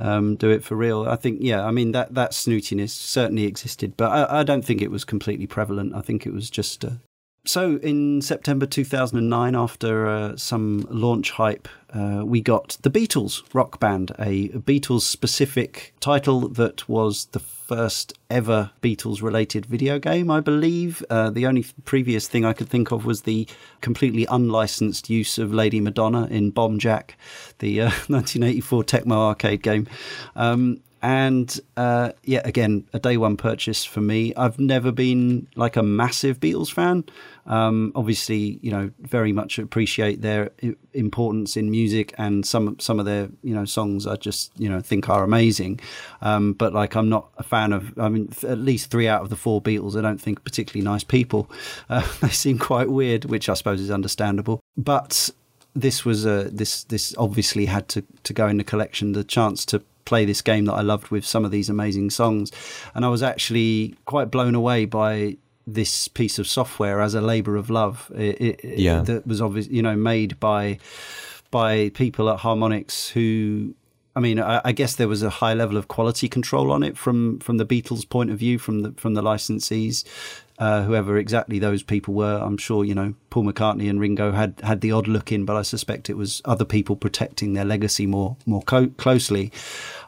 um, 0.00 0.34
do 0.34 0.50
it 0.50 0.64
for 0.64 0.74
real? 0.74 1.06
I 1.06 1.16
think 1.16 1.38
yeah 1.40 1.64
i 1.64 1.70
mean 1.70 1.92
that 1.92 2.14
that 2.14 2.32
snootiness 2.32 2.90
certainly 2.90 3.44
existed 3.44 3.96
but 3.96 4.10
i, 4.10 4.40
I 4.40 4.42
don't 4.42 4.64
think 4.64 4.82
it 4.82 4.90
was 4.90 5.04
completely 5.04 5.46
prevalent. 5.46 5.94
I 5.94 6.00
think 6.00 6.26
it 6.26 6.32
was 6.32 6.50
just 6.50 6.84
a, 6.84 6.98
so, 7.46 7.76
in 7.76 8.22
September 8.22 8.64
2009, 8.64 9.54
after 9.54 10.06
uh, 10.06 10.36
some 10.36 10.86
launch 10.88 11.32
hype, 11.32 11.68
uh, 11.92 12.22
we 12.24 12.40
got 12.40 12.78
The 12.80 12.90
Beatles 12.90 13.42
Rock 13.52 13.78
Band, 13.78 14.12
a 14.18 14.48
Beatles 14.48 15.02
specific 15.02 15.92
title 16.00 16.48
that 16.48 16.88
was 16.88 17.26
the 17.26 17.40
first 17.40 18.14
ever 18.30 18.70
Beatles 18.82 19.20
related 19.20 19.66
video 19.66 19.98
game, 19.98 20.30
I 20.30 20.40
believe. 20.40 21.04
Uh, 21.10 21.28
the 21.28 21.46
only 21.46 21.66
previous 21.84 22.28
thing 22.28 22.46
I 22.46 22.54
could 22.54 22.70
think 22.70 22.90
of 22.90 23.04
was 23.04 23.22
the 23.22 23.46
completely 23.82 24.26
unlicensed 24.30 25.10
use 25.10 25.36
of 25.36 25.52
Lady 25.52 25.80
Madonna 25.80 26.26
in 26.26 26.50
Bomb 26.50 26.78
Jack, 26.78 27.18
the 27.58 27.80
1984 27.80 28.78
uh, 28.78 28.82
Tecmo 28.86 29.16
arcade 29.16 29.62
game. 29.62 29.86
Um, 30.34 30.80
and 31.04 31.60
uh, 31.76 32.12
yeah, 32.22 32.40
again, 32.46 32.88
a 32.94 32.98
day 32.98 33.18
one 33.18 33.36
purchase 33.36 33.84
for 33.84 34.00
me. 34.00 34.34
I've 34.36 34.58
never 34.58 34.90
been 34.90 35.46
like 35.54 35.76
a 35.76 35.82
massive 35.82 36.40
Beatles 36.40 36.72
fan. 36.72 37.04
Um, 37.44 37.92
obviously, 37.94 38.58
you 38.62 38.70
know, 38.70 38.90
very 39.00 39.30
much 39.30 39.58
appreciate 39.58 40.22
their 40.22 40.50
importance 40.94 41.58
in 41.58 41.70
music 41.70 42.14
and 42.16 42.46
some 42.46 42.78
some 42.80 42.98
of 42.98 43.04
their 43.04 43.28
you 43.42 43.54
know 43.54 43.66
songs 43.66 44.06
I 44.06 44.16
just 44.16 44.50
you 44.56 44.66
know 44.66 44.80
think 44.80 45.10
are 45.10 45.22
amazing. 45.22 45.80
Um, 46.22 46.54
but 46.54 46.72
like, 46.72 46.96
I'm 46.96 47.10
not 47.10 47.28
a 47.36 47.42
fan 47.42 47.74
of. 47.74 47.98
I 47.98 48.08
mean, 48.08 48.32
at 48.42 48.56
least 48.56 48.90
three 48.90 49.06
out 49.06 49.20
of 49.20 49.28
the 49.28 49.36
four 49.36 49.60
Beatles 49.60 49.98
I 49.98 50.00
don't 50.00 50.20
think 50.20 50.42
particularly 50.42 50.84
nice 50.84 51.04
people. 51.04 51.50
Uh, 51.90 52.06
they 52.20 52.28
seem 52.28 52.58
quite 52.58 52.88
weird, 52.88 53.26
which 53.26 53.48
I 53.48 53.54
suppose 53.54 53.80
is 53.80 53.90
understandable. 53.90 54.60
But 54.76 55.28
this 55.74 56.04
was 56.04 56.24
a 56.24 56.44
this 56.44 56.84
this 56.84 57.14
obviously 57.18 57.66
had 57.66 57.88
to 57.90 58.02
to 58.22 58.32
go 58.32 58.48
in 58.48 58.56
the 58.56 58.64
collection. 58.64 59.12
The 59.12 59.22
chance 59.22 59.66
to 59.66 59.82
play 60.04 60.24
this 60.24 60.42
game 60.42 60.64
that 60.66 60.74
I 60.74 60.82
loved 60.82 61.08
with 61.08 61.24
some 61.24 61.44
of 61.44 61.50
these 61.50 61.68
amazing 61.68 62.10
songs. 62.10 62.50
And 62.94 63.04
I 63.04 63.08
was 63.08 63.22
actually 63.22 63.94
quite 64.04 64.30
blown 64.30 64.54
away 64.54 64.84
by 64.84 65.36
this 65.66 66.08
piece 66.08 66.38
of 66.38 66.46
software 66.46 67.00
as 67.00 67.14
a 67.14 67.20
labor 67.20 67.56
of 67.56 67.70
love. 67.70 68.10
It, 68.14 68.40
it, 68.40 68.78
yeah. 68.78 69.00
that 69.00 69.26
was 69.26 69.40
obviously, 69.40 69.74
you 69.74 69.82
know, 69.82 69.96
made 69.96 70.38
by 70.40 70.78
by 71.50 71.88
people 71.90 72.28
at 72.30 72.40
Harmonix 72.40 73.10
who 73.10 73.74
I 74.16 74.20
mean, 74.20 74.38
I, 74.38 74.60
I, 74.64 74.72
guess 74.72 74.94
there 74.94 75.08
was 75.08 75.22
a 75.22 75.30
high 75.30 75.54
level 75.54 75.76
of 75.76 75.88
quality 75.88 76.28
control 76.28 76.70
on 76.70 76.84
it 76.84 76.96
from 76.96 77.40
from 77.40 77.56
the 77.56 77.66
Beatles' 77.66 78.08
point 78.08 78.30
of 78.30 78.38
view, 78.38 78.58
from 78.58 78.80
the 78.80 78.92
from 78.92 79.14
the 79.14 79.22
licensees, 79.22 80.04
uh, 80.58 80.82
whoever 80.82 81.16
exactly 81.16 81.58
those 81.58 81.82
people 81.82 82.14
were. 82.14 82.38
I'm 82.42 82.56
sure 82.56 82.84
you 82.84 82.94
know 82.94 83.14
Paul 83.30 83.44
McCartney 83.44 83.88
and 83.90 84.00
Ringo 84.00 84.32
had 84.32 84.60
had 84.62 84.80
the 84.80 84.92
odd 84.92 85.08
look 85.08 85.32
in, 85.32 85.44
but 85.44 85.56
I 85.56 85.62
suspect 85.62 86.10
it 86.10 86.16
was 86.16 86.40
other 86.44 86.64
people 86.64 86.96
protecting 86.96 87.54
their 87.54 87.64
legacy 87.64 88.06
more 88.06 88.36
more 88.46 88.62
co- 88.62 88.88
closely. 88.88 89.52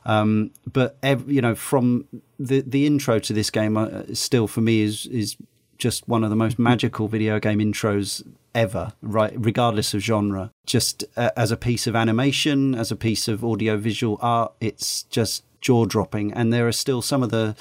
Um, 0.04 0.52
but 0.72 0.96
ev- 1.02 1.30
you 1.30 1.40
know, 1.40 1.54
from 1.54 2.06
the 2.38 2.60
the 2.60 2.86
intro 2.86 3.18
to 3.18 3.32
this 3.32 3.50
game, 3.50 3.76
uh, 3.76 4.02
still 4.12 4.46
for 4.46 4.60
me 4.60 4.82
is 4.82 5.06
is 5.06 5.36
just 5.78 6.08
one 6.08 6.24
of 6.24 6.30
the 6.30 6.36
most 6.36 6.58
magical 6.58 7.08
video 7.08 7.38
game 7.38 7.58
intros 7.58 8.26
ever, 8.54 8.92
right? 9.02 9.34
Regardless 9.36 9.92
of 9.92 10.00
genre, 10.00 10.50
just 10.64 11.04
uh, 11.16 11.30
as 11.36 11.50
a 11.50 11.56
piece 11.56 11.86
of 11.86 11.94
animation, 11.94 12.74
as 12.74 12.90
a 12.90 12.96
piece 12.96 13.28
of 13.28 13.44
audio 13.44 13.76
visual 13.76 14.18
art, 14.22 14.52
it's 14.60 15.02
just 15.04 15.44
jaw 15.66 15.84
dropping. 15.84 16.32
And 16.32 16.52
there 16.52 16.66
are 16.68 16.72
still 16.72 17.02
some 17.02 17.22
of 17.22 17.30
the, 17.30 17.54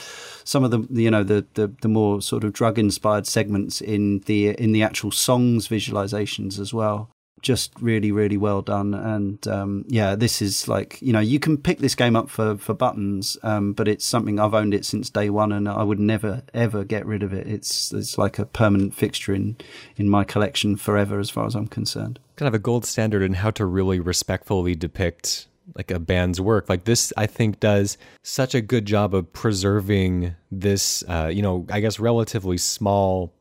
some 0.44 0.64
of 0.64 0.72
the, 0.72 0.86
you 1.02 1.10
know, 1.10 1.24
the 1.24 1.46
the, 1.56 1.68
the 1.82 1.88
more 1.88 2.22
sort 2.22 2.44
of 2.44 2.54
drug 2.54 2.78
inspired 2.78 3.26
segments 3.26 3.82
in 3.82 4.20
the 4.26 4.50
in 4.50 4.72
the 4.72 4.84
actual 4.84 5.12
songs 5.12 5.68
visualizations 5.68 6.60
as 6.60 6.74
well 6.74 7.10
just 7.46 7.72
really, 7.80 8.12
really 8.12 8.38
well 8.38 8.64
done. 8.64 8.96
And 8.96 9.48
um, 9.48 9.86
yeah, 9.88 10.16
this 10.16 10.42
is 10.42 10.68
like 10.68 11.02
you 11.02 11.14
know 11.14 11.20
you 11.20 11.40
can 11.40 11.58
pick 11.58 11.78
this 11.78 11.96
game 11.96 12.16
up 12.16 12.30
for 12.30 12.58
for 12.58 12.74
buttons, 12.74 13.38
um, 13.44 13.74
but 13.74 13.88
it's 13.88 14.04
something 14.04 14.40
I've 14.40 14.56
owned 14.56 14.74
it 14.74 14.84
since 14.84 15.10
day 15.10 15.30
one, 15.30 15.52
and 15.52 15.70
I 15.70 15.84
would 15.84 16.00
never 16.00 16.42
ever 16.54 16.84
get 16.84 17.06
rid 17.06 17.24
of 17.24 17.32
it. 17.32 17.48
It's 17.48 17.94
it's 17.94 18.18
like 18.18 18.40
a 18.40 18.46
permanent 18.46 18.96
fixture 18.96 19.34
in 19.34 19.58
in 19.96 20.10
my 20.10 20.24
collection 20.24 20.76
forever, 20.76 21.20
as 21.20 21.30
far 21.30 21.46
as 21.46 21.56
I'm 21.56 21.68
concerned. 21.68 22.20
Kind 22.36 22.48
of 22.48 22.56
a 22.56 22.60
gold 22.60 22.86
standard 22.86 23.22
in 23.22 23.34
how 23.36 23.52
to 23.52 23.66
really 23.66 24.00
respectfully 24.00 24.76
depict 24.76 25.48
like 25.74 25.92
a 25.92 26.00
band's 26.00 26.40
work. 26.40 26.70
Like 26.70 26.84
this, 26.84 27.12
I 27.18 27.26
think 27.26 27.60
does 27.60 27.98
such 28.24 28.54
a 28.54 28.62
good 28.62 28.86
job 28.86 29.16
of 29.16 29.32
preserving 29.34 30.36
this, 30.52 31.04
uh, 31.08 31.32
you 31.34 31.42
know, 31.42 31.66
I 31.72 31.80
guess 31.80 32.00
relatively 32.00 32.58
small 32.58 33.34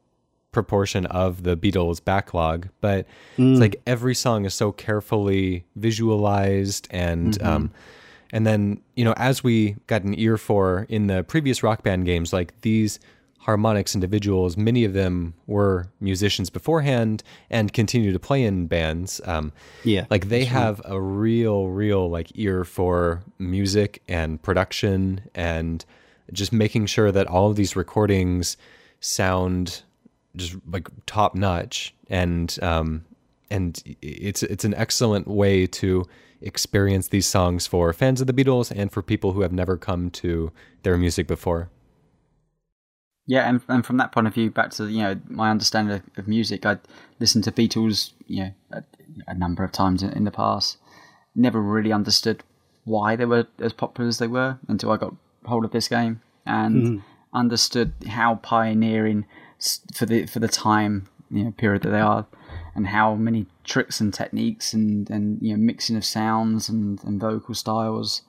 proportion 0.55 1.05
of 1.07 1.43
the 1.43 1.57
Beatles 1.57 2.03
backlog, 2.03 2.68
but 2.81 3.07
mm. 3.37 3.53
it's 3.53 3.61
like 3.61 3.83
every 3.87 4.14
song 4.14 4.47
is 4.47 4.55
so 4.55 4.72
carefully 4.72 5.66
visualized 5.77 6.89
and 6.91 7.35
mm-hmm. 7.35 7.47
um, 7.47 7.70
and 8.33 8.47
then 8.47 8.81
you 8.95 9.05
know 9.05 9.12
as 9.16 9.45
we 9.45 9.77
got 9.87 10.03
an 10.03 10.18
ear 10.18 10.39
for 10.39 10.87
in 10.89 11.09
the 11.09 11.22
previous 11.25 11.62
rock 11.62 11.83
band 11.83 12.07
games, 12.07 12.33
like 12.33 12.59
these 12.62 12.99
Harmonix 13.47 13.95
individuals, 13.95 14.57
many 14.57 14.84
of 14.84 14.95
them 14.95 15.34
were 15.47 15.86
musicians 16.01 16.51
beforehand 16.51 17.22
and 17.51 17.72
continue 17.72 18.12
to 18.12 18.18
play 18.18 18.42
in 18.42 18.66
bands. 18.66 19.20
Um, 19.24 19.53
yeah, 19.84 20.07
like 20.11 20.28
they 20.28 20.45
have 20.45 20.80
a 20.84 21.01
real, 21.01 21.68
real 21.68 22.09
like 22.09 22.30
ear 22.34 22.64
for 22.64 23.22
music 23.38 24.03
and 24.09 24.42
production 24.42 25.20
and 25.34 25.84
just 26.32 26.53
making 26.53 26.86
sure 26.86 27.12
that 27.12 27.26
all 27.26 27.51
of 27.51 27.57
these 27.57 27.76
recordings 27.76 28.57
sound 29.01 29.82
just 30.36 30.57
like 30.66 30.88
top 31.07 31.34
notch 31.34 31.95
and 32.09 32.59
um 32.62 33.05
and 33.51 33.82
it's 34.03 34.42
it's 34.42 34.64
an 34.64 34.74
excellent 34.74 35.28
way 35.28 35.66
to 35.66 36.05
experience 36.40 37.09
these 37.09 37.26
songs 37.26 37.66
for 37.66 37.92
fans 37.92 38.20
of 38.20 38.26
the 38.26 38.32
Beatles 38.32 38.72
and 38.74 38.90
for 38.90 39.03
people 39.03 39.32
who 39.32 39.42
have 39.42 39.53
never 39.53 39.76
come 39.76 40.11
to 40.11 40.53
their 40.82 40.97
music 40.99 41.26
before. 41.26 41.70
Yeah, 43.27 43.49
and 43.49 43.61
and 43.68 43.87
from 43.87 43.97
that 43.97 44.12
point 44.12 44.27
of 44.27 44.35
view, 44.35 44.51
back 44.51 44.70
to 44.72 44.87
you 44.87 45.03
know 45.03 45.20
my 45.29 45.51
understanding 45.51 45.97
of, 45.97 46.03
of 46.18 46.29
music, 46.29 46.66
I 46.66 46.79
listened 47.20 47.45
to 47.45 47.53
Beatles 47.53 48.12
you 48.27 48.45
know 48.45 48.51
a, 48.72 48.85
a 49.29 49.35
number 49.35 49.64
of 49.64 49.72
times 49.72 50.03
in, 50.03 50.11
in, 50.12 50.25
the 50.25 50.31
past. 50.31 50.77
Never 51.35 51.61
really 51.61 51.93
understood 51.93 52.43
why 52.85 53.16
they 53.16 53.25
were 53.25 53.47
as 53.59 53.72
popular 53.72 54.09
as 54.09 54.18
they 54.18 54.27
were 54.27 54.59
until 54.68 54.93
I 54.93 54.99
got 54.99 55.14
hold 55.47 55.64
of 55.64 55.72
this 55.72 55.89
game 55.89 56.20
and 56.45 56.87
mm. 56.87 57.03
understood 57.33 57.93
how 58.09 58.37
pioneering 58.37 59.25
for 59.95 60.05
the 60.05 60.27
for 60.27 60.39
the 60.39 60.49
time 60.49 61.09
you 61.31 61.45
know 61.45 61.51
period 61.53 61.83
that 61.83 61.91
they 61.91 62.01
are, 62.01 62.27
and 62.75 62.89
how 62.89 63.14
many 63.14 63.47
tricks 63.64 64.01
and 64.01 64.12
techniques 64.12 64.75
and 64.75 65.09
and 65.09 65.41
you 65.41 65.57
know 65.57 65.62
mixing 65.62 65.97
of 65.97 66.05
sounds 66.05 66.68
and 66.68 67.03
and 67.05 67.20
vocal 67.20 67.55
styles 67.55 68.20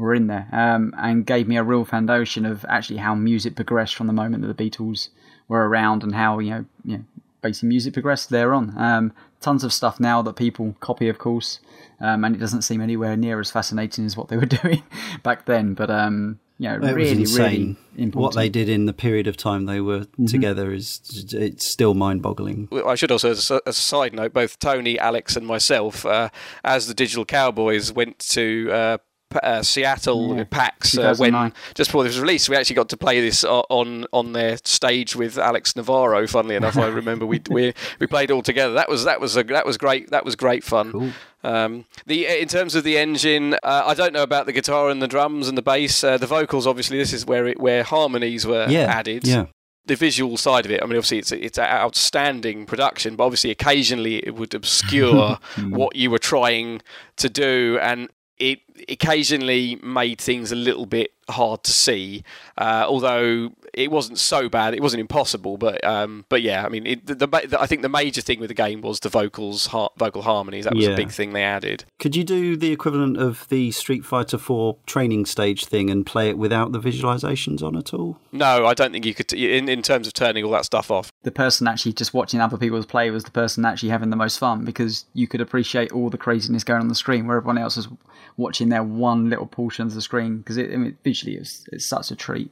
were 0.00 0.14
in 0.14 0.26
there 0.26 0.48
um, 0.52 0.94
and 0.98 1.26
gave 1.26 1.46
me 1.46 1.56
a 1.56 1.62
real 1.62 1.84
foundation 1.84 2.46
of 2.46 2.64
actually 2.68 2.98
how 2.98 3.14
music 3.14 3.54
progressed 3.54 3.94
from 3.94 4.06
the 4.06 4.12
moment 4.12 4.42
that 4.42 4.56
the 4.56 4.70
Beatles 4.70 5.08
were 5.48 5.68
around 5.68 6.02
and 6.02 6.14
how 6.14 6.38
you 6.38 6.50
know, 6.50 6.64
you 6.84 6.98
know 6.98 7.04
basically 7.42 7.68
music 7.68 7.92
progressed 7.92 8.30
thereon. 8.30 8.74
Um, 8.76 9.12
tons 9.40 9.64
of 9.64 9.72
stuff 9.72 9.98
now 9.98 10.22
that 10.22 10.36
people 10.36 10.76
copy, 10.80 11.08
of 11.08 11.18
course, 11.18 11.60
um, 12.00 12.24
and 12.24 12.34
it 12.34 12.38
doesn't 12.38 12.62
seem 12.62 12.80
anywhere 12.80 13.16
near 13.16 13.40
as 13.40 13.50
fascinating 13.50 14.04
as 14.04 14.16
what 14.16 14.28
they 14.28 14.36
were 14.36 14.46
doing 14.62 14.82
back 15.22 15.46
then. 15.46 15.74
But 15.74 15.90
um, 15.90 16.40
you 16.58 16.68
know, 16.68 16.74
it 16.74 16.94
really, 16.94 17.24
really 17.24 17.76
important. 17.96 18.14
What 18.14 18.34
they 18.34 18.48
did 18.48 18.68
in 18.68 18.86
the 18.86 18.92
period 18.92 19.26
of 19.26 19.36
time 19.36 19.64
they 19.64 19.80
were 19.80 20.00
mm-hmm. 20.00 20.26
together 20.26 20.72
is 20.72 21.00
it's 21.32 21.64
still 21.64 21.94
mind-boggling. 21.94 22.68
I 22.86 22.94
should 22.94 23.10
also, 23.10 23.30
as 23.30 23.50
a, 23.50 23.62
as 23.66 23.78
a 23.78 23.80
side 23.80 24.12
note, 24.12 24.32
both 24.32 24.58
Tony, 24.58 24.98
Alex, 24.98 25.36
and 25.36 25.46
myself, 25.46 26.04
uh, 26.04 26.28
as 26.62 26.86
the 26.86 26.94
Digital 26.94 27.24
Cowboys, 27.24 27.92
went 27.92 28.18
to 28.30 28.70
uh, 28.70 28.98
uh, 29.42 29.62
Seattle 29.62 30.36
yeah. 30.36 30.44
PAX 30.44 30.96
uh, 30.96 31.14
when 31.16 31.52
just 31.74 31.90
before 31.90 32.04
this 32.04 32.14
was 32.14 32.20
released. 32.20 32.48
We 32.48 32.56
actually 32.56 32.76
got 32.76 32.88
to 32.90 32.96
play 32.96 33.20
this 33.20 33.44
on 33.44 34.06
on 34.12 34.32
their 34.32 34.58
stage 34.64 35.16
with 35.16 35.38
Alex 35.38 35.76
Navarro. 35.76 36.26
Funnily 36.26 36.56
enough, 36.56 36.76
I 36.76 36.88
remember 36.88 37.26
we 37.26 37.40
we 37.50 37.74
we 37.98 38.06
played 38.06 38.30
all 38.30 38.42
together. 38.42 38.74
That 38.74 38.88
was 38.88 39.04
that 39.04 39.20
was 39.20 39.36
a, 39.36 39.44
that 39.44 39.66
was 39.66 39.76
great. 39.76 40.10
That 40.10 40.24
was 40.24 40.36
great 40.36 40.64
fun. 40.64 40.92
Cool. 40.92 41.10
Um, 41.42 41.84
the 42.06 42.26
in 42.26 42.48
terms 42.48 42.74
of 42.74 42.84
the 42.84 42.98
engine, 42.98 43.54
uh, 43.54 43.84
I 43.86 43.94
don't 43.94 44.12
know 44.12 44.22
about 44.22 44.46
the 44.46 44.52
guitar 44.52 44.90
and 44.90 45.00
the 45.00 45.08
drums 45.08 45.48
and 45.48 45.56
the 45.56 45.62
bass. 45.62 46.04
Uh, 46.04 46.18
the 46.18 46.26
vocals, 46.26 46.66
obviously, 46.66 46.98
this 46.98 47.12
is 47.12 47.24
where 47.24 47.46
it, 47.46 47.60
where 47.60 47.82
harmonies 47.82 48.46
were 48.46 48.66
yeah. 48.68 48.84
added. 48.84 49.26
Yeah 49.26 49.46
the 49.86 49.96
visual 49.96 50.36
side 50.36 50.64
of 50.66 50.70
it. 50.70 50.80
I 50.82 50.86
mean, 50.86 50.96
obviously, 50.96 51.18
it's 51.18 51.32
it's 51.32 51.58
an 51.58 51.64
outstanding 51.64 52.64
production, 52.66 53.16
but 53.16 53.24
obviously, 53.24 53.50
occasionally 53.50 54.18
it 54.18 54.34
would 54.36 54.54
obscure 54.54 55.38
what 55.68 55.96
you 55.96 56.10
were 56.10 56.18
trying 56.18 56.82
to 57.16 57.28
do, 57.28 57.78
and 57.82 58.08
it 58.40 58.60
occasionally 58.88 59.78
made 59.82 60.20
things 60.20 60.50
a 60.50 60.56
little 60.56 60.86
bit 60.86 61.12
hard 61.28 61.62
to 61.64 61.70
see. 61.70 62.24
Uh, 62.58 62.84
although 62.88 63.52
it 63.74 63.90
wasn't 63.90 64.18
so 64.18 64.48
bad, 64.48 64.74
it 64.74 64.82
wasn't 64.82 65.00
impossible. 65.00 65.56
But 65.56 65.84
um, 65.84 66.24
but 66.28 66.42
yeah, 66.42 66.64
I 66.64 66.68
mean, 66.68 66.86
it, 66.86 67.06
the, 67.06 67.14
the, 67.14 67.56
I 67.60 67.66
think 67.66 67.82
the 67.82 67.88
major 67.88 68.20
thing 68.20 68.40
with 68.40 68.48
the 68.48 68.54
game 68.54 68.80
was 68.80 69.00
the 69.00 69.08
vocals, 69.08 69.66
ha- 69.66 69.90
vocal 69.96 70.22
harmonies. 70.22 70.64
That 70.64 70.74
was 70.74 70.86
yeah. 70.86 70.92
a 70.92 70.96
big 70.96 71.10
thing 71.10 71.32
they 71.32 71.42
added. 71.42 71.84
Could 71.98 72.16
you 72.16 72.24
do 72.24 72.56
the 72.56 72.72
equivalent 72.72 73.16
of 73.16 73.46
the 73.48 73.70
Street 73.72 74.04
Fighter 74.04 74.38
Four 74.38 74.76
training 74.86 75.26
stage 75.26 75.64
thing 75.64 75.90
and 75.90 76.04
play 76.04 76.28
it 76.28 76.38
without 76.38 76.72
the 76.72 76.80
visualizations 76.80 77.62
on 77.62 77.76
at 77.76 77.94
all? 77.94 78.18
No, 78.32 78.66
I 78.66 78.74
don't 78.74 78.92
think 78.92 79.04
you 79.04 79.14
could. 79.14 79.28
T- 79.28 79.56
in 79.56 79.68
in 79.68 79.82
terms 79.82 80.06
of 80.06 80.12
turning 80.12 80.44
all 80.44 80.52
that 80.52 80.64
stuff 80.64 80.90
off, 80.90 81.12
the 81.22 81.30
person 81.30 81.68
actually 81.68 81.92
just 81.92 82.14
watching 82.14 82.40
other 82.40 82.56
people's 82.56 82.86
play 82.86 83.10
was 83.10 83.24
the 83.24 83.30
person 83.30 83.64
actually 83.64 83.90
having 83.90 84.10
the 84.10 84.16
most 84.16 84.38
fun 84.38 84.64
because 84.64 85.04
you 85.14 85.26
could 85.26 85.40
appreciate 85.40 85.92
all 85.92 86.10
the 86.10 86.18
craziness 86.18 86.64
going 86.64 86.80
on 86.80 86.88
the 86.88 86.94
screen 86.94 87.26
where 87.26 87.36
everyone 87.36 87.58
else 87.58 87.76
is 87.76 87.88
watching 88.36 88.68
their 88.68 88.82
one 88.82 89.28
little 89.28 89.46
portion 89.46 89.86
of 89.86 89.94
the 89.94 90.00
screen 90.00 90.38
because 90.38 90.56
it, 90.56 90.72
I 90.72 90.76
mean, 90.76 90.96
visually 91.04 91.36
it's, 91.36 91.68
it's 91.72 91.84
such 91.84 92.10
a 92.10 92.16
treat 92.16 92.50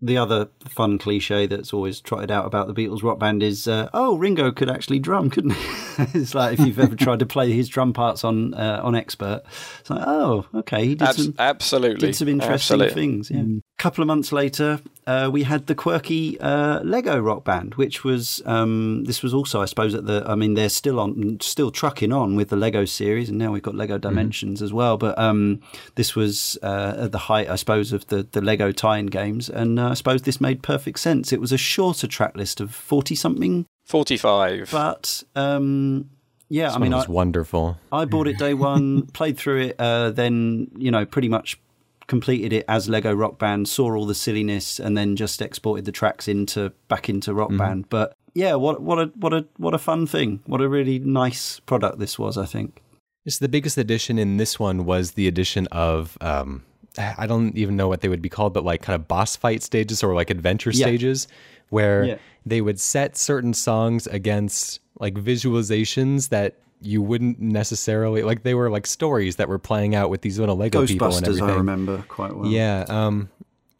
the 0.00 0.16
other 0.16 0.48
fun 0.68 0.98
cliche 0.98 1.46
that's 1.46 1.72
always 1.72 2.00
trotted 2.00 2.30
out 2.30 2.46
about 2.46 2.68
the 2.68 2.74
Beatles 2.74 3.02
rock 3.02 3.18
band 3.18 3.42
is, 3.42 3.66
uh, 3.66 3.88
oh, 3.92 4.16
Ringo 4.16 4.52
could 4.52 4.70
actually 4.70 4.98
drum, 5.00 5.28
couldn't 5.30 5.52
he? 5.52 5.68
it's 6.14 6.34
like 6.34 6.58
if 6.58 6.64
you've 6.64 6.78
ever 6.78 6.96
tried 6.96 7.18
to 7.18 7.26
play 7.26 7.52
his 7.52 7.68
drum 7.68 7.92
parts 7.92 8.24
on 8.24 8.54
uh, 8.54 8.80
on 8.82 8.94
Expert, 8.94 9.42
it's 9.80 9.90
like, 9.90 10.04
oh, 10.06 10.46
okay, 10.54 10.84
he 10.84 10.94
did 10.94 11.08
Abs- 11.08 11.24
some 11.24 11.34
absolutely 11.38 12.08
did 12.08 12.16
some 12.16 12.28
interesting 12.28 12.80
absolutely. 12.80 12.94
things. 12.94 13.30
Yeah. 13.30 13.60
Couple 13.78 14.02
of 14.02 14.08
months 14.08 14.32
later, 14.32 14.80
uh, 15.06 15.30
we 15.32 15.44
had 15.44 15.68
the 15.68 15.74
quirky 15.74 16.38
uh, 16.40 16.80
Lego 16.80 17.16
rock 17.20 17.44
band, 17.44 17.76
which 17.76 18.02
was 18.02 18.42
um, 18.44 19.04
this 19.04 19.22
was 19.22 19.32
also, 19.32 19.62
I 19.62 19.66
suppose, 19.66 19.94
at 19.94 20.04
the. 20.04 20.24
I 20.26 20.34
mean, 20.34 20.54
they're 20.54 20.68
still 20.68 20.98
on, 20.98 21.38
still 21.40 21.70
trucking 21.70 22.12
on 22.12 22.34
with 22.34 22.48
the 22.48 22.56
Lego 22.56 22.84
series, 22.84 23.28
and 23.28 23.38
now 23.38 23.52
we've 23.52 23.62
got 23.62 23.76
Lego 23.76 23.94
mm-hmm. 23.94 24.08
Dimensions 24.08 24.60
mm. 24.60 24.64
as 24.64 24.72
well. 24.72 24.96
But 24.98 25.16
um, 25.16 25.62
this 25.94 26.16
was 26.16 26.58
uh, 26.60 27.04
at 27.04 27.12
the 27.12 27.18
height, 27.18 27.48
I 27.48 27.54
suppose, 27.54 27.92
of 27.92 28.04
the 28.08 28.24
the 28.24 28.40
Lego 28.40 28.72
tie-in 28.72 29.06
games, 29.06 29.48
and 29.48 29.78
uh, 29.78 29.90
I 29.90 29.94
suppose 29.94 30.22
this 30.22 30.40
made 30.40 30.60
perfect 30.60 30.98
sense. 30.98 31.32
It 31.32 31.40
was 31.40 31.52
a 31.52 31.58
shorter 31.58 32.08
track 32.08 32.36
list 32.36 32.60
of 32.60 32.74
40 32.74 33.14
something. 33.14 33.64
45. 33.86 34.70
But 34.72 35.22
um, 35.36 36.10
yeah, 36.48 36.66
this 36.66 36.76
I 36.76 36.78
mean, 36.78 36.92
was 36.92 37.06
I, 37.06 37.10
wonderful. 37.10 37.78
I 37.92 38.06
bought 38.06 38.26
it 38.26 38.38
day 38.38 38.54
one, 38.54 39.02
played 39.12 39.38
through 39.38 39.68
it, 39.68 39.76
uh, 39.78 40.10
then, 40.10 40.70
you 40.76 40.90
know, 40.90 41.04
pretty 41.06 41.28
much 41.28 41.60
completed 42.08 42.52
it 42.52 42.64
as 42.68 42.88
Lego 42.88 43.12
Rock 43.14 43.38
Band, 43.38 43.68
saw 43.68 43.94
all 43.94 44.06
the 44.06 44.14
silliness, 44.14 44.80
and 44.80 44.96
then 44.96 45.14
just 45.14 45.40
exported 45.40 45.84
the 45.84 45.92
tracks 45.92 46.26
into 46.26 46.72
back 46.88 47.08
into 47.08 47.32
Rock 47.32 47.50
mm-hmm. 47.50 47.58
Band. 47.58 47.88
But 47.88 48.14
yeah, 48.34 48.54
what 48.56 48.82
what 48.82 48.98
a 48.98 49.06
what 49.14 49.32
a 49.32 49.46
what 49.58 49.74
a 49.74 49.78
fun 49.78 50.06
thing! 50.06 50.40
What 50.46 50.60
a 50.60 50.68
really 50.68 50.98
nice 50.98 51.60
product 51.60 51.98
this 52.00 52.18
was. 52.18 52.36
I 52.36 52.46
think. 52.46 52.82
Yes, 53.24 53.38
the 53.38 53.48
biggest 53.48 53.78
addition 53.78 54.18
in 54.18 54.38
this 54.38 54.58
one 54.58 54.84
was 54.84 55.12
the 55.12 55.28
addition 55.28 55.66
of 55.68 56.18
um, 56.20 56.64
I 56.96 57.26
don't 57.26 57.56
even 57.56 57.76
know 57.76 57.88
what 57.88 58.00
they 58.00 58.08
would 58.08 58.22
be 58.22 58.28
called, 58.28 58.54
but 58.54 58.64
like 58.64 58.82
kind 58.82 58.94
of 58.94 59.06
boss 59.06 59.36
fight 59.36 59.62
stages 59.62 60.02
or 60.02 60.14
like 60.14 60.30
adventure 60.30 60.70
yeah. 60.70 60.86
stages 60.86 61.28
where 61.68 62.04
yeah. 62.04 62.16
they 62.46 62.60
would 62.60 62.80
set 62.80 63.16
certain 63.16 63.52
songs 63.54 64.06
against 64.06 64.80
like 64.98 65.14
visualizations 65.14 66.30
that 66.30 66.56
you 66.80 67.02
wouldn't 67.02 67.40
necessarily 67.40 68.22
like 68.22 68.42
they 68.42 68.54
were 68.54 68.70
like 68.70 68.86
stories 68.86 69.36
that 69.36 69.48
were 69.48 69.58
playing 69.58 69.94
out 69.94 70.10
with 70.10 70.22
these 70.22 70.38
little 70.38 70.56
Lego 70.56 70.86
people 70.86 71.14
and 71.14 71.26
everything. 71.26 71.50
I 71.50 71.54
remember 71.54 72.04
quite 72.08 72.34
well. 72.34 72.48
Yeah, 72.48 72.84
um, 72.88 73.30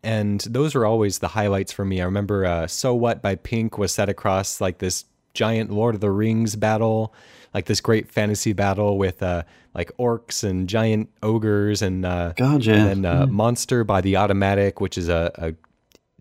and 0.03 0.41
those 0.41 0.75
are 0.75 0.85
always 0.85 1.19
the 1.19 1.29
highlights 1.29 1.73
for 1.73 1.85
me. 1.85 2.01
I 2.01 2.05
remember 2.05 2.45
uh, 2.45 2.67
"So 2.67 2.95
What" 2.95 3.23
by 3.23 3.37
Pink 3.37 3.79
was 3.79 3.93
set 3.93 4.09
across 4.09 4.61
like 4.61 4.79
this 4.79 5.05
giant 5.35 5.71
Lord 5.71 5.95
of 5.95 6.01
the 6.01 6.11
Rings 6.11 6.57
battle, 6.57 7.15
like 7.55 7.67
this 7.67 7.81
great 7.81 8.11
fantasy 8.11 8.53
battle 8.53 8.99
with 8.99 9.23
uh, 9.23 9.45
like 9.75 9.93
orcs 9.99 10.43
and 10.43 10.69
giant 10.69 11.09
ogres 11.23 11.83
and 11.83 12.05
uh, 12.05 12.33
gotcha. 12.37 12.73
and 12.73 12.89
then 12.89 13.05
uh, 13.05 13.27
mm. 13.27 13.31
Monster 13.31 13.85
by 13.85 14.01
the 14.01 14.17
Automatic, 14.17 14.81
which 14.81 14.99
is 14.99 15.09
a, 15.09 15.31
a, 15.37 15.55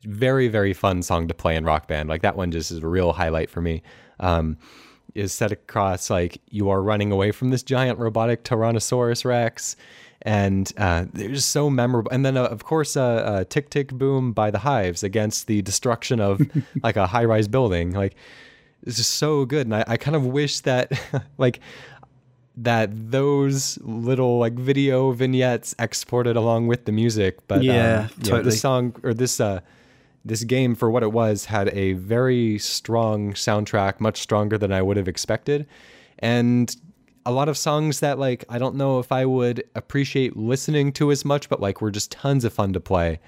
very 0.04 0.48
very 0.48 0.74
fun 0.74 1.02
song 1.02 1.28
to 1.28 1.34
play 1.34 1.56
in 1.56 1.66
Rock 1.66 1.88
Band. 1.88 2.08
Like 2.08 2.22
that 2.22 2.38
one 2.38 2.52
just 2.52 2.72
is 2.72 2.84
a 2.84 2.88
real 2.88 3.14
highlight 3.14 3.50
for 3.50 3.62
me. 3.62 3.82
Um, 4.20 4.58
is 5.18 5.34
set 5.34 5.52
across 5.52 6.10
like 6.10 6.40
you 6.50 6.70
are 6.70 6.82
running 6.82 7.12
away 7.12 7.32
from 7.32 7.50
this 7.50 7.64
giant 7.64 8.00
robotic 8.00 8.44
Tyrannosaurus 8.44 9.26
Rex. 9.26 9.76
And 10.22 10.72
uh, 10.78 11.06
they're 11.14 11.30
just 11.30 11.50
so 11.50 11.70
memorable. 11.70 12.12
And 12.12 12.26
then, 12.26 12.38
uh, 12.38 12.46
of 12.46 12.64
course, 12.64 12.98
uh, 12.98 13.04
uh, 13.04 13.44
"Tick 13.48 13.70
Tick 13.70 13.94
Boom" 13.94 14.34
by 14.34 14.50
the 14.50 14.60
Hives 14.60 15.04
against 15.04 15.48
the 15.48 15.62
destruction 15.62 16.20
of 16.20 16.42
like 16.84 16.98
a 16.98 17.06
high-rise 17.06 17.48
building. 17.48 17.92
Like, 17.92 18.16
it's 18.84 18.98
just 18.98 19.16
so 19.16 19.46
good. 19.46 19.68
And 19.68 19.76
I, 19.76 19.84
I 19.88 19.98
kind 19.98 20.16
of 20.16 20.26
wish 20.26 20.62
that, 20.62 20.92
like, 21.38 21.60
that 22.58 22.90
those 23.12 23.78
little 23.84 24.40
like 24.40 24.54
video 24.54 25.12
vignettes 25.12 25.76
exported 25.78 26.36
along 26.36 26.68
with 26.68 26.86
the 26.86 26.92
music. 26.92 27.48
But 27.48 27.64
yeah, 27.64 28.08
um, 28.12 28.24
totally. 28.24 28.44
the 28.44 28.52
song 28.52 28.96
or 29.04 29.14
this 29.14 29.40
uh, 29.40 29.62
this 30.26 30.44
game 30.44 30.76
for 30.76 30.90
what 30.90 31.04
it 31.04 31.12
was 31.12 31.46
had 31.46 31.70
a 31.70 31.94
very 31.94 32.58
strong 32.60 33.34
soundtrack, 33.34 34.00
much 34.00 34.22
stronger 34.22 34.58
than 34.58 34.72
I 34.72 34.82
would 34.82 34.98
have 34.98 35.08
expected, 35.08 35.68
and 36.20 36.76
a 37.26 37.32
lot 37.32 37.50
of 37.50 37.58
songs 37.58 38.00
that 38.00 38.20
like 38.20 38.46
I 38.50 38.58
don't 38.58 38.76
know 38.76 39.00
if 39.00 39.12
I 39.12 39.26
would 39.26 39.64
appreciate 39.76 40.38
listening 40.38 40.92
to 40.94 41.12
as 41.12 41.26
much, 41.26 41.50
but 41.50 41.60
like 41.60 41.82
were 41.82 41.92
just 41.92 42.12
tons 42.12 42.46
of 42.46 42.54
fun 42.54 42.74
to 42.74 42.80
play. 42.80 43.20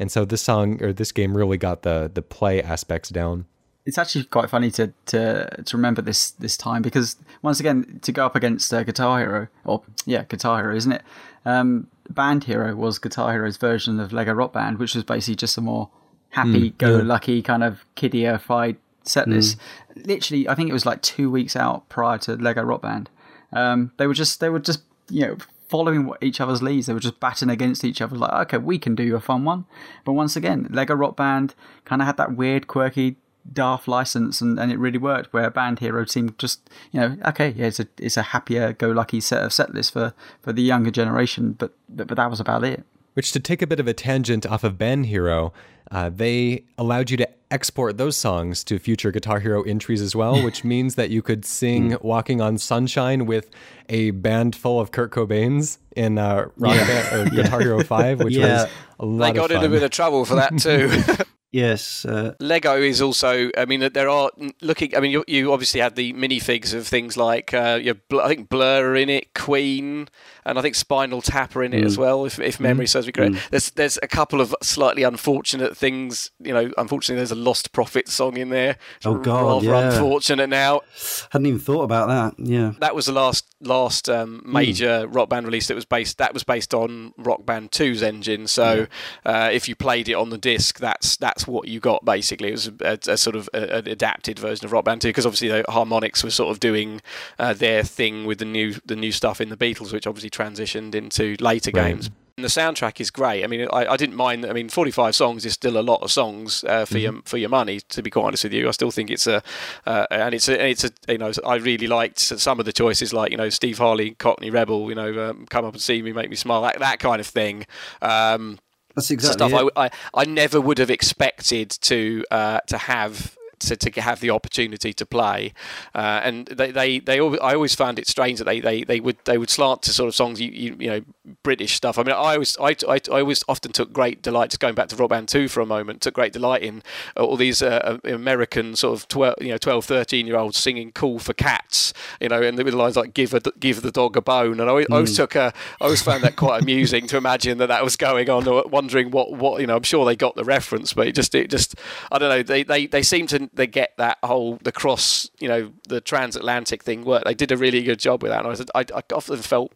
And 0.00 0.12
so 0.12 0.24
this 0.24 0.42
song 0.42 0.82
or 0.82 0.92
this 0.92 1.10
game 1.10 1.36
really 1.36 1.56
got 1.56 1.82
the 1.82 2.10
the 2.12 2.22
play 2.22 2.62
aspects 2.62 3.08
down 3.08 3.46
it's 3.88 3.96
actually 3.96 4.24
quite 4.24 4.50
funny 4.50 4.70
to, 4.70 4.92
to 5.06 5.62
to 5.64 5.76
remember 5.76 6.02
this 6.02 6.32
this 6.32 6.58
time 6.58 6.82
because 6.82 7.16
once 7.40 7.58
again 7.58 7.98
to 8.02 8.12
go 8.12 8.26
up 8.26 8.36
against 8.36 8.72
uh, 8.72 8.82
Guitar 8.82 9.18
Hero 9.18 9.48
or 9.64 9.82
yeah 10.04 10.24
Guitar 10.24 10.60
Hero 10.60 10.76
isn't 10.76 10.92
it? 10.92 11.02
Um, 11.46 11.86
Band 12.10 12.44
Hero 12.44 12.74
was 12.76 12.98
Guitar 12.98 13.32
Hero's 13.32 13.56
version 13.56 13.98
of 13.98 14.12
Lego 14.12 14.34
Rock 14.34 14.52
Band, 14.52 14.78
which 14.78 14.94
was 14.94 15.04
basically 15.04 15.36
just 15.36 15.56
a 15.56 15.62
more 15.62 15.88
happy-go-lucky 16.30 17.42
mm, 17.42 17.44
kind 17.44 17.64
of 17.64 17.84
kiddified 17.94 18.76
set 19.02 19.28
list. 19.28 19.58
Mm. 19.96 20.06
Literally, 20.06 20.48
I 20.48 20.54
think 20.54 20.68
it 20.68 20.72
was 20.72 20.86
like 20.86 21.02
two 21.02 21.30
weeks 21.30 21.56
out 21.56 21.88
prior 21.88 22.18
to 22.18 22.34
Lego 22.34 22.62
Rock 22.62 22.82
Band. 22.82 23.10
Um, 23.52 23.92
they 23.96 24.06
were 24.06 24.14
just 24.14 24.40
they 24.40 24.48
were 24.48 24.58
just 24.58 24.82
you 25.10 25.22
know 25.22 25.36
following 25.68 26.12
each 26.20 26.40
other's 26.40 26.62
leads. 26.62 26.86
They 26.86 26.94
were 26.94 27.00
just 27.00 27.20
batting 27.20 27.50
against 27.50 27.84
each 27.84 28.00
other, 28.00 28.16
like, 28.16 28.32
okay, 28.32 28.58
we 28.58 28.78
can 28.78 28.94
do 28.94 29.14
a 29.14 29.20
fun 29.20 29.44
one. 29.44 29.66
But 30.04 30.14
once 30.14 30.34
again, 30.34 30.66
Lego 30.70 30.94
Rock 30.94 31.16
Band 31.16 31.54
kind 31.84 32.00
of 32.00 32.06
had 32.06 32.16
that 32.16 32.34
weird, 32.34 32.66
quirky 32.66 33.16
daft 33.50 33.88
license, 33.88 34.40
and, 34.40 34.58
and 34.58 34.70
it 34.70 34.78
really 34.78 34.98
worked. 34.98 35.32
Where 35.32 35.50
Band 35.50 35.78
Hero 35.78 36.04
seemed 36.04 36.38
just 36.38 36.68
you 36.92 37.00
know 37.00 37.16
okay, 37.26 37.54
yeah, 37.56 37.66
it's 37.66 37.80
a 37.80 37.86
it's 37.98 38.16
a 38.16 38.22
happier 38.22 38.72
go 38.72 38.88
lucky 38.90 39.20
set 39.20 39.42
of 39.42 39.52
set 39.52 39.74
lists 39.74 39.92
for 39.92 40.12
for 40.42 40.52
the 40.52 40.62
younger 40.62 40.90
generation, 40.90 41.52
but 41.52 41.72
but, 41.88 42.08
but 42.08 42.16
that 42.16 42.30
was 42.30 42.40
about 42.40 42.64
it. 42.64 42.84
Which 43.14 43.32
to 43.32 43.40
take 43.40 43.62
a 43.62 43.66
bit 43.66 43.80
of 43.80 43.88
a 43.88 43.94
tangent 43.94 44.46
off 44.46 44.62
of 44.62 44.78
Band 44.78 45.06
Hero, 45.06 45.52
uh, 45.90 46.10
they 46.14 46.64
allowed 46.76 47.10
you 47.10 47.16
to 47.18 47.28
export 47.50 47.96
those 47.96 48.14
songs 48.16 48.62
to 48.62 48.78
future 48.78 49.10
Guitar 49.10 49.40
Hero 49.40 49.62
entries 49.62 50.02
as 50.02 50.14
well, 50.14 50.42
which 50.44 50.62
means 50.74 50.96
that 50.96 51.08
you 51.10 51.22
could 51.22 51.44
sing 51.44 51.96
"Walking 52.02 52.40
on 52.40 52.58
Sunshine" 52.58 53.24
with 53.26 53.50
a 53.88 54.10
band 54.10 54.54
full 54.54 54.78
of 54.80 54.90
Kurt 54.90 55.10
Cobains 55.12 55.78
in 55.96 56.18
uh, 56.18 56.48
Rock 56.58 56.74
Yeah. 56.76 56.86
Band, 56.86 57.28
or 57.28 57.30
Guitar 57.42 57.60
Hero 57.60 57.82
Five, 57.84 58.20
which 58.20 58.34
Yeah. 58.36 58.64
was 58.64 58.70
a 59.00 59.06
lot 59.06 59.32
They 59.32 59.38
got 59.38 59.50
in 59.50 59.64
a 59.64 59.68
bit 59.68 59.82
of 59.82 59.90
trouble 59.90 60.24
for 60.24 60.34
that 60.34 60.58
too. 60.58 60.90
Yes, 61.50 62.04
uh, 62.04 62.34
Lego 62.40 62.76
is 62.76 63.00
also. 63.00 63.50
I 63.56 63.64
mean, 63.64 63.88
there 63.94 64.10
are 64.10 64.30
looking. 64.60 64.94
I 64.94 65.00
mean, 65.00 65.12
you, 65.12 65.24
you 65.26 65.50
obviously 65.52 65.80
had 65.80 65.96
the 65.96 66.12
minifigs 66.12 66.74
of 66.74 66.86
things 66.86 67.16
like 67.16 67.54
uh, 67.54 67.78
your, 67.82 67.94
Bl- 67.94 68.20
I 68.20 68.28
think 68.28 68.50
Blur 68.50 68.90
are 68.90 68.94
in 68.96 69.08
it, 69.08 69.32
Queen, 69.34 70.08
and 70.44 70.58
I 70.58 70.62
think 70.62 70.74
Spinal 70.74 71.22
Tap 71.22 71.56
are 71.56 71.62
in 71.62 71.72
it 71.72 71.84
as 71.84 71.96
Mm. 71.96 72.00
well. 72.00 72.24
If, 72.26 72.38
if 72.38 72.60
memory 72.60 72.86
serves 72.86 73.06
me 73.06 73.12
correct, 73.12 73.36
there's 73.50 73.70
there's 73.70 73.98
a 74.02 74.08
couple 74.08 74.42
of 74.42 74.54
slightly 74.62 75.04
unfortunate 75.04 75.74
things. 75.74 76.30
You 76.38 76.52
know, 76.52 76.70
unfortunately, 76.76 77.16
there's 77.16 77.30
a 77.32 77.34
Lost 77.34 77.72
Prophet 77.72 78.08
song 78.08 78.36
in 78.36 78.50
there. 78.50 78.76
Oh, 79.06 79.14
God, 79.14 79.64
rather 79.64 79.66
yeah. 79.66 79.92
unfortunate 79.94 80.50
now. 80.50 80.78
I 80.78 81.28
hadn't 81.30 81.46
even 81.46 81.60
thought 81.60 81.84
about 81.84 82.08
that. 82.08 82.46
Yeah. 82.46 82.72
That 82.80 82.94
was 82.94 83.06
the 83.06 83.12
last 83.12 83.46
last 83.62 84.08
um, 84.10 84.42
major 84.44 85.06
rock 85.08 85.30
band 85.30 85.46
release 85.46 85.68
that 85.68 85.74
was 85.74 85.86
based. 85.86 86.18
That 86.18 86.34
was 86.34 86.44
based 86.44 86.74
on 86.74 87.14
Rock 87.16 87.46
Band 87.46 87.70
2's 87.70 88.02
engine. 88.02 88.46
So 88.48 88.86
uh, 89.24 89.48
if 89.50 89.66
you 89.66 89.74
played 89.74 90.10
it 90.10 90.14
on 90.14 90.28
the 90.28 90.38
disc, 90.38 90.78
that's 90.78 91.16
that's 91.38 91.46
what 91.46 91.68
you 91.68 91.78
got 91.78 92.04
basically. 92.04 92.48
It 92.48 92.52
was 92.52 92.66
a, 92.80 92.98
a, 93.12 93.16
sort 93.16 93.36
of 93.36 93.48
a, 93.54 93.76
an 93.78 93.88
adapted 93.88 94.38
version 94.38 94.64
of 94.64 94.72
Rock 94.72 94.84
Band 94.84 95.00
2 95.02 95.08
because 95.08 95.24
obviously 95.24 95.48
the 95.48 95.62
Harmonix 95.68 96.24
were 96.24 96.30
sort 96.30 96.50
of 96.50 96.58
doing 96.58 97.00
uh, 97.38 97.52
their 97.54 97.84
thing 97.84 98.26
with 98.26 98.38
the 98.38 98.44
new 98.44 98.74
the 98.84 98.96
new 98.96 99.12
stuff 99.12 99.40
in 99.40 99.48
the 99.48 99.56
Beatles, 99.56 99.92
which 99.92 100.06
obviously 100.06 100.30
transitioned 100.30 100.94
into 100.94 101.36
later 101.40 101.70
Right. 101.74 101.88
games. 101.90 102.10
And 102.36 102.44
the 102.44 102.48
soundtrack 102.48 103.00
is 103.00 103.10
great. 103.10 103.42
I 103.42 103.48
mean, 103.48 103.66
I, 103.72 103.86
I 103.86 103.96
didn't 103.96 104.14
mind. 104.14 104.46
I 104.46 104.52
mean, 104.52 104.68
45 104.68 105.14
songs 105.14 105.44
is 105.44 105.54
still 105.54 105.76
a 105.76 105.82
lot 105.82 106.02
of 106.02 106.10
songs 106.12 106.62
uh, 106.64 106.84
for 106.84 106.98
your 106.98 107.20
for 107.24 107.36
your 107.36 107.48
money. 107.48 107.80
To 107.80 108.02
be 108.02 108.10
quite 108.10 108.24
honest 108.24 108.44
with 108.44 108.52
you, 108.52 108.68
I 108.68 108.70
still 108.70 108.92
think 108.92 109.10
it's 109.10 109.26
a 109.26 109.42
uh, 109.86 110.06
and 110.10 110.34
it's 110.34 110.48
a 110.48 110.68
it's 110.70 110.84
a 110.84 110.90
you 111.08 111.18
know 111.18 111.32
I 111.46 111.56
really 111.56 111.86
liked 111.88 112.18
some 112.20 112.60
of 112.60 112.66
the 112.66 112.72
choices 112.72 113.12
like 113.12 113.32
you 113.32 113.36
know 113.36 113.48
Steve 113.48 113.78
Harley, 113.78 114.12
Cockney 114.12 114.50
Rebel, 114.50 114.88
you 114.88 114.94
know, 114.94 115.30
um, 115.30 115.46
come 115.46 115.64
up 115.64 115.74
and 115.74 115.82
see 115.82 116.00
me, 116.00 116.12
make 116.12 116.30
me 116.30 116.36
smile, 116.36 116.62
that 116.62 116.78
that 116.78 117.00
kind 117.00 117.20
of 117.20 117.26
thing. 117.26 117.66
Um, 118.02 118.58
That's 118.98 119.10
exactly 119.10 119.48
stuff. 119.48 119.70
I, 119.76 119.86
I 119.86 119.90
I 120.14 120.24
never 120.24 120.60
would 120.60 120.78
have 120.78 120.90
expected 120.90 121.70
to 121.70 122.24
uh, 122.30 122.60
to 122.66 122.78
have. 122.78 123.37
To, 123.60 123.76
to 123.76 124.00
have 124.00 124.20
the 124.20 124.30
opportunity 124.30 124.92
to 124.92 125.04
play, 125.06 125.52
uh, 125.94 126.20
and 126.22 126.46
they, 126.46 126.70
they, 126.70 126.98
they 127.00 127.18
al- 127.18 127.42
I 127.42 127.54
always 127.54 127.74
found 127.74 127.98
it 127.98 128.06
strange 128.06 128.38
that 128.38 128.44
they, 128.44 128.60
they, 128.60 128.84
they 128.84 129.00
would 129.00 129.16
they 129.24 129.38
would 129.38 129.50
slant 129.50 129.82
to 129.82 129.92
sort 129.92 130.08
of 130.08 130.14
songs 130.14 130.40
you, 130.40 130.50
you, 130.50 130.76
you 130.78 130.90
know 130.90 131.00
British 131.42 131.74
stuff. 131.74 131.98
I 131.98 132.02
mean, 132.02 132.14
I 132.14 132.34
always 132.34 132.56
I, 132.58 132.76
I, 132.88 133.00
I 133.10 133.20
always 133.20 133.42
often 133.48 133.72
took 133.72 133.92
great 133.92 134.22
delight 134.22 134.50
just 134.50 134.60
going 134.60 134.74
back 134.74 134.88
to 134.88 134.96
Rock 134.96 135.10
Band 135.10 135.28
2 135.28 135.48
for 135.48 135.60
a 135.60 135.66
moment. 135.66 136.00
Took 136.02 136.14
great 136.14 136.32
delight 136.32 136.62
in 136.62 136.82
all 137.16 137.36
these 137.36 137.62
uh, 137.62 137.98
American 138.04 138.76
sort 138.76 138.98
of 138.98 139.08
12 139.08 139.34
you 139.40 139.48
know 139.48 139.58
12 139.58 139.84
13 139.84 140.26
year 140.26 140.36
olds 140.36 140.56
singing 140.58 140.92
"Cool 140.92 141.18
for 141.18 141.32
Cats," 141.32 141.92
you 142.20 142.28
know, 142.28 142.42
and 142.42 142.56
with 142.62 142.74
lines 142.74 142.96
like 142.96 143.14
"Give 143.14 143.34
a 143.34 143.40
give 143.58 143.82
the 143.82 143.90
dog 143.90 144.16
a 144.16 144.20
bone." 144.22 144.60
And 144.60 144.62
I, 144.62 144.68
always- 144.68 144.86
I 144.90 144.94
always 144.94 145.16
took 145.16 145.34
a 145.34 145.52
I 145.80 145.84
always 145.84 146.02
found 146.02 146.22
that 146.24 146.36
quite 146.36 146.62
amusing 146.62 147.06
to 147.08 147.16
imagine 147.16 147.58
that 147.58 147.68
that 147.68 147.82
was 147.84 147.96
going 147.96 148.28
on, 148.30 148.46
or 148.46 148.64
wondering 148.68 149.10
what 149.10 149.32
what 149.32 149.60
you 149.60 149.66
know. 149.66 149.76
I'm 149.76 149.82
sure 149.82 150.04
they 150.04 150.16
got 150.16 150.34
the 150.36 150.44
reference, 150.44 150.92
but 150.92 151.06
it 151.08 151.14
just 151.14 151.34
it 151.34 151.50
just 151.50 151.74
I 152.12 152.18
don't 152.18 152.28
know. 152.28 152.42
They 152.42 152.62
they, 152.62 152.86
they 152.86 153.02
seem 153.02 153.26
to 153.28 153.47
they 153.52 153.66
get 153.66 153.94
that 153.98 154.18
whole 154.22 154.58
the 154.62 154.72
cross 154.72 155.30
you 155.40 155.48
know 155.48 155.72
the 155.88 156.00
transatlantic 156.00 156.82
thing 156.82 157.04
work. 157.04 157.24
They 157.24 157.34
did 157.34 157.52
a 157.52 157.56
really 157.56 157.82
good 157.82 157.98
job 157.98 158.22
with 158.22 158.30
that. 158.30 158.44
And 158.44 158.68
I, 158.74 158.80
I, 158.80 158.84
I 158.98 159.14
often 159.14 159.38
felt 159.38 159.72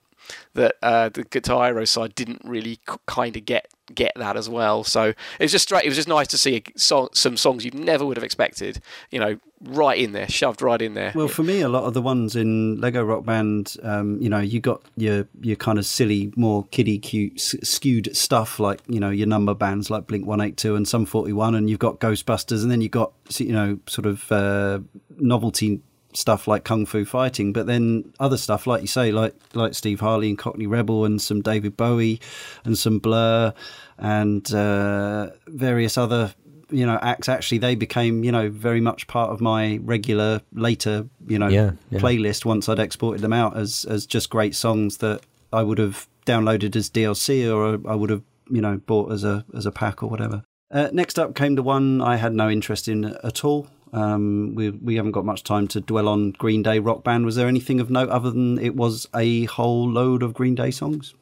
that 0.54 0.76
uh, 0.82 1.08
the 1.08 1.24
Guitar 1.24 1.66
Hero 1.66 1.84
side 1.84 2.14
didn't 2.14 2.42
really 2.44 2.78
kind 3.06 3.36
of 3.36 3.44
get 3.44 3.68
get 3.94 4.12
that 4.16 4.36
as 4.36 4.48
well. 4.48 4.84
So 4.84 5.04
it 5.04 5.16
was 5.40 5.52
just 5.52 5.64
straight. 5.64 5.84
It 5.84 5.88
was 5.88 5.96
just 5.96 6.08
nice 6.08 6.28
to 6.28 6.38
see 6.38 6.62
song, 6.76 7.08
some 7.12 7.36
songs 7.36 7.64
you 7.64 7.70
never 7.72 8.04
would 8.04 8.16
have 8.16 8.24
expected. 8.24 8.80
You 9.10 9.20
know, 9.20 9.38
right 9.62 9.98
in 9.98 10.12
there, 10.12 10.28
shoved 10.28 10.62
right 10.62 10.80
in 10.80 10.94
there. 10.94 11.12
Well, 11.14 11.28
for 11.28 11.42
me, 11.42 11.60
a 11.60 11.68
lot 11.68 11.84
of 11.84 11.94
the 11.94 12.02
ones 12.02 12.36
in 12.36 12.80
Lego 12.80 13.02
Rock 13.02 13.24
Band, 13.24 13.76
um, 13.82 14.20
you 14.20 14.28
know, 14.28 14.40
you 14.40 14.60
got 14.60 14.82
your 14.96 15.26
your 15.40 15.56
kind 15.56 15.78
of 15.78 15.86
silly, 15.86 16.32
more 16.36 16.64
kiddie 16.70 16.98
cute, 16.98 17.40
skewed 17.40 18.14
stuff 18.16 18.58
like 18.58 18.80
you 18.88 19.00
know 19.00 19.10
your 19.10 19.26
number 19.26 19.54
bands 19.54 19.90
like 19.90 20.06
Blink 20.06 20.26
One 20.26 20.40
Eight 20.40 20.56
Two 20.56 20.76
and 20.76 20.86
Sum 20.86 21.06
Forty 21.06 21.32
One, 21.32 21.54
and 21.54 21.68
you've 21.68 21.78
got 21.78 22.00
Ghostbusters, 22.00 22.62
and 22.62 22.70
then 22.70 22.80
you've 22.80 22.90
got 22.90 23.12
you 23.38 23.52
know 23.52 23.78
sort 23.86 24.06
of 24.06 24.30
uh, 24.32 24.80
novelty 25.18 25.80
stuff 26.14 26.46
like 26.46 26.64
Kung 26.64 26.86
Fu 26.86 27.04
Fighting, 27.04 27.52
but 27.52 27.66
then 27.66 28.12
other 28.20 28.36
stuff 28.36 28.66
like 28.66 28.80
you 28.80 28.86
say, 28.86 29.12
like 29.12 29.34
like 29.54 29.74
Steve 29.74 30.00
Harley 30.00 30.28
and 30.28 30.38
Cockney 30.38 30.66
Rebel, 30.66 31.04
and 31.04 31.20
some 31.20 31.40
David 31.40 31.76
Bowie, 31.76 32.20
and 32.64 32.76
some 32.76 32.98
Blur, 32.98 33.52
and 33.98 34.52
uh, 34.54 35.30
various 35.46 35.96
other 35.96 36.34
you 36.70 36.86
know 36.86 36.98
acts 37.02 37.28
actually 37.28 37.58
they 37.58 37.74
became 37.74 38.24
you 38.24 38.32
know 38.32 38.48
very 38.48 38.80
much 38.80 39.06
part 39.06 39.30
of 39.30 39.40
my 39.40 39.78
regular 39.82 40.40
later 40.54 41.06
you 41.26 41.38
know 41.38 41.48
Yeah, 41.48 41.72
yeah. 41.90 42.00
playlist 42.00 42.44
once 42.44 42.68
I'd 42.68 42.78
exported 42.78 43.20
them 43.20 43.32
out 43.32 43.56
as 43.56 43.84
as 43.84 44.06
just 44.06 44.30
great 44.30 44.54
songs 44.54 44.96
that 44.98 45.20
I 45.52 45.62
would 45.62 45.78
have 45.78 46.08
downloaded 46.24 46.74
as 46.74 46.88
DLC 46.88 47.52
or 47.52 47.78
I 47.88 47.94
would 47.94 48.10
have 48.10 48.22
you 48.50 48.60
know 48.60 48.78
bought 48.78 49.12
as 49.12 49.22
a 49.22 49.44
as 49.54 49.66
a 49.66 49.70
pack 49.70 50.02
or 50.02 50.08
whatever. 50.08 50.44
Uh, 50.70 50.88
next 50.92 51.18
up 51.18 51.34
came 51.34 51.54
the 51.54 51.62
one 51.62 52.00
I 52.00 52.16
had 52.16 52.32
no 52.32 52.48
interest 52.48 52.88
in 52.88 53.04
at 53.22 53.44
all. 53.44 53.68
Um, 53.92 54.54
we 54.54 54.70
we 54.70 54.96
haven't 54.96 55.12
got 55.12 55.24
much 55.24 55.44
time 55.44 55.68
to 55.68 55.80
dwell 55.80 56.08
on 56.08 56.30
Green 56.32 56.62
Day 56.62 56.78
Rock 56.78 57.04
Band. 57.04 57.24
Was 57.24 57.36
there 57.36 57.48
anything 57.48 57.80
of 57.80 57.90
note 57.90 58.08
other 58.08 58.30
than 58.30 58.58
it 58.58 58.74
was 58.74 59.06
a 59.14 59.44
whole 59.44 59.88
load 59.88 60.22
of 60.22 60.34
Green 60.34 60.54
Day 60.54 60.70
songs? 60.70 61.14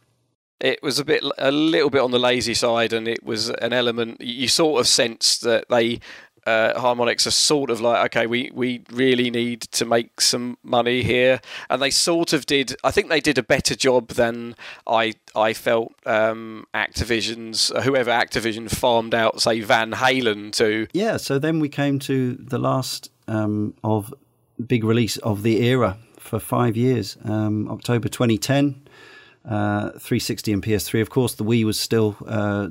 it 0.60 0.82
was 0.82 0.98
a 0.98 1.04
bit 1.04 1.24
a 1.38 1.50
little 1.50 1.90
bit 1.90 2.02
on 2.02 2.10
the 2.10 2.18
lazy 2.18 2.54
side 2.54 2.92
and 2.92 3.08
it 3.08 3.24
was 3.24 3.48
an 3.48 3.72
element 3.72 4.20
you 4.20 4.46
sort 4.46 4.80
of 4.80 4.86
sense 4.86 5.38
that 5.38 5.64
they 5.70 5.98
uh, 6.46 6.72
Harmonix 6.74 7.26
are 7.26 7.30
sort 7.30 7.70
of 7.70 7.80
like 7.80 8.06
okay 8.06 8.26
we 8.26 8.50
we 8.54 8.82
really 8.90 9.30
need 9.30 9.62
to 9.62 9.84
make 9.84 10.20
some 10.20 10.56
money 10.62 11.02
here. 11.02 11.40
And 11.68 11.80
they 11.80 11.90
sort 11.90 12.32
of 12.32 12.46
did 12.46 12.76
i 12.84 12.90
think 12.90 13.08
they 13.08 13.20
did 13.20 13.38
a 13.38 13.42
better 13.42 13.74
job 13.74 14.08
than 14.08 14.54
i 14.86 15.14
i 15.34 15.52
felt 15.52 15.92
um 16.06 16.66
activision's 16.74 17.72
whoever 17.82 18.10
activision 18.10 18.70
farmed 18.70 19.14
out 19.14 19.40
say 19.40 19.60
van 19.60 19.92
halen 19.92 20.52
to. 20.52 20.86
Yeah, 20.92 21.16
so 21.16 21.38
then 21.38 21.60
we 21.60 21.68
came 21.68 21.98
to 22.00 22.34
the 22.34 22.58
last 22.58 23.10
um, 23.28 23.74
of 23.84 24.12
big 24.66 24.84
release 24.84 25.16
of 25.18 25.42
the 25.42 25.62
era 25.64 25.98
for 26.18 26.38
five 26.38 26.76
years, 26.76 27.16
um, 27.24 27.68
October 27.70 28.08
2010, 28.08 28.86
uh, 29.48 29.90
360 29.90 30.52
and 30.52 30.62
PS3. 30.62 31.00
Of 31.00 31.10
course, 31.10 31.34
the 31.34 31.44
Wii 31.44 31.64
was 31.64 31.78
still 31.78 32.16
uh, 32.26 32.68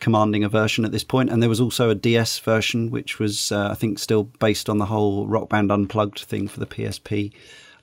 commanding 0.00 0.44
a 0.44 0.48
version 0.48 0.84
at 0.84 0.92
this 0.92 1.04
point, 1.04 1.30
and 1.30 1.42
there 1.42 1.48
was 1.48 1.60
also 1.60 1.90
a 1.90 1.94
DS 1.94 2.38
version, 2.40 2.90
which 2.90 3.18
was, 3.18 3.50
uh, 3.52 3.68
I 3.70 3.74
think, 3.74 3.98
still 3.98 4.24
based 4.24 4.68
on 4.68 4.78
the 4.78 4.86
whole 4.86 5.26
Rock 5.26 5.48
Band 5.48 5.70
Unplugged 5.70 6.20
thing 6.20 6.48
for 6.48 6.60
the 6.60 6.66
PSP. 6.66 7.32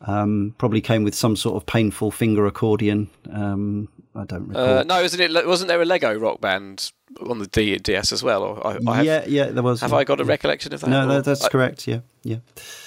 Um, 0.01 0.53
probably 0.59 0.79
came 0.81 1.03
with 1.03 1.15
some 1.15 1.35
sort 1.35 1.55
of 1.55 1.65
painful 1.65 2.11
finger 2.11 2.45
accordion. 2.45 3.09
Um, 3.33 3.89
I 4.15 4.25
don't 4.25 4.47
recall. 4.47 4.77
uh, 4.79 4.83
no 4.83 5.01
isn't 5.03 5.19
it 5.19 5.47
wasn't 5.47 5.67
there 5.67 5.81
a 5.81 5.85
lego 5.85 6.17
rock 6.17 6.41
band 6.41 6.91
on 7.27 7.37
the 7.39 7.45
D- 7.47 7.77
ds 7.77 8.11
as 8.11 8.23
well 8.23 8.43
or 8.43 8.65
I, 8.67 8.77
I 8.87 8.95
have, 8.97 9.05
yeah, 9.05 9.25
yeah, 9.27 9.45
there 9.45 9.61
was. 9.63 9.81
have 9.81 9.93
i 9.93 10.03
got 10.03 10.19
a 10.19 10.23
recollection 10.25 10.73
of 10.73 10.81
that 10.81 10.89
no, 10.89 11.21
that's 11.21 11.43
I- 11.45 11.49
correct. 11.49 11.87
Yeah, 11.87 11.99
yeah. 12.23 12.37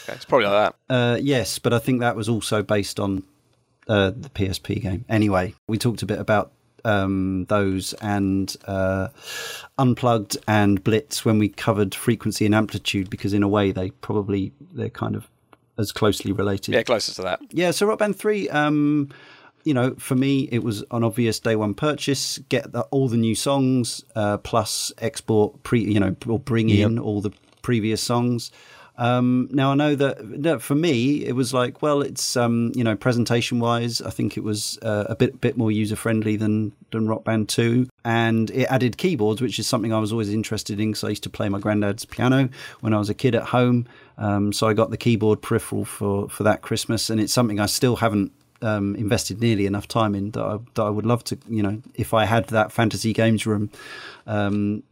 okay, 0.05 0.15
it's 0.15 0.25
probably 0.25 0.47
like 0.49 0.73
that 0.89 0.95
Uh, 0.95 1.19
yes, 1.21 1.59
but 1.61 1.73
I 1.73 1.79
think 1.79 2.01
that 2.01 2.17
was 2.17 2.29
also 2.29 2.63
based 2.63 2.99
on 3.01 3.23
uh, 3.91 4.13
the 4.17 4.31
PSP 4.31 4.81
game. 4.81 5.05
Anyway, 5.09 5.53
we 5.67 5.77
talked 5.77 6.03
a 6.03 6.07
bit 6.07 6.21
about 6.21 6.53
um, 6.85 7.45
those 7.49 7.93
and 7.95 8.57
uh, 8.67 9.09
Unplugged 9.79 10.39
and 10.47 10.83
Blitz 10.83 11.25
when 11.25 11.39
we 11.39 11.49
covered 11.49 11.95
frequency 11.95 12.47
and 12.47 12.55
amplitude 12.55 13.11
because 13.11 13.35
in 13.35 13.43
a 13.43 13.49
way 13.49 13.73
they 13.73 13.91
probably 13.91 14.53
they're 14.73 14.91
kind 14.91 15.17
of 15.17 15.29
as 15.77 15.91
closely 15.93 16.31
related. 16.31 16.73
yeah 16.75 16.83
closer 16.85 17.13
to 17.15 17.23
that 17.23 17.41
Yeah, 17.51 17.73
so 17.73 17.87
Rock 17.87 17.99
Band 17.99 18.17
3, 18.17 18.49
um, 18.51 19.11
you 19.65 19.75
know, 19.75 19.95
for 19.99 20.15
me, 20.15 20.49
it 20.53 20.63
was 20.63 20.85
an 20.93 21.03
obvious 21.03 21.41
day 21.41 21.57
one 21.57 21.75
purchase. 21.75 22.39
Get 22.49 22.73
the, 22.73 22.83
all 22.93 23.09
the 23.09 23.17
new 23.17 23.35
songs, 23.35 24.05
uh, 24.15 24.39
plus 24.39 24.93
export, 24.99 25.63
pre, 25.65 25.81
you 25.81 25.99
know, 25.99 26.15
or 26.29 26.39
bring 26.39 26.71
in 26.71 26.99
all 26.99 27.21
the 27.21 27.33
previous 27.63 28.01
songs. 28.01 28.53
Um, 29.01 29.49
now 29.51 29.73
I 29.73 29.75
know 29.77 29.95
that 29.95 30.61
for 30.61 30.75
me 30.75 31.25
it 31.25 31.33
was 31.33 31.55
like, 31.55 31.81
well, 31.81 32.03
it's 32.03 32.37
um, 32.37 32.71
you 32.75 32.85
know, 32.85 32.95
presentation 32.95 33.59
wise, 33.59 34.03
I 34.03 34.11
think 34.11 34.37
it 34.37 34.45
was 34.45 34.79
uh, 34.83 35.07
a 35.09 35.17
bit 35.17 35.41
bit 35.41 35.57
more 35.57 35.73
user 35.73 35.97
friendly 35.97 36.37
than 36.37 36.73
than 36.91 37.09
Rock 37.09 37.25
Band 37.25 37.49
Two, 37.49 37.89
and 38.05 38.51
it 38.51 38.67
added 38.67 38.99
keyboards, 38.99 39.41
which 39.41 39.59
is 39.59 39.67
something 39.67 39.91
I 39.91 39.99
was 39.99 40.13
always 40.13 40.29
interested 40.29 40.79
in 40.79 40.91
because 40.91 41.03
I 41.03 41.09
used 41.09 41.23
to 41.23 41.31
play 41.31 41.49
my 41.49 41.59
granddad's 41.59 42.05
piano 42.05 42.51
when 42.81 42.93
I 42.93 42.99
was 42.99 43.09
a 43.09 43.15
kid 43.15 43.35
at 43.35 43.45
home. 43.45 43.87
Um, 44.19 44.53
so 44.53 44.69
I 44.69 44.75
got 44.75 44.91
the 44.91 44.99
keyboard 44.99 45.41
peripheral 45.41 45.87
for 45.87 46.29
for 46.29 46.43
that 46.43 46.61
Christmas, 46.61 47.09
and 47.09 47.19
it's 47.19 47.33
something 47.33 47.59
I 47.59 47.67
still 47.67 47.97
haven't 47.97 48.33
um, 48.61 48.95
invested 48.97 49.41
nearly 49.41 49.65
enough 49.65 49.89
time 49.89 50.15
in 50.15 50.33
that 50.33 50.45
I, 50.45 50.59
that 50.75 50.83
I 50.83 50.91
would 50.91 51.07
love 51.07 51.25
to, 51.25 51.39
you 51.49 51.63
know, 51.63 51.81
if 51.95 52.13
I 52.13 52.27
had 52.27 52.49
that 52.49 52.71
fantasy 52.71 53.15
games 53.15 53.47
room 53.47 53.71
um, 54.27 54.83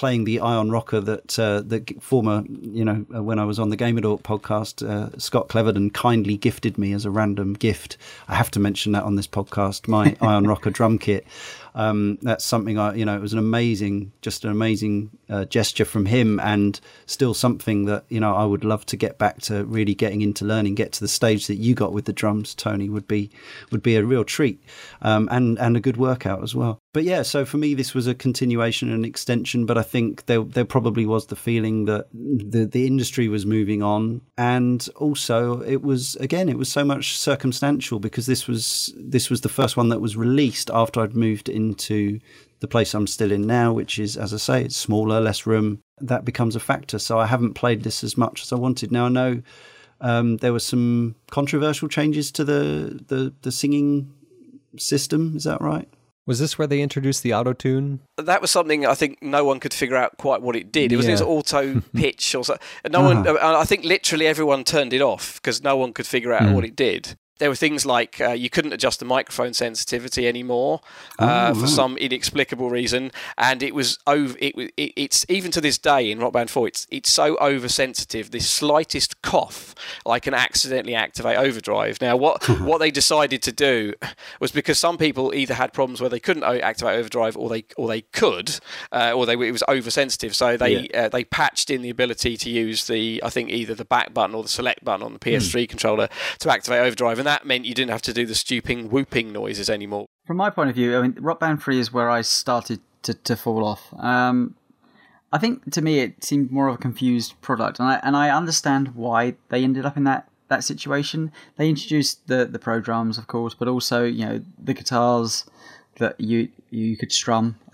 playing 0.00 0.24
the 0.24 0.40
Ion 0.40 0.70
Rocker 0.70 0.98
that 0.98 1.38
uh, 1.38 1.60
the 1.60 1.84
former, 2.00 2.42
you 2.48 2.86
know, 2.86 3.04
uh, 3.14 3.22
when 3.22 3.38
I 3.38 3.44
was 3.44 3.58
on 3.58 3.68
the 3.68 3.76
Gamer 3.76 4.00
Dork 4.00 4.22
podcast, 4.22 4.82
uh, 4.82 5.10
Scott 5.18 5.48
Cleverden 5.50 5.90
kindly 5.90 6.38
gifted 6.38 6.78
me 6.78 6.94
as 6.94 7.04
a 7.04 7.10
random 7.10 7.52
gift. 7.52 7.98
I 8.26 8.34
have 8.34 8.50
to 8.52 8.60
mention 8.60 8.92
that 8.92 9.04
on 9.04 9.16
this 9.16 9.26
podcast, 9.26 9.88
my 9.88 10.16
Ion 10.22 10.46
Rocker 10.46 10.70
drum 10.70 10.98
kit 10.98 11.26
um, 11.74 12.18
that's 12.22 12.44
something 12.44 12.78
I, 12.78 12.94
you 12.94 13.04
know, 13.04 13.16
it 13.16 13.20
was 13.20 13.32
an 13.32 13.38
amazing, 13.38 14.12
just 14.22 14.44
an 14.44 14.50
amazing 14.50 15.10
uh, 15.30 15.44
gesture 15.44 15.84
from 15.84 16.06
him, 16.06 16.40
and 16.40 16.80
still 17.06 17.34
something 17.34 17.84
that 17.86 18.04
you 18.08 18.20
know 18.20 18.34
I 18.34 18.44
would 18.44 18.64
love 18.64 18.84
to 18.86 18.96
get 18.96 19.18
back 19.18 19.40
to 19.42 19.64
really 19.64 19.94
getting 19.94 20.22
into 20.22 20.44
learning, 20.44 20.74
get 20.74 20.92
to 20.92 21.00
the 21.00 21.08
stage 21.08 21.46
that 21.46 21.56
you 21.56 21.74
got 21.74 21.92
with 21.92 22.04
the 22.04 22.12
drums, 22.12 22.54
Tony, 22.54 22.88
would 22.88 23.06
be 23.06 23.30
would 23.70 23.82
be 23.82 23.96
a 23.96 24.04
real 24.04 24.24
treat, 24.24 24.62
um, 25.02 25.28
and 25.30 25.58
and 25.58 25.76
a 25.76 25.80
good 25.80 25.96
workout 25.96 26.42
as 26.42 26.54
well. 26.54 26.78
But 26.92 27.04
yeah, 27.04 27.22
so 27.22 27.44
for 27.44 27.56
me, 27.56 27.74
this 27.74 27.94
was 27.94 28.06
a 28.06 28.14
continuation 28.14 28.90
and 28.90 29.06
extension. 29.06 29.66
But 29.66 29.78
I 29.78 29.82
think 29.82 30.26
there 30.26 30.42
there 30.42 30.64
probably 30.64 31.06
was 31.06 31.26
the 31.26 31.36
feeling 31.36 31.84
that 31.84 32.08
the 32.12 32.66
the 32.66 32.86
industry 32.86 33.28
was 33.28 33.46
moving 33.46 33.82
on, 33.82 34.22
and 34.36 34.88
also 34.96 35.62
it 35.62 35.82
was 35.82 36.16
again 36.16 36.48
it 36.48 36.58
was 36.58 36.70
so 36.70 36.84
much 36.84 37.16
circumstantial 37.16 38.00
because 38.00 38.26
this 38.26 38.48
was 38.48 38.92
this 38.96 39.30
was 39.30 39.42
the 39.42 39.48
first 39.48 39.76
one 39.76 39.88
that 39.90 40.00
was 40.00 40.16
released 40.16 40.70
after 40.72 41.00
I'd 41.00 41.14
moved 41.14 41.48
into 41.48 42.20
the 42.60 42.68
place 42.68 42.94
I'm 42.94 43.06
still 43.06 43.32
in 43.32 43.46
now, 43.46 43.72
which 43.72 43.98
is, 43.98 44.16
as 44.16 44.32
I 44.32 44.36
say, 44.36 44.64
it's 44.64 44.76
smaller, 44.76 45.20
less 45.20 45.46
room. 45.46 45.80
That 45.98 46.24
becomes 46.24 46.54
a 46.54 46.60
factor. 46.60 46.98
So 46.98 47.18
I 47.18 47.26
haven't 47.26 47.54
played 47.54 47.82
this 47.82 48.04
as 48.04 48.16
much 48.16 48.42
as 48.42 48.52
I 48.52 48.56
wanted. 48.56 48.92
Now 48.92 49.06
I 49.06 49.08
know 49.08 49.42
um, 50.00 50.36
there 50.38 50.52
were 50.52 50.60
some 50.60 51.16
controversial 51.30 51.88
changes 51.88 52.30
to 52.32 52.44
the, 52.44 53.00
the, 53.08 53.34
the 53.42 53.52
singing 53.52 54.12
system. 54.76 55.36
Is 55.36 55.44
that 55.44 55.60
right? 55.60 55.88
Was 56.26 56.38
this 56.38 56.58
where 56.58 56.68
they 56.68 56.80
introduced 56.80 57.22
the 57.22 57.34
auto 57.34 57.54
tune? 57.54 58.00
That 58.16 58.40
was 58.40 58.50
something 58.50 58.86
I 58.86 58.94
think 58.94 59.20
no 59.22 59.44
one 59.44 59.58
could 59.58 59.74
figure 59.74 59.96
out 59.96 60.16
quite 60.18 60.42
what 60.42 60.54
it 60.54 60.70
did. 60.70 60.92
It 60.92 60.96
was, 60.96 61.06
yeah. 61.06 61.12
it 61.12 61.14
was 61.14 61.22
auto 61.22 61.80
pitch 61.94 62.34
or 62.34 62.44
something. 62.44 62.64
No 62.90 63.06
uh-huh. 63.06 63.24
one. 63.24 63.38
I 63.40 63.64
think 63.64 63.84
literally 63.84 64.26
everyone 64.26 64.64
turned 64.64 64.92
it 64.92 65.00
off 65.00 65.40
because 65.42 65.62
no 65.62 65.76
one 65.76 65.92
could 65.92 66.06
figure 66.06 66.32
out 66.32 66.42
mm. 66.42 66.54
what 66.54 66.64
it 66.64 66.76
did 66.76 67.16
there 67.40 67.48
were 67.48 67.56
things 67.56 67.84
like 67.84 68.20
uh, 68.20 68.30
you 68.30 68.48
couldn't 68.48 68.72
adjust 68.72 69.00
the 69.00 69.04
microphone 69.06 69.52
sensitivity 69.54 70.28
anymore 70.28 70.80
uh, 71.18 71.52
oh, 71.54 71.60
for 71.60 71.66
some 71.66 71.96
inexplicable 71.96 72.70
reason, 72.70 73.10
and 73.36 73.62
it 73.62 73.74
was 73.74 73.98
over. 74.06 74.36
It, 74.38 74.72
it, 74.76 74.92
it's 74.94 75.26
even 75.28 75.50
to 75.52 75.60
this 75.60 75.78
day 75.78 76.10
in 76.10 76.20
Rock 76.20 76.34
Band 76.34 76.50
Four, 76.50 76.68
it's 76.68 76.86
it's 76.90 77.10
so 77.10 77.36
oversensitive. 77.40 78.30
The 78.30 78.40
slightest 78.40 79.20
cough, 79.22 79.74
I 80.06 80.20
can 80.20 80.34
accidentally 80.34 80.94
activate 80.94 81.38
overdrive. 81.38 82.00
Now, 82.00 82.16
what 82.16 82.48
what 82.60 82.78
they 82.78 82.90
decided 82.90 83.42
to 83.42 83.52
do 83.52 83.94
was 84.38 84.52
because 84.52 84.78
some 84.78 84.98
people 84.98 85.34
either 85.34 85.54
had 85.54 85.72
problems 85.72 86.00
where 86.00 86.10
they 86.10 86.20
couldn't 86.20 86.44
activate 86.44 86.98
overdrive, 86.98 87.36
or 87.36 87.48
they 87.48 87.64
or 87.76 87.88
they 87.88 88.02
could, 88.02 88.60
uh, 88.92 89.12
or 89.14 89.26
they 89.26 89.32
it 89.32 89.52
was 89.52 89.64
oversensitive. 89.66 90.36
So 90.36 90.56
they 90.56 90.80
yeah. 90.92 91.06
Uh, 91.06 91.08
they 91.08 91.24
patched 91.24 91.70
in 91.70 91.80
the 91.80 91.90
ability 91.90 92.36
to 92.36 92.50
use 92.50 92.86
the 92.86 93.20
I 93.24 93.30
think 93.30 93.48
either 93.50 93.74
the 93.74 93.84
back 93.86 94.12
button 94.12 94.34
or 94.34 94.42
the 94.42 94.48
select 94.48 94.84
button 94.84 95.04
on 95.04 95.14
the 95.14 95.18
PS3 95.18 95.64
mm. 95.64 95.68
controller 95.68 96.08
to 96.40 96.52
activate 96.52 96.80
overdrive, 96.80 97.18
and 97.18 97.26
that 97.30 97.46
meant 97.46 97.64
you 97.64 97.74
didn't 97.74 97.92
have 97.92 98.02
to 98.02 98.12
do 98.12 98.26
the 98.26 98.34
stooping, 98.34 98.90
whooping 98.90 99.32
noises 99.32 99.70
anymore. 99.70 100.06
From 100.26 100.36
my 100.36 100.50
point 100.50 100.68
of 100.68 100.74
view, 100.74 100.98
I 100.98 101.02
mean, 101.02 101.16
Rock 101.20 101.38
Band 101.38 101.62
3 101.62 101.78
is 101.78 101.92
where 101.92 102.10
I 102.10 102.22
started 102.22 102.80
to, 103.04 103.14
to 103.14 103.36
fall 103.36 103.64
off. 103.64 103.94
Um, 103.98 104.56
I 105.32 105.38
think 105.38 105.72
to 105.72 105.80
me 105.80 106.00
it 106.00 106.24
seemed 106.24 106.50
more 106.50 106.66
of 106.66 106.74
a 106.74 106.78
confused 106.78 107.40
product, 107.40 107.78
and 107.78 107.88
I 107.88 108.00
and 108.02 108.16
I 108.16 108.30
understand 108.30 108.96
why 108.96 109.36
they 109.48 109.62
ended 109.62 109.86
up 109.86 109.96
in 109.96 110.02
that 110.04 110.28
that 110.48 110.64
situation. 110.64 111.30
They 111.56 111.68
introduced 111.68 112.26
the 112.26 112.46
the 112.46 112.58
pro 112.58 112.80
drums, 112.80 113.16
of 113.16 113.28
course, 113.28 113.54
but 113.54 113.68
also 113.68 114.02
you 114.02 114.26
know 114.26 114.42
the 114.58 114.74
guitars 114.74 115.44
that 116.00 116.20
you 116.20 116.48
you 116.70 116.96
could 116.96 117.12
strum. 117.12 117.56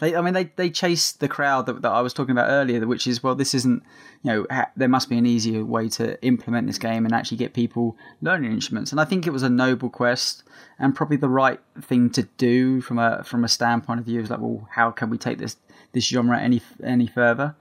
they, 0.00 0.16
I 0.16 0.20
mean, 0.22 0.32
they 0.32 0.44
they 0.56 0.70
chase 0.70 1.12
the 1.12 1.28
crowd 1.28 1.66
that, 1.66 1.82
that 1.82 1.90
I 1.90 2.00
was 2.00 2.14
talking 2.14 2.30
about 2.30 2.48
earlier, 2.48 2.86
which 2.86 3.06
is 3.06 3.22
well, 3.22 3.34
this 3.34 3.54
isn't 3.54 3.82
you 4.22 4.32
know 4.32 4.46
ha- 4.50 4.70
there 4.76 4.88
must 4.88 5.10
be 5.10 5.18
an 5.18 5.26
easier 5.26 5.64
way 5.64 5.88
to 5.90 6.20
implement 6.24 6.66
this 6.66 6.78
game 6.78 7.04
and 7.04 7.14
actually 7.14 7.36
get 7.36 7.52
people 7.52 7.96
learning 8.22 8.52
instruments. 8.52 8.92
And 8.92 9.00
I 9.00 9.04
think 9.04 9.26
it 9.26 9.30
was 9.30 9.42
a 9.42 9.50
noble 9.50 9.90
quest 9.90 10.44
and 10.78 10.94
probably 10.94 11.16
the 11.16 11.28
right 11.28 11.60
thing 11.82 12.08
to 12.10 12.22
do 12.38 12.80
from 12.80 12.98
a 12.98 13.22
from 13.24 13.44
a 13.44 13.48
standpoint 13.48 14.00
of 14.00 14.06
view. 14.06 14.20
Is 14.20 14.30
like, 14.30 14.40
well, 14.40 14.66
how 14.70 14.90
can 14.90 15.10
we 15.10 15.18
take 15.18 15.38
this 15.38 15.56
this 15.92 16.06
genre 16.06 16.40
any 16.40 16.62
any 16.82 17.06
further? 17.06 17.54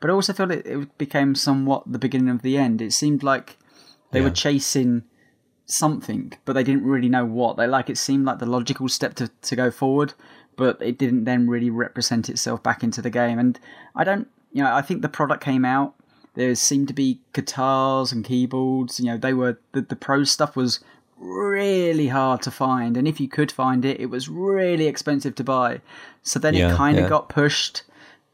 But 0.00 0.10
I 0.10 0.12
also 0.12 0.32
feel 0.32 0.50
it, 0.50 0.66
it 0.66 0.98
became 0.98 1.34
somewhat 1.34 1.90
the 1.90 1.98
beginning 1.98 2.28
of 2.28 2.42
the 2.42 2.56
end. 2.56 2.80
It 2.80 2.92
seemed 2.92 3.22
like 3.22 3.56
they 4.12 4.20
yeah. 4.20 4.26
were 4.26 4.30
chasing 4.30 5.04
something, 5.66 6.32
but 6.44 6.52
they 6.52 6.64
didn't 6.64 6.84
really 6.84 7.08
know 7.08 7.24
what. 7.24 7.56
They 7.56 7.66
like 7.66 7.90
it 7.90 7.98
seemed 7.98 8.24
like 8.24 8.38
the 8.38 8.46
logical 8.46 8.88
step 8.88 9.14
to, 9.14 9.28
to 9.42 9.56
go 9.56 9.70
forward, 9.70 10.14
but 10.56 10.80
it 10.80 10.98
didn't 10.98 11.24
then 11.24 11.48
really 11.48 11.70
represent 11.70 12.28
itself 12.28 12.62
back 12.62 12.82
into 12.82 13.02
the 13.02 13.10
game. 13.10 13.38
And 13.38 13.58
I 13.94 14.04
don't, 14.04 14.28
you 14.52 14.62
know, 14.62 14.74
I 14.74 14.82
think 14.82 15.02
the 15.02 15.08
product 15.08 15.42
came 15.42 15.64
out. 15.64 15.94
There 16.34 16.54
seemed 16.54 16.88
to 16.88 16.94
be 16.94 17.20
guitars 17.32 18.12
and 18.12 18.24
keyboards. 18.24 18.98
You 18.98 19.06
know, 19.06 19.16
they 19.16 19.34
were 19.34 19.58
the 19.72 19.82
the 19.82 19.96
pro 19.96 20.24
stuff 20.24 20.56
was 20.56 20.80
really 21.16 22.08
hard 22.08 22.42
to 22.42 22.50
find, 22.50 22.96
and 22.96 23.06
if 23.06 23.20
you 23.20 23.28
could 23.28 23.52
find 23.52 23.84
it, 23.84 24.00
it 24.00 24.06
was 24.06 24.28
really 24.28 24.86
expensive 24.86 25.36
to 25.36 25.44
buy. 25.44 25.80
So 26.22 26.40
then 26.40 26.54
yeah, 26.54 26.72
it 26.72 26.76
kind 26.76 26.98
of 26.98 27.04
yeah. 27.04 27.08
got 27.08 27.28
pushed 27.28 27.82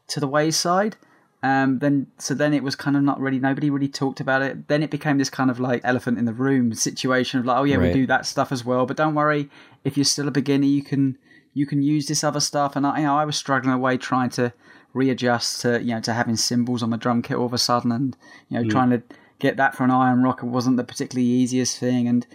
to 0.07 0.19
the 0.19 0.27
wayside. 0.27 0.97
Um, 1.43 1.79
then 1.79 2.07
so 2.19 2.35
then 2.35 2.53
it 2.53 2.61
was 2.61 2.75
kind 2.75 2.95
of 2.95 3.01
not 3.01 3.19
really 3.19 3.39
nobody 3.39 3.71
really 3.71 3.87
talked 3.87 4.19
about 4.19 4.43
it. 4.43 4.67
Then 4.67 4.83
it 4.83 4.91
became 4.91 5.17
this 5.17 5.29
kind 5.29 5.49
of 5.49 5.59
like 5.59 5.81
elephant 5.83 6.19
in 6.19 6.25
the 6.25 6.33
room 6.33 6.73
situation 6.73 7.39
of 7.39 7.45
like, 7.45 7.57
oh 7.57 7.63
yeah, 7.63 7.77
right. 7.77 7.87
we 7.87 8.01
do 8.01 8.07
that 8.07 8.27
stuff 8.27 8.51
as 8.51 8.63
well. 8.63 8.85
But 8.85 8.97
don't 8.97 9.15
worry, 9.15 9.49
if 9.83 9.97
you're 9.97 10.03
still 10.03 10.27
a 10.27 10.31
beginner, 10.31 10.67
you 10.67 10.83
can 10.83 11.17
you 11.53 11.65
can 11.65 11.81
use 11.81 12.07
this 12.07 12.23
other 12.23 12.39
stuff. 12.39 12.75
And 12.75 12.85
I, 12.85 12.99
you 12.99 13.05
know, 13.05 13.17
I 13.17 13.25
was 13.25 13.35
struggling 13.35 13.73
away 13.73 13.97
trying 13.97 14.29
to 14.31 14.53
readjust 14.93 15.61
to 15.61 15.81
you 15.81 15.95
know 15.95 16.01
to 16.01 16.13
having 16.13 16.35
cymbals 16.35 16.83
on 16.83 16.89
my 16.91 16.97
drum 16.97 17.21
kit 17.21 17.37
all 17.37 17.47
of 17.47 17.53
a 17.53 17.57
sudden, 17.57 17.91
and 17.91 18.17
you 18.49 18.59
know 18.59 18.65
mm. 18.65 18.69
trying 18.69 18.91
to 18.91 19.01
get 19.39 19.57
that 19.57 19.75
for 19.75 19.83
an 19.83 19.91
Ion 19.91 20.21
Rocker 20.21 20.45
wasn't 20.45 20.77
the 20.77 20.83
particularly 20.83 21.27
easiest 21.27 21.79
thing, 21.79 22.07
and 22.07 22.27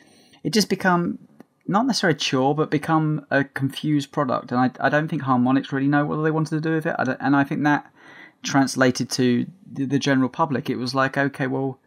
it 0.43 0.53
just 0.53 0.69
become 0.69 1.21
not 1.69 1.87
necessarily 1.87 2.17
a 2.17 2.19
chore, 2.19 2.55
but 2.55 2.71
become 2.71 3.27
a 3.31 3.45
confused 3.45 4.13
product. 4.13 4.53
And 4.53 4.61
I, 4.61 4.71
I 4.87 4.89
don't 4.89 5.09
think 5.09 5.23
Harmonix 5.23 5.73
really 5.73 5.89
know 5.89 6.05
what 6.05 6.23
they 6.23 6.31
wanted 6.31 6.51
to 6.51 6.61
do 6.61 6.75
with 6.75 6.87
it. 6.87 6.95
and 6.99 7.35
I 7.35 7.45
think 7.45 7.65
that 7.65 7.91
translated 8.47 9.11
to 9.11 9.47
the 9.73 9.99
general 9.99 10.29
public, 10.29 10.71
it 10.71 10.77
was 10.77 10.95
like, 10.95 11.19
okay, 11.19 11.47
well, 11.47 11.79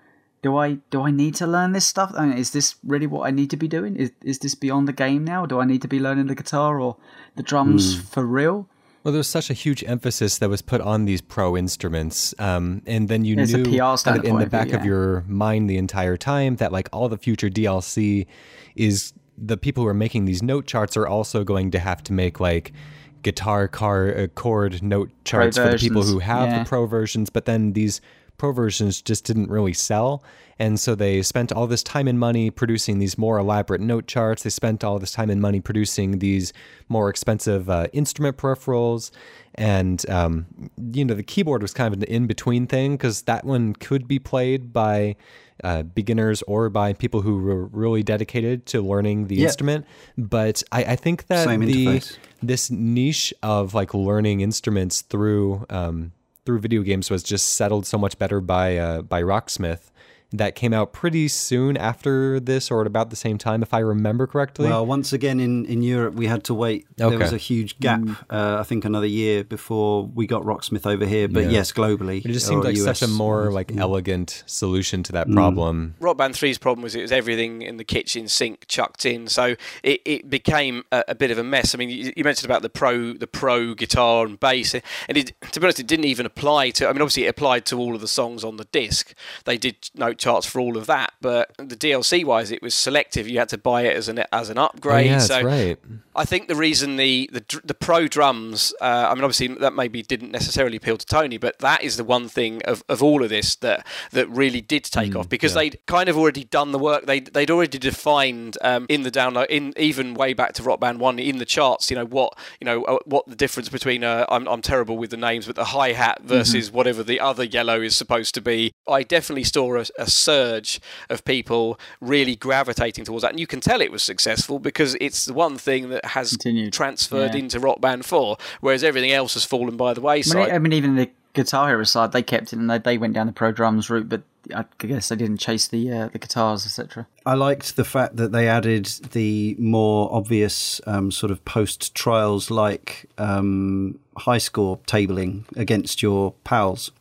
do 0.42 0.56
I 0.58 0.78
do 0.90 1.02
I 1.02 1.12
need 1.12 1.36
to 1.36 1.48
learn 1.48 1.74
this 1.74 1.86
stuff? 1.86 2.14
I 2.16 2.26
mean, 2.26 2.38
is 2.38 2.52
this 2.52 2.76
really 2.86 3.08
what 3.08 3.28
I 3.28 3.32
need 3.32 3.50
to 3.50 3.58
be 3.58 3.68
doing? 3.68 3.96
Is 3.96 4.12
is 4.22 4.40
this 4.40 4.56
beyond 4.56 4.88
the 4.88 4.94
game 4.94 5.26
now? 5.26 5.46
Do 5.46 5.60
I 5.60 5.66
need 5.66 5.82
to 5.82 5.88
be 5.88 6.00
learning 6.00 6.28
the 6.28 6.36
guitar 6.36 6.80
or 6.80 6.96
the 7.36 7.44
drums 7.44 7.96
mm. 7.96 8.04
for 8.04 8.26
real? 8.26 8.68
Well, 9.04 9.14
there 9.14 9.20
was 9.20 9.28
such 9.28 9.50
a 9.50 9.54
huge 9.54 9.84
emphasis 9.86 10.38
that 10.40 10.50
was 10.50 10.62
put 10.62 10.82
on 10.82 11.06
these 11.06 11.22
pro 11.22 11.56
instruments, 11.56 12.36
um, 12.38 12.82
and 12.86 13.08
then 13.08 13.24
you 13.24 13.36
There's 13.36 13.54
knew 13.54 13.64
in 13.64 14.38
the 14.38 14.46
back 14.46 14.68
of, 14.68 14.74
yeah. 14.74 14.80
of 14.80 14.86
your 14.86 15.24
mind 15.28 15.70
the 15.70 15.78
entire 15.78 16.18
time 16.18 16.58
that 16.58 16.72
like 16.74 16.90
all 16.92 17.08
the 17.08 17.18
future 17.18 17.50
DLC 17.50 18.28
is 18.76 19.14
the 19.38 19.58
people 19.58 19.84
who 19.84 19.90
are 19.90 19.94
making 19.94 20.26
these 20.26 20.44
note 20.44 20.68
charts 20.68 20.98
are 20.98 21.08
also 21.08 21.44
going 21.46 21.72
to 21.72 21.80
have 21.80 22.04
to 22.04 22.14
make 22.14 22.40
like 22.42 22.74
guitar 23.22 23.68
car 23.68 24.16
uh, 24.16 24.28
chord 24.28 24.82
note 24.82 25.12
charts 25.24 25.58
for 25.58 25.70
the 25.70 25.78
people 25.78 26.04
who 26.04 26.20
have 26.20 26.50
yeah. 26.50 26.60
the 26.60 26.70
pro 26.70 26.86
versions, 26.86 27.30
but 27.30 27.46
then 27.46 27.74
these 27.74 28.02
pro 28.38 28.52
versions 28.52 29.02
just 29.02 29.26
didn't 29.26 29.50
really 29.50 29.74
sell. 29.74 30.24
And 30.58 30.78
so 30.78 30.94
they 30.94 31.22
spent 31.22 31.54
all 31.54 31.68
this 31.68 31.84
time 31.84 32.08
and 32.08 32.20
money 32.20 32.50
producing 32.50 33.00
these 33.00 33.18
more 33.18 33.38
elaborate 33.38 33.80
note 33.80 34.08
charts. 34.08 34.44
They 34.44 34.50
spent 34.50 34.84
all 34.84 35.00
this 35.00 35.12
time 35.12 35.30
and 35.30 35.42
money 35.42 35.62
producing 35.62 36.20
these 36.20 36.52
more 36.90 37.10
expensive 37.10 37.70
uh, 37.70 37.88
instrument 37.94 38.36
peripherals. 38.36 39.12
And, 39.56 40.08
um, 40.10 40.48
you 40.92 41.06
know, 41.06 41.14
the 41.14 41.24
keyboard 41.24 41.62
was 41.62 41.74
kind 41.74 41.94
of 41.94 42.02
an 42.02 42.08
in 42.08 42.28
between 42.28 42.68
thing 42.68 42.94
because 42.94 43.22
that 43.24 43.46
one 43.46 43.74
could 43.74 44.08
be 44.08 44.20
played 44.20 44.74
by 44.74 45.16
uh, 45.64 45.84
beginners 45.84 46.42
or 46.44 46.70
by 46.70 46.94
people 46.94 47.22
who 47.22 47.40
were 47.40 47.66
really 47.66 48.04
dedicated 48.04 48.66
to 48.68 48.82
learning 48.82 49.28
the 49.28 49.44
instrument. 49.44 49.86
But 50.18 50.64
I, 50.72 50.84
I 50.84 50.96
think 50.96 51.28
that 51.28 51.46
Same 51.46 51.62
the 51.62 51.86
interface. 51.86 52.18
this 52.42 52.72
niche 52.72 53.34
of 53.44 53.74
like 53.74 53.94
learning 53.94 54.42
instruments 54.42 55.02
through 55.02 55.66
um, 55.70 56.12
through 56.46 56.60
video 56.60 56.82
games 56.82 57.10
was 57.10 57.24
just 57.24 57.54
settled 57.54 57.86
so 57.86 57.98
much 57.98 58.18
better 58.18 58.42
by 58.42 58.78
uh, 58.78 59.02
by 59.02 59.22
Rocksmith 59.22 59.92
that 60.32 60.54
came 60.54 60.74
out 60.74 60.94
pretty 60.94 61.28
soon 61.28 61.76
after 61.76 62.40
this 62.40 62.70
or 62.70 62.82
at 62.82 62.88
about 62.88 63.10
the 63.10 63.16
same 63.16 63.38
time, 63.38 63.64
if 63.64 63.74
I 63.74 63.80
remember 63.80 64.28
correctly. 64.28 64.70
Well, 64.70 64.86
once 64.86 65.12
again 65.12 65.40
in, 65.40 65.66
in 65.66 65.82
Europe, 65.82 66.14
we 66.14 66.28
had 66.28 66.44
to 66.46 66.54
wait. 66.54 66.86
Okay. 67.02 67.10
There 67.10 67.20
was 67.20 67.34
a 67.34 67.38
huge 67.38 67.80
gap, 67.80 68.02
mm. 68.02 68.16
uh, 68.30 68.60
I 68.60 68.64
think 68.64 68.86
another 68.86 69.08
year 69.08 69.44
before 69.44 70.06
we 70.06 70.28
got 70.28 70.44
Rocksmith 70.44 70.86
over 70.86 71.06
here. 71.06 71.28
But 71.28 71.46
yeah. 71.46 71.50
yes, 71.50 71.72
globally. 71.72 72.24
It 72.24 72.32
just 72.32 72.48
seemed 72.48 72.64
like 72.64 72.76
US, 72.78 73.00
such 73.00 73.02
a 73.02 73.08
more 73.08 73.52
like 73.52 73.72
yeah. 73.72 73.82
elegant 73.82 74.44
solution 74.46 75.02
to 75.04 75.12
that 75.14 75.28
mm. 75.28 75.34
problem. 75.34 75.96
Rock 76.00 76.18
Band 76.18 76.36
3's 76.36 76.60
problem 76.60 76.84
was 76.84 76.96
it 76.96 77.02
was 77.02 77.12
everything 77.12 77.64
in 77.64 77.78
the 77.78 77.84
kitchen 77.84 78.28
sink 78.28 78.68
chucked 78.68 79.06
in. 79.06 79.28
So 79.28 79.56
it, 79.82 80.02
it 80.06 80.30
became 80.30 80.84
a, 80.92 81.06
a 81.10 81.16
bit 81.16 81.32
of 81.32 81.40
a 81.40 81.44
mess. 81.44 81.74
I 81.74 81.80
mean, 81.80 81.90
you, 81.90 82.14
you, 82.16 82.24
mentioned 82.24 82.46
about 82.46 82.62
the 82.62 82.70
pro 82.70 83.14
the 83.14 83.28
pro 83.28 83.74
guitar 83.74 84.28
and 84.28 84.40
bass. 84.40 84.76
And 84.76 85.18
it, 85.18 85.34
to 85.52 85.60
be 85.60 85.66
honest, 85.66 85.80
it 85.80 85.88
didn't 85.88 86.06
even 86.06 86.28
apply 86.28 86.70
to, 86.72 86.88
I 86.88 86.94
mean, 86.94 87.02
obviously 87.02 87.26
it 87.26 87.30
applied 87.30 87.66
to 87.68 87.80
all 87.80 87.96
of 87.96 88.02
the 88.02 88.08
songs 88.08 88.44
on 88.44 88.58
the 88.58 88.66
disc. 88.66 89.14
They 89.46 89.58
did 89.58 89.90
note 89.96 90.19
charts 90.20 90.46
for 90.46 90.60
all 90.60 90.78
of 90.78 90.86
that. 90.88 91.14
But 91.22 91.52
the 91.58 91.76
DLC 91.76 92.24
wise, 92.24 92.52
it 92.52 92.62
was 92.62 92.76
selective. 92.76 93.28
You 93.28 93.40
had 93.40 93.50
to 93.50 93.58
buy 93.58 93.84
it 93.84 93.96
as 93.96 94.08
an 94.08 94.24
as 94.32 94.50
an 94.50 94.58
upgrade. 94.58 95.08
Oh, 95.08 95.10
yeah, 95.10 95.14
that's 95.14 95.28
so 95.28 95.42
right. 95.42 95.78
I 96.16 96.26
think 96.26 96.48
the 96.48 96.56
reason 96.56 96.98
the 96.98 97.30
the, 97.32 97.62
the 97.64 97.74
pro 97.74 98.08
drums, 98.08 98.74
uh, 98.82 99.08
I 99.10 99.16
mean, 99.16 99.24
obviously 99.24 99.48
that 99.48 99.74
maybe 99.74 100.02
didn't 100.02 100.32
necessarily 100.32 100.78
appeal 100.78 100.98
to 100.98 101.06
Tony, 101.06 101.38
but 101.38 101.60
that 101.60 101.82
is 101.82 101.98
the 101.98 102.04
one 102.04 102.28
thing 102.28 102.62
of, 102.64 102.84
of 102.90 103.02
all 103.02 103.24
of 103.24 103.30
this 103.30 103.56
that 103.58 103.86
that 104.12 104.30
really 104.30 104.62
did 104.62 104.84
take 104.84 105.16
off 105.16 105.30
because 105.30 105.54
they'd 105.54 105.80
kind 105.86 106.10
of 106.10 106.18
already 106.18 106.44
done 106.44 106.72
the 106.72 106.80
work. 106.80 107.06
They 107.06 107.22
they'd 107.22 107.50
already 107.50 107.78
defined 107.78 108.58
um, 108.62 108.86
in 108.90 109.04
the 109.04 109.12
download, 109.12 109.48
in 109.48 109.74
even 109.78 110.14
way 110.14 110.34
back 110.34 110.54
to 110.54 110.64
Rock 110.64 110.82
Band 110.82 111.00
One 111.00 111.20
in 111.20 111.38
the 111.38 111.46
charts. 111.46 111.90
You 111.90 111.96
know 111.96 112.06
what 112.06 112.38
you 112.60 112.66
know 112.66 112.84
uh, 112.84 112.98
what 113.06 113.26
the 113.28 113.36
difference 113.36 113.70
between 113.70 114.04
uh, 114.04 114.26
I'm 114.30 114.48
I'm 114.48 114.62
terrible 114.62 114.98
with 114.98 115.12
the 115.12 115.18
names, 115.18 115.46
but 115.48 115.56
the 115.56 115.66
hi 115.66 115.94
hat 115.94 116.22
versus 116.24 116.72
whatever 116.72 117.02
the 117.02 117.20
other 117.20 117.44
yellow 117.44 117.82
is 117.82 117.96
supposed 117.96 118.34
to 118.36 118.42
be. 118.42 118.74
I 118.88 119.04
definitely 119.04 119.46
saw 119.46 119.78
a, 119.78 119.86
a 119.98 120.09
surge 120.10 120.80
of 121.10 121.24
people 121.26 121.80
really 122.02 122.36
gravitating 122.36 123.06
towards 123.06 123.22
that, 123.24 123.32
and 123.32 123.40
you 123.40 123.48
can 123.48 123.60
tell 123.60 123.82
it 123.82 123.92
was 123.92 124.04
successful 124.04 124.60
because 124.60 124.96
it's 125.02 125.26
the 125.26 125.34
one 125.34 125.58
thing 125.58 125.90
that 125.90 126.04
has 126.06 126.32
Continued. 126.32 126.74
transferred 126.74 127.34
Yeah. 127.34 127.40
into 127.42 127.60
Rock 127.60 127.82
Band 127.82 128.06
4, 128.06 128.38
whereas 128.62 128.84
everything 128.84 129.12
else 129.12 129.34
has 129.36 129.46
fallen 129.46 129.78
by 129.78 129.94
the 129.94 130.02
I 130.02 130.04
mean, 130.04 130.06
wayside. 130.06 130.50
I 130.52 130.60
mean, 130.60 130.74
even 130.74 130.96
the 130.96 131.10
Guitar 131.34 131.68
Hero 131.70 131.84
side, 131.84 132.12
they 132.12 132.24
kept 132.24 132.54
it 132.54 132.60
and 132.60 132.70
they, 132.70 132.80
they 132.80 132.98
went 132.98 133.14
down 133.14 133.28
the 133.28 133.34
pro 133.34 133.52
drums 133.52 133.90
route, 133.90 134.10
but 134.10 134.24
I 134.56 134.66
guess 134.80 135.10
they 135.10 135.16
didn't 135.16 135.38
chase 135.38 135.68
the 135.68 135.92
uh, 135.92 136.08
the 136.08 136.18
guitars, 136.18 136.66
etc. 136.66 137.06
I 137.26 137.36
liked 137.36 137.76
the 137.76 137.84
fact 137.84 138.16
that 138.16 138.32
they 138.32 138.48
added 138.48 138.86
the 139.12 139.56
more 139.60 140.10
obvious 140.12 140.82
um, 140.88 141.12
sort 141.12 141.32
of 141.32 141.46
post 141.46 141.94
trials 141.94 142.50
like 142.50 143.06
um, 143.20 144.00
high 144.18 144.40
score 144.40 144.80
tabling 144.88 145.44
against 145.56 146.02
your 146.02 146.34
pals. 146.46 146.92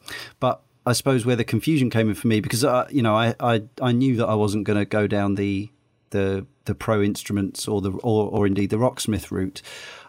But 0.40 0.60
I 0.88 0.92
suppose 0.92 1.24
where 1.26 1.36
the 1.36 1.44
confusion 1.44 1.90
came 1.90 2.08
in 2.08 2.14
for 2.14 2.28
me 2.28 2.40
because 2.40 2.64
I, 2.64 2.88
you 2.90 3.02
know 3.02 3.14
I, 3.14 3.34
I, 3.40 3.62
I 3.80 3.92
knew 3.92 4.16
that 4.16 4.26
I 4.26 4.34
wasn't 4.34 4.64
going 4.64 4.78
to 4.78 4.84
go 4.84 5.06
down 5.06 5.34
the 5.36 5.70
the 6.10 6.46
the 6.64 6.74
pro 6.74 7.02
instruments 7.02 7.68
or 7.68 7.80
the 7.80 7.90
or, 8.02 8.30
or 8.30 8.46
indeed 8.46 8.70
the 8.70 8.76
rocksmith 8.76 9.30
route. 9.30 9.60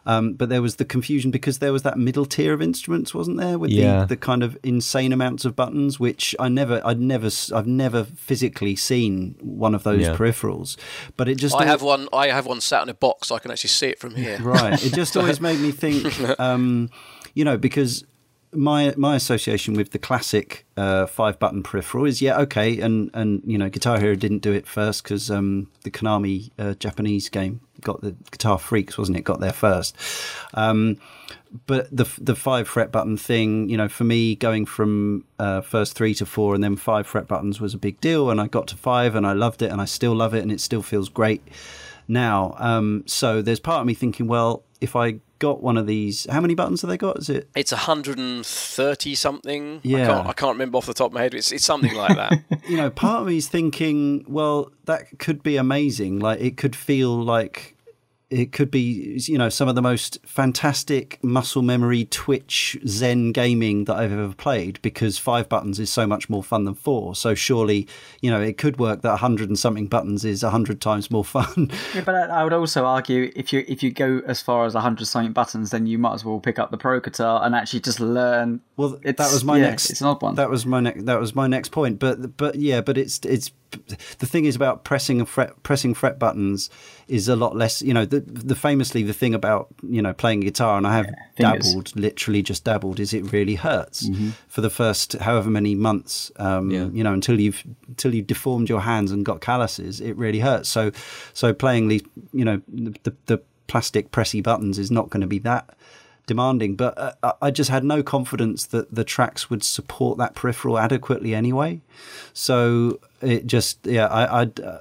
Um, 0.05 0.33
but 0.33 0.47
there 0.49 0.61
was 0.61 0.77
the 0.77 0.85
confusion 0.85 1.29
because 1.29 1.59
there 1.59 1.73
was 1.73 1.83
that 1.83 1.97
middle 1.97 2.25
tier 2.25 2.53
of 2.53 2.61
instruments, 2.61 3.13
wasn't 3.13 3.37
there, 3.37 3.59
with 3.59 3.69
Yeah. 3.69 3.99
the, 4.01 4.05
the 4.07 4.17
kind 4.17 4.41
of 4.43 4.57
insane 4.63 5.11
amounts 5.13 5.43
of 5.45 5.55
buttons, 5.55 5.99
which 5.99 6.33
I 6.39 6.47
never, 6.47 6.81
I'd 6.85 6.99
never, 7.01 7.27
s- 7.27 7.51
I've 7.51 7.67
never 7.67 8.05
physically 8.05 8.75
seen 8.77 9.35
one 9.41 9.75
of 9.75 9.83
those 9.83 10.01
Yeah. 10.01 10.15
peripherals. 10.15 10.77
But 11.17 11.27
it 11.27 11.35
just 11.35 11.53
I 11.55 11.63
al- 11.63 11.67
have 11.67 11.81
one. 11.83 12.07
I 12.11 12.27
have 12.29 12.45
one 12.47 12.61
sat 12.61 12.81
in 12.81 12.89
a 12.89 12.93
box. 12.93 13.27
So 13.27 13.35
I 13.35 13.39
can 13.39 13.51
actually 13.51 13.69
see 13.81 13.87
it 13.89 13.99
from 13.99 14.15
here. 14.15 14.39
right. 14.41 14.83
It 14.83 14.93
just 14.93 15.15
always 15.19 15.39
made 15.41 15.59
me 15.59 15.71
think, 15.71 16.07
um, 16.39 16.89
you 17.35 17.43
know, 17.45 17.57
because 17.57 18.03
my 18.51 18.93
my 18.97 19.15
association 19.15 19.75
with 19.75 19.91
the 19.91 19.99
classic 19.99 20.65
uh, 20.75 21.05
five 21.05 21.37
button 21.39 21.61
peripheral 21.61 22.05
is 22.05 22.21
yeah 22.21 22.37
okay, 22.39 22.79
and 22.79 23.11
and 23.13 23.41
you 23.45 23.57
know, 23.57 23.69
Guitar 23.69 23.99
Hero 23.99 24.15
didn't 24.15 24.39
do 24.39 24.51
it 24.51 24.65
first 24.65 25.03
because 25.03 25.29
um, 25.29 25.69
the 25.83 25.91
Konami 25.91 26.51
uh, 26.57 26.73
Japanese 26.75 27.29
game 27.29 27.61
got 27.81 28.01
the 28.01 28.15
Guitar 28.31 28.57
Freaks, 28.57 28.97
wasn't 28.97 29.17
it? 29.17 29.21
Got 29.21 29.39
there 29.39 29.53
first. 29.53 29.95
Um, 30.53 30.97
but 31.67 31.95
the 31.95 32.09
the 32.19 32.35
five 32.35 32.67
fret 32.67 32.91
button 32.91 33.17
thing, 33.17 33.69
you 33.69 33.77
know, 33.77 33.87
for 33.87 34.03
me, 34.03 34.35
going 34.35 34.65
from 34.65 35.25
uh, 35.37 35.61
first 35.61 35.95
three 35.95 36.13
to 36.15 36.25
four 36.25 36.55
and 36.55 36.63
then 36.63 36.75
five 36.75 37.05
fret 37.07 37.27
buttons 37.27 37.61
was 37.61 37.73
a 37.73 37.77
big 37.77 38.01
deal. 38.01 38.29
And 38.29 38.41
I 38.41 38.47
got 38.47 38.67
to 38.69 38.77
five, 38.77 39.15
and 39.15 39.27
I 39.27 39.33
loved 39.33 39.61
it, 39.61 39.71
and 39.71 39.81
I 39.81 39.85
still 39.85 40.15
love 40.15 40.33
it, 40.33 40.41
and 40.41 40.51
it 40.51 40.61
still 40.61 40.81
feels 40.81 41.09
great 41.09 41.47
now. 42.07 42.55
Um, 42.57 43.03
so 43.05 43.41
there's 43.41 43.59
part 43.59 43.81
of 43.81 43.87
me 43.87 43.93
thinking, 43.93 44.27
well, 44.27 44.63
if 44.81 44.95
I 44.95 45.19
got 45.39 45.61
one 45.63 45.77
of 45.77 45.87
these, 45.87 46.25
how 46.29 46.41
many 46.41 46.53
buttons 46.55 46.81
have 46.81 46.89
they 46.89 46.97
got? 46.97 47.17
Is 47.19 47.29
it? 47.29 47.49
It's 47.55 47.71
130 47.71 49.15
something. 49.15 49.75
I 49.77 49.87
Yeah. 49.87 50.05
can't, 50.07 50.27
I 50.27 50.33
can't 50.33 50.53
remember 50.53 50.77
off 50.77 50.85
the 50.85 50.93
top 50.93 51.07
of 51.07 51.13
my 51.13 51.21
head. 51.21 51.33
It's, 51.33 51.51
it's 51.51 51.65
something 51.65 51.93
like 51.95 52.15
that. 52.15 52.43
You 52.69 52.77
know, 52.77 52.89
part 52.89 53.21
of 53.21 53.27
me 53.27 53.37
is 53.37 53.47
thinking, 53.47 54.25
well, 54.27 54.71
that 54.85 55.17
could 55.17 55.41
be 55.43 55.57
amazing. 55.57 56.19
Like 56.19 56.39
it 56.39 56.55
could 56.57 56.75
feel 56.75 57.19
like 57.21 57.75
it 58.29 58.51
could 58.51 58.69
be, 58.69 59.19
you 59.23 59.37
know, 59.37 59.49
some 59.49 59.67
of 59.67 59.73
the 59.73 59.81
most 59.81 60.19
fantastic 60.23 61.17
muscle 61.23 61.63
memory 61.63 62.05
Twitch 62.05 62.77
Zen 62.85 63.31
gaming 63.31 63.85
that 63.85 63.95
I've 63.95 64.11
ever 64.11 64.33
played 64.35 64.79
because 64.83 65.17
five 65.17 65.49
buttons 65.49 65.79
is 65.79 65.89
so 65.89 66.05
much 66.05 66.29
more 66.29 66.43
fun 66.43 66.65
than 66.65 66.75
four. 66.75 67.15
So 67.15 67.33
surely, 67.33 67.87
you 68.21 68.29
know, 68.29 68.39
it 68.39 68.57
could 68.57 68.77
work 68.77 69.01
that 69.01 69.13
a 69.13 69.17
hundred 69.17 69.49
and 69.49 69.57
something 69.57 69.87
buttons 69.87 70.23
is 70.25 70.43
a 70.43 70.51
hundred 70.51 70.79
times 70.79 71.09
more 71.09 71.25
fun. 71.25 71.71
Yeah, 71.95 72.01
but 72.01 72.29
I, 72.29 72.43
would 72.43 72.53
also 72.53 72.85
argue 72.85 73.31
if 73.35 73.51
you 73.51 73.65
if 73.67 73.81
you 73.81 73.91
go 73.91 74.21
as 74.27 74.41
far 74.41 74.65
as 74.65 74.73
hundred 74.75 75.05
something 75.05 75.33
buttons, 75.33 75.71
then 75.71 75.87
you 75.87 75.97
might 75.97 76.13
as 76.13 76.25
well 76.25 76.39
pick 76.39 76.59
up 76.59 76.71
the 76.71 76.77
pro 76.77 76.99
guitar 76.99 77.43
and 77.43 77.55
actually 77.55 77.79
just 77.79 77.99
learn. 77.99 78.61
Well, 78.77 78.99
that 79.03 79.17
was 79.17 79.43
my 79.43 79.57
yeah, 79.57 79.69
next. 79.69 79.89
it's 79.89 80.01
an 80.01 80.07
odd 80.07 80.21
one. 80.21 80.35
That 80.35 80.49
was 80.49 80.65
my 80.65 80.81
next. 80.81 81.05
That 81.05 81.19
was 81.19 81.33
my 81.33 81.47
next 81.47 81.69
point. 81.69 81.99
But 81.99 82.37
but 82.37 82.55
yeah, 82.55 82.81
but 82.81 82.97
it's 82.97 83.19
it's 83.19 83.51
the 83.71 84.25
thing 84.25 84.45
is 84.45 84.55
about 84.55 84.83
pressing 84.83 85.23
fret 85.25 85.61
pressing 85.63 85.93
fret 85.93 86.17
buttons 86.19 86.69
is 87.07 87.27
a 87.27 87.35
lot 87.35 87.55
less. 87.55 87.81
You 87.81 87.93
know, 87.93 88.05
the 88.05 88.19
the 88.21 88.55
famously 88.55 89.03
the 89.03 89.13
thing 89.13 89.33
about 89.33 89.67
you 89.83 90.01
know 90.01 90.13
playing 90.13 90.41
guitar, 90.41 90.77
and 90.77 90.87
I 90.87 90.95
have 90.95 91.05
fingers. 91.35 91.67
dabbled, 91.67 91.95
literally 91.95 92.41
just 92.41 92.63
dabbled, 92.63 92.99
is 92.99 93.13
it 93.13 93.31
really 93.31 93.55
hurts 93.55 94.09
for 94.47 94.61
the 94.61 94.69
first 94.69 95.13
however 95.13 95.49
many 95.49 95.75
months. 95.75 96.31
Um, 96.37 96.71
Yeah. 96.71 96.87
You 96.91 97.03
know, 97.03 97.13
until 97.13 97.39
you've 97.39 97.63
until 97.87 98.13
you've 98.13 98.27
deformed 98.27 98.69
your 98.69 98.81
hands 98.81 99.11
and 99.11 99.25
got 99.25 99.41
calluses, 99.41 100.01
it 100.01 100.15
really 100.17 100.39
hurts. 100.39 100.69
So 100.69 100.91
so 101.33 101.53
playing 101.53 101.87
these, 101.89 102.03
you 102.33 102.45
know, 102.45 102.61
the 102.67 102.95
the, 103.03 103.15
the 103.25 103.41
plastic 103.67 104.11
pressy 104.11 104.41
buttons 104.41 104.79
is 104.79 104.89
not 104.89 105.09
going 105.11 105.21
to 105.21 105.27
be 105.27 105.39
that 105.39 105.77
demanding, 106.33 106.75
but 106.75 106.93
uh, 106.97 107.11
I- 107.29 107.47
I 107.47 107.51
just 107.51 107.69
had 107.69 107.83
no 107.83 107.99
confidence 108.03 108.65
that 108.67 108.85
the 108.99 109.03
tracks 109.03 109.49
would 109.49 109.63
support 109.63 110.17
that 110.19 110.33
peripheral 110.35 110.77
adequately 110.77 111.33
anyway. 111.35 111.81
So 112.33 112.99
it 113.21 113.45
just, 113.47 113.85
yeah, 113.85 114.07
I, 114.07 114.41
I'd, 114.41 114.59
uh, 114.59 114.79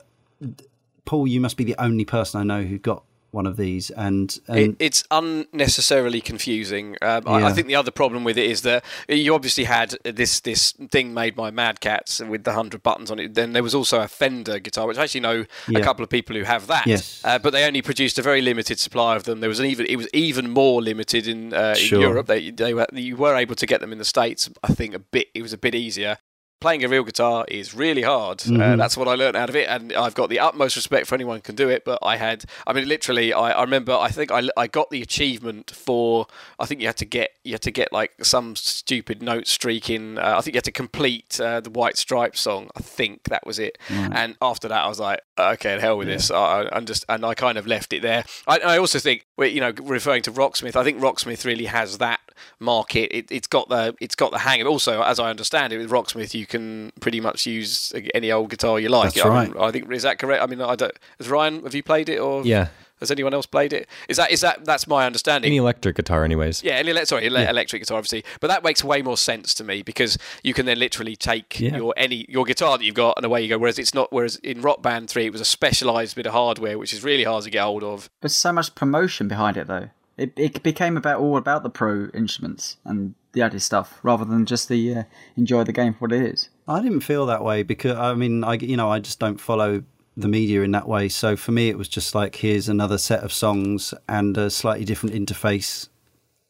Paul, 1.04 1.26
you 1.26 1.40
must 1.40 1.56
be 1.56 1.64
the 1.64 1.76
only 1.82 2.04
person 2.04 2.40
I 2.40 2.44
know 2.44 2.62
who 2.70 2.78
got 2.78 3.02
one 3.39 3.47
of 3.47 3.56
these, 3.56 3.90
and, 3.90 4.39
and 4.48 4.59
it, 4.59 4.77
it's 4.81 5.05
unnecessarily 5.12 6.20
confusing. 6.20 6.97
Um, 7.01 7.23
I, 7.27 7.44
I 7.44 7.52
think 7.52 7.69
the 7.69 7.74
other 7.77 7.93
problem 7.93 8.24
with 8.24 8.36
it 8.36 8.51
is 8.51 8.62
that 8.62 8.85
you 9.09 9.32
obviously 9.35 9.65
had 9.65 9.90
this 10.05 10.40
this 10.40 10.73
thing 10.90 11.15
made 11.15 11.35
by 11.36 11.51
Mad 11.52 11.81
Catz 11.81 12.20
with 12.20 12.43
the 12.44 12.52
hundred 12.52 12.82
buttons 12.82 13.10
on 13.12 13.19
it. 13.20 13.35
Then 13.35 13.52
there 13.52 13.62
was 13.62 13.74
also 13.74 14.01
a 14.01 14.09
Fender 14.09 14.59
guitar, 14.59 14.86
which 14.89 14.98
I 14.98 15.05
actually 15.05 15.20
know 15.20 15.44
Yeah. 15.69 15.78
a 15.78 15.85
couple 15.85 16.02
of 16.02 16.10
people 16.10 16.35
who 16.36 16.43
have 16.43 16.66
that. 16.66 16.86
Yes. 16.86 17.23
Uh, 17.24 17.39
but 17.39 17.51
they 17.52 17.65
only 17.65 17.81
produced 17.82 18.19
a 18.19 18.23
very 18.23 18.43
limited 18.43 18.78
supply 18.81 19.15
of 19.16 19.23
them. 19.24 19.39
There 19.40 19.48
was 19.48 19.60
an 19.60 19.66
even 19.66 19.86
it 19.86 19.97
was 19.97 20.09
even 20.12 20.51
more 20.51 20.82
limited 20.82 21.28
in, 21.28 21.55
uh, 21.55 21.74
Sure. 21.74 21.98
in 22.02 22.09
Europe. 22.09 22.27
They, 22.27 22.51
they 22.51 22.74
were, 22.74 22.86
you 22.93 23.16
were 23.16 23.36
able 23.36 23.55
to 23.55 23.66
get 23.66 23.81
them 23.81 23.93
in 23.93 23.98
the 23.98 24.05
states. 24.16 24.51
I 24.65 24.73
think 24.74 24.94
a 24.94 24.98
bit 24.98 25.28
it 25.35 25.43
was 25.43 25.52
a 25.52 25.59
bit 25.59 25.74
easier. 25.74 26.19
Playing 26.60 26.85
a 26.85 26.89
real 26.89 27.05
guitar 27.05 27.44
is 27.47 27.72
really 27.72 28.02
hard. 28.02 28.40
Uh, 28.43 28.51
Mhm. 28.51 28.78
that's 28.78 28.97
what 28.97 29.06
I 29.06 29.14
learned 29.14 29.36
out 29.36 29.48
of 29.48 29.55
it, 29.55 29.68
and 29.68 29.93
I've 29.93 30.14
got 30.14 30.28
the 30.28 30.40
utmost 30.40 30.74
respect 30.74 31.06
for 31.06 31.14
anyone 31.14 31.36
who 31.36 31.43
can 31.43 31.55
do 31.55 31.68
it. 31.68 31.85
But 31.85 32.01
I 32.02 32.16
had, 32.16 32.44
I 32.66 32.72
mean, 32.72 32.89
literally, 32.89 33.32
I, 33.32 33.51
I 33.52 33.60
remember. 33.62 33.93
I 33.93 34.09
think 34.09 34.32
I, 34.32 34.43
I 34.56 34.66
got 34.66 34.90
the 34.90 35.01
achievement 35.01 35.70
for. 35.70 36.26
I 36.59 36.66
think 36.66 36.80
you 36.80 36.89
had 36.89 36.97
to 36.97 37.05
get 37.05 37.30
you 37.44 37.52
had 37.52 37.62
to 37.62 37.70
get 37.70 37.93
like 37.93 38.12
some 38.24 38.56
stupid 38.56 39.22
note 39.22 39.47
streaking. 39.47 40.18
Uh, 40.18 40.35
I 40.36 40.40
think 40.40 40.55
you 40.55 40.59
had 40.59 40.64
to 40.64 40.72
complete 40.72 41.39
uh, 41.40 41.60
the 41.60 41.70
White 41.70 41.97
Stripes 41.97 42.40
song. 42.40 42.70
I 42.76 42.80
think 42.80 43.24
that 43.28 43.47
was 43.47 43.59
it. 43.60 43.78
And 43.89 44.36
after 44.43 44.66
that, 44.68 44.85
I 44.85 44.89
was 44.89 44.98
like, 44.98 45.20
okay, 45.39 45.78
hell 45.78 45.97
with 45.98 46.09
this. 46.09 46.30
I, 46.30 46.62
and 46.72 46.86
just 46.89 47.05
and 47.09 47.24
I 47.24 47.35
kind 47.35 47.56
of 47.56 47.66
left 47.68 47.93
it 47.93 48.02
there. 48.02 48.24
I, 48.48 48.59
I 48.59 48.78
also 48.78 48.98
think, 48.98 49.26
well, 49.36 49.48
you 49.48 49.60
know, 49.60 49.72
referring 49.80 50.22
to 50.22 50.32
Rocksmith, 50.32 50.74
I 50.74 50.82
think 50.82 50.98
Rocksmith 51.01 51.44
really 51.44 51.66
has 51.66 51.98
that 51.98 52.18
market. 52.60 53.16
It, 53.16 53.31
it's 53.31 53.47
got 53.47 53.69
the 53.69 53.94
it's 54.01 54.15
got 54.15 54.31
the 54.31 54.39
hang 54.39 54.60
of. 54.60 54.66
it. 54.66 54.70
Also, 54.70 55.02
as 55.02 55.19
I 55.19 55.31
understand 55.31 55.73
it, 55.73 55.78
with 55.78 55.90
Rocksmith, 55.90 56.35
you 56.35 56.47
can 56.47 56.93
pretty 57.01 57.20
much 57.20 57.47
use 57.47 57.93
any 58.15 58.31
old 58.32 58.51
guitar 58.51 58.78
you 58.81 58.89
like. 58.89 59.15
That's 59.15 59.27
I, 59.27 59.44
mean, 59.44 59.52
right. 59.52 59.69
I 59.69 59.70
think 59.70 59.90
is 59.93 60.02
that 60.02 60.19
correct? 60.19 60.43
I 60.43 60.47
mean, 60.47 60.60
I 60.60 60.77
don't. 60.77 60.93
Has 61.19 61.28
Ryan, 61.28 61.62
have 61.65 61.74
you 61.74 61.82
played 61.82 62.09
it 62.09 62.19
or 62.19 62.44
Yeah. 62.44 62.69
Has 63.01 63.12
anyone 63.12 63.32
else 63.32 63.47
played 63.47 63.73
it? 63.73 63.86
Is 64.09 64.16
that 64.16 64.32
is 64.32 64.40
that 64.40 64.65
that's 64.65 64.89
my 64.89 65.06
understanding? 65.06 65.48
Any 65.51 65.59
electric 65.59 65.94
guitar, 65.94 66.24
anyways. 66.24 66.65
Yeah, 66.65 66.73
any, 66.73 66.90
ele- 66.90 67.06
sorry, 67.06 67.27
ele- 67.27 67.36
electric 67.48 67.81
guitar, 67.82 67.97
obviously, 67.97 68.24
but 68.40 68.48
that 68.48 68.65
makes 68.65 68.82
way 68.82 69.02
more 69.02 69.16
sense 69.16 69.55
to 69.55 69.62
me 69.62 69.82
because 69.82 70.19
you 70.43 70.52
can 70.52 70.66
then 70.66 70.81
literally 70.81 71.15
take 71.15 71.60
Yeah. 71.60 71.77
your 71.77 71.94
any 71.97 72.27
your 72.28 72.44
guitar 72.44 72.77
that 72.77 72.85
you've 72.85 72.97
got 72.97 73.16
and 73.16 73.24
away 73.24 73.40
you 73.43 73.48
go. 73.51 73.56
Whereas 73.56 73.78
it's 73.78 73.94
not. 73.94 74.12
Whereas 74.12 74.35
in 74.43 74.62
Rock 74.62 74.82
Band 74.82 75.09
Three, 75.09 75.27
it 75.27 75.31
was 75.32 75.40
a 75.40 75.44
specialized 75.44 76.16
bit 76.16 76.27
of 76.27 76.32
hardware, 76.32 76.77
which 76.77 76.93
is 76.93 77.05
really 77.05 77.23
hard 77.23 77.44
to 77.44 77.51
get 77.51 77.62
hold 77.62 77.85
of. 77.85 78.10
There's 78.20 78.35
so 78.35 78.51
much 78.52 78.74
promotion 78.74 79.28
behind 79.28 79.56
it, 79.56 79.69
though. 79.69 79.90
It 80.19 80.32
it 80.36 80.62
became 80.62 80.97
about 80.97 81.20
all 81.20 81.36
about 81.36 81.62
the 81.62 81.70
pro 81.70 82.09
instruments 82.12 82.77
and 82.85 83.15
the 83.32 83.43
added 83.43 83.61
stuff, 83.61 83.99
rather 84.03 84.24
than 84.24 84.45
just 84.47 84.69
the 84.69 84.95
uh, 84.95 85.03
enjoy 85.36 85.65
the 85.65 85.73
game 85.73 85.95
for 85.95 86.01
what 86.01 86.12
it 86.12 86.23
is. 86.23 86.49
I 86.66 86.82
didn't 86.82 87.01
feel 87.01 87.24
that 87.27 87.45
way 87.45 87.62
because 87.62 87.97
I 87.97 88.15
mean, 88.15 88.45
I 88.45 88.55
you 88.55 88.77
know, 88.77 88.90
I 88.90 88.99
just 88.99 89.19
don't 89.19 89.40
follow 89.40 89.85
the 90.16 90.28
media 90.28 90.62
in 90.62 90.73
that 90.73 90.89
way. 90.89 91.09
So 91.09 91.36
for 91.36 91.53
me, 91.53 91.69
it 91.69 91.78
was 91.78 91.89
just 91.89 92.15
like 92.15 92.36
here's 92.36 92.69
another 92.69 92.99
set 92.99 93.23
of 93.23 93.32
songs 93.32 93.95
and 94.09 94.36
a 94.36 94.51
slightly 94.51 94.85
different 94.85 95.15
interface, 95.15 95.89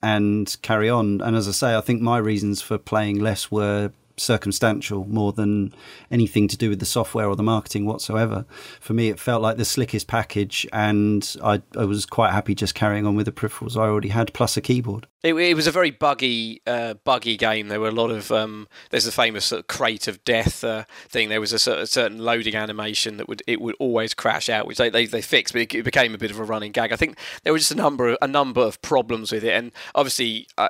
and 0.03 0.57
carry 0.63 0.89
on. 0.89 1.21
And 1.21 1.37
as 1.37 1.47
I 1.47 1.53
say, 1.53 1.77
I 1.77 1.83
think 1.83 2.01
my 2.01 2.19
reasons 2.19 2.63
for 2.63 2.79
playing 2.79 3.21
less 3.21 3.51
were 3.51 3.93
circumstantial 4.21 5.05
more 5.07 5.33
than 5.33 5.73
anything 6.11 6.49
to 6.49 6.57
do 6.57 6.69
with 6.69 6.81
the 6.81 6.87
software 6.87 7.29
or 7.29 7.37
the 7.37 7.43
marketing 7.43 7.87
whatsoever. 7.87 8.45
For 8.81 8.93
me, 8.93 9.09
it 9.09 9.19
felt 9.19 9.43
like 9.43 9.57
the 9.57 9.65
slickest 9.65 10.07
package, 10.07 10.67
and 10.73 11.37
I, 11.43 11.63
I 11.77 11.85
was 11.85 12.07
quite 12.07 12.33
happy 12.33 12.55
just 12.55 12.75
carrying 12.75 13.07
on 13.07 13.17
with 13.17 13.27
the 13.27 13.33
peripherals 13.33 13.77
I 13.77 13.83
already 13.83 14.09
had 14.09 14.33
plus 14.35 14.57
a 14.57 14.61
keyboard. 14.61 15.07
It, 15.25 15.35
it 15.35 15.55
was 15.55 15.67
a 15.67 15.73
very 15.73 15.91
buggy, 15.91 16.63
uh, 16.65 16.95
buggy 16.95 17.37
game. 17.37 17.69
There 17.69 17.81
were 17.81 17.89
a 17.89 17.93
lot 17.93 18.11
of 18.11 18.31
um, 18.31 18.69
there's 18.91 19.05
the 19.05 19.13
famous 19.13 19.47
sort 19.47 19.61
of 19.61 19.67
crate 19.67 20.07
of 20.07 20.23
death 20.23 20.63
uh, 20.63 20.85
thing. 21.09 21.29
There 21.29 21.41
was 21.41 21.53
a, 21.53 21.59
certain 21.59 22.19
loading 22.19 22.55
animation 22.55 23.17
that 23.17 23.29
would 23.29 23.43
it 23.47 23.61
would 23.61 23.75
always 23.81 24.15
crash 24.15 24.49
out, 24.49 24.67
which 24.67 24.79
they, 24.79 24.91
they, 24.91 25.07
they 25.07 25.21
fixed, 25.21 25.55
but 25.55 25.63
it, 25.63 25.85
became 25.85 26.15
a 26.15 26.19
bit 26.19 26.31
of 26.31 26.39
a 26.39 26.45
running 26.45 26.71
gag. 26.71 26.93
I 26.93 26.97
think 26.97 27.19
there 27.43 27.53
were 27.53 27.59
just 27.59 27.73
a 27.73 27.77
number 27.77 28.11
of, 28.11 28.19
a 28.23 28.29
number 28.29 28.61
of 28.61 28.81
problems 28.81 29.33
with 29.33 29.43
it, 29.43 29.53
and 29.53 29.73
obviously 29.95 30.47
uh, 30.57 30.69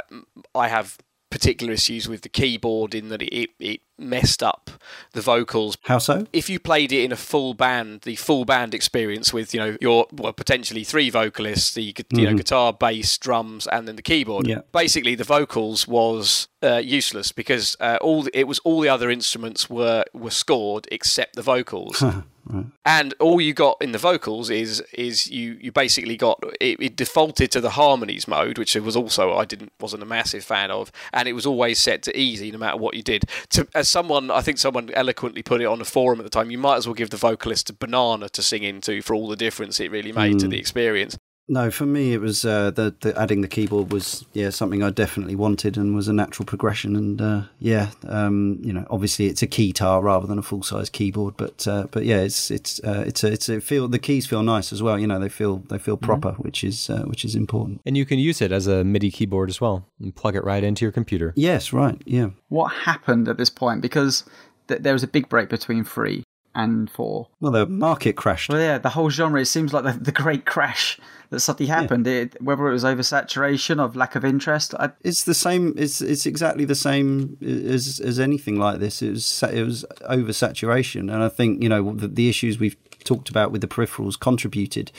I 0.54 0.68
have 0.68 0.96
particular 1.30 1.72
issues 1.72 2.08
with 2.08 2.22
the 2.22 2.28
keyboard 2.28 2.94
in 2.94 3.08
that 3.08 3.22
it, 3.22 3.50
it 3.58 3.80
messed 3.98 4.42
up 4.42 4.70
the 5.12 5.20
vocals. 5.20 5.76
How 5.82 5.98
so? 5.98 6.26
If 6.32 6.48
you 6.48 6.58
played 6.58 6.92
it 6.92 7.02
in 7.02 7.12
a 7.12 7.16
full 7.16 7.54
band, 7.54 8.02
the 8.02 8.16
full 8.16 8.44
band 8.44 8.74
experience 8.74 9.32
with 9.32 9.52
you 9.52 9.60
know 9.60 9.76
your 9.80 10.06
well 10.12 10.32
potentially 10.32 10.84
three 10.84 11.10
vocalists, 11.10 11.74
the 11.74 11.82
you 11.82 11.94
know 12.10 12.28
mm-hmm. 12.28 12.36
guitar, 12.36 12.72
bass, 12.72 13.18
drums, 13.18 13.66
and 13.66 13.86
then 13.88 13.96
the 13.96 14.02
keyboard. 14.02 14.46
Yeah. 14.46 14.60
Basically, 14.72 15.14
the 15.14 15.24
vocals 15.24 15.86
was 15.86 16.48
uh, 16.62 16.76
useless 16.76 17.32
because 17.32 17.76
uh, 17.80 17.98
all 18.00 18.22
the, 18.22 18.38
it 18.38 18.46
was 18.46 18.58
all 18.60 18.80
the 18.80 18.88
other 18.88 19.10
instruments 19.10 19.68
were 19.68 20.04
were 20.12 20.30
scored 20.30 20.88
except 20.90 21.36
the 21.36 21.42
vocals. 21.42 22.02
Right. 22.48 22.66
And 22.84 23.14
all 23.20 23.40
you 23.40 23.52
got 23.52 23.76
in 23.80 23.92
the 23.92 23.98
vocals 23.98 24.50
is 24.50 24.80
is 24.92 25.26
you, 25.26 25.58
you 25.60 25.72
basically 25.72 26.16
got 26.16 26.42
it, 26.60 26.80
it, 26.80 26.96
defaulted 26.96 27.50
to 27.52 27.60
the 27.60 27.70
harmonies 27.70 28.26
mode, 28.26 28.58
which 28.58 28.74
was 28.74 28.96
also 28.96 29.36
I 29.36 29.44
didn't 29.44 29.72
wasn't 29.80 30.02
a 30.02 30.06
massive 30.06 30.44
fan 30.44 30.70
of, 30.70 30.90
and 31.12 31.28
it 31.28 31.34
was 31.34 31.46
always 31.46 31.78
set 31.78 32.02
to 32.04 32.18
easy 32.18 32.50
no 32.50 32.58
matter 32.58 32.76
what 32.76 32.94
you 32.94 33.02
did. 33.02 33.24
To, 33.50 33.68
as 33.74 33.88
someone 33.88 34.30
I 34.30 34.40
think 34.40 34.58
someone 34.58 34.90
eloquently 34.94 35.42
put 35.42 35.60
it 35.60 35.66
on 35.66 35.80
a 35.80 35.84
forum 35.84 36.20
at 36.20 36.24
the 36.24 36.30
time, 36.30 36.50
you 36.50 36.58
might 36.58 36.76
as 36.76 36.86
well 36.86 36.94
give 36.94 37.10
the 37.10 37.16
vocalist 37.16 37.70
a 37.70 37.74
banana 37.74 38.28
to 38.30 38.42
sing 38.42 38.62
into 38.62 39.02
for 39.02 39.14
all 39.14 39.28
the 39.28 39.36
difference 39.36 39.78
it 39.80 39.90
really 39.90 40.12
made 40.12 40.36
mm. 40.36 40.40
to 40.40 40.48
the 40.48 40.58
experience. 40.58 41.18
No, 41.48 41.70
for 41.70 41.86
me 41.86 42.12
it 42.12 42.20
was 42.20 42.44
uh, 42.44 42.70
the, 42.70 42.94
the 43.00 43.18
adding 43.18 43.40
the 43.40 43.48
keyboard 43.48 43.90
was 43.90 44.24
yeah 44.32 44.50
something 44.50 44.82
I 44.82 44.90
definitely 44.90 45.34
wanted 45.34 45.76
and 45.76 45.94
was 45.94 46.06
a 46.06 46.12
natural 46.12 46.44
progression 46.44 46.94
and 46.94 47.20
uh, 47.20 47.42
yeah 47.58 47.90
um, 48.06 48.58
you 48.62 48.72
know 48.72 48.86
obviously 48.90 49.26
it's 49.26 49.42
a 49.42 49.46
keytar 49.46 50.02
rather 50.02 50.26
than 50.26 50.38
a 50.38 50.42
full 50.42 50.62
size 50.62 50.90
keyboard 50.90 51.36
but 51.36 51.66
uh, 51.66 51.86
but 51.90 52.04
yeah 52.04 52.18
it's 52.18 52.50
it's 52.50 52.80
uh, 52.84 53.04
it's 53.06 53.24
a, 53.24 53.32
it's 53.32 53.48
a 53.48 53.60
feel 53.60 53.88
the 53.88 53.98
keys 53.98 54.26
feel 54.26 54.42
nice 54.42 54.72
as 54.72 54.82
well 54.82 54.98
you 54.98 55.06
know 55.06 55.18
they 55.18 55.28
feel 55.28 55.58
they 55.70 55.78
feel 55.78 55.96
mm-hmm. 55.96 56.04
proper 56.04 56.32
mm-hmm. 56.32 56.42
which 56.42 56.62
is 56.62 56.90
uh, 56.90 57.02
which 57.04 57.24
is 57.24 57.34
important 57.34 57.80
and 57.86 57.96
you 57.96 58.04
can 58.04 58.18
use 58.18 58.42
it 58.42 58.52
as 58.52 58.66
a 58.66 58.84
MIDI 58.84 59.10
keyboard 59.10 59.48
as 59.48 59.60
well 59.60 59.86
and 60.00 60.14
plug 60.14 60.36
it 60.36 60.44
right 60.44 60.62
into 60.62 60.84
your 60.84 60.92
computer. 60.92 61.32
Yes, 61.36 61.72
right, 61.72 62.00
yeah. 62.04 62.30
What 62.48 62.68
happened 62.68 63.28
at 63.28 63.38
this 63.38 63.50
point 63.50 63.80
because 63.80 64.24
th- 64.68 64.82
there 64.82 64.92
was 64.92 65.02
a 65.02 65.08
big 65.08 65.28
break 65.28 65.48
between 65.48 65.84
three 65.84 66.24
and 66.58 66.90
four. 66.90 67.28
Well, 67.40 67.52
the 67.52 67.66
market 67.66 68.16
crashed. 68.16 68.50
Well, 68.50 68.60
yeah, 68.60 68.78
the 68.78 68.90
whole 68.90 69.10
genre. 69.10 69.40
It 69.40 69.46
seems 69.46 69.72
like 69.72 69.84
the, 69.84 69.92
the 69.92 70.12
great 70.12 70.44
crash 70.44 70.98
that 71.30 71.40
suddenly 71.40 71.70
happened. 71.70 72.06
Yeah. 72.06 72.14
It, 72.14 72.42
whether 72.42 72.68
it 72.68 72.72
was 72.72 72.84
oversaturation 72.84 73.78
of 73.78 73.94
lack 73.94 74.16
of 74.16 74.24
interest, 74.24 74.74
I... 74.74 74.90
it's 75.02 75.22
the 75.22 75.34
same. 75.34 75.74
It's 75.76 76.00
it's 76.00 76.26
exactly 76.26 76.64
the 76.64 76.74
same 76.74 77.38
as 77.40 78.00
as 78.00 78.18
anything 78.18 78.58
like 78.58 78.80
this. 78.80 79.00
It 79.00 79.10
was 79.10 79.42
it 79.44 79.62
was 79.62 79.84
oversaturation, 80.02 81.12
and 81.12 81.22
I 81.22 81.28
think 81.28 81.62
you 81.62 81.68
know 81.68 81.94
the, 81.94 82.08
the 82.08 82.28
issues 82.28 82.58
we've 82.58 82.76
talked 83.04 83.28
about 83.28 83.52
with 83.52 83.60
the 83.60 83.68
peripherals 83.68 84.18
contributed, 84.18 84.90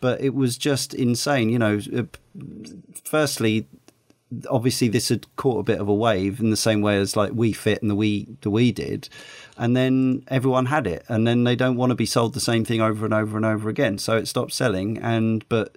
but 0.00 0.20
it 0.20 0.34
was 0.34 0.58
just 0.58 0.92
insane. 0.92 1.50
You 1.50 1.60
know, 1.60 1.80
uh, 1.96 2.02
firstly 3.04 3.68
obviously 4.50 4.88
this 4.88 5.08
had 5.08 5.24
caught 5.36 5.60
a 5.60 5.62
bit 5.62 5.80
of 5.80 5.88
a 5.88 5.94
wave 5.94 6.40
in 6.40 6.50
the 6.50 6.56
same 6.56 6.80
way 6.80 6.96
as 6.98 7.16
like 7.16 7.30
Wii 7.32 7.54
Fit 7.54 7.80
and 7.80 7.90
the 7.90 7.94
Wii 7.94 8.40
the 8.40 8.50
Wii 8.50 8.74
did, 8.74 9.08
and 9.56 9.76
then 9.76 10.24
everyone 10.28 10.66
had 10.66 10.86
it, 10.86 11.04
and 11.08 11.26
then 11.26 11.44
they 11.44 11.56
don't 11.56 11.76
want 11.76 11.90
to 11.90 11.96
be 11.96 12.06
sold 12.06 12.34
the 12.34 12.40
same 12.40 12.64
thing 12.64 12.80
over 12.80 13.04
and 13.04 13.14
over 13.14 13.36
and 13.36 13.46
over 13.46 13.68
again, 13.68 13.98
so 13.98 14.16
it 14.16 14.28
stopped 14.28 14.52
selling. 14.52 14.98
And 14.98 15.46
but 15.48 15.76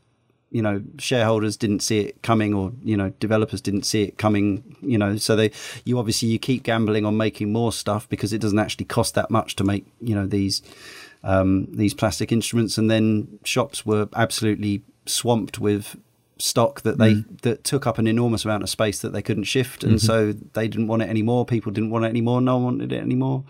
you 0.51 0.61
know 0.61 0.81
shareholders 0.97 1.57
didn't 1.57 1.81
see 1.81 1.99
it 1.99 2.21
coming, 2.21 2.53
or 2.53 2.73
you 2.83 2.97
know 2.97 3.09
developers 3.19 3.61
didn't 3.61 3.83
see 3.83 4.03
it 4.03 4.17
coming. 4.17 4.75
You 4.81 4.97
know, 4.97 5.17
so 5.17 5.35
they 5.35 5.51
you 5.85 5.97
obviously 5.99 6.29
you 6.29 6.39
keep 6.39 6.63
gambling 6.63 7.05
on 7.05 7.17
making 7.17 7.51
more 7.51 7.71
stuff 7.71 8.07
because 8.09 8.33
it 8.33 8.39
doesn't 8.39 8.59
actually 8.59 8.85
cost 8.85 9.15
that 9.15 9.31
much 9.31 9.55
to 9.57 9.63
make 9.63 9.85
you 10.01 10.15
know 10.15 10.25
these 10.25 10.61
um, 11.23 11.67
these 11.71 11.93
plastic 11.93 12.31
instruments, 12.31 12.77
and 12.77 12.89
then 12.89 13.39
shops 13.43 13.85
were 13.85 14.09
absolutely 14.15 14.81
swamped 15.05 15.59
with 15.59 15.95
stock 16.39 16.81
that 16.81 16.97
they 16.97 17.15
mm. 17.15 17.41
that 17.41 17.63
took 17.63 17.85
up 17.85 17.97
an 17.97 18.07
enormous 18.07 18.45
amount 18.45 18.63
of 18.63 18.69
space 18.69 18.99
that 18.99 19.13
they 19.13 19.21
couldn't 19.21 19.43
shift, 19.43 19.83
and 19.83 19.97
mm-hmm. 19.97 20.05
so 20.05 20.33
they 20.53 20.67
didn't 20.67 20.87
want 20.87 21.01
it 21.01 21.09
anymore. 21.09 21.45
People 21.45 21.71
didn't 21.71 21.89
want 21.89 22.05
it 22.05 22.09
anymore. 22.09 22.41
No 22.41 22.55
one 22.55 22.63
wanted 22.63 22.91
it 22.91 23.01
anymore. 23.01 23.43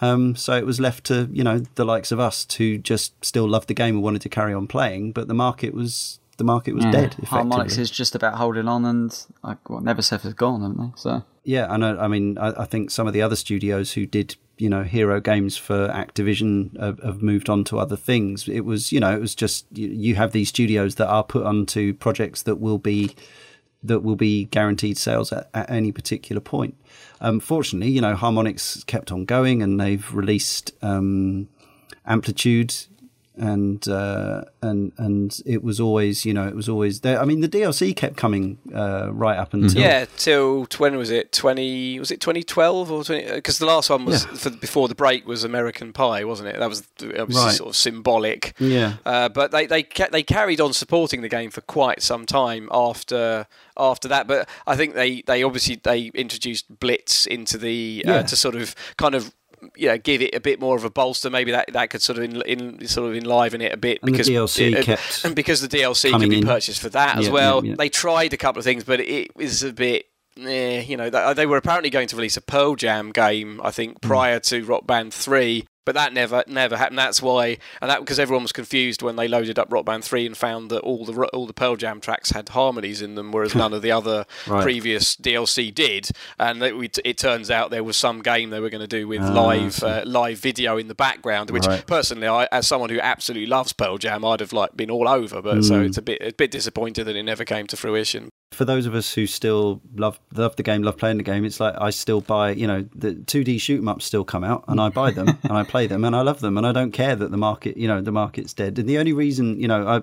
Um, 0.00 0.34
so 0.34 0.56
it 0.56 0.66
was 0.66 0.80
left 0.80 1.04
to 1.04 1.28
you 1.32 1.44
know 1.44 1.60
the 1.74 1.84
likes 1.84 2.10
of 2.10 2.18
us 2.18 2.44
to 2.46 2.78
just 2.78 3.24
still 3.24 3.48
love 3.48 3.66
the 3.66 3.74
game 3.74 3.96
and 3.96 4.02
wanted 4.02 4.22
to 4.22 4.28
carry 4.28 4.54
on 4.54 4.66
playing, 4.66 5.12
but 5.12 5.28
the 5.28 5.34
market 5.34 5.74
was 5.74 6.18
the 6.38 6.44
market 6.44 6.74
was 6.74 6.84
yeah. 6.84 6.92
dead. 6.92 7.16
Harmonix 7.22 7.78
is 7.78 7.90
just 7.90 8.14
about 8.14 8.34
holding 8.34 8.68
on, 8.68 8.84
and 8.84 9.26
like 9.42 9.68
well, 9.68 9.80
Neversoft 9.80 10.22
has 10.22 10.34
gone, 10.34 10.62
haven't 10.62 10.78
they? 10.78 10.92
So 10.96 11.24
yeah, 11.44 11.66
I 11.70 11.76
know. 11.76 11.98
I 11.98 12.08
mean, 12.08 12.38
I, 12.38 12.62
I 12.62 12.64
think 12.64 12.90
some 12.90 13.06
of 13.06 13.12
the 13.12 13.22
other 13.22 13.36
studios 13.36 13.92
who 13.92 14.06
did 14.06 14.36
you 14.62 14.70
know 14.70 14.84
hero 14.84 15.20
games 15.20 15.56
for 15.56 15.88
Activision 15.88 16.78
have, 16.80 17.00
have, 17.00 17.20
moved 17.20 17.50
on 17.50 17.64
to 17.64 17.80
other 17.80 17.96
things. 17.96 18.48
It 18.48 18.60
was 18.60 18.92
you 18.92 19.00
know 19.00 19.12
it 19.12 19.20
was 19.20 19.34
just 19.34 19.66
you, 19.72 19.88
you, 19.88 20.14
have 20.14 20.30
these 20.30 20.50
studios 20.50 20.94
that 20.94 21.08
are 21.08 21.24
put 21.24 21.44
onto 21.44 21.94
projects 21.94 22.42
that 22.42 22.60
will 22.60 22.78
be 22.78 23.16
that 23.82 24.00
will 24.00 24.14
be 24.14 24.44
guaranteed 24.44 24.96
sales 24.96 25.32
at, 25.32 25.50
at 25.52 25.68
any 25.68 25.90
particular 25.90 26.40
point. 26.40 26.76
Um, 27.20 27.40
fortunately, 27.40 27.90
you 27.90 28.00
know 28.00 28.14
Harmonix 28.14 28.86
kept 28.86 29.10
on 29.10 29.24
going 29.24 29.64
and 29.64 29.80
they've 29.80 30.14
released 30.14 30.70
um, 30.80 31.48
Amplitude 32.06 32.72
and 33.36 33.88
uh, 33.88 34.42
and 34.60 34.92
and 34.98 35.40
it 35.46 35.62
was 35.62 35.80
always 35.80 36.24
you 36.24 36.34
know 36.34 36.46
it 36.46 36.54
was 36.54 36.68
always 36.68 37.00
there. 37.00 37.20
I 37.20 37.24
mean 37.24 37.40
the 37.40 37.48
DLC 37.48 37.96
kept 37.96 38.16
coming 38.16 38.58
uh, 38.74 39.10
right 39.12 39.38
up 39.38 39.54
until 39.54 39.80
yeah 39.80 40.04
till 40.16 40.66
when 40.78 40.96
was 40.96 41.10
it 41.10 41.32
twenty 41.32 41.98
was 41.98 42.10
it 42.10 42.20
twenty 42.20 42.42
twelve 42.42 42.90
or 42.92 43.04
twenty 43.04 43.32
because 43.32 43.58
the 43.58 43.66
last 43.66 43.88
one 43.88 44.04
was 44.04 44.24
yeah. 44.26 44.34
for, 44.34 44.50
before 44.50 44.88
the 44.88 44.94
break 44.94 45.26
was 45.26 45.44
American 45.44 45.92
Pie 45.92 46.24
wasn't 46.24 46.50
it 46.50 46.58
that 46.58 46.68
was 46.68 46.86
obviously 47.00 47.34
right. 47.34 47.54
sort 47.54 47.70
of 47.70 47.76
symbolic 47.76 48.54
yeah 48.58 48.96
uh, 49.06 49.28
but 49.28 49.50
they 49.50 49.66
they 49.66 49.82
ca- 49.82 50.08
they 50.12 50.22
carried 50.22 50.60
on 50.60 50.72
supporting 50.72 51.22
the 51.22 51.28
game 51.28 51.50
for 51.50 51.62
quite 51.62 52.02
some 52.02 52.26
time 52.26 52.68
after 52.70 53.46
after 53.78 54.08
that 54.08 54.26
but 54.26 54.48
I 54.66 54.76
think 54.76 54.94
they 54.94 55.22
they 55.22 55.42
obviously 55.42 55.80
they 55.82 56.06
introduced 56.14 56.80
Blitz 56.80 57.26
into 57.26 57.56
the 57.56 58.04
uh, 58.06 58.12
yeah. 58.12 58.22
to 58.22 58.36
sort 58.36 58.56
of 58.56 58.74
kind 58.96 59.14
of 59.14 59.34
you 59.76 59.88
know, 59.88 59.98
give 59.98 60.22
it 60.22 60.34
a 60.34 60.40
bit 60.40 60.60
more 60.60 60.76
of 60.76 60.84
a 60.84 60.90
bolster. 60.90 61.30
Maybe 61.30 61.52
that, 61.52 61.72
that 61.72 61.90
could 61.90 62.02
sort 62.02 62.18
of 62.18 62.24
in, 62.24 62.42
in 62.42 62.86
sort 62.86 63.10
of 63.10 63.16
enliven 63.16 63.60
it 63.60 63.72
a 63.72 63.76
bit 63.76 64.00
and 64.02 64.12
because 64.12 64.26
the 64.26 64.34
DLC 64.34 64.74
it, 64.74 64.84
kept 64.84 65.24
and 65.24 65.34
because 65.34 65.60
the 65.60 65.68
DLC 65.68 66.18
could 66.18 66.30
be 66.30 66.38
in. 66.38 66.46
purchased 66.46 66.80
for 66.80 66.88
that 66.90 67.16
yeah, 67.16 67.20
as 67.20 67.30
well. 67.30 67.64
Yeah, 67.64 67.70
yeah. 67.70 67.76
They 67.76 67.88
tried 67.88 68.32
a 68.32 68.36
couple 68.36 68.58
of 68.58 68.64
things, 68.64 68.84
but 68.84 69.00
it 69.00 69.34
was 69.36 69.62
a 69.62 69.72
bit. 69.72 70.06
Eh, 70.38 70.80
you 70.80 70.96
know, 70.96 71.10
they 71.10 71.44
were 71.44 71.58
apparently 71.58 71.90
going 71.90 72.08
to 72.08 72.16
release 72.16 72.38
a 72.38 72.40
Pearl 72.40 72.74
Jam 72.74 73.10
game, 73.12 73.60
I 73.62 73.70
think, 73.70 74.02
hmm. 74.02 74.08
prior 74.08 74.40
mm. 74.40 74.48
to 74.48 74.64
Rock 74.64 74.86
Band 74.86 75.12
3, 75.12 75.66
but 75.84 75.94
that 75.94 76.12
never 76.12 76.44
never 76.46 76.76
happened. 76.76 76.98
That's 76.98 77.20
why, 77.20 77.58
and 77.80 77.90
that 77.90 78.00
because 78.00 78.18
everyone 78.18 78.42
was 78.42 78.52
confused 78.52 79.02
when 79.02 79.16
they 79.16 79.28
loaded 79.28 79.58
up 79.58 79.72
Rock 79.72 79.84
Band 79.84 80.04
Three 80.04 80.26
and 80.26 80.36
found 80.36 80.70
that 80.70 80.80
all 80.80 81.04
the 81.04 81.12
all 81.28 81.46
the 81.46 81.52
Pearl 81.52 81.76
Jam 81.76 82.00
tracks 82.00 82.30
had 82.30 82.50
harmonies 82.50 83.02
in 83.02 83.14
them, 83.14 83.32
whereas 83.32 83.54
none 83.54 83.72
of 83.72 83.82
the 83.82 83.90
other 83.92 84.26
right. 84.46 84.62
previous 84.62 85.16
DLC 85.16 85.74
did. 85.74 86.10
And 86.38 86.62
it, 86.62 86.98
it, 87.04 87.18
turns 87.18 87.50
out 87.50 87.70
there 87.70 87.84
was 87.84 87.96
some 87.96 88.20
game 88.20 88.50
they 88.50 88.60
were 88.60 88.70
going 88.70 88.80
to 88.80 88.86
do 88.86 89.06
with 89.08 89.22
oh, 89.22 89.32
live 89.32 89.82
uh, 89.82 90.02
live 90.06 90.38
video 90.38 90.76
in 90.76 90.88
the 90.88 90.94
background, 90.94 91.50
which 91.50 91.66
right. 91.66 91.86
personally, 91.86 92.26
I, 92.26 92.48
as 92.52 92.66
someone 92.66 92.90
who 92.90 93.00
absolutely 93.00 93.46
loves 93.46 93.72
Pearl 93.72 93.98
Jam, 93.98 94.24
I'd 94.24 94.40
have 94.40 94.52
like 94.52 94.76
been 94.76 94.90
all 94.90 95.08
over. 95.08 95.42
But 95.42 95.58
mm. 95.58 95.64
so 95.64 95.80
it's 95.80 95.98
a 95.98 96.02
bit 96.02 96.20
a 96.20 96.32
bit 96.32 96.50
disappointed 96.50 97.04
that 97.04 97.16
it 97.16 97.22
never 97.22 97.44
came 97.44 97.66
to 97.68 97.76
fruition 97.76 98.30
for 98.54 98.64
those 98.64 98.86
of 98.86 98.94
us 98.94 99.12
who 99.12 99.26
still 99.26 99.80
love 99.94 100.18
love 100.34 100.56
the 100.56 100.62
game, 100.62 100.82
love 100.82 100.96
playing 100.96 101.16
the 101.16 101.22
game, 101.22 101.44
it's 101.44 101.60
like 101.60 101.74
I 101.78 101.90
still 101.90 102.20
buy, 102.20 102.50
you 102.52 102.66
know, 102.66 102.86
the 102.94 103.14
2D 103.14 103.60
shoot 103.60 103.78
'em 103.78 103.88
ups 103.88 104.04
still 104.04 104.24
come 104.24 104.44
out, 104.44 104.64
and 104.68 104.80
I 104.80 104.88
buy 104.88 105.10
them 105.10 105.28
and 105.42 105.52
I 105.52 105.64
play 105.64 105.86
them 105.86 106.04
and 106.04 106.14
I 106.14 106.22
love 106.22 106.40
them, 106.40 106.56
and 106.56 106.66
I 106.66 106.72
don't 106.72 106.92
care 106.92 107.16
that 107.16 107.30
the 107.30 107.36
market, 107.36 107.76
you 107.76 107.88
know, 107.88 108.00
the 108.00 108.12
market's 108.12 108.52
dead. 108.52 108.78
And 108.78 108.88
the 108.88 108.98
only 108.98 109.12
reason, 109.12 109.58
you 109.58 109.68
know, 109.68 109.86
I, 109.86 110.02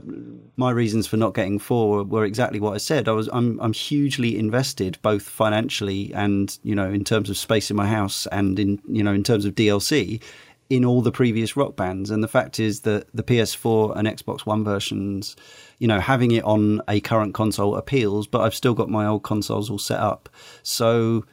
my 0.57 0.71
reasons 0.71 1.07
for 1.07 1.17
not 1.17 1.33
getting 1.33 1.59
four 1.59 1.89
were, 1.89 2.03
were, 2.03 2.25
exactly 2.25 2.59
what 2.59 2.73
I 2.73 2.77
said. 2.77 3.07
I 3.07 3.11
was 3.11 3.29
I'm 3.31 3.59
I'm 3.59 3.73
hugely 3.73 4.37
invested, 4.37 4.97
both 5.01 5.23
financially 5.23 6.13
and 6.13 6.57
you 6.63 6.75
know, 6.75 6.89
in 6.89 7.03
terms 7.03 7.29
of 7.29 7.37
space 7.37 7.69
in 7.69 7.77
my 7.77 7.87
house, 7.87 8.27
and 8.31 8.59
in 8.59 8.81
you 8.87 9.03
know, 9.03 9.13
in 9.13 9.23
terms 9.23 9.45
of 9.45 9.55
DLC 9.55 10.21
in 10.69 10.85
all 10.85 11.01
the 11.01 11.11
previous 11.11 11.57
rock 11.57 11.75
bands. 11.75 12.11
And 12.11 12.23
the 12.23 12.27
fact 12.27 12.59
is 12.59 12.81
that 12.81 13.07
the 13.13 13.23
PS4 13.23 13.97
and 13.97 14.07
Xbox 14.07 14.41
One 14.41 14.63
versions, 14.63 15.35
you 15.79 15.87
know, 15.87 15.99
having 15.99 16.31
it 16.31 16.43
on 16.43 16.81
a 16.87 16.99
current 16.99 17.33
console 17.33 17.75
appeals, 17.75 18.27
but 18.27 18.41
I've 18.41 18.55
still 18.55 18.73
got 18.73 18.89
my 18.89 19.05
old 19.05 19.23
consoles 19.23 19.69
all 19.69 19.79
set 19.79 19.99
up. 19.99 20.29
So, 20.61 21.25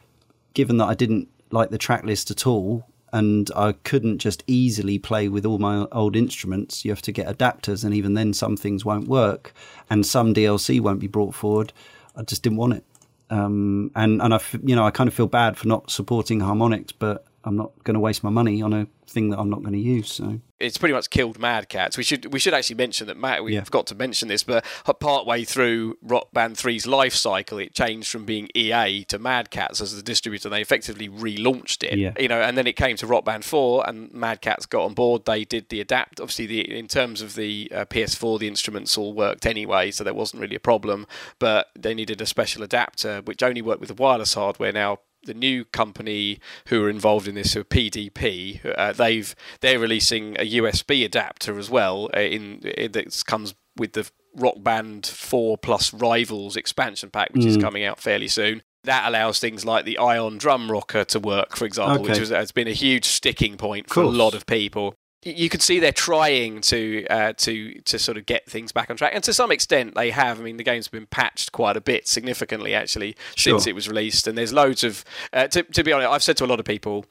given 0.54 0.78
that 0.78 0.86
I 0.86 0.94
didn't 0.94 1.28
like 1.50 1.70
the 1.70 1.78
track 1.78 2.04
list 2.04 2.30
at 2.30 2.46
all, 2.46 2.86
and 3.12 3.50
I 3.56 3.72
couldn't 3.72 4.18
just 4.18 4.42
easily 4.46 4.98
play 4.98 5.28
with 5.28 5.46
all 5.46 5.58
my 5.58 5.86
old 5.92 6.16
instruments. 6.16 6.84
You 6.84 6.90
have 6.90 7.02
to 7.02 7.12
get 7.12 7.26
adapters, 7.26 7.84
and 7.84 7.94
even 7.94 8.14
then, 8.14 8.32
some 8.32 8.56
things 8.56 8.84
won't 8.84 9.08
work, 9.08 9.52
and 9.90 10.04
some 10.04 10.34
DLC 10.34 10.80
won't 10.80 11.00
be 11.00 11.06
brought 11.06 11.34
forward. 11.34 11.72
I 12.14 12.22
just 12.22 12.42
didn't 12.42 12.58
want 12.58 12.74
it. 12.74 12.84
Um, 13.30 13.90
and 13.94 14.22
and 14.22 14.34
I, 14.34 14.40
you 14.62 14.76
know, 14.76 14.84
I 14.84 14.90
kind 14.90 15.08
of 15.08 15.14
feel 15.14 15.26
bad 15.26 15.56
for 15.56 15.66
not 15.66 15.90
supporting 15.90 16.40
Harmonix, 16.40 16.92
but 16.98 17.24
I'm 17.44 17.56
not 17.56 17.72
going 17.84 17.94
to 17.94 18.00
waste 18.00 18.22
my 18.22 18.30
money 18.30 18.60
on 18.62 18.72
a 18.72 18.86
thing 19.06 19.30
that 19.30 19.38
I'm 19.38 19.50
not 19.50 19.60
going 19.60 19.72
to 19.72 19.78
use. 19.78 20.12
So 20.12 20.40
it's 20.58 20.78
pretty 20.78 20.94
much 20.94 21.10
killed 21.10 21.38
Mad 21.38 21.68
Catz. 21.68 21.96
We 21.96 22.02
should 22.02 22.32
we 22.32 22.38
should 22.38 22.54
actually 22.54 22.76
mention 22.76 23.06
that 23.08 23.16
Matt. 23.16 23.44
We 23.44 23.54
Yeah. 23.54 23.64
forgot 23.64 23.86
to 23.88 23.94
mention 23.94 24.28
this, 24.28 24.42
but 24.42 24.64
part 25.00 25.26
way 25.26 25.44
through 25.44 25.98
Rock 26.02 26.28
Band 26.32 26.56
3's 26.56 26.86
life 26.86 27.14
cycle, 27.14 27.58
it 27.58 27.74
changed 27.74 28.08
from 28.10 28.24
being 28.24 28.48
EA 28.54 29.04
to 29.08 29.18
Mad 29.18 29.50
Catz 29.50 29.80
as 29.80 29.94
the 29.94 30.02
distributor. 30.02 30.48
They 30.48 30.60
effectively 30.62 31.08
relaunched 31.08 31.82
it, 31.82 31.98
Yeah. 31.98 32.12
you 32.18 32.28
know, 32.28 32.40
and 32.40 32.56
then 32.56 32.66
it 32.66 32.74
came 32.76 32.96
to 32.96 33.06
Rock 33.06 33.24
Band 33.24 33.44
4, 33.44 33.88
and 33.88 34.12
Mad 34.12 34.40
Catz 34.40 34.66
got 34.66 34.84
on 34.84 34.94
board. 34.94 35.24
They 35.26 35.44
did 35.44 35.68
the 35.68 35.80
adapt. 35.80 36.20
Obviously, 36.20 36.46
the 36.46 36.76
in 36.76 36.88
terms 36.88 37.20
of 37.20 37.34
the 37.34 37.70
uh, 37.74 37.84
PS4, 37.84 38.38
the 38.38 38.48
instruments 38.48 38.96
all 38.96 39.12
worked 39.12 39.46
anyway, 39.46 39.90
so 39.90 40.02
there 40.04 40.14
wasn't 40.14 40.40
really 40.40 40.56
a 40.56 40.60
problem. 40.60 41.06
But 41.38 41.68
they 41.78 41.94
needed 41.94 42.20
a 42.20 42.26
special 42.26 42.62
adapter, 42.62 43.20
which 43.24 43.42
only 43.42 43.60
worked 43.62 43.80
with 43.80 43.88
the 43.88 43.94
wireless 43.94 44.34
hardware. 44.34 44.72
Now 44.72 45.00
the 45.26 45.34
new 45.34 45.64
company 45.66 46.38
who 46.68 46.82
are 46.84 46.90
involved 46.90 47.28
in 47.28 47.34
this, 47.34 47.54
are 47.56 47.64
PDP, 47.64 48.60
uh, 48.78 48.92
they've 48.92 49.34
they're 49.60 49.78
releasing 49.78 50.36
a 50.36 50.50
USB 50.54 51.04
adapter 51.04 51.58
as 51.58 51.68
well. 51.70 52.08
Uh, 52.16 52.20
in, 52.20 52.60
in 52.60 52.92
that 52.92 53.22
comes 53.26 53.54
with 53.76 53.92
the 53.92 54.10
Rock 54.34 54.56
Band 54.58 55.06
Four 55.06 55.58
Plus 55.58 55.92
Rivals 55.92 56.56
expansion 56.56 57.10
pack, 57.10 57.32
which 57.32 57.44
is 57.46 57.56
coming 57.56 57.84
out 57.84 58.00
fairly 58.00 58.28
soon. 58.28 58.62
That 58.84 59.08
allows 59.08 59.40
things 59.40 59.64
like 59.64 59.84
the 59.84 59.98
Ion 59.98 60.38
drum 60.38 60.70
rocker 60.70 61.04
to 61.06 61.18
work, 61.18 61.56
for 61.56 61.64
example, 61.64 62.02
which 62.04 62.12
Okay. 62.12 62.20
was, 62.20 62.30
has 62.30 62.52
been 62.52 62.68
a 62.68 62.72
huge 62.72 63.04
sticking 63.04 63.56
point 63.56 63.90
for 63.90 64.02
a 64.02 64.06
lot 64.08 64.34
of 64.34 64.46
people. 64.46 64.94
You 65.26 65.48
can 65.48 65.60
see 65.60 65.80
they're 65.80 65.92
trying 65.92 66.60
to 66.62 67.06
uh, 67.08 67.32
to 67.38 67.80
to 67.82 67.98
sort 67.98 68.16
of 68.16 68.26
get 68.26 68.46
things 68.48 68.72
back 68.72 68.90
on 68.90 68.96
track, 68.96 69.12
and 69.14 69.24
to 69.24 69.32
some 69.32 69.50
extent 69.50 69.94
they 69.94 70.10
have. 70.10 70.38
I 70.40 70.42
mean, 70.42 70.56
the 70.56 70.64
game's 70.64 70.88
been 70.88 71.06
patched 71.06 71.52
quite 71.52 71.76
a 71.76 71.80
bit, 71.80 72.06
significantly 72.08 72.74
actually, 72.74 73.16
since 73.36 73.64
Sure. 73.64 73.70
it 73.70 73.74
was 73.74 73.88
released. 73.88 74.26
And 74.26 74.38
there's 74.38 74.52
loads 74.52 74.84
of. 74.84 75.04
Uh, 75.32 75.48
to, 75.48 75.62
to 75.64 75.82
be 75.82 75.92
honest, 75.92 76.08
I've 76.10 76.22
said 76.22 76.36
to 76.38 76.44
a 76.44 76.46
lot 76.46 76.60
of 76.60 76.64
people 76.66 77.04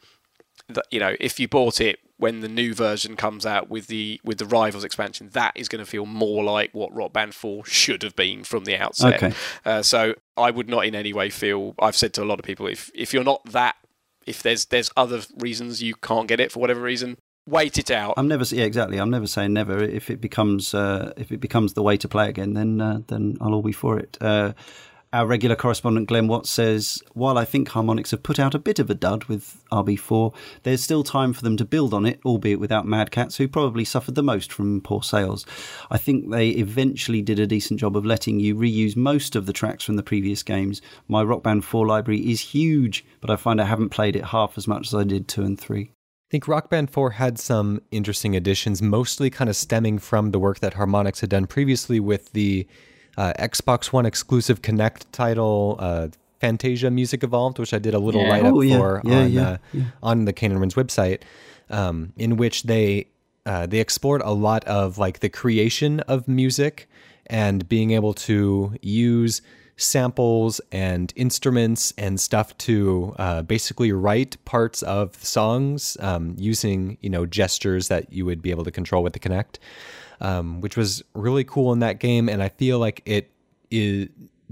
that 0.70 0.86
you 0.90 1.00
know 1.00 1.16
if 1.20 1.40
you 1.40 1.48
bought 1.48 1.80
it 1.82 2.00
when 2.18 2.40
the 2.40 2.48
new 2.48 2.74
version 2.74 3.16
comes 3.16 3.46
out 3.46 3.70
with 3.70 3.88
the 3.88 4.20
with 4.24 4.38
the 4.40 4.46
rivals 4.46 4.84
expansion 4.84 5.30
that 5.34 5.52
is 5.56 5.68
going 5.68 5.84
to 5.84 5.86
feel 5.90 6.06
more 6.08 6.44
like 6.44 6.74
what 6.74 6.92
rock 6.96 7.14
band 7.14 7.36
4 7.36 7.66
should 7.66 8.02
have 8.02 8.16
been 8.16 8.44
from 8.44 8.64
the 8.64 8.76
outset 8.78 9.16
Okay. 9.22 9.36
uh, 9.66 9.84
so 9.84 10.16
i 10.38 10.50
would 10.50 10.68
not 10.68 10.86
in 10.86 10.96
any 10.96 11.14
way 11.14 11.30
feel 11.30 11.76
i've 11.80 11.96
said 11.96 12.14
to 12.14 12.24
a 12.24 12.26
lot 12.26 12.40
of 12.40 12.46
people 12.46 12.66
if 12.66 12.90
if 12.96 13.14
you're 13.14 13.24
not 13.24 13.44
that 13.52 13.76
if 14.26 14.42
there's 14.42 14.66
there's 14.68 14.90
other 14.98 15.22
reasons 15.38 15.84
you 15.84 15.94
can't 15.94 16.28
get 16.28 16.40
it 16.40 16.52
for 16.52 16.60
whatever 16.60 16.82
reason 16.82 17.18
wait 17.48 17.78
it 17.78 17.92
out 17.92 18.14
I'm 18.18 18.28
never, 18.28 18.44
yeah, 18.46 18.66
exactly. 18.66 19.00
I'm 19.00 19.10
never 19.10 19.28
saying 19.28 19.54
never. 19.54 19.84
If 19.84 20.10
it 20.10 20.22
becomes, 20.22 20.74
uh, 20.74 21.14
if 21.18 21.32
it 21.32 21.40
becomes 21.40 21.74
the 21.74 21.84
way 21.84 21.98
to 21.98 22.08
play 22.08 22.30
again, 22.30 22.54
then 22.54 22.82
uh, 22.82 23.02
then 23.08 23.38
I'll 23.42 23.54
all 23.54 23.62
be 23.62 23.72
for 23.72 24.00
it. 24.00 24.18
Uh, 24.22 24.54
our 25.16 25.26
regular 25.26 25.56
correspondent 25.56 26.10
Glenn 26.10 26.28
Watts 26.28 26.50
says, 26.50 27.02
while 27.14 27.38
I 27.38 27.46
think 27.46 27.70
Harmonix 27.70 28.12
have 28.12 28.22
put 28.22 28.38
out 28.38 28.54
a 28.54 28.60
bit 28.60 28.80
of 28.80 28.90
a 28.90 28.94
dud 28.94 29.24
with 29.26 29.64
RB4, 29.72 30.36
there's 30.64 30.84
still 30.84 31.06
time 31.06 31.32
for 31.32 31.42
them 31.42 31.56
to 31.56 31.64
build 31.64 31.94
on 31.94 32.06
it, 32.06 32.20
albeit 32.26 32.60
without 32.60 32.86
Mad 32.86 33.12
Catz, 33.12 33.38
who 33.38 33.48
probably 33.48 33.86
suffered 33.86 34.16
the 34.16 34.24
most 34.24 34.52
from 34.52 34.82
poor 34.82 35.02
sales. 35.02 35.46
I 35.90 35.98
think 35.98 36.32
they 36.32 36.50
eventually 36.50 37.22
did 37.22 37.40
a 37.40 37.48
decent 37.48 37.80
job 37.80 37.96
of 37.96 38.06
letting 38.06 38.42
you 38.42 38.56
reuse 38.56 38.98
most 38.98 39.38
of 39.38 39.46
the 39.46 39.54
tracks 39.54 39.86
from 39.86 39.96
the 39.96 40.04
previous 40.04 40.44
games. 40.44 40.82
My 41.08 41.24
Rock 41.24 41.44
Band 41.44 41.64
4 41.64 41.88
library 41.88 42.30
is 42.30 42.42
huge, 42.42 43.06
but 43.22 43.30
I 43.30 43.38
find 43.38 43.62
I 43.62 43.66
haven't 43.66 43.92
played 43.92 44.18
it 44.18 44.26
half 44.26 44.58
as 44.58 44.68
much 44.68 44.88
as 44.88 44.96
I 44.96 45.06
did 45.06 45.30
2 45.30 45.44
and 45.44 45.58
3. 45.58 45.95
I 46.36 46.38
think 46.38 46.50
Rock 46.50 46.70
Band 46.70 46.90
4 46.90 47.12
had 47.12 47.40
some 47.40 47.82
interesting 47.92 48.36
additions, 48.36 48.82
mostly 48.82 49.30
kind 49.30 49.50
of 49.50 49.56
stemming 49.56 50.00
from 50.00 50.32
the 50.32 50.38
work 50.38 50.60
that 50.60 50.74
Harmonix 50.74 51.22
had 51.22 51.30
done 51.30 51.48
previously 51.48 51.98
with 52.02 52.34
the 52.34 52.68
uh, 53.16 53.32
Xbox 53.40 53.94
One 53.94 54.06
exclusive 54.06 54.62
Kinect 54.62 55.06
title, 55.14 55.78
uh, 55.80 56.10
Fantasia 56.42 56.92
Music 56.92 57.24
Evolved, 57.24 57.58
which 57.58 57.74
I 57.74 57.80
did 57.80 57.94
a 57.94 58.00
little 58.00 58.20
Yeah. 58.24 58.32
write 58.32 58.46
up 58.46 58.54
Oh, 58.54 58.60
yeah. 58.60 58.78
for 58.78 59.02
Yeah, 59.06 59.20
on, 59.22 59.38
uh, 59.38 59.58
on 60.04 60.26
the 60.26 60.34
Cane 60.34 60.52
and 60.52 60.60
Rinse 60.60 60.74
website, 60.74 61.22
um, 61.70 62.12
in 62.18 62.36
which 62.36 62.64
they 62.64 63.08
uh, 63.46 63.66
they 63.66 63.80
explored 63.80 64.22
a 64.26 64.32
lot 64.32 64.66
of 64.66 64.98
like 64.98 65.22
the 65.22 65.30
creation 65.30 66.02
of 66.02 66.28
music 66.28 66.90
and 67.28 67.70
being 67.70 67.92
able 67.92 68.14
to 68.14 68.76
use 68.82 69.42
samples 69.78 70.62
and 70.72 71.12
instruments 71.16 71.94
and 71.98 72.20
stuff 72.20 72.58
to 72.58 73.14
uh, 73.18 73.42
basically 73.42 73.92
write 73.92 74.44
parts 74.46 74.82
of 74.84 75.16
songs 75.24 75.98
um, 76.00 76.36
using 76.38 76.98
you 77.02 77.10
know 77.10 77.26
gestures 77.26 77.88
that 77.88 78.12
you 78.12 78.26
would 78.26 78.42
be 78.42 78.52
able 78.52 78.64
to 78.64 78.72
control 78.72 79.04
with 79.04 79.14
the 79.14 79.20
Kinect, 79.20 79.58
um, 80.22 80.62
which 80.62 80.78
was 80.78 81.04
really 81.14 81.44
cool 81.44 81.74
in 81.74 81.80
that 81.80 82.00
game. 82.00 82.30
And 82.30 82.42
I 82.42 82.50
feel 82.50 82.80
like 82.80 83.02
it 83.06 83.32
is 83.72 84.10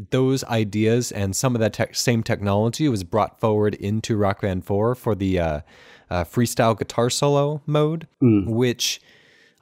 those 0.10 0.44
ideas 0.45 1.12
and 1.12 1.36
some 1.36 1.56
of 1.56 1.62
that 1.62 1.74
tech 1.74 1.95
same 1.95 2.24
technology 2.24 2.90
was 2.90 3.04
brought 3.04 3.40
forward 3.40 3.76
into 3.76 4.18
Rock 4.18 4.41
Band 4.41 4.66
4 4.66 4.95
for 4.95 5.14
the 5.14 5.40
uh, 5.40 5.62
uh, 6.10 6.24
freestyle 6.24 6.78
guitar 6.78 7.10
solo 7.10 7.62
mode, 7.66 8.08
which 8.48 9.02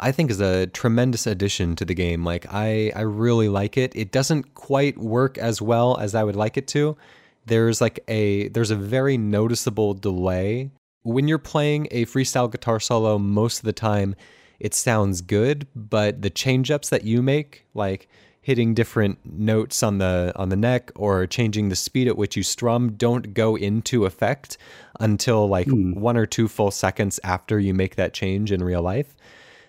I 0.01 0.11
think 0.11 0.31
is 0.31 0.41
a 0.41 0.67
tremendous 0.67 1.27
addition 1.27 1.75
to 1.77 1.85
the 1.85 1.93
game. 1.93 2.25
Like 2.25 2.47
I, 2.51 2.91
I 2.95 3.01
really 3.01 3.47
like 3.47 3.77
it. 3.77 3.95
It 3.95 4.11
doesn't 4.11 4.55
quite 4.55 4.97
work 4.97 5.37
as 5.37 5.61
well 5.61 5.97
as 5.97 6.15
I 6.15 6.23
would 6.23 6.35
like 6.35 6.57
it 6.57 6.67
to. 6.69 6.97
There's 7.45 7.79
like 7.79 7.99
a 8.07 8.49
there's 8.49 8.71
a 8.71 8.75
very 8.75 9.17
noticeable 9.17 9.93
delay 9.93 10.71
when 11.03 11.27
you're 11.27 11.37
playing 11.37 11.87
a 11.91 12.05
freestyle 12.05 12.51
guitar 12.51 12.79
solo. 12.79 13.19
Most 13.19 13.59
of 13.59 13.65
the 13.65 13.73
time, 13.73 14.15
it 14.59 14.73
sounds 14.73 15.21
good, 15.21 15.67
but 15.75 16.21
the 16.21 16.29
change 16.29 16.71
ups 16.71 16.89
that 16.89 17.03
you 17.03 17.21
make, 17.21 17.65
like 17.73 18.09
hitting 18.41 18.73
different 18.73 19.19
notes 19.23 19.83
on 19.83 19.99
the 19.99 20.33
on 20.35 20.49
the 20.49 20.55
neck 20.55 20.91
or 20.95 21.27
changing 21.27 21.69
the 21.69 21.75
speed 21.75 22.07
at 22.07 22.17
which 22.17 22.35
you 22.35 22.41
strum 22.41 22.93
don't 22.93 23.35
go 23.35 23.55
into 23.55 24.05
effect 24.05 24.57
until 24.99 25.47
like 25.47 25.67
hmm. 25.67 25.93
one 25.93 26.17
or 26.17 26.25
two 26.25 26.47
full 26.47 26.71
seconds 26.71 27.19
after 27.23 27.59
you 27.59 27.71
make 27.73 27.95
that 27.95 28.13
change 28.13 28.51
in 28.51 28.63
real 28.63 28.81
life 28.81 29.15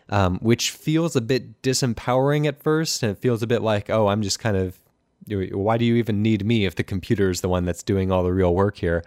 um, 0.09 0.39
which 0.41 0.71
feels 0.71 1.17
a 1.17 1.21
bit 1.21 1.63
disempowering 1.63 2.47
at 2.47 2.63
first. 2.63 3.03
And 3.03 3.13
it 3.13 3.19
feels 3.19 3.43
a 3.43 3.47
bit 3.47 3.63
like 3.63 3.91
oh 3.91 4.09
i'm 4.09 4.23
just 4.23 4.39
kind 4.39 4.57
of 4.57 4.79
why 5.29 5.79
do 5.79 5.85
you 5.85 5.95
even 5.97 6.21
need 6.21 6.45
me 6.45 6.65
if 6.65 6.75
the 6.75 6.83
computer 6.83 7.31
is 7.31 7.43
the 7.43 7.49
one 7.49 7.65
that's 7.65 7.85
doing 7.85 8.11
all 8.11 8.25
the 8.25 8.33
real 8.33 8.55
work 8.55 8.77
here? 8.77 9.05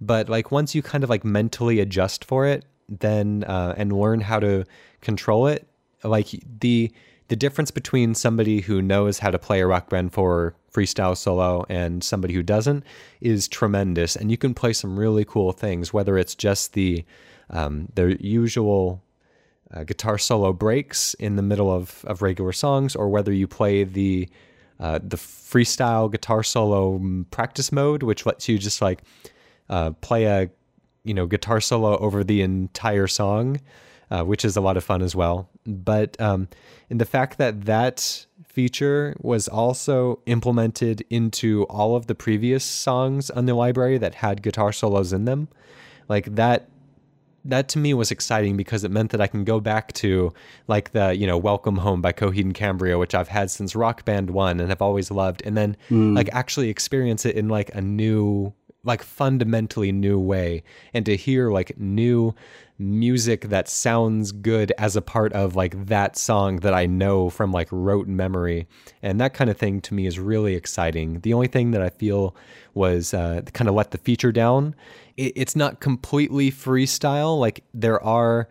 But 0.00 0.28
like 0.28 0.50
once 0.50 0.74
you 0.74 0.82
kind 0.82 1.04
of 1.04 1.10
like 1.10 1.24
mentally 1.24 1.80
adjust 1.80 2.24
for 2.24 2.46
it 2.46 2.64
then 2.88 3.44
uh, 3.44 3.74
and 3.76 3.92
learn 3.92 4.20
how 4.20 4.40
to 4.40 4.64
control 5.02 5.46
it 5.46 5.68
like 6.02 6.28
the 6.60 6.90
the 7.28 7.36
difference 7.36 7.70
between 7.70 8.14
somebody 8.14 8.60
who 8.62 8.80
knows 8.80 9.18
how 9.18 9.30
to 9.30 9.38
play 9.38 9.60
a 9.60 9.66
rock 9.66 9.90
band 9.90 10.12
for 10.12 10.54
freestyle 10.72 11.16
solo 11.16 11.64
and 11.68 12.02
somebody 12.02 12.34
who 12.34 12.42
doesn't 12.42 12.84
is 13.20 13.48
tremendous. 13.48 14.16
And 14.16 14.30
you 14.30 14.38
can 14.38 14.54
play 14.54 14.72
some 14.72 14.98
really 14.98 15.24
cool 15.24 15.52
things 15.52 15.92
whether 15.92 16.16
it's 16.18 16.34
just 16.34 16.72
the 16.72 17.04
um, 17.50 17.88
the 17.94 18.16
usual 18.24 19.02
uh, 19.72 19.84
guitar 19.84 20.18
solo 20.18 20.52
breaks 20.52 21.14
in 21.14 21.36
the 21.36 21.42
middle 21.42 21.70
of, 21.70 22.04
of 22.06 22.22
regular 22.22 22.52
songs, 22.52 22.96
or 22.96 23.08
whether 23.08 23.32
you 23.32 23.46
play 23.46 23.84
the 23.84 24.28
uh, 24.80 24.98
the 25.02 25.16
freestyle 25.16 26.10
guitar 26.10 26.42
solo 26.42 26.98
mm, 26.98 27.28
practice 27.30 27.72
mode, 27.72 28.02
which 28.02 28.24
lets 28.24 28.48
you 28.48 28.58
just 28.58 28.80
like 28.80 29.02
uh, 29.68 29.90
play 30.00 30.24
a 30.24 30.48
you 31.04 31.14
know 31.14 31.26
guitar 31.26 31.60
solo 31.60 31.96
over 31.98 32.22
the 32.22 32.42
entire 32.42 33.06
song, 33.06 33.60
uh, 34.10 34.22
which 34.22 34.44
is 34.44 34.56
a 34.56 34.60
lot 34.60 34.76
of 34.76 34.84
fun 34.84 35.02
as 35.02 35.14
well. 35.14 35.48
But 35.66 36.20
um, 36.20 36.48
in 36.88 36.98
the 36.98 37.04
fact 37.04 37.38
that 37.38 37.64
that 37.66 38.26
feature 38.46 39.16
was 39.20 39.48
also 39.48 40.20
implemented 40.26 41.04
into 41.10 41.64
all 41.64 41.94
of 41.94 42.06
the 42.06 42.14
previous 42.14 42.64
songs 42.64 43.30
on 43.30 43.46
the 43.46 43.54
library 43.54 43.98
that 43.98 44.16
had 44.16 44.42
guitar 44.42 44.72
solos 44.72 45.12
in 45.12 45.26
them, 45.26 45.48
like 46.08 46.34
that 46.36 46.68
that 47.44 47.68
to 47.70 47.78
me 47.78 47.94
was 47.94 48.10
exciting 48.10 48.56
because 48.56 48.84
it 48.84 48.90
meant 48.90 49.10
that 49.10 49.20
I 49.20 49.26
can 49.26 49.44
go 49.44 49.60
back 49.60 49.92
to 49.94 50.32
like 50.66 50.92
the 50.92 51.14
you 51.14 51.26
know 51.26 51.38
Welcome 51.38 51.76
Home 51.76 52.00
by 52.00 52.12
Coheed 52.12 52.42
and 52.42 52.54
Cambria, 52.54 52.98
which 52.98 53.14
I've 53.14 53.28
had 53.28 53.50
since 53.50 53.74
Rock 53.74 54.04
Band 54.04 54.30
One 54.30 54.60
and 54.60 54.68
have 54.68 54.82
always 54.82 55.10
loved, 55.10 55.42
and 55.44 55.56
then 55.56 55.76
hmm. 55.88 56.14
like 56.14 56.28
actually 56.32 56.68
experience 56.68 57.24
it 57.24 57.36
in 57.36 57.48
like 57.48 57.74
a 57.74 57.80
new, 57.80 58.52
like 58.84 59.02
fundamentally 59.02 59.92
new 59.92 60.18
way, 60.18 60.62
and 60.92 61.06
to 61.06 61.16
hear 61.16 61.50
like 61.50 61.78
new 61.78 62.34
music 62.78 63.42
that 63.48 63.68
sounds 63.68 64.30
good 64.30 64.72
as 64.78 64.94
a 64.94 65.02
part 65.02 65.32
of 65.32 65.56
like 65.56 65.86
that 65.86 66.16
song 66.16 66.58
that 66.58 66.74
I 66.74 66.86
know 66.86 67.28
from 67.28 67.50
like 67.50 67.68
rote 67.70 68.08
memory, 68.08 68.66
and 69.02 69.20
that 69.20 69.34
kind 69.34 69.50
of 69.50 69.56
thing 69.56 69.80
to 69.82 69.94
me 69.94 70.06
is 70.06 70.18
really 70.18 70.54
exciting. 70.54 71.20
The 71.20 71.34
only 71.34 71.48
thing 71.48 71.72
that 71.72 71.82
I 71.82 71.90
feel 71.90 72.36
was 72.74 73.12
uh, 73.12 73.42
kind 73.52 73.68
of 73.68 73.74
let 73.74 73.90
the 73.90 73.98
feature 73.98 74.32
down 74.32 74.74
it, 75.18 75.32
it's 75.36 75.56
not 75.56 75.80
completely 75.80 76.50
freestyle. 76.50 77.38
Like 77.38 77.64
there 77.74 78.02
are 78.02 78.48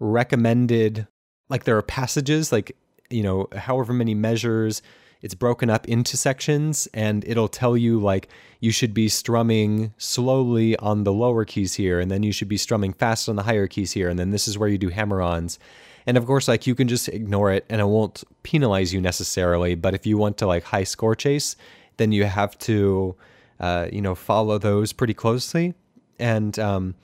recommended, 0.00 1.06
like 1.48 1.64
there 1.64 1.78
are 1.78 1.82
passages, 1.82 2.52
like 2.52 2.76
you 3.08 3.22
know, 3.22 3.48
however 3.56 3.94
many 3.94 4.14
measures. 4.14 4.82
It's 5.20 5.34
broken 5.34 5.68
up 5.68 5.86
into 5.88 6.16
sections, 6.16 6.88
and 6.94 7.24
it'll 7.26 7.48
tell 7.48 7.76
you 7.76 7.98
like 7.98 8.28
you 8.60 8.70
should 8.70 8.94
be 8.94 9.08
strumming 9.08 9.92
slowly 9.98 10.76
on 10.76 11.04
the 11.04 11.12
lower 11.12 11.44
keys 11.44 11.74
here, 11.74 11.98
and 12.00 12.10
then 12.10 12.22
you 12.22 12.32
should 12.32 12.48
be 12.48 12.56
strumming 12.56 12.92
fast 12.92 13.28
on 13.28 13.36
the 13.36 13.42
higher 13.42 13.66
keys 13.66 13.92
here, 13.92 14.08
and 14.08 14.18
then 14.18 14.30
this 14.30 14.46
is 14.46 14.56
where 14.56 14.68
you 14.68 14.78
do 14.78 14.88
hammer-ons. 14.90 15.58
And 16.06 16.16
of 16.16 16.24
course, 16.24 16.48
like 16.48 16.66
you 16.66 16.74
can 16.74 16.88
just 16.88 17.08
ignore 17.08 17.52
it, 17.52 17.64
and 17.68 17.80
it 17.80 17.86
won't 17.86 18.24
penalize 18.42 18.94
you 18.94 19.00
necessarily. 19.00 19.74
But 19.74 19.94
if 19.94 20.06
you 20.06 20.16
want 20.16 20.38
to 20.38 20.46
like 20.46 20.64
high 20.64 20.84
score 20.84 21.14
chase, 21.14 21.56
then 21.96 22.12
you 22.12 22.24
have 22.24 22.56
to 22.60 23.16
uh, 23.60 23.88
you 23.92 24.00
know, 24.00 24.14
follow 24.14 24.58
those 24.58 24.92
pretty 24.92 25.14
closely, 25.14 25.74
and 26.18 26.58
um, 26.58 26.94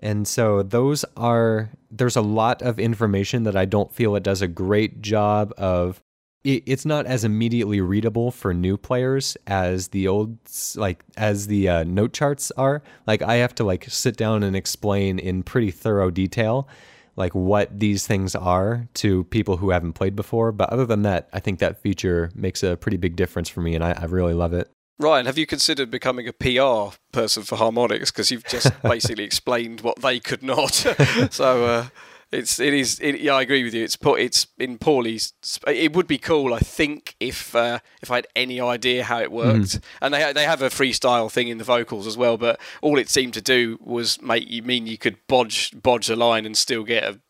and 0.00 0.26
so 0.26 0.62
those 0.62 1.04
are 1.16 1.70
there's 1.90 2.16
a 2.16 2.20
lot 2.20 2.62
of 2.62 2.78
information 2.78 3.44
that 3.44 3.56
I 3.56 3.64
don't 3.64 3.92
feel 3.92 4.16
it 4.16 4.22
does 4.22 4.42
a 4.42 4.48
great 4.48 5.00
job 5.00 5.52
of. 5.56 6.02
It's 6.44 6.84
not 6.84 7.06
as 7.06 7.24
immediately 7.24 7.80
readable 7.80 8.30
for 8.30 8.52
new 8.52 8.76
players 8.76 9.34
as 9.46 9.88
the 9.88 10.08
old 10.08 10.36
like 10.76 11.02
as 11.16 11.46
the 11.46 11.68
uh, 11.70 11.84
note 11.84 12.12
charts 12.12 12.52
are. 12.58 12.82
Like 13.06 13.22
I 13.22 13.36
have 13.36 13.54
to 13.56 13.64
like 13.64 13.86
sit 13.88 14.18
down 14.18 14.42
and 14.42 14.54
explain 14.54 15.18
in 15.18 15.42
pretty 15.42 15.70
thorough 15.70 16.10
detail 16.10 16.68
like 17.16 17.34
what 17.34 17.78
these 17.78 18.06
things 18.06 18.34
are 18.34 18.88
to 18.94 19.24
people 19.24 19.56
who 19.56 19.70
haven't 19.70 19.94
played 19.94 20.16
before. 20.16 20.52
But 20.52 20.70
other 20.70 20.86
than 20.86 21.02
that, 21.02 21.28
I 21.32 21.40
think 21.40 21.58
that 21.60 21.80
feature 21.80 22.30
makes 22.34 22.62
a 22.62 22.76
pretty 22.76 22.96
big 22.96 23.16
difference 23.16 23.48
for 23.48 23.60
me, 23.60 23.74
and 23.74 23.84
I, 23.84 23.92
I 23.92 24.04
really 24.06 24.34
love 24.34 24.52
it. 24.52 24.70
Ryan, 24.98 25.26
have 25.26 25.38
you 25.38 25.46
considered 25.46 25.90
becoming 25.90 26.28
a 26.28 26.32
PR 26.32 26.96
person 27.12 27.42
for 27.42 27.56
Harmonix? 27.56 28.12
Because 28.12 28.30
you've 28.30 28.44
just 28.44 28.70
basically 28.82 29.24
explained 29.24 29.80
what 29.80 30.00
they 30.00 30.20
could 30.20 30.42
not. 30.42 30.72
so 31.30 31.64
uh, 31.64 31.86
it's 32.34 32.58
it 32.58 32.74
is 32.74 32.98
it, 33.00 33.20
yeah 33.20 33.34
I 33.34 33.42
agree 33.42 33.64
with 33.64 33.74
you. 33.74 33.84
It's 33.84 33.96
put 33.96 34.20
it's 34.20 34.46
in 34.58 34.78
poorly. 34.78 35.20
It 35.66 35.94
would 35.94 36.06
be 36.06 36.18
cool, 36.18 36.52
I 36.52 36.58
think, 36.58 37.16
if 37.20 37.54
uh, 37.54 37.78
if 38.02 38.10
I 38.10 38.16
had 38.16 38.26
any 38.34 38.60
idea 38.60 39.04
how 39.04 39.20
it 39.20 39.32
worked. 39.32 39.80
Mm. 39.80 39.82
And 40.02 40.14
they 40.14 40.32
they 40.32 40.44
have 40.44 40.62
a 40.62 40.68
freestyle 40.68 41.30
thing 41.30 41.48
in 41.48 41.58
the 41.58 41.64
vocals 41.64 42.06
as 42.06 42.16
well, 42.16 42.36
but 42.36 42.60
all 42.82 42.98
it 42.98 43.08
seemed 43.08 43.34
to 43.34 43.42
do 43.42 43.78
was 43.80 44.20
make 44.20 44.48
you 44.48 44.62
mean 44.62 44.86
you 44.86 44.98
could 44.98 45.18
bodge 45.28 45.70
bodge 45.80 46.10
a 46.10 46.16
line 46.16 46.46
and 46.46 46.56
still 46.56 46.84
get 46.84 47.04
a 47.04 47.20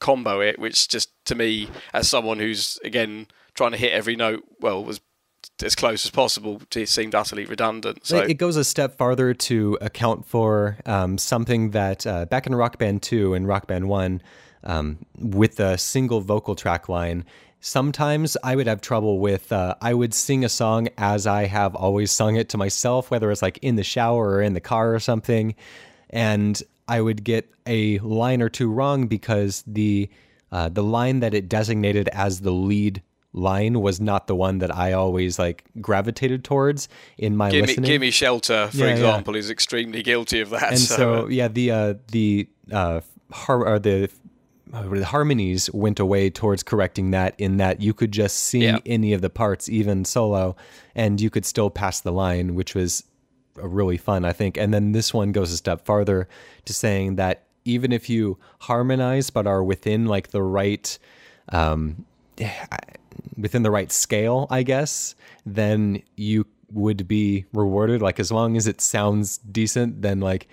combo 0.00 0.40
it, 0.40 0.58
which 0.58 0.88
just 0.88 1.10
to 1.26 1.34
me, 1.34 1.68
as 1.92 2.08
someone 2.08 2.38
who's 2.38 2.78
again 2.84 3.26
trying 3.54 3.72
to 3.72 3.76
hit 3.76 3.92
every 3.92 4.16
note, 4.16 4.44
well, 4.60 4.84
was 4.84 5.00
as 5.62 5.74
close 5.74 6.04
as 6.04 6.10
possible. 6.10 6.60
It 6.74 6.88
seemed 6.88 7.14
utterly 7.14 7.44
redundant. 7.44 8.06
So 8.06 8.18
it 8.18 8.34
goes 8.34 8.56
a 8.56 8.64
step 8.64 8.96
farther 8.96 9.34
to 9.34 9.78
account 9.80 10.26
for 10.26 10.78
um, 10.86 11.18
something 11.18 11.70
that 11.70 12.06
uh, 12.06 12.26
back 12.26 12.46
in 12.46 12.54
Rock 12.54 12.78
Band 12.78 13.02
Two 13.02 13.34
and 13.34 13.46
Rock 13.46 13.66
Band 13.66 13.88
One, 13.88 14.22
um, 14.64 14.98
with 15.18 15.60
a 15.60 15.78
single 15.78 16.20
vocal 16.20 16.54
track 16.54 16.88
line. 16.88 17.24
Sometimes 17.60 18.36
I 18.42 18.56
would 18.56 18.66
have 18.66 18.80
trouble 18.80 19.20
with. 19.20 19.50
Uh, 19.50 19.74
I 19.80 19.94
would 19.94 20.12
sing 20.12 20.44
a 20.44 20.48
song 20.48 20.88
as 20.98 21.26
I 21.26 21.46
have 21.46 21.74
always 21.74 22.10
sung 22.10 22.36
it 22.36 22.50
to 22.50 22.58
myself, 22.58 23.10
whether 23.10 23.30
it's 23.30 23.40
like 23.40 23.58
in 23.62 23.76
the 23.76 23.84
shower 23.84 24.32
or 24.32 24.42
in 24.42 24.52
the 24.52 24.60
car 24.60 24.94
or 24.94 25.00
something, 25.00 25.54
and 26.10 26.62
I 26.86 27.00
would 27.00 27.24
get 27.24 27.50
a 27.66 27.98
line 28.00 28.42
or 28.42 28.50
two 28.50 28.70
wrong 28.70 29.06
because 29.06 29.64
the 29.66 30.10
uh, 30.52 30.68
the 30.68 30.82
line 30.82 31.20
that 31.20 31.34
it 31.34 31.48
designated 31.48 32.08
as 32.08 32.42
the 32.42 32.52
lead 32.52 33.02
line 33.32 33.80
was 33.80 34.00
not 34.00 34.26
the 34.26 34.36
one 34.36 34.58
that 34.58 34.74
I 34.74 34.92
always 34.92 35.38
like 35.38 35.64
gravitated 35.80 36.44
towards 36.44 36.88
in 37.18 37.36
my 37.36 37.50
gimme, 37.50 37.66
listening. 37.66 37.90
Gimme 37.90 38.10
shelter, 38.10 38.68
for 38.68 38.76
yeah, 38.76 38.86
example, 38.86 39.34
yeah. 39.34 39.40
is 39.40 39.50
extremely 39.50 40.02
guilty 40.02 40.40
of 40.40 40.50
that. 40.50 40.70
And 40.70 40.78
so, 40.78 40.96
so 40.96 41.28
yeah, 41.28 41.48
the 41.48 41.70
uh, 41.70 41.94
the 42.12 42.48
uh, 42.70 43.00
har- 43.32 43.66
or 43.66 43.78
the 43.78 44.10
the 44.82 45.06
harmonies 45.06 45.70
went 45.72 46.00
away 46.00 46.30
towards 46.30 46.62
correcting 46.62 47.10
that 47.12 47.34
in 47.38 47.58
that 47.58 47.80
you 47.80 47.94
could 47.94 48.12
just 48.12 48.36
sing 48.36 48.62
yeah. 48.62 48.78
any 48.86 49.12
of 49.12 49.20
the 49.20 49.30
parts 49.30 49.68
even 49.68 50.04
solo 50.04 50.56
and 50.94 51.20
you 51.20 51.30
could 51.30 51.44
still 51.44 51.70
pass 51.70 52.00
the 52.00 52.12
line 52.12 52.54
which 52.54 52.74
was 52.74 53.04
really 53.56 53.96
fun 53.96 54.24
i 54.24 54.32
think 54.32 54.56
and 54.56 54.74
then 54.74 54.92
this 54.92 55.14
one 55.14 55.32
goes 55.32 55.52
a 55.52 55.56
step 55.56 55.84
farther 55.84 56.28
to 56.64 56.72
saying 56.72 57.16
that 57.16 57.44
even 57.64 57.92
if 57.92 58.10
you 58.10 58.38
harmonize 58.60 59.30
but 59.30 59.46
are 59.46 59.62
within 59.62 60.06
like 60.06 60.28
the 60.28 60.42
right 60.42 60.98
um, 61.50 62.04
within 63.36 63.62
the 63.62 63.70
right 63.70 63.90
scale, 63.90 64.46
I 64.50 64.62
guess, 64.62 65.14
then 65.44 66.02
you 66.16 66.46
would 66.72 67.06
be 67.06 67.44
rewarded. 67.52 68.02
Like 68.02 68.18
as 68.18 68.32
long 68.32 68.56
as 68.56 68.66
it 68.66 68.80
sounds 68.80 69.38
decent, 69.38 70.02
then 70.02 70.20
like, 70.20 70.48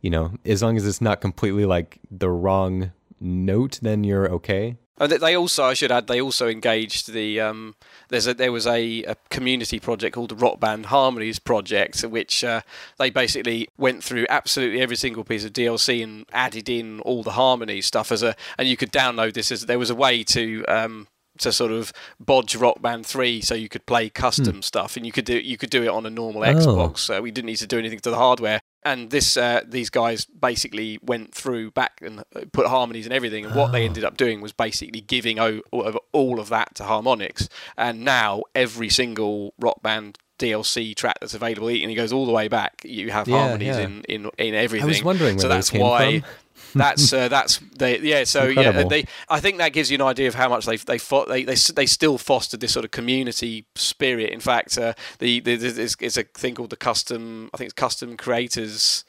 you 0.00 0.10
know, 0.10 0.32
as 0.44 0.62
long 0.62 0.76
as 0.76 0.86
it's 0.86 1.00
not 1.00 1.20
completely 1.20 1.66
like 1.66 1.98
the 2.10 2.30
wrong 2.30 2.92
note, 3.20 3.78
then 3.82 4.04
you're 4.04 4.30
okay. 4.32 4.76
And 4.98 5.12
they 5.12 5.36
also, 5.36 5.64
I 5.64 5.74
should 5.74 5.92
add, 5.92 6.06
they 6.06 6.22
also 6.22 6.48
engaged 6.48 7.12
the. 7.12 7.38
Um, 7.38 7.74
there's 8.08 8.26
a 8.26 8.32
there 8.32 8.52
was 8.52 8.66
a, 8.66 9.02
a 9.02 9.16
community 9.28 9.78
project 9.78 10.14
called 10.14 10.30
the 10.30 10.36
Rock 10.36 10.58
Band 10.58 10.86
Harmonies 10.86 11.38
Project, 11.38 12.00
which 12.00 12.42
uh, 12.42 12.62
they 12.98 13.10
basically 13.10 13.68
went 13.76 14.02
through 14.02 14.26
absolutely 14.30 14.80
every 14.80 14.96
single 14.96 15.22
piece 15.22 15.44
of 15.44 15.52
DLC 15.52 16.02
and 16.02 16.24
added 16.32 16.70
in 16.70 17.00
all 17.00 17.22
the 17.22 17.32
harmony 17.32 17.82
stuff 17.82 18.10
as 18.10 18.22
a, 18.22 18.34
and 18.56 18.68
you 18.68 18.76
could 18.76 18.90
download 18.90 19.34
this 19.34 19.52
as 19.52 19.66
there 19.66 19.78
was 19.78 19.90
a 19.90 19.94
way 19.94 20.24
to 20.24 20.64
um, 20.66 21.08
to 21.38 21.52
sort 21.52 21.72
of 21.72 21.92
bodge 22.18 22.58
Rock 22.58 22.80
Band 22.80 23.04
three, 23.04 23.42
so 23.42 23.54
you 23.54 23.68
could 23.68 23.84
play 23.84 24.08
custom 24.08 24.56
hmm. 24.56 24.60
stuff, 24.60 24.96
and 24.96 25.04
you 25.04 25.12
could 25.12 25.26
do 25.26 25.38
you 25.38 25.58
could 25.58 25.70
do 25.70 25.82
it 25.82 25.88
on 25.88 26.06
a 26.06 26.10
normal 26.10 26.42
oh. 26.42 26.46
Xbox. 26.46 26.98
So 26.98 27.20
we 27.20 27.30
didn't 27.30 27.46
need 27.46 27.56
to 27.56 27.66
do 27.66 27.78
anything 27.78 28.00
to 28.00 28.10
the 28.10 28.16
hardware. 28.16 28.60
And 28.86 29.10
this 29.10 29.36
uh, 29.36 29.62
these 29.66 29.90
guys 29.90 30.24
basically 30.26 31.00
went 31.02 31.34
through 31.34 31.72
back 31.72 32.00
and 32.02 32.22
put 32.52 32.68
harmonies 32.68 33.04
and 33.04 33.12
everything, 33.12 33.44
and 33.44 33.54
what 33.56 33.72
they 33.72 33.82
oh. 33.82 33.86
ended 33.86 34.04
up 34.04 34.16
doing 34.16 34.40
was 34.40 34.52
basically 34.52 35.00
giving 35.00 35.40
o- 35.40 35.62
all 36.12 36.38
of 36.38 36.48
that 36.50 36.76
to 36.76 36.84
Harmonix 36.84 37.48
And 37.76 38.04
now 38.04 38.44
every 38.54 38.88
single 38.88 39.54
Rock 39.58 39.82
Band 39.82 40.18
DLC 40.38 40.94
track 40.94 41.16
that's 41.20 41.34
available, 41.34 41.66
and 41.68 41.90
he 41.90 41.94
goes 41.94 42.12
all 42.12 42.26
the 42.26 42.32
way 42.32 42.46
back. 42.46 42.82
You 42.84 43.10
have 43.10 43.26
yeah, 43.26 43.38
harmonies 43.40 43.76
yeah. 43.76 43.80
in, 43.80 44.04
in 44.08 44.30
in 44.38 44.54
everything. 44.54 44.84
I 44.84 44.88
was 44.88 45.02
wondering 45.02 45.40
so 45.40 45.48
that's 45.48 45.72
why 45.72 46.20
from 46.20 46.30
that's 46.76 47.12
uh, 47.12 47.28
that's 47.28 47.58
they 47.76 47.98
yeah. 48.00 48.24
So 48.24 48.48
Incredible. 48.48 48.82
yeah, 48.82 48.88
they. 48.88 49.06
I 49.28 49.40
think 49.40 49.58
that 49.58 49.72
gives 49.72 49.90
you 49.90 49.96
an 49.96 50.02
idea 50.02 50.28
of 50.28 50.34
how 50.34 50.48
much 50.48 50.66
they 50.66 50.76
they 50.76 50.98
fought, 50.98 51.28
they, 51.28 51.44
they 51.44 51.54
they 51.54 51.86
still 51.86 52.18
fostered 52.18 52.60
this 52.60 52.72
sort 52.72 52.84
of 52.84 52.90
community 52.90 53.66
spirit. 53.74 54.30
In 54.30 54.40
fact, 54.40 54.78
uh, 54.78 54.94
the, 55.18 55.40
the 55.40 55.56
there's, 55.56 55.96
it's 56.00 56.16
a 56.16 56.22
thing 56.22 56.54
called 56.54 56.70
the 56.70 56.76
custom. 56.76 57.50
I 57.52 57.56
think 57.56 57.66
it's 57.66 57.74
custom 57.74 58.16
creators 58.16 59.04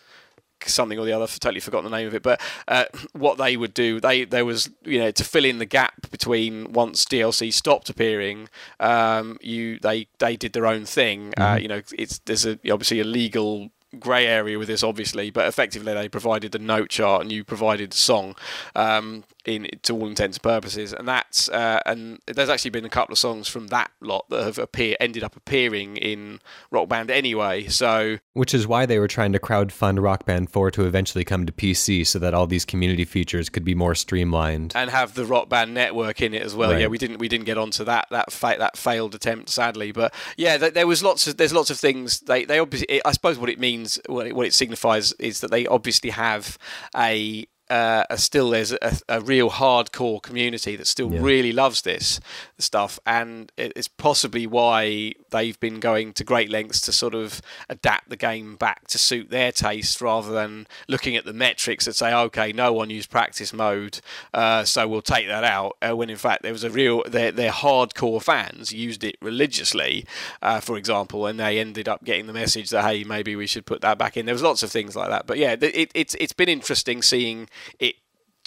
something 0.66 0.98
or 0.98 1.06
the 1.06 1.12
other. 1.12 1.24
I've 1.24 1.40
totally 1.40 1.60
forgotten 1.60 1.90
the 1.90 1.96
name 1.96 2.08
of 2.08 2.14
it. 2.14 2.24
But 2.24 2.42
uh, 2.68 2.86
what 3.14 3.38
they 3.38 3.58
would 3.58 3.74
do, 3.74 4.00
they 4.00 4.26
there 4.26 4.46
was 4.46 4.70
you 4.84 5.00
know 5.00 5.12
to 5.12 5.24
fill 5.24 5.46
in 5.46 5.60
the 5.60 5.66
gap 5.66 6.10
between 6.12 6.74
once 6.74 7.06
DLC 7.06 7.54
stopped 7.54 7.90
appearing, 7.90 8.50
um, 8.80 9.38
you 9.42 9.80
they 9.80 10.08
they 10.20 10.36
did 10.36 10.54
their 10.54 10.66
own 10.66 10.86
thing. 10.86 11.34
Uh, 11.38 11.42
mm-hmm. 11.42 11.54
Uh, 11.54 11.58
you 11.58 11.68
know, 11.68 11.82
it's 11.98 12.20
there's 12.20 12.46
a, 12.46 12.54
obviously 12.72 13.00
a 13.00 13.04
legal 13.04 13.70
grey 13.98 14.28
area 14.28 14.58
with 14.58 14.68
this, 14.68 14.84
obviously, 14.84 15.30
but 15.30 15.48
effectively 15.48 15.94
they 15.94 16.10
provided 16.10 16.52
the 16.52 16.60
note 16.60 16.90
chart 16.90 17.22
and 17.22 17.32
you 17.32 17.44
provided 17.44 17.92
the 17.92 17.98
song. 17.98 18.36
Um, 18.76 19.24
in 19.48 19.68
to 19.84 19.94
all 19.94 20.08
intents 20.08 20.38
and 20.38 20.44
purposes, 20.44 20.94
and 20.94 21.08
that's 21.08 21.50
uh, 21.50 21.80
and 21.86 22.20
there's 22.28 22.50
actually 22.50 22.72
been 22.72 22.86
a 22.86 22.90
couple 22.90 23.14
of 23.14 23.18
songs 23.18 23.48
from 23.48 23.68
that 23.68 23.90
lot 24.02 24.26
that 24.30 24.44
have 24.44 24.60
appear 24.60 24.96
ended 25.00 25.24
up 25.24 25.36
appearing 25.36 25.98
in 25.98 26.40
Rock 26.70 26.90
Band 26.90 27.10
anyway. 27.10 27.68
So, 27.68 28.18
which 28.34 28.54
is 28.54 28.68
why 28.68 28.86
they 28.86 29.00
were 29.00 29.08
trying 29.08 29.32
to 29.32 29.40
crowdfund 29.40 30.04
Rock 30.04 30.26
Band 30.26 30.52
4 30.52 30.72
to 30.72 30.86
eventually 30.86 31.24
come 31.24 31.46
to 31.46 31.54
PC, 31.54 32.06
so 32.06 32.20
that 32.20 32.34
all 32.34 32.46
these 32.46 32.66
community 32.66 33.06
features 33.06 33.50
could 33.50 33.64
be 33.64 33.74
more 33.74 33.96
streamlined 33.96 34.74
and 34.76 34.90
have 34.90 35.14
the 35.14 35.26
Rock 35.26 35.50
Band 35.50 35.74
network 35.74 36.22
in 36.22 36.34
it 36.34 36.42
as 36.42 36.54
well. 36.54 36.72
Right. 36.72 36.82
Yeah, 36.82 36.88
we 36.88 36.98
didn't 36.98 37.18
we 37.20 37.30
didn't 37.30 37.46
get 37.46 37.58
onto 37.58 37.86
that 37.86 38.08
that 38.12 38.32
fa- 38.32 38.58
that 38.60 38.78
failed 38.78 39.16
attempt 39.16 39.50
sadly, 39.50 39.94
but 39.94 40.14
yeah, 40.36 40.58
th- 40.58 40.74
there 40.74 40.88
was 40.88 41.02
lots 41.02 41.26
of 41.26 41.38
there's 41.38 41.54
lots 41.54 41.70
of 41.70 41.80
things 41.80 42.20
they 42.22 42.44
they 42.44 42.60
obviously 42.60 43.02
I 43.06 43.12
suppose 43.14 43.40
what 43.40 43.50
it 43.50 43.60
means 43.60 44.00
what 44.08 44.28
it, 44.28 44.36
what 44.36 44.46
it 44.46 44.54
signifies 44.54 45.14
is 45.14 45.40
that 45.40 45.52
they 45.52 45.66
obviously 45.68 46.10
have 46.10 46.58
a 46.96 47.48
uh, 47.70 48.16
still 48.16 48.52
there's 48.52 48.72
a, 48.72 48.98
a, 49.10 49.22
real 49.22 49.50
hardcore 49.50 50.22
community 50.22 50.76
that 50.76 50.88
still 50.88 51.12
yeah. 51.12 51.20
really 51.22 51.52
loves 51.52 51.82
this 51.82 52.20
stuff, 52.58 53.00
and 53.06 53.52
it's 53.58 53.88
possibly 53.88 54.48
why 54.48 55.14
they've 55.32 55.60
been 55.60 55.80
going 55.80 56.14
to 56.14 56.24
great 56.24 56.50
lengths 56.50 56.80
to 56.82 56.94
sort 56.94 57.14
of 57.14 57.42
adapt 57.68 58.10
the 58.10 58.16
game 58.16 58.56
back 58.56 58.88
to 58.88 58.98
suit 58.98 59.30
their 59.30 59.52
taste, 59.52 60.00
rather 60.00 60.32
than 60.32 60.66
looking 60.88 61.16
at 61.16 61.26
the 61.26 61.34
metrics 61.34 61.86
that 61.86 61.96
say, 61.96 62.14
okay, 62.14 62.54
no 62.54 62.72
one 62.72 62.90
used 62.90 63.10
practice 63.10 63.52
mode, 63.52 64.00
uh, 64.34 64.64
so 64.64 64.88
we'll 64.88 65.02
take 65.02 65.28
that 65.28 65.44
out. 65.44 65.76
Uh, 65.82 65.96
when 65.96 66.10
in 66.10 66.18
fact 66.18 66.44
there 66.44 66.54
was 66.54 66.64
a 66.64 66.70
real 66.70 67.04
their 67.04 67.32
their 67.32 67.52
hardcore 67.52 68.22
fans 68.22 68.72
used 68.72 69.04
it 69.04 69.18
religiously, 69.22 70.06
uh, 70.42 70.62
for 70.62 70.78
example, 70.78 71.26
and 71.26 71.38
they 71.40 71.60
ended 71.60 71.90
up 71.90 72.04
getting 72.06 72.28
the 72.28 72.34
message 72.34 72.70
that 72.70 72.86
hey, 72.86 73.04
maybe 73.04 73.36
we 73.36 73.46
should 73.46 73.66
put 73.66 73.82
that 73.82 73.98
back 73.98 74.16
in. 74.16 74.26
There 74.26 74.36
was 74.36 74.42
lots 74.42 74.64
of 74.64 74.72
things 74.72 74.96
like 74.96 75.10
that, 75.10 75.28
but 75.28 75.38
yeah, 75.38 75.56
it, 75.60 75.92
it's 75.94 76.16
it's 76.16 76.34
been 76.34 76.50
interesting 76.50 77.02
seeing 77.02 77.50
it 77.80 77.96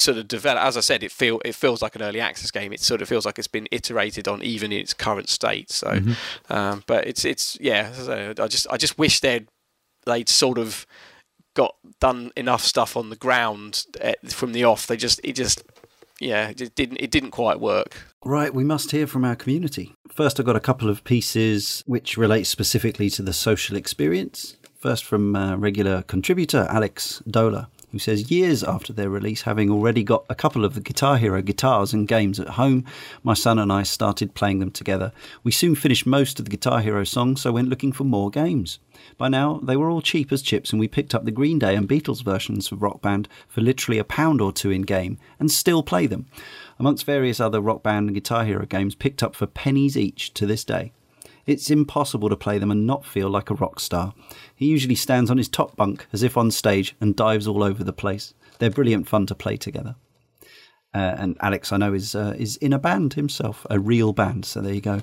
sort 0.00 0.18
of 0.18 0.28
develop. 0.28 0.62
As 0.62 0.76
I 0.76 0.80
said, 0.80 1.02
it 1.02 1.12
feel 1.12 1.40
it 1.44 1.54
feels 1.54 1.82
like 1.82 1.94
an 1.94 2.02
early 2.02 2.20
access 2.20 2.50
game. 2.50 2.72
It 2.72 2.80
sort 2.80 3.02
of 3.02 3.08
feels 3.08 3.26
like 3.26 3.38
it's 3.38 3.48
been 3.48 3.68
iterated 3.70 4.26
on 4.26 4.42
even 4.42 4.72
in 4.72 4.80
its 4.80 4.94
current 4.94 5.28
state. 5.28 5.70
So, 5.70 5.88
mm-hmm. 5.88 6.52
um, 6.52 6.82
but 6.86 7.06
it's 7.06 7.24
it's 7.24 7.58
yeah. 7.60 7.92
I 8.38 8.46
just 8.46 8.66
I 8.70 8.76
just 8.76 8.98
wish 8.98 9.20
they'd 9.20 9.48
they'd 10.06 10.28
sort 10.28 10.58
of 10.58 10.86
got 11.54 11.74
done 12.00 12.32
enough 12.36 12.62
stuff 12.62 12.96
on 12.96 13.10
the 13.10 13.16
ground 13.16 13.86
at, 14.00 14.18
eh, 14.24 14.28
from 14.28 14.52
the 14.52 14.64
off. 14.64 14.86
They 14.86 14.96
just 14.96 15.20
it 15.22 15.32
just 15.32 15.62
yeah 16.18 16.48
it 16.48 16.74
didn't 16.74 16.98
it 16.98 17.10
didn't 17.10 17.30
quite 17.30 17.60
work. 17.60 17.96
Right, 18.24 18.52
we 18.54 18.64
must 18.64 18.90
hear 18.90 19.06
from 19.06 19.24
our 19.24 19.36
community. 19.36 19.94
First, 20.12 20.38
I've 20.38 20.46
got 20.46 20.56
a 20.56 20.60
couple 20.60 20.90
of 20.90 21.04
pieces 21.04 21.82
which 21.86 22.18
relate 22.18 22.44
specifically 22.44 23.08
to 23.10 23.22
the 23.22 23.32
social 23.32 23.76
experience. 23.76 24.56
First, 24.78 25.04
from 25.04 25.36
uh, 25.36 25.56
regular 25.56 26.02
contributor 26.02 26.66
Alex 26.70 27.22
Dola 27.28 27.68
who 27.92 27.98
says 27.98 28.30
years 28.30 28.62
after 28.62 28.92
their 28.92 29.10
release, 29.10 29.42
having 29.42 29.70
already 29.70 30.02
got 30.02 30.24
a 30.28 30.34
couple 30.34 30.64
of 30.64 30.74
the 30.74 30.80
Guitar 30.80 31.16
Hero 31.16 31.42
guitars 31.42 31.92
and 31.92 32.06
games 32.06 32.38
at 32.38 32.50
home, 32.50 32.84
my 33.22 33.34
son 33.34 33.58
and 33.58 33.72
I 33.72 33.82
started 33.82 34.34
playing 34.34 34.60
them 34.60 34.70
together. 34.70 35.12
We 35.42 35.52
soon 35.52 35.74
finished 35.74 36.06
most 36.06 36.38
of 36.38 36.44
the 36.44 36.50
Guitar 36.50 36.80
Hero 36.80 37.04
songs, 37.04 37.42
so 37.42 37.52
went 37.52 37.68
looking 37.68 37.92
for 37.92 38.04
more 38.04 38.30
games. 38.30 38.78
By 39.16 39.28
now, 39.28 39.60
they 39.62 39.76
were 39.76 39.90
all 39.90 40.02
cheap 40.02 40.30
as 40.30 40.42
chips, 40.42 40.72
and 40.72 40.80
we 40.80 40.88
picked 40.88 41.14
up 41.14 41.24
the 41.24 41.30
Green 41.30 41.58
Day 41.58 41.74
and 41.74 41.88
Beatles 41.88 42.24
versions 42.24 42.70
of 42.70 42.82
Rock 42.82 43.02
Band 43.02 43.28
for 43.48 43.60
literally 43.60 43.98
a 43.98 44.04
pound 44.04 44.40
or 44.40 44.52
two 44.52 44.70
in 44.70 44.82
game, 44.82 45.18
and 45.38 45.50
still 45.50 45.82
play 45.82 46.06
them, 46.06 46.26
amongst 46.78 47.06
various 47.06 47.40
other 47.40 47.60
Rock 47.60 47.82
Band 47.82 48.08
and 48.08 48.14
Guitar 48.14 48.44
Hero 48.44 48.66
games 48.66 48.94
picked 48.94 49.22
up 49.22 49.34
for 49.34 49.46
pennies 49.46 49.96
each 49.96 50.32
to 50.34 50.46
this 50.46 50.64
day. 50.64 50.92
It's 51.50 51.68
impossible 51.68 52.28
to 52.28 52.36
play 52.36 52.58
them 52.58 52.70
and 52.70 52.86
not 52.86 53.04
feel 53.04 53.28
like 53.28 53.50
a 53.50 53.54
rock 53.54 53.80
star. 53.80 54.14
He 54.54 54.66
usually 54.66 54.94
stands 54.94 55.32
on 55.32 55.36
his 55.36 55.48
top 55.48 55.74
bunk 55.74 56.06
as 56.12 56.22
if 56.22 56.36
on 56.36 56.52
stage 56.52 56.94
and 57.00 57.16
dives 57.16 57.48
all 57.48 57.64
over 57.64 57.82
the 57.82 57.92
place. 57.92 58.34
They're 58.60 58.70
brilliant 58.70 59.08
fun 59.08 59.26
to 59.26 59.34
play 59.34 59.56
together. 59.56 59.96
Uh, 60.94 61.16
and 61.18 61.36
Alex, 61.40 61.72
I 61.72 61.76
know, 61.78 61.92
is 61.92 62.14
uh, 62.14 62.36
is 62.38 62.56
in 62.58 62.72
a 62.72 62.78
band 62.78 63.14
himself, 63.14 63.66
a 63.68 63.80
real 63.80 64.12
band. 64.12 64.44
So 64.44 64.60
there 64.60 64.72
you 64.72 64.80
go. 64.80 65.02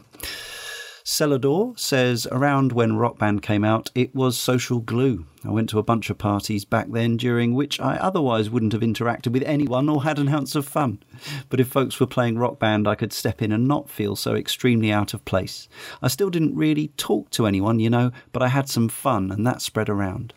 Celador 1.07 1.79
says 1.79 2.27
around 2.33 2.73
when 2.73 2.97
Rock 2.97 3.17
Band 3.17 3.41
came 3.41 3.63
out, 3.63 3.89
it 3.95 4.13
was 4.13 4.37
social 4.37 4.81
glue. 4.81 5.25
I 5.45 5.49
went 5.51 5.69
to 5.69 5.79
a 5.79 5.83
bunch 5.83 6.09
of 6.09 6.17
parties 6.17 6.65
back 6.65 6.91
then 6.91 7.15
during 7.15 7.53
which 7.53 7.79
I 7.79 7.95
otherwise 7.95 8.49
wouldn't 8.49 8.73
have 8.73 8.81
interacted 8.81 9.31
with 9.31 9.43
anyone 9.43 9.87
or 9.87 10.03
had 10.03 10.19
an 10.19 10.27
ounce 10.27 10.53
of 10.53 10.67
fun. 10.67 11.01
But 11.47 11.61
if 11.61 11.69
folks 11.69 12.01
were 12.01 12.07
playing 12.07 12.37
Rock 12.37 12.59
Band, 12.59 12.89
I 12.89 12.95
could 12.95 13.13
step 13.13 13.41
in 13.41 13.53
and 13.53 13.69
not 13.69 13.89
feel 13.89 14.17
so 14.17 14.35
extremely 14.35 14.91
out 14.91 15.13
of 15.13 15.23
place. 15.23 15.69
I 16.01 16.09
still 16.09 16.29
didn't 16.29 16.57
really 16.57 16.89
talk 16.97 17.29
to 17.31 17.47
anyone, 17.47 17.79
you 17.79 17.89
know, 17.89 18.11
but 18.33 18.43
I 18.43 18.49
had 18.49 18.67
some 18.67 18.89
fun 18.89 19.31
and 19.31 19.47
that 19.47 19.61
spread 19.61 19.87
around. 19.87 20.33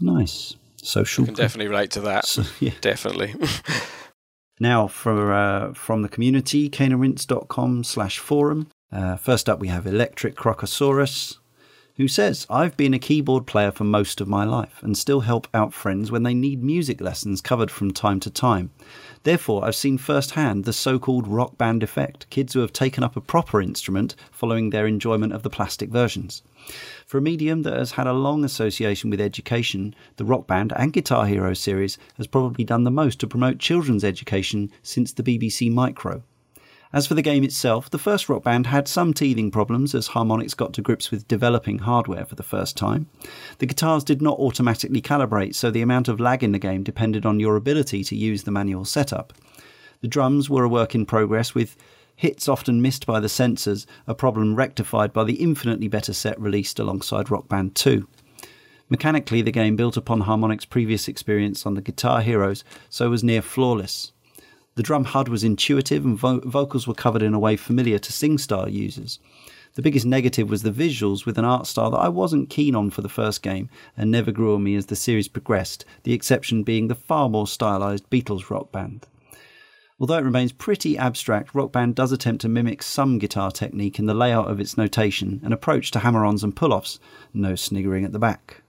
Nice. 0.00 0.56
Social. 0.76 1.24
I 1.24 1.26
can 1.26 1.34
definitely 1.34 1.68
relate 1.68 1.90
to 1.90 2.00
that. 2.00 2.24
So, 2.24 2.44
yeah. 2.60 2.72
Definitely. 2.80 3.34
now, 4.58 4.86
for, 4.86 5.34
uh, 5.34 5.74
from 5.74 6.00
the 6.00 6.08
community, 6.08 6.70
caneandrinse.com 6.70 7.84
slash 7.84 8.18
forum. 8.18 8.68
Uh, 8.92 9.16
first 9.16 9.48
up, 9.48 9.60
we 9.60 9.68
have 9.68 9.86
Electric 9.86 10.34
Crocosaurus, 10.34 11.38
who 12.00 12.08
says, 12.08 12.46
I've 12.48 12.76
been 12.76 12.94
a 12.94 12.98
keyboard 12.98 13.46
player 13.46 13.70
for 13.70 13.84
most 13.84 14.20
of 14.20 14.26
my 14.26 14.44
life 14.44 14.82
and 14.82 14.96
still 14.96 15.20
help 15.20 15.46
out 15.52 15.74
friends 15.74 16.10
when 16.10 16.22
they 16.22 16.32
need 16.32 16.62
music 16.62 17.00
lessons 17.00 17.40
covered 17.40 17.70
from 17.70 17.92
time 17.92 18.20
to 18.20 18.30
time. 18.30 18.70
Therefore, 19.22 19.64
I've 19.64 19.76
seen 19.76 19.98
firsthand 19.98 20.64
the 20.64 20.72
so 20.72 20.98
called 20.98 21.28
rock 21.28 21.58
band 21.58 21.82
effect 21.82 22.28
kids 22.30 22.54
who 22.54 22.60
have 22.60 22.72
taken 22.72 23.04
up 23.04 23.16
a 23.16 23.20
proper 23.20 23.60
instrument 23.60 24.16
following 24.32 24.70
their 24.70 24.86
enjoyment 24.86 25.34
of 25.34 25.42
the 25.42 25.50
plastic 25.50 25.90
versions. 25.90 26.42
For 27.06 27.18
a 27.18 27.22
medium 27.22 27.62
that 27.62 27.76
has 27.76 27.92
had 27.92 28.06
a 28.06 28.12
long 28.12 28.44
association 28.44 29.10
with 29.10 29.20
education, 29.20 29.94
the 30.16 30.24
Rock 30.24 30.46
Band 30.46 30.72
and 30.74 30.92
Guitar 30.92 31.26
Hero 31.26 31.52
series 31.54 31.98
has 32.16 32.26
probably 32.26 32.64
done 32.64 32.84
the 32.84 32.90
most 32.90 33.20
to 33.20 33.26
promote 33.26 33.58
children's 33.58 34.04
education 34.04 34.70
since 34.82 35.12
the 35.12 35.22
BBC 35.22 35.70
Micro. 35.70 36.22
As 36.92 37.06
for 37.06 37.14
the 37.14 37.22
game 37.22 37.44
itself, 37.44 37.88
the 37.88 37.98
first 37.98 38.28
Rock 38.28 38.42
Band 38.42 38.66
had 38.66 38.88
some 38.88 39.14
teething 39.14 39.52
problems 39.52 39.94
as 39.94 40.08
Harmonix 40.08 40.56
got 40.56 40.72
to 40.72 40.82
grips 40.82 41.12
with 41.12 41.28
developing 41.28 41.78
hardware 41.78 42.24
for 42.24 42.34
the 42.34 42.42
first 42.42 42.76
time. 42.76 43.08
The 43.58 43.66
guitars 43.66 44.02
did 44.02 44.20
not 44.20 44.40
automatically 44.40 45.00
calibrate, 45.00 45.54
so 45.54 45.70
the 45.70 45.82
amount 45.82 46.08
of 46.08 46.18
lag 46.18 46.42
in 46.42 46.50
the 46.50 46.58
game 46.58 46.82
depended 46.82 47.24
on 47.24 47.38
your 47.38 47.54
ability 47.54 48.02
to 48.04 48.16
use 48.16 48.42
the 48.42 48.50
manual 48.50 48.84
setup. 48.84 49.32
The 50.00 50.08
drums 50.08 50.50
were 50.50 50.64
a 50.64 50.68
work 50.68 50.96
in 50.96 51.06
progress, 51.06 51.54
with 51.54 51.76
hits 52.16 52.48
often 52.48 52.82
missed 52.82 53.06
by 53.06 53.20
the 53.20 53.28
sensors, 53.28 53.86
a 54.08 54.14
problem 54.14 54.56
rectified 54.56 55.12
by 55.12 55.22
the 55.22 55.34
infinitely 55.34 55.86
better 55.86 56.12
set 56.12 56.40
released 56.40 56.80
alongside 56.80 57.30
Rock 57.30 57.48
Band 57.48 57.76
2. 57.76 58.08
Mechanically, 58.88 59.42
the 59.42 59.52
game 59.52 59.76
built 59.76 59.96
upon 59.96 60.22
Harmonix's 60.22 60.64
previous 60.64 61.06
experience 61.06 61.64
on 61.64 61.74
the 61.74 61.80
Guitar 61.80 62.20
Heroes, 62.20 62.64
so 62.88 63.08
was 63.08 63.22
near 63.22 63.42
flawless. 63.42 64.10
The 64.80 64.84
drum 64.84 65.04
HUD 65.04 65.28
was 65.28 65.44
intuitive 65.44 66.06
and 66.06 66.16
vo- 66.16 66.40
vocals 66.40 66.86
were 66.86 66.94
covered 66.94 67.20
in 67.20 67.34
a 67.34 67.38
way 67.38 67.54
familiar 67.54 67.98
to 67.98 68.12
SingStar 68.12 68.72
users. 68.72 69.18
The 69.74 69.82
biggest 69.82 70.06
negative 70.06 70.48
was 70.48 70.62
the 70.62 70.70
visuals 70.70 71.26
with 71.26 71.36
an 71.36 71.44
art 71.44 71.66
style 71.66 71.90
that 71.90 71.98
I 71.98 72.08
wasn't 72.08 72.48
keen 72.48 72.74
on 72.74 72.88
for 72.88 73.02
the 73.02 73.10
first 73.10 73.42
game 73.42 73.68
and 73.94 74.10
never 74.10 74.32
grew 74.32 74.54
on 74.54 74.62
me 74.62 74.74
as 74.76 74.86
the 74.86 74.96
series 74.96 75.28
progressed, 75.28 75.84
the 76.04 76.14
exception 76.14 76.62
being 76.62 76.88
the 76.88 76.94
far 76.94 77.28
more 77.28 77.46
stylized 77.46 78.08
Beatles 78.08 78.48
rock 78.48 78.72
band. 78.72 79.06
Although 80.00 80.16
it 80.16 80.24
remains 80.24 80.50
pretty 80.50 80.96
abstract, 80.96 81.54
Rock 81.54 81.72
Band 81.72 81.94
does 81.94 82.10
attempt 82.10 82.40
to 82.40 82.48
mimic 82.48 82.82
some 82.82 83.18
guitar 83.18 83.50
technique 83.50 83.98
in 83.98 84.06
the 84.06 84.14
layout 84.14 84.50
of 84.50 84.60
its 84.60 84.78
notation 84.78 85.42
and 85.44 85.52
approach 85.52 85.90
to 85.90 85.98
hammer 85.98 86.24
ons 86.24 86.42
and 86.42 86.56
pull 86.56 86.72
offs, 86.72 86.98
no 87.34 87.54
sniggering 87.54 88.06
at 88.06 88.12
the 88.12 88.18
back. 88.18 88.62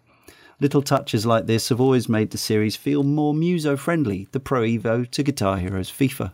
Little 0.62 0.84
touches 0.84 1.26
like 1.26 1.48
this 1.48 1.70
have 1.70 1.82
always 1.82 2.08
made 2.08 2.30
the 2.30 2.38
series 2.38 2.76
feel 2.76 3.02
more 3.02 3.34
muso 3.34 3.76
friendly, 3.76 4.28
the 4.32 4.40
Pro 4.40 4.62
Evo 4.62 5.10
to 5.10 5.24
Guitar 5.24 5.58
Hero's 5.58 5.92
FIFA. 5.92 6.34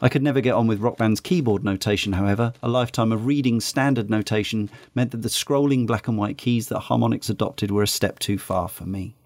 I 0.00 0.08
could 0.08 0.22
never 0.22 0.40
get 0.40 0.54
on 0.54 0.68
with 0.68 0.78
Rock 0.78 0.96
Band's 0.96 1.20
keyboard 1.20 1.64
notation, 1.64 2.12
however. 2.12 2.52
A 2.62 2.68
lifetime 2.68 3.10
of 3.10 3.26
reading 3.26 3.60
standard 3.60 4.08
notation 4.08 4.70
meant 4.94 5.10
that 5.10 5.22
the 5.22 5.28
scrolling 5.28 5.88
black 5.88 6.06
and 6.06 6.16
white 6.16 6.38
keys 6.38 6.68
that 6.68 6.82
Harmonix 6.82 7.28
adopted 7.28 7.72
were 7.72 7.82
a 7.82 7.88
step 7.88 8.20
too 8.20 8.38
far 8.38 8.68
for 8.68 8.84
me. 8.86 9.16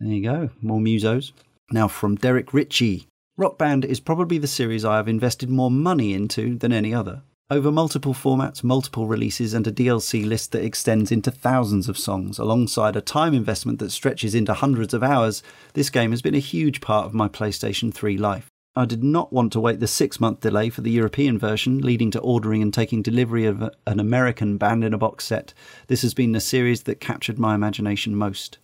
There 0.00 0.14
you 0.14 0.22
go, 0.22 0.48
more 0.62 0.80
musos. 0.80 1.32
Now 1.70 1.88
from 1.88 2.16
Derek 2.16 2.54
Ritchie. 2.54 3.06
Rock 3.36 3.58
Band 3.58 3.84
is 3.84 4.00
probably 4.00 4.38
the 4.38 4.46
series 4.46 4.82
I 4.82 4.96
have 4.96 5.08
invested 5.08 5.50
more 5.50 5.70
money 5.70 6.14
into 6.14 6.56
than 6.56 6.72
any 6.72 6.94
other. 6.94 7.20
Over 7.50 7.72
multiple 7.72 8.12
formats, 8.12 8.62
multiple 8.62 9.06
releases, 9.06 9.54
and 9.54 9.66
a 9.66 9.72
DLC 9.72 10.22
list 10.22 10.52
that 10.52 10.62
extends 10.62 11.10
into 11.10 11.30
thousands 11.30 11.88
of 11.88 11.96
songs, 11.96 12.38
alongside 12.38 12.94
a 12.94 13.00
time 13.00 13.32
investment 13.32 13.78
that 13.78 13.90
stretches 13.90 14.34
into 14.34 14.52
hundreds 14.52 14.92
of 14.92 15.02
hours, 15.02 15.42
this 15.72 15.88
game 15.88 16.10
has 16.10 16.20
been 16.20 16.34
a 16.34 16.40
huge 16.40 16.82
part 16.82 17.06
of 17.06 17.14
my 17.14 17.26
PlayStation 17.26 17.92
3 17.92 18.18
life. 18.18 18.48
I 18.76 18.84
did 18.84 19.02
not 19.02 19.32
want 19.32 19.54
to 19.54 19.60
wait 19.60 19.80
the 19.80 19.86
six 19.86 20.20
month 20.20 20.40
delay 20.40 20.68
for 20.68 20.82
the 20.82 20.90
European 20.90 21.38
version, 21.38 21.78
leading 21.78 22.10
to 22.10 22.20
ordering 22.20 22.60
and 22.60 22.72
taking 22.72 23.00
delivery 23.00 23.46
of 23.46 23.62
an 23.86 23.98
American 23.98 24.58
band 24.58 24.84
in 24.84 24.92
a 24.92 24.98
box 24.98 25.24
set. 25.24 25.54
This 25.86 26.02
has 26.02 26.12
been 26.12 26.32
the 26.32 26.40
series 26.40 26.82
that 26.82 27.00
captured 27.00 27.38
my 27.38 27.54
imagination 27.54 28.14
most. 28.14 28.58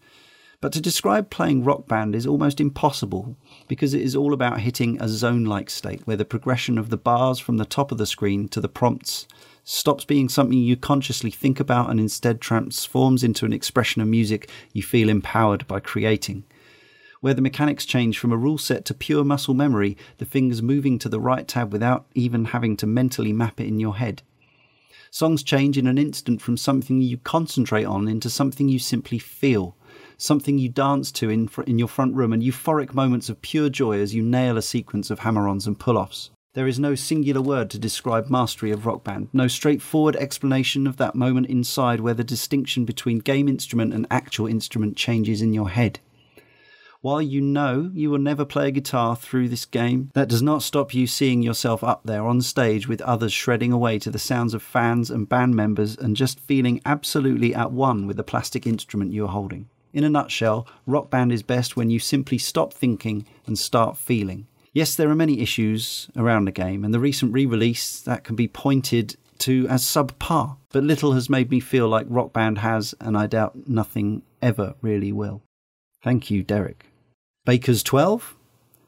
But 0.61 0.73
to 0.73 0.81
describe 0.81 1.31
playing 1.31 1.65
Rock 1.65 1.87
Band 1.89 2.15
is 2.15 2.27
almost 2.27 2.61
impossible 2.61 3.37
because 3.69 3.95
it 3.95 4.03
is 4.03 4.17
all 4.17 4.33
about 4.33 4.61
hitting 4.61 5.01
a 5.01 5.09
zone 5.09 5.45
like 5.45 5.69
state 5.71 6.07
where 6.07 6.17
the 6.17 6.25
progression 6.25 6.79
of 6.79 6.91
the 6.91 6.97
bars 6.97 7.39
from 7.39 7.57
the 7.57 7.65
top 7.65 7.93
of 7.93 7.99
the 7.99 8.07
screen 8.07 8.49
to 8.49 8.61
the 8.61 8.69
prompts 8.69 9.27
stops 9.65 10.05
being 10.05 10.29
something 10.29 10.59
you 10.59 10.77
consciously 10.77 11.31
think 11.31 11.59
about 11.59 11.91
and 11.91 11.99
instead 11.99 12.41
transforms 12.41 13.25
into 13.25 13.47
an 13.47 13.53
expression 13.53 14.03
of 14.03 14.09
music 14.09 14.49
you 14.73 14.83
feel 14.83 15.09
empowered 15.09 15.67
by 15.67 15.81
creating. 15.81 16.45
Where 17.21 17.35
the 17.35 17.43
mechanics 17.43 17.87
change 17.87 18.19
from 18.19 18.33
a 18.33 18.37
rule 18.37 18.59
set 18.59 18.85
to 18.85 18.95
pure 18.95 19.25
muscle 19.25 19.55
memory, 19.55 19.97
the 20.19 20.27
fingers 20.27 20.61
moving 20.61 20.99
to 20.99 21.09
the 21.09 21.21
right 21.21 21.49
tab 21.49 21.73
without 21.73 22.05
even 22.15 22.47
having 22.47 22.77
to 22.77 22.87
mentally 22.87 23.33
map 23.33 23.59
it 23.61 23.67
in 23.67 23.81
your 23.81 23.97
head. 23.97 24.23
Songs 25.11 25.43
change 25.43 25.79
in 25.79 25.87
an 25.87 25.97
instant 25.97 26.43
from 26.43 26.57
something 26.59 27.01
you 27.01 27.17
concentrate 27.17 27.85
on 27.85 28.09
into 28.09 28.29
something 28.29 28.69
you 28.69 28.79
simply 28.79 29.19
feel 29.19 29.77
something 30.17 30.59
you 30.59 30.69
dance 30.69 31.11
to 31.13 31.31
in, 31.31 31.49
in 31.67 31.79
your 31.79 31.89
front 31.89 32.15
room, 32.15 32.33
and 32.33 32.43
euphoric 32.43 32.95
moments 32.95 33.29
of 33.29 33.43
pure 33.43 33.69
joy 33.69 33.99
as 33.99 34.15
you 34.15 34.23
nail 34.23 34.57
a 34.57 34.63
sequence 34.63 35.11
of 35.11 35.21
hammer 35.21 35.49
ons 35.49 35.67
and 35.67 35.79
pull 35.79 35.99
offs. 35.99 36.31
There 36.55 36.69
is 36.69 36.79
no 36.79 36.95
singular 36.95 37.43
word 37.43 37.69
to 37.71 37.81
describe 37.81 38.31
mastery 38.31 38.71
of 38.71 38.87
Rock 38.87 39.03
Band, 39.03 39.29
no 39.33 39.49
straightforward 39.49 40.15
explanation 40.15 40.87
of 40.87 40.99
that 40.99 41.17
moment 41.17 41.49
inside 41.49 41.99
where 41.99 42.15
the 42.15 42.23
distinction 42.23 42.85
between 42.85 43.19
game 43.19 43.49
instrument 43.49 43.93
and 43.93 44.07
actual 44.09 44.47
instrument 44.47 44.97
changes 44.97 45.43
in 45.43 45.53
your 45.53 45.71
head. 45.71 45.99
While 47.01 47.21
you 47.21 47.41
know 47.41 47.91
you 47.93 48.09
will 48.09 48.19
never 48.19 48.45
play 48.45 48.69
a 48.69 48.71
guitar 48.71 49.17
through 49.17 49.49
this 49.49 49.67
game, 49.67 50.11
that 50.15 50.29
does 50.29 50.43
not 50.43 50.63
stop 50.63 50.95
you 50.95 51.09
seeing 51.09 51.43
yourself 51.43 51.83
up 51.83 52.03
there 52.05 52.25
on 52.25 52.41
stage 52.41 52.89
with 52.89 53.03
others 53.03 53.33
shredding 53.33 53.73
away 53.73 53.99
to 53.99 54.11
the 54.11 54.19
sounds 54.19 54.55
of 54.55 54.63
fans 54.63 55.11
and 55.11 55.29
band 55.29 55.57
members 55.57 55.99
and 55.99 56.17
just 56.17 56.39
feeling 56.39 56.81
absolutely 56.87 57.53
at 57.53 57.73
one 57.73 58.07
with 58.07 58.17
the 58.17 58.23
plastic 58.23 58.65
instrument 58.65 59.13
you 59.13 59.25
are 59.25 59.29
holding. 59.29 59.69
In 59.95 60.03
a 60.03 60.11
nutshell, 60.11 60.67
Rock 60.87 61.09
Band 61.09 61.31
is 61.31 61.45
best 61.45 61.77
when 61.77 61.89
you 61.89 62.01
simply 62.01 62.37
stop 62.37 62.75
thinking 62.75 63.27
and 63.47 63.57
start 63.57 63.97
feeling. 63.97 64.49
Yes, 64.73 64.97
there 64.97 65.09
are 65.09 65.15
many 65.15 65.41
issues 65.41 66.11
around 66.17 66.47
the 66.47 66.51
game, 66.51 66.85
and 66.85 66.93
the 66.93 66.99
recent 66.99 67.33
re 67.33 67.47
release 67.47 68.01
that 68.01 68.25
can 68.25 68.35
be 68.35 68.49
pointed 68.49 69.17
to 69.39 69.69
as 69.69 69.85
subpar, 69.85 70.57
but 70.73 70.83
little 70.83 71.13
has 71.13 71.31
made 71.31 71.49
me 71.49 71.61
feel 71.61 71.89
like 71.89 72.07
Rock 72.09 72.33
Band 72.33 72.59
has, 72.59 72.93
and 73.01 73.17
I 73.17 73.29
doubt 73.29 73.69
nothing 73.69 74.23
ever 74.43 74.75
really 74.83 75.13
will. 75.13 75.43
Thank 76.03 76.29
you, 76.29 76.43
Derek. 76.43 76.87
Baker's 77.45 77.85
12 77.85 78.35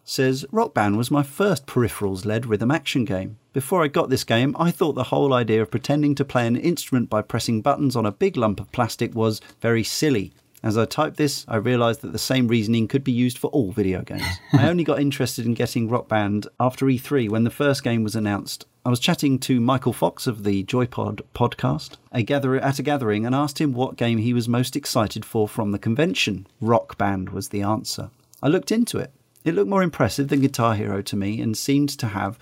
says 0.02 0.44
Rock 0.50 0.74
Band 0.74 0.98
was 0.98 1.10
my 1.10 1.22
first 1.22 1.66
peripherals 1.66 2.24
led 2.24 2.46
rhythm 2.46 2.72
action 2.72 3.04
game. 3.04 3.38
Before 3.52 3.84
I 3.84 3.88
got 3.88 4.10
this 4.10 4.24
game, 4.24 4.56
I 4.58 4.72
thought 4.72 4.94
the 4.94 5.04
whole 5.04 5.32
idea 5.32 5.62
of 5.62 5.70
pretending 5.70 6.16
to 6.16 6.24
play 6.24 6.48
an 6.48 6.56
instrument 6.56 7.08
by 7.08 7.22
pressing 7.22 7.62
buttons 7.62 7.94
on 7.94 8.06
a 8.06 8.12
big 8.12 8.36
lump 8.36 8.58
of 8.58 8.72
plastic 8.72 9.14
was 9.14 9.40
very 9.60 9.84
silly 9.84 10.32
as 10.62 10.76
I 10.76 10.84
typed 10.84 11.16
this, 11.16 11.44
I 11.48 11.56
realised 11.56 12.00
that 12.00 12.12
the 12.12 12.18
same 12.18 12.48
reasoning 12.48 12.88
could 12.88 13.04
be 13.04 13.12
used 13.12 13.38
for 13.38 13.48
all 13.48 13.72
video 13.72 14.02
games. 14.02 14.24
I 14.52 14.68
only 14.68 14.84
got 14.84 15.00
interested 15.00 15.46
in 15.46 15.54
getting 15.54 15.88
Rock 15.88 16.08
Band 16.08 16.46
after 16.58 16.86
E3 16.86 17.28
when 17.28 17.44
the 17.44 17.50
first 17.50 17.84
game 17.84 18.02
was 18.02 18.16
announced. 18.16 18.66
I 18.84 18.90
was 18.90 19.00
chatting 19.00 19.38
to 19.40 19.60
Michael 19.60 19.92
Fox 19.92 20.26
of 20.26 20.44
the 20.44 20.62
Joypod 20.64 21.20
podcast 21.34 21.96
a 22.12 22.22
gather- 22.22 22.56
at 22.60 22.78
a 22.78 22.82
gathering 22.82 23.26
and 23.26 23.34
asked 23.34 23.60
him 23.60 23.72
what 23.72 23.96
game 23.96 24.18
he 24.18 24.32
was 24.32 24.48
most 24.48 24.76
excited 24.76 25.24
for 25.24 25.48
from 25.48 25.72
the 25.72 25.78
convention. 25.78 26.46
Rock 26.60 26.96
Band 26.96 27.30
was 27.30 27.48
the 27.48 27.62
answer. 27.62 28.10
I 28.42 28.48
looked 28.48 28.70
into 28.70 28.98
it. 28.98 29.10
It 29.44 29.54
looked 29.54 29.68
more 29.68 29.82
impressive 29.82 30.28
than 30.28 30.40
Guitar 30.40 30.74
Hero 30.74 31.02
to 31.02 31.16
me 31.16 31.40
and 31.40 31.56
seemed 31.56 31.88
to 31.98 32.06
have 32.08 32.38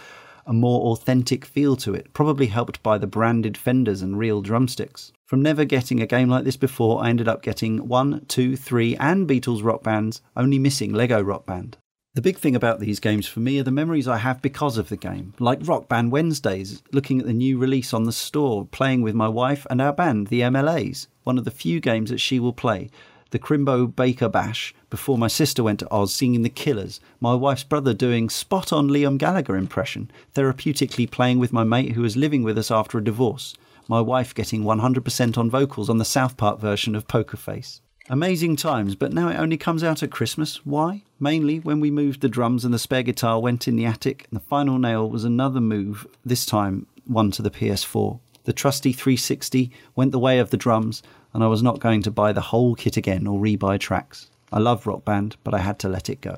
a 0.46 0.52
more 0.52 0.92
authentic 0.92 1.46
feel 1.46 1.76
to 1.76 1.94
it, 1.94 2.12
probably 2.12 2.46
helped 2.46 2.82
by 2.82 2.98
the 2.98 3.06
branded 3.06 3.56
fenders 3.56 4.02
and 4.02 4.18
real 4.18 4.42
drumsticks. 4.42 5.12
From 5.26 5.40
never 5.40 5.64
getting 5.64 6.02
a 6.02 6.06
game 6.06 6.28
like 6.28 6.44
this 6.44 6.58
before, 6.58 7.02
I 7.02 7.08
ended 7.08 7.28
up 7.28 7.40
getting 7.40 7.88
1, 7.88 8.26
2, 8.28 8.56
3, 8.56 8.96
and 8.96 9.26
Beatles 9.26 9.64
rock 9.64 9.82
bands, 9.82 10.20
only 10.36 10.58
missing 10.58 10.92
Lego 10.92 11.22
Rock 11.22 11.46
Band. 11.46 11.78
The 12.12 12.20
big 12.20 12.36
thing 12.36 12.54
about 12.54 12.78
these 12.78 13.00
games 13.00 13.26
for 13.26 13.40
me 13.40 13.58
are 13.58 13.62
the 13.62 13.70
memories 13.70 14.06
I 14.06 14.18
have 14.18 14.42
because 14.42 14.76
of 14.76 14.90
the 14.90 14.98
game, 14.98 15.32
like 15.40 15.66
Rock 15.66 15.88
Band 15.88 16.12
Wednesdays, 16.12 16.82
looking 16.92 17.20
at 17.20 17.26
the 17.26 17.32
new 17.32 17.56
release 17.56 17.94
on 17.94 18.04
the 18.04 18.12
store, 18.12 18.66
playing 18.66 19.00
with 19.00 19.14
my 19.14 19.26
wife 19.26 19.66
and 19.70 19.80
our 19.80 19.94
band, 19.94 20.26
the 20.26 20.42
MLAs, 20.42 21.06
one 21.22 21.38
of 21.38 21.46
the 21.46 21.50
few 21.50 21.80
games 21.80 22.10
that 22.10 22.20
she 22.20 22.38
will 22.38 22.52
play, 22.52 22.90
the 23.30 23.38
Crimbo 23.38 23.86
Baker 23.96 24.28
Bash, 24.28 24.74
before 24.90 25.16
my 25.16 25.26
sister 25.26 25.62
went 25.62 25.80
to 25.80 25.90
Oz 25.90 26.14
singing 26.14 26.42
The 26.42 26.50
Killers, 26.50 27.00
my 27.18 27.34
wife's 27.34 27.64
brother 27.64 27.94
doing 27.94 28.28
spot 28.28 28.74
on 28.74 28.88
Liam 28.88 29.16
Gallagher 29.16 29.56
impression, 29.56 30.10
therapeutically 30.34 31.10
playing 31.10 31.38
with 31.38 31.52
my 31.52 31.64
mate 31.64 31.92
who 31.92 32.02
was 32.02 32.14
living 32.14 32.42
with 32.42 32.58
us 32.58 32.70
after 32.70 32.98
a 32.98 33.02
divorce, 33.02 33.56
my 33.88 34.00
wife 34.00 34.34
getting 34.34 34.64
100% 34.64 35.38
on 35.38 35.50
vocals 35.50 35.90
on 35.90 35.98
the 35.98 36.04
South 36.04 36.36
Park 36.36 36.60
version 36.60 36.94
of 36.94 37.08
Poker 37.08 37.36
Face. 37.36 37.80
Amazing 38.10 38.56
times, 38.56 38.94
but 38.94 39.12
now 39.12 39.28
it 39.28 39.38
only 39.38 39.56
comes 39.56 39.82
out 39.82 40.02
at 40.02 40.10
Christmas. 40.10 40.64
Why? 40.66 41.02
Mainly 41.18 41.60
when 41.60 41.80
we 41.80 41.90
moved 41.90 42.20
the 42.20 42.28
drums 42.28 42.64
and 42.64 42.74
the 42.74 42.78
spare 42.78 43.02
guitar 43.02 43.40
went 43.40 43.66
in 43.66 43.76
the 43.76 43.86
attic, 43.86 44.26
and 44.30 44.38
the 44.38 44.44
final 44.44 44.78
nail 44.78 45.08
was 45.08 45.24
another 45.24 45.60
move, 45.60 46.06
this 46.24 46.44
time 46.44 46.86
one 47.06 47.30
to 47.30 47.42
the 47.42 47.50
PS4. 47.50 48.20
The 48.44 48.52
trusty 48.52 48.92
360 48.92 49.70
went 49.96 50.12
the 50.12 50.18
way 50.18 50.38
of 50.38 50.50
the 50.50 50.58
drums, 50.58 51.02
and 51.32 51.42
I 51.42 51.46
was 51.46 51.62
not 51.62 51.80
going 51.80 52.02
to 52.02 52.10
buy 52.10 52.32
the 52.32 52.42
whole 52.42 52.74
kit 52.74 52.98
again 52.98 53.26
or 53.26 53.38
re-buy 53.38 53.78
tracks. 53.78 54.28
I 54.52 54.58
love 54.58 54.86
Rock 54.86 55.04
Band, 55.04 55.36
but 55.42 55.54
I 55.54 55.58
had 55.58 55.78
to 55.80 55.88
let 55.88 56.10
it 56.10 56.20
go. 56.20 56.36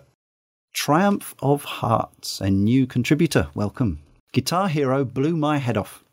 Triumph 0.73 1.35
of 1.41 1.65
Hearts, 1.65 2.41
a 2.41 2.51
new 2.51 2.87
contributor, 2.87 3.49
welcome. 3.55 4.01
Guitar 4.33 4.69
Hero 4.69 5.05
blew 5.05 5.37
my 5.37 5.59
head 5.59 5.77
off. 5.77 6.05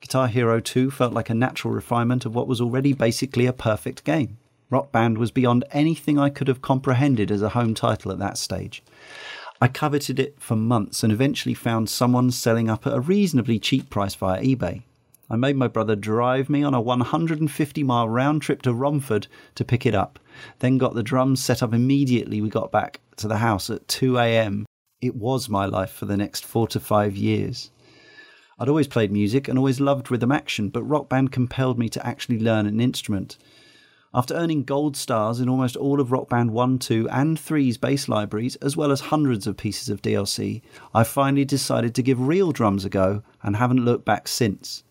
Guitar 0.00 0.28
Hero 0.28 0.60
2 0.60 0.90
felt 0.90 1.12
like 1.12 1.30
a 1.30 1.34
natural 1.34 1.74
refinement 1.74 2.24
of 2.24 2.34
what 2.34 2.46
was 2.46 2.60
already 2.60 2.92
basically 2.92 3.46
a 3.46 3.52
perfect 3.52 4.04
game. 4.04 4.38
Rock 4.68 4.92
Band 4.92 5.18
was 5.18 5.30
beyond 5.30 5.64
anything 5.72 6.18
I 6.18 6.28
could 6.28 6.48
have 6.48 6.62
comprehended 6.62 7.30
as 7.30 7.42
a 7.42 7.50
home 7.50 7.74
title 7.74 8.10
at 8.10 8.18
that 8.18 8.36
stage. 8.36 8.82
I 9.60 9.68
coveted 9.68 10.18
it 10.18 10.36
for 10.38 10.54
months 10.54 11.02
and 11.02 11.12
eventually 11.12 11.54
found 11.54 11.88
someone 11.88 12.30
selling 12.30 12.68
up 12.68 12.86
at 12.86 12.92
a 12.92 13.00
reasonably 13.00 13.58
cheap 13.58 13.88
price 13.88 14.14
via 14.14 14.42
eBay. 14.42 14.82
I 15.30 15.36
made 15.36 15.56
my 15.56 15.66
brother 15.66 15.96
drive 15.96 16.50
me 16.50 16.62
on 16.62 16.74
a 16.74 16.80
150 16.80 17.82
mile 17.82 18.08
round 18.08 18.42
trip 18.42 18.62
to 18.62 18.74
Romford 18.74 19.26
to 19.54 19.64
pick 19.64 19.86
it 19.86 19.94
up, 19.94 20.18
then 20.58 20.78
got 20.78 20.94
the 20.94 21.02
drums 21.02 21.42
set 21.42 21.62
up 21.62 21.72
immediately 21.72 22.40
we 22.40 22.48
got 22.48 22.70
back 22.70 23.00
to 23.16 23.26
the 23.26 23.38
house 23.38 23.70
at 23.70 23.88
2 23.88 24.18
a.m. 24.18 24.66
It 25.00 25.16
was 25.16 25.48
my 25.48 25.66
life 25.66 25.90
for 25.90 26.04
the 26.04 26.16
next 26.16 26.44
four 26.44 26.68
to 26.68 26.78
five 26.78 27.16
years. 27.16 27.70
I'd 28.58 28.70
always 28.70 28.88
played 28.88 29.12
music 29.12 29.48
and 29.48 29.58
always 29.58 29.80
loved 29.80 30.10
rhythm 30.10 30.32
action, 30.32 30.70
but 30.70 30.82
Rock 30.82 31.10
Band 31.10 31.30
compelled 31.30 31.78
me 31.78 31.90
to 31.90 32.06
actually 32.06 32.38
learn 32.38 32.66
an 32.66 32.80
instrument. 32.80 33.36
After 34.14 34.32
earning 34.32 34.64
gold 34.64 34.96
stars 34.96 35.40
in 35.40 35.48
almost 35.50 35.76
all 35.76 36.00
of 36.00 36.10
Rock 36.10 36.30
Band 36.30 36.52
1, 36.52 36.78
2, 36.78 37.06
and 37.10 37.36
3's 37.36 37.76
bass 37.76 38.08
libraries, 38.08 38.56
as 38.56 38.74
well 38.74 38.90
as 38.90 39.00
hundreds 39.00 39.46
of 39.46 39.58
pieces 39.58 39.90
of 39.90 40.00
DLC, 40.00 40.62
I 40.94 41.04
finally 41.04 41.44
decided 41.44 41.94
to 41.94 42.02
give 42.02 42.18
real 42.18 42.50
drums 42.50 42.86
a 42.86 42.88
go 42.88 43.22
and 43.42 43.56
haven't 43.56 43.84
looked 43.84 44.06
back 44.06 44.26
since. 44.26 44.84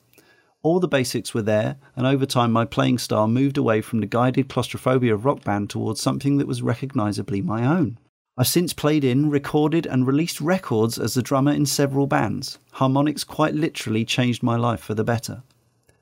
All 0.61 0.79
the 0.79 0.87
basics 0.87 1.33
were 1.33 1.41
there, 1.41 1.77
and 1.95 2.05
over 2.05 2.27
time 2.27 2.51
my 2.51 2.65
playing 2.65 2.99
style 2.99 3.27
moved 3.27 3.57
away 3.57 3.81
from 3.81 3.99
the 3.99 4.05
guided 4.05 4.47
claustrophobia 4.47 5.15
of 5.15 5.25
Rock 5.25 5.43
Band 5.43 5.71
towards 5.71 6.01
something 6.01 6.37
that 6.37 6.47
was 6.47 6.61
recognisably 6.61 7.41
my 7.41 7.65
own. 7.65 7.97
I've 8.37 8.47
since 8.47 8.73
played 8.73 9.05
in, 9.05 9.29
recorded, 9.29 9.85
and 9.85 10.05
released 10.05 10.41
records 10.41 10.99
as 10.99 11.13
the 11.13 11.21
drummer 11.21 11.53
in 11.53 11.65
several 11.65 12.05
bands. 12.05 12.59
Harmonix 12.73 13.25
quite 13.25 13.53
literally 13.53 14.03
changed 14.03 14.43
my 14.43 14.57
life 14.57 14.81
for 14.81 14.93
the 14.93 15.05
better. 15.05 15.43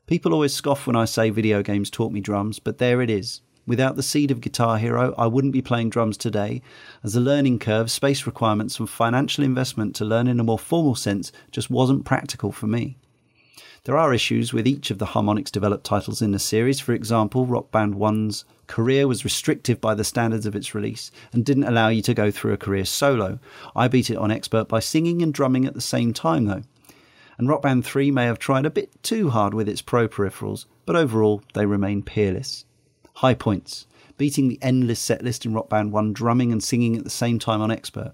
People 0.08 0.34
always 0.34 0.52
scoff 0.52 0.84
when 0.84 0.96
I 0.96 1.04
say 1.04 1.30
video 1.30 1.62
games 1.62 1.90
taught 1.90 2.10
me 2.10 2.20
drums, 2.20 2.58
but 2.58 2.78
there 2.78 3.00
it 3.00 3.08
is. 3.08 3.40
Without 3.68 3.94
the 3.94 4.02
seed 4.02 4.32
of 4.32 4.40
Guitar 4.40 4.78
Hero, 4.78 5.14
I 5.16 5.28
wouldn't 5.28 5.52
be 5.52 5.62
playing 5.62 5.90
drums 5.90 6.16
today, 6.16 6.60
as 7.04 7.12
the 7.12 7.20
learning 7.20 7.60
curve, 7.60 7.88
space 7.88 8.26
requirements, 8.26 8.80
and 8.80 8.90
financial 8.90 9.44
investment 9.44 9.94
to 9.96 10.04
learn 10.04 10.26
in 10.26 10.40
a 10.40 10.44
more 10.44 10.58
formal 10.58 10.96
sense 10.96 11.30
just 11.52 11.70
wasn't 11.70 12.04
practical 12.04 12.50
for 12.50 12.66
me. 12.66 12.98
There 13.84 13.98
are 13.98 14.14
issues 14.14 14.52
with 14.52 14.66
each 14.66 14.90
of 14.90 14.98
the 14.98 15.06
Harmonix 15.06 15.50
developed 15.50 15.84
titles 15.84 16.22
in 16.22 16.32
the 16.32 16.38
series. 16.38 16.80
For 16.80 16.92
example, 16.92 17.46
Rock 17.46 17.70
Band 17.70 17.94
1's 17.94 18.44
career 18.66 19.06
was 19.06 19.24
restrictive 19.24 19.80
by 19.80 19.94
the 19.94 20.04
standards 20.04 20.46
of 20.46 20.56
its 20.56 20.74
release 20.74 21.10
and 21.32 21.44
didn't 21.44 21.64
allow 21.64 21.88
you 21.88 22.00
to 22.02 22.14
go 22.14 22.30
through 22.30 22.54
a 22.54 22.58
career 22.58 22.86
solo. 22.86 23.38
I 23.76 23.88
beat 23.88 24.08
it 24.10 24.16
on 24.16 24.30
expert 24.30 24.68
by 24.68 24.80
singing 24.80 25.22
and 25.22 25.34
drumming 25.34 25.66
at 25.66 25.74
the 25.74 25.80
same 25.80 26.12
time, 26.12 26.46
though 26.46 26.62
and 27.38 27.48
Rock 27.48 27.62
Band 27.62 27.84
3 27.84 28.10
may 28.10 28.26
have 28.26 28.38
tried 28.38 28.66
a 28.66 28.70
bit 28.70 29.02
too 29.02 29.30
hard 29.30 29.54
with 29.54 29.68
its 29.68 29.82
pro 29.82 30.08
peripherals, 30.08 30.66
but 30.86 30.96
overall 30.96 31.42
they 31.54 31.66
remain 31.66 32.02
peerless. 32.02 32.64
High 33.14 33.34
points 33.34 33.86
beating 34.16 34.48
the 34.48 34.60
endless 34.62 35.04
setlist 35.04 35.44
in 35.44 35.52
Rock 35.52 35.68
Band 35.68 35.90
1, 35.90 36.12
drumming 36.12 36.52
and 36.52 36.62
singing 36.62 36.96
at 36.96 37.02
the 37.02 37.10
same 37.10 37.40
time 37.40 37.60
on 37.60 37.72
Expert. 37.72 38.12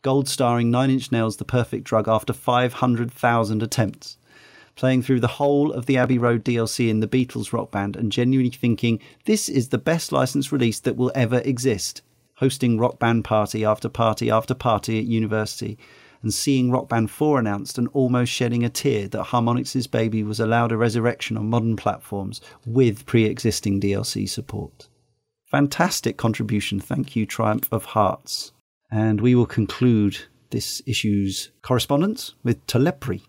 Gold 0.00 0.26
starring 0.26 0.70
Nine 0.70 0.90
Inch 0.90 1.12
Nails' 1.12 1.36
The 1.36 1.44
Perfect 1.44 1.84
Drug 1.84 2.08
after 2.08 2.32
500,000 2.32 3.62
attempts. 3.62 4.16
Playing 4.76 5.02
through 5.02 5.20
the 5.20 5.28
whole 5.28 5.72
of 5.72 5.86
the 5.86 5.96
Abbey 5.96 6.18
Road 6.18 6.44
DLC 6.44 6.88
in 6.88 7.00
the 7.00 7.08
Beatles 7.08 7.52
Rock 7.52 7.70
Band 7.70 7.96
and 7.96 8.10
genuinely 8.10 8.50
thinking 8.50 8.98
this 9.24 9.48
is 9.48 9.68
the 9.68 9.78
best 9.78 10.10
licensed 10.10 10.50
release 10.50 10.80
that 10.80 10.96
will 10.96 11.12
ever 11.14 11.38
exist. 11.44 12.02
Hosting 12.38 12.78
Rock 12.78 12.98
Band 12.98 13.24
party 13.24 13.64
after 13.64 13.88
party 13.88 14.30
after 14.30 14.54
party 14.54 14.98
at 14.98 15.04
university 15.04 15.78
and 16.24 16.34
seeing 16.34 16.70
Rock 16.70 16.88
Band 16.88 17.10
4 17.10 17.38
announced 17.38 17.78
and 17.78 17.86
almost 17.92 18.32
shedding 18.32 18.64
a 18.64 18.70
tear 18.70 19.06
that 19.08 19.26
Harmonix's 19.26 19.86
Baby 19.86 20.22
was 20.22 20.40
allowed 20.40 20.72
a 20.72 20.76
resurrection 20.76 21.36
on 21.36 21.50
modern 21.50 21.76
platforms 21.76 22.40
with 22.66 23.06
pre 23.06 23.26
existing 23.26 23.80
DLC 23.80 24.28
support. 24.28 24.88
Fantastic 25.44 26.16
contribution. 26.16 26.80
Thank 26.80 27.14
you, 27.14 27.26
Triumph 27.26 27.68
of 27.70 27.84
Hearts. 27.84 28.52
And 28.90 29.20
we 29.20 29.34
will 29.34 29.46
conclude 29.46 30.18
this 30.50 30.82
issue's 30.86 31.50
correspondence 31.62 32.34
with 32.42 32.66
Telepri. 32.66 33.22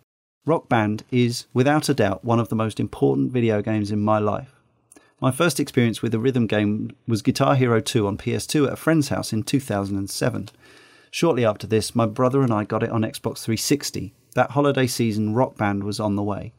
Rock 0.47 0.69
Band 0.69 1.03
is, 1.09 1.47
without 1.55 1.89
a 1.89 1.93
doubt, 1.95 2.23
one 2.23 2.39
of 2.39 2.49
the 2.49 2.55
most 2.55 2.79
important 2.79 3.31
video 3.31 3.63
games 3.63 3.89
in 3.89 3.99
my 3.99 4.19
life. 4.19 4.53
My 5.19 5.31
first 5.31 5.59
experience 5.59 6.03
with 6.03 6.13
a 6.13 6.19
rhythm 6.19 6.45
game 6.45 6.95
was 7.07 7.23
Guitar 7.23 7.55
Hero 7.55 7.79
2 7.79 8.05
on 8.05 8.15
PS2 8.15 8.67
at 8.67 8.73
a 8.73 8.75
friend's 8.75 9.07
house 9.09 9.33
in 9.33 9.41
2007. 9.41 10.49
Shortly 11.09 11.43
after 11.43 11.65
this, 11.65 11.95
my 11.95 12.05
brother 12.05 12.43
and 12.43 12.53
I 12.53 12.63
got 12.63 12.83
it 12.83 12.91
on 12.91 13.01
Xbox 13.01 13.39
360. 13.39 14.13
That 14.35 14.51
holiday 14.51 14.85
season, 14.85 15.33
Rock 15.33 15.57
Band 15.57 15.83
was 15.83 15.99
on 15.99 16.15
the 16.15 16.21
way. 16.21 16.53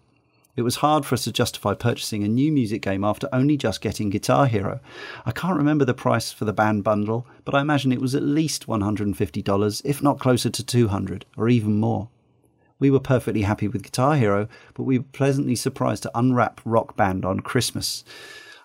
It 0.56 0.62
was 0.62 0.76
hard 0.76 1.06
for 1.06 1.14
us 1.14 1.22
to 1.22 1.32
justify 1.32 1.74
purchasing 1.74 2.24
a 2.24 2.28
new 2.28 2.50
music 2.50 2.82
game 2.82 3.04
after 3.04 3.28
only 3.32 3.56
just 3.56 3.80
getting 3.80 4.10
Guitar 4.10 4.46
Hero. 4.46 4.80
I 5.24 5.30
can't 5.30 5.58
remember 5.58 5.84
the 5.84 5.94
price 5.94 6.32
for 6.32 6.44
the 6.44 6.52
band 6.52 6.82
bundle, 6.82 7.24
but 7.44 7.54
I 7.54 7.60
imagine 7.60 7.92
it 7.92 8.00
was 8.00 8.16
at 8.16 8.24
least 8.24 8.66
$150, 8.66 9.82
if 9.84 10.02
not 10.02 10.18
closer 10.18 10.50
to 10.50 10.66
200 10.66 11.24
or 11.36 11.48
even 11.48 11.78
more. 11.78 12.08
We 12.78 12.90
were 12.90 13.00
perfectly 13.00 13.42
happy 13.42 13.68
with 13.68 13.82
Guitar 13.82 14.16
Hero, 14.16 14.48
but 14.74 14.82
we 14.82 14.98
were 14.98 15.04
pleasantly 15.12 15.56
surprised 15.56 16.02
to 16.02 16.18
unwrap 16.18 16.60
Rock 16.64 16.96
Band 16.96 17.24
on 17.24 17.40
Christmas. 17.40 18.04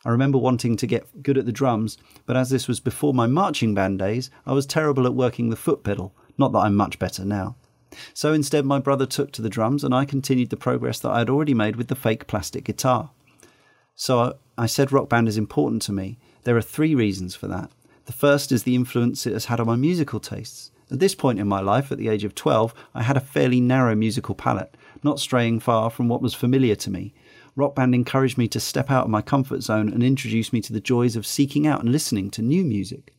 I 0.03 0.09
remember 0.09 0.37
wanting 0.37 0.75
to 0.77 0.87
get 0.87 1.23
good 1.23 1.37
at 1.37 1.45
the 1.45 1.51
drums, 1.51 1.97
but 2.25 2.35
as 2.35 2.49
this 2.49 2.67
was 2.67 2.79
before 2.79 3.13
my 3.13 3.27
marching 3.27 3.73
band 3.73 3.99
days, 3.99 4.29
I 4.45 4.53
was 4.53 4.65
terrible 4.65 5.05
at 5.05 5.13
working 5.13 5.49
the 5.49 5.55
foot 5.55 5.83
pedal. 5.83 6.13
Not 6.37 6.51
that 6.53 6.59
I'm 6.59 6.75
much 6.75 6.99
better 6.99 7.23
now. 7.23 7.55
So 8.13 8.33
instead, 8.33 8.65
my 8.65 8.79
brother 8.79 9.05
took 9.05 9.31
to 9.33 9.41
the 9.41 9.49
drums, 9.49 9.83
and 9.83 9.93
I 9.93 10.05
continued 10.05 10.49
the 10.49 10.57
progress 10.57 10.99
that 10.99 11.11
I 11.11 11.19
had 11.19 11.29
already 11.29 11.53
made 11.53 11.75
with 11.75 11.87
the 11.87 11.95
fake 11.95 12.27
plastic 12.27 12.63
guitar. 12.63 13.11
So 13.95 14.37
I 14.57 14.65
said 14.65 14.91
rock 14.91 15.07
band 15.07 15.27
is 15.27 15.37
important 15.37 15.81
to 15.83 15.93
me. 15.93 16.17
There 16.43 16.57
are 16.57 16.61
three 16.61 16.95
reasons 16.95 17.35
for 17.35 17.47
that. 17.47 17.69
The 18.05 18.11
first 18.11 18.51
is 18.51 18.63
the 18.63 18.75
influence 18.75 19.25
it 19.25 19.33
has 19.33 19.45
had 19.45 19.59
on 19.59 19.67
my 19.67 19.75
musical 19.75 20.19
tastes. 20.19 20.71
At 20.91 20.99
this 20.99 21.15
point 21.15 21.39
in 21.39 21.47
my 21.47 21.61
life, 21.61 21.91
at 21.91 21.97
the 21.97 22.09
age 22.09 22.23
of 22.23 22.35
12, 22.35 22.73
I 22.93 23.03
had 23.03 23.17
a 23.17 23.21
fairly 23.21 23.61
narrow 23.61 23.95
musical 23.95 24.35
palette, 24.35 24.75
not 25.03 25.19
straying 25.19 25.61
far 25.61 25.89
from 25.89 26.09
what 26.09 26.21
was 26.21 26.33
familiar 26.33 26.75
to 26.75 26.91
me, 26.91 27.13
Rock 27.55 27.75
Band 27.75 27.93
encouraged 27.93 28.37
me 28.37 28.47
to 28.47 28.59
step 28.59 28.89
out 28.89 29.05
of 29.05 29.09
my 29.09 29.21
comfort 29.21 29.61
zone 29.61 29.91
and 29.91 30.03
introduce 30.03 30.53
me 30.53 30.61
to 30.61 30.73
the 30.73 30.79
joys 30.79 31.15
of 31.15 31.25
seeking 31.25 31.67
out 31.67 31.81
and 31.81 31.91
listening 31.91 32.29
to 32.31 32.41
new 32.41 32.63
music. 32.63 33.13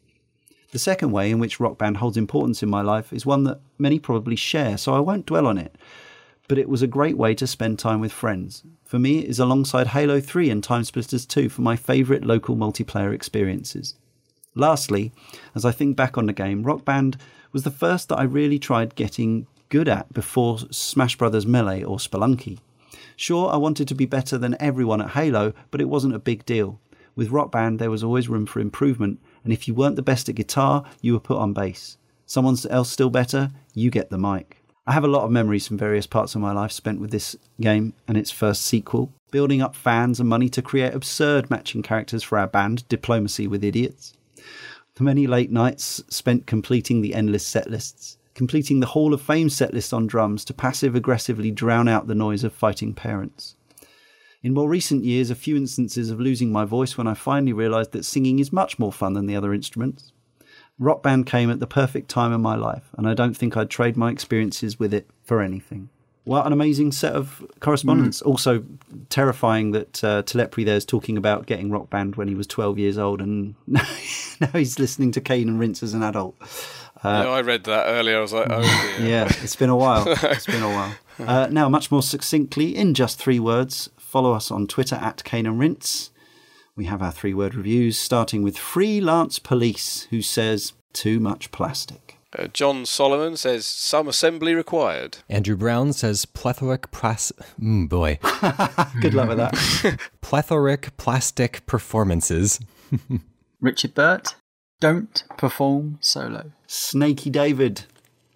The 0.71 0.79
second 0.79 1.13
way 1.13 1.31
in 1.31 1.39
which 1.39 1.61
Rock 1.61 1.77
Band 1.77 1.99
holds 1.99 2.17
importance 2.17 2.63
in 2.63 2.71
my 2.71 2.81
life 2.81 3.13
is 3.13 3.27
one 3.27 3.45
that 3.45 3.61
many 3.79 3.99
probably 3.99 4.37
share, 4.37 4.79
so 4.79 4.95
I 4.95 5.01
won't 5.01 5.27
dwell 5.27 5.47
on 5.47 5.59
it. 5.59 5.77
But 6.49 6.57
it 6.57 6.69
was 6.69 6.81
a 6.81 6.87
great 6.87 7.19
way 7.19 7.35
to 7.35 7.47
spend 7.47 7.79
time 7.79 8.01
with 8.01 8.11
friends. 8.11 8.63
For 8.85 8.99
me, 8.99 9.19
it 9.19 9.29
is 9.29 9.39
alongside 9.39 9.89
Halo 9.89 10.21
3 10.21 10.49
and 10.49 10.65
Time 10.65 10.85
Splitters 10.85 11.27
2 11.27 11.51
for 11.51 11.61
my 11.61 11.77
favourite 11.77 12.25
local 12.25 12.57
multiplayer 12.57 13.13
experiences. 13.13 13.95
Lastly, 14.55 15.13
as 15.55 15.65
I 15.65 15.73
think 15.73 15.97
back 15.97 16.17
on 16.17 16.27
the 16.27 16.33
game, 16.33 16.63
Rock 16.63 16.85
Band 16.85 17.19
was 17.53 17.63
the 17.63 17.71
first 17.71 18.09
that 18.09 18.19
I 18.19 18.25
really 18.25 18.59
tried 18.59 18.95
getting 18.95 19.47
good 19.69 19.89
at 19.89 20.13
before 20.13 20.59
Smash 20.71 21.17
Bros. 21.17 21.47
Melee 21.47 21.83
or 21.83 21.99
Spelunky. 21.99 22.59
Sure, 23.17 23.51
I 23.51 23.57
wanted 23.57 23.89
to 23.89 23.95
be 23.95 24.07
better 24.07 24.39
than 24.39 24.57
everyone 24.61 25.01
at 25.01 25.11
Halo, 25.11 25.53
but 25.71 25.81
it 25.81 25.89
wasn't 25.89 26.15
a 26.15 26.19
big 26.19 26.45
deal. 26.45 26.81
With 27.15 27.31
Rock 27.31 27.53
Band, 27.53 27.79
there 27.79 27.91
was 27.91 28.03
always 28.03 28.29
room 28.29 28.47
for 28.47 28.61
improvement, 28.61 29.21
and 29.45 29.53
if 29.53 29.69
you 29.69 29.75
weren't 29.75 29.97
the 29.97 30.03
best 30.03 30.29
at 30.29 30.35
guitar, 30.35 30.85
you 31.01 31.13
were 31.13 31.21
put 31.21 31.39
on 31.39 31.53
bass. 31.53 31.99
Someone 32.27 32.57
else 32.71 32.91
still 32.91 33.11
better, 33.11 33.51
you 33.75 33.91
get 33.91 34.11
the 34.11 34.19
mic. 34.19 34.63
I 34.87 34.93
have 34.93 35.05
a 35.05 35.09
lot 35.09 35.25
of 35.25 35.31
memories 35.31 35.69
from 35.69 35.79
various 35.79 36.07
parts 36.07 36.35
of 36.35 36.41
my 36.41 36.53
life 36.53 36.73
spent 36.73 37.01
with 37.01 37.11
this 37.11 37.37
game 37.61 37.95
and 38.09 38.17
its 38.17 38.31
first 38.31 38.63
sequel, 38.63 39.13
building 39.31 39.63
up 39.63 39.77
fans 39.77 40.19
and 40.19 40.29
money 40.29 40.49
to 40.49 40.63
create 40.63 40.95
absurd 40.95 41.51
matching 41.51 41.83
characters 41.83 42.23
for 42.23 42.39
our 42.39 42.49
band, 42.49 42.89
Diplomacy 42.89 43.47
with 43.47 43.63
Idiots. 43.63 44.15
The 44.95 45.05
many 45.05 45.27
late 45.27 45.51
nights 45.51 46.03
spent 46.09 46.47
completing 46.47 47.01
the 47.01 47.15
endless 47.15 47.47
set 47.47 47.71
lists, 47.71 48.19
completing 48.35 48.81
the 48.81 48.89
Hall 48.89 49.15
of 49.15 49.23
Fame 49.23 49.49
set 49.49 49.73
list 49.73 49.95
on 49.95 50.07
drums 50.07 50.45
to 50.45 50.55
passive 50.55 50.95
aggressively 50.95 51.51
drown 51.51 51.89
out 51.89 52.07
the 52.07 52.15
noise 52.15 52.45
of 52.45 52.53
fighting 52.53 52.93
parents. 52.93 53.57
In 54.43 54.53
more 54.53 54.69
recent 54.69 55.05
years, 55.05 55.31
a 55.31 55.35
few 55.35 55.57
instances 55.57 56.11
of 56.11 56.21
losing 56.21 56.53
my 56.53 56.65
voice 56.65 56.99
when 56.99 57.07
I 57.07 57.15
finally 57.15 57.53
realised 57.53 57.93
that 57.93 58.05
singing 58.05 58.39
is 58.39 58.53
much 58.53 58.79
more 58.79 58.93
fun 58.93 59.15
than 59.15 59.27
the 59.27 59.37
other 59.37 59.55
instruments. 59.55 60.13
Rock 60.79 61.03
Band 61.03 61.27
came 61.27 61.51
at 61.51 61.61
the 61.61 61.67
perfect 61.67 62.09
time 62.09 62.33
in 62.33 62.43
my 62.43 62.57
life, 62.57 62.91
and 62.99 63.09
I 63.09 63.15
don't 63.15 63.37
think 63.37 63.57
I'd 63.57 63.71
trade 63.71 63.97
my 63.97 64.11
experiences 64.11 64.79
with 64.79 64.93
it 64.93 65.09
for 65.23 65.41
anything. 65.41 65.89
What 66.25 66.47
an 66.47 66.53
amazing 66.53 66.93
set 66.93 67.15
of 67.15 67.45
correspondence. 67.61 68.23
Mm. 68.23 68.27
Also, 68.27 68.65
terrifying 69.09 69.73
that 69.73 70.05
uh, 70.05 70.23
Telepri 70.23 70.65
there 70.65 70.77
is 70.77 70.85
talking 70.85 71.17
about 71.17 71.47
getting 71.47 71.71
Rock 71.71 71.91
Band 71.91 72.17
when 72.17 72.29
he 72.29 72.35
was 72.35 72.47
12 72.47 72.79
years 72.79 72.97
old, 72.97 73.21
and 73.21 73.55
now 73.67 73.83
he's 74.53 74.79
listening 74.79 75.11
to 75.13 75.21
Cane 75.21 75.49
and 75.49 75.59
Rinse 75.59 75.83
as 75.83 75.95
an 75.95 76.03
adult. 76.03 76.37
Uh, 77.03 77.25
yeah, 77.25 77.31
I 77.31 77.41
read 77.41 77.65
that 77.65 77.87
earlier. 77.87 78.19
I 78.19 78.21
was 78.21 78.33
like, 78.33 78.47
oh 78.49 78.63
dear. 78.63 79.09
yeah, 79.09 79.25
it's 79.43 79.57
been 79.57 79.71
a 79.71 79.77
while. 79.77 80.07
It's 80.23 80.47
been 80.47 80.63
a 80.63 80.69
while. 80.69 80.95
Uh, 81.19 81.49
now, 81.51 81.69
much 81.69 81.91
more 81.91 82.03
succinctly, 82.03 82.77
in 82.77 82.95
just 82.95 83.19
three 83.19 83.41
words, 83.41 83.91
follow 83.99 84.33
us 84.33 84.51
on 84.51 84.69
Twitter 84.69 84.97
at 84.97 85.25
Cane 85.25 85.47
and 85.47 85.59
Rinse 85.59 86.13
we 86.75 86.87
have 86.87 87.03
our 87.03 87.13
three 87.13 87.35
word 87.35 87.55
reviews, 87.55 87.99
starting 87.99 88.43
with 88.43 88.57
Freelance 88.57 89.39
Police, 89.39 90.07
who 90.11 90.23
says, 90.23 90.73
Too 90.93 91.21
much 91.21 91.53
plastic. 91.53 92.19
Uh, 92.39 92.47
John 92.49 92.87
Solomon 92.87 93.37
says, 93.37 93.67
Some 93.67 94.09
assembly 94.09 94.55
required. 94.55 95.19
Andrew 95.29 95.57
Brown 95.57 95.93
says, 95.93 96.25
Plethoric 96.25 96.91
pras. 96.91 97.31
Mm, 97.61 97.89
boy. 97.89 98.19
Good 99.03 99.15
luck 99.15 99.29
with 99.29 99.39
that. 99.39 99.99
Plethoric 100.23 100.97
plastic 100.97 101.65
performances. 101.67 102.59
Richard 103.61 103.95
Burt, 103.95 104.35
Don't 104.81 105.25
perform 105.37 105.99
solo. 106.01 106.53
Snaky 106.67 107.31
David, 107.31 107.85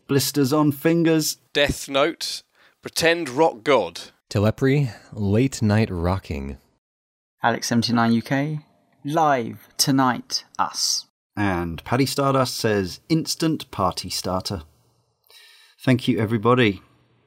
Blisters 0.07 0.53
on 0.53 0.73
fingers. 0.73 1.39
Death 1.53 1.89
Note, 1.89 2.43
Pretend 2.83 3.29
Rock 3.31 3.65
God. 3.65 4.01
Telepri, 4.31 4.93
Late 5.13 5.63
Night 5.63 5.89
Rocking. 5.91 6.59
Alex79UK, 7.43 8.63
live 9.05 9.69
tonight, 9.79 10.45
us. 10.59 11.06
And 11.37 11.85
Paddy 11.85 12.07
Stardust 12.07 12.57
says, 12.57 13.01
instant 13.09 13.71
party 13.71 14.09
starter. 14.09 14.63
Thank 15.79 16.09
you, 16.09 16.19
everybody. 16.19 16.83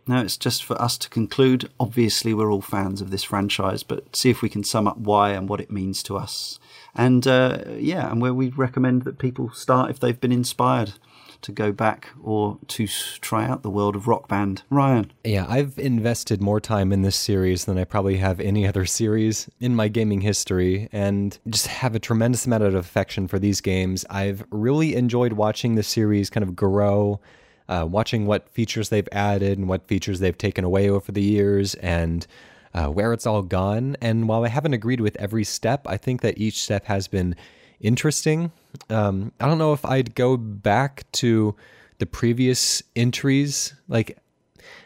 Now 0.08 0.22
it's 0.22 0.38
just 0.38 0.64
for 0.64 0.82
us 0.82 0.98
to 0.98 1.10
conclude. 1.10 1.70
Obviously, 1.80 2.34
we're 2.34 2.52
all 2.52 2.62
fans 2.62 3.00
of 3.00 3.12
this 3.12 3.24
franchise, 3.24 3.84
but 3.84 4.16
see 4.16 4.32
if 4.32 4.42
we 4.42 4.50
can 4.50 4.64
sum 4.64 4.88
up 4.88 4.98
why 4.98 5.32
and 5.32 5.48
what 5.48 5.62
it 5.62 5.70
means 5.70 6.02
to 6.04 6.18
us. 6.18 6.60
And 6.96 7.28
uh, 7.28 7.60
yeah, 7.78 8.10
and 8.10 8.20
where 8.20 8.34
we 8.34 8.50
recommend 8.50 9.04
that 9.04 9.20
people 9.20 9.52
start 9.52 9.92
if 9.92 10.00
they've 10.00 10.20
been 10.20 10.32
inspired 10.32 10.94
to 11.42 11.52
go 11.52 11.72
back 11.72 12.10
or 12.22 12.58
to 12.68 12.88
try 13.22 13.46
out 13.46 13.64
the 13.64 13.70
world 13.70 13.96
of 13.96 14.08
Rock 14.08 14.28
Band. 14.28 14.64
Ryan. 14.70 15.12
Yeah, 15.24 15.46
I've 15.48 15.78
invested 15.78 16.42
more 16.42 16.60
time 16.60 16.92
in 16.92 17.02
this 17.02 17.16
series 17.16 17.66
than 17.66 17.78
I 17.78 17.84
probably 17.84 18.18
have 18.18 18.40
any 18.40 18.68
other 18.68 18.86
series 18.86 19.50
in 19.60 19.76
my 19.76 19.88
gaming 19.88 20.22
history 20.22 20.90
and 20.92 21.38
just 21.50 21.68
have 21.68 21.96
a 21.96 22.00
tremendous 22.00 22.46
amount 22.46 22.64
of 22.64 22.76
affection 22.76 23.28
for 23.28 23.40
these 23.40 23.62
games. 23.62 24.06
I've 24.10 24.44
really 24.52 24.96
enjoyed 24.96 25.34
watching 25.34 25.76
the 25.76 25.84
series 25.84 26.30
kind 26.30 26.44
of 26.44 26.56
grow. 26.56 27.20
Uh, 27.68 27.86
watching 27.86 28.26
what 28.26 28.50
features 28.50 28.90
they've 28.90 29.08
added 29.12 29.60
and 29.60 29.70
what 29.70 29.88
features 29.88 30.20
they've 30.20 30.40
taken 30.40 30.64
away 30.66 30.90
over 30.90 31.12
the 31.12 31.22
years 31.22 31.76
and 31.76 32.26
uh, 32.74 32.88
where 32.88 33.14
it's 33.14 33.28
all 33.28 33.42
gone. 33.42 33.96
And 34.02 34.28
while 34.28 34.44
I 34.44 34.50
haven't 34.50 34.74
agreed 34.74 35.02
with 35.02 35.16
every 35.18 35.44
step, 35.44 35.86
I 35.86 35.98
think 35.98 36.22
that 36.22 36.38
each 36.38 36.64
step 36.64 36.86
has 36.86 37.08
been 37.08 37.36
interesting. 37.80 38.52
Um, 38.90 39.32
I 39.40 39.48
don't 39.48 39.58
know 39.58 39.74
if 39.74 39.86
I'd 39.86 40.16
go 40.16 40.38
back 40.38 41.10
to 41.14 41.56
the 42.00 42.06
previous 42.06 42.82
entries. 42.96 43.74
Like, 43.88 44.18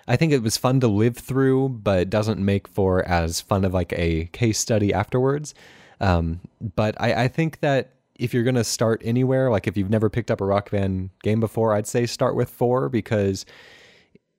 I 0.08 0.16
think 0.16 0.34
it 0.34 0.44
was 0.44 0.58
fun 0.58 0.80
to 0.82 0.88
live 0.88 1.18
through, 1.18 1.70
but 1.70 2.00
it 2.00 2.10
doesn't 2.10 2.44
make 2.44 2.68
for 2.68 3.08
as 3.08 3.42
fun 3.42 3.64
of 3.66 3.74
like 3.74 3.94
a 3.94 4.26
case 4.34 4.60
study 4.60 4.94
afterwards. 4.94 5.54
Um, 6.02 6.42
but 6.76 7.00
I, 7.00 7.24
I 7.24 7.28
think 7.28 7.62
that 7.62 7.92
if 8.16 8.34
you're 8.34 8.44
going 8.44 8.56
to 8.56 8.64
start 8.64 9.02
anywhere, 9.04 9.50
like 9.50 9.68
if 9.68 9.78
you've 9.78 9.90
never 9.90 10.10
picked 10.10 10.30
up 10.30 10.42
a 10.42 10.46
Rock 10.46 10.72
Band 10.72 11.10
game 11.24 11.40
before, 11.40 11.74
I'd 11.74 11.88
say 11.88 12.06
start 12.06 12.36
with 12.36 12.50
four 12.50 12.90
because 12.90 13.46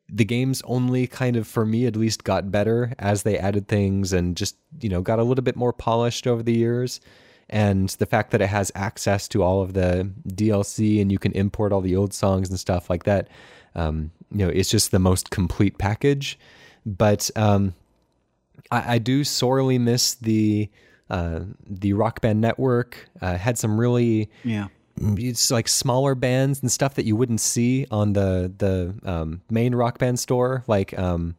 the 0.08 0.24
games 0.24 0.62
only 0.66 1.06
kind 1.06 1.36
of, 1.36 1.46
for 1.46 1.64
me 1.64 1.86
at 1.86 1.96
least, 1.96 2.24
got 2.24 2.50
better 2.50 2.92
as 2.98 3.22
they 3.22 3.38
added 3.38 3.68
things 3.68 4.12
and 4.12 4.36
just, 4.36 4.56
you 4.80 4.88
know, 4.88 5.00
got 5.00 5.18
a 5.18 5.24
little 5.24 5.42
bit 5.42 5.56
more 5.56 5.72
polished 5.72 6.26
over 6.26 6.42
the 6.42 6.52
years 6.52 7.00
and 7.50 7.88
the 7.90 8.06
fact 8.06 8.30
that 8.30 8.40
it 8.40 8.46
has 8.48 8.72
access 8.74 9.28
to 9.28 9.42
all 9.42 9.62
of 9.62 9.74
the 9.74 10.10
DLC 10.28 11.00
and 11.00 11.12
you 11.12 11.18
can 11.18 11.32
import 11.32 11.72
all 11.72 11.80
the 11.80 11.96
old 11.96 12.14
songs 12.14 12.48
and 12.48 12.58
stuff 12.58 12.88
like 12.88 13.04
that, 13.04 13.28
um, 13.74 14.10
you 14.30 14.38
know, 14.38 14.48
it's 14.48 14.70
just 14.70 14.90
the 14.90 14.98
most 14.98 15.30
complete 15.30 15.78
package. 15.78 16.38
But 16.86 17.30
um, 17.36 17.74
I, 18.70 18.94
I, 18.94 18.98
do 18.98 19.24
sorely 19.24 19.78
miss 19.78 20.14
the 20.14 20.68
uh, 21.10 21.40
the 21.66 21.92
Rock 21.92 22.20
Band 22.20 22.40
Network. 22.40 23.08
Uh, 23.20 23.36
had 23.36 23.58
some 23.58 23.78
really 23.78 24.30
yeah. 24.42 24.68
It's 24.96 25.50
like 25.50 25.66
smaller 25.66 26.14
bands 26.14 26.62
and 26.62 26.70
stuff 26.70 26.94
that 26.94 27.04
you 27.04 27.16
wouldn't 27.16 27.40
see 27.40 27.86
on 27.90 28.12
the 28.12 28.52
the 28.56 28.94
um, 29.08 29.40
main 29.50 29.74
Rock 29.74 29.98
Band 29.98 30.20
store, 30.20 30.62
like 30.68 30.96
um, 30.98 31.34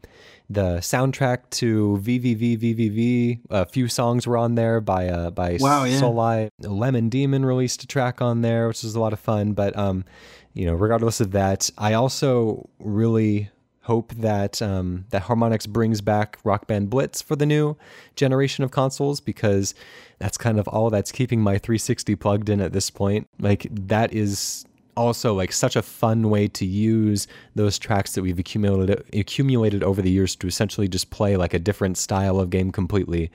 the 0.49 0.77
soundtrack 0.77 1.49
to 1.51 1.99
VVVVVV. 2.01 3.39
A 3.49 3.65
few 3.65 3.87
songs 3.87 4.27
were 4.27 4.37
on 4.37 4.55
there 4.55 4.81
by 4.81 5.07
uh, 5.07 5.31
by 5.31 5.57
wow, 5.59 5.83
yeah. 5.83 5.97
Soli. 5.97 6.49
Lemon 6.59 7.09
Demon 7.09 7.45
released 7.45 7.83
a 7.83 7.87
track 7.87 8.21
on 8.21 8.41
there, 8.41 8.67
which 8.67 8.83
was 8.83 8.95
a 8.95 8.99
lot 8.99 9.13
of 9.13 9.19
fun. 9.19 9.53
But 9.53 9.75
um, 9.77 10.05
you 10.53 10.65
know, 10.65 10.73
regardless 10.73 11.19
of 11.19 11.31
that, 11.31 11.69
I 11.77 11.93
also 11.93 12.69
really 12.79 13.49
hope 13.85 14.13
that 14.15 14.61
um, 14.61 15.05
that 15.09 15.23
Harmonix 15.23 15.67
brings 15.67 16.01
back 16.01 16.37
Rock 16.43 16.67
Band 16.67 16.89
Blitz 16.89 17.21
for 17.21 17.35
the 17.35 17.45
new 17.45 17.77
generation 18.15 18.63
of 18.63 18.71
consoles 18.71 19.21
because 19.21 19.75
that's 20.17 20.37
kind 20.37 20.59
of 20.59 20.67
all 20.67 20.89
that's 20.89 21.11
keeping 21.11 21.41
my 21.41 21.57
360 21.57 22.15
plugged 22.15 22.49
in 22.49 22.61
at 22.61 22.73
this 22.73 22.89
point. 22.89 23.27
Like 23.39 23.67
that 23.71 24.13
is 24.13 24.65
also 24.97 25.33
like 25.33 25.51
such 25.51 25.75
a 25.75 25.81
fun 25.81 26.29
way 26.29 26.47
to 26.47 26.65
use 26.65 27.27
those 27.53 27.77
tracks 27.77 28.13
that 28.13 28.21
we've 28.21 28.39
accumulated 28.39 29.03
accumulated 29.13 29.83
over 29.83 30.01
the 30.01 30.09
years 30.09 30.35
to 30.37 30.47
essentially 30.47 30.87
just 30.87 31.09
play 31.09 31.37
like 31.37 31.53
a 31.53 31.59
different 31.59 31.97
style 31.97 32.39
of 32.39 32.49
game 32.49 32.71
completely. 32.71 33.31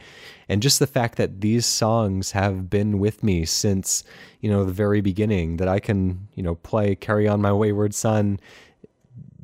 And 0.49 0.63
just 0.63 0.79
the 0.79 0.87
fact 0.87 1.17
that 1.17 1.41
these 1.41 1.67
songs 1.67 2.33
have 2.33 2.71
been 2.71 2.99
with 2.99 3.23
me 3.23 3.45
since 3.45 4.05
you 4.41 4.51
know 4.51 4.65
the 4.65 4.73
very 4.73 5.01
beginning 5.01 5.59
that 5.59 5.69
I 5.69 5.81
can 5.81 6.29
you 6.35 6.43
know 6.43 6.55
play 6.55 6.95
carry 6.95 7.29
on 7.29 7.41
my 7.41 7.53
wayward 7.53 7.95
son 7.95 8.41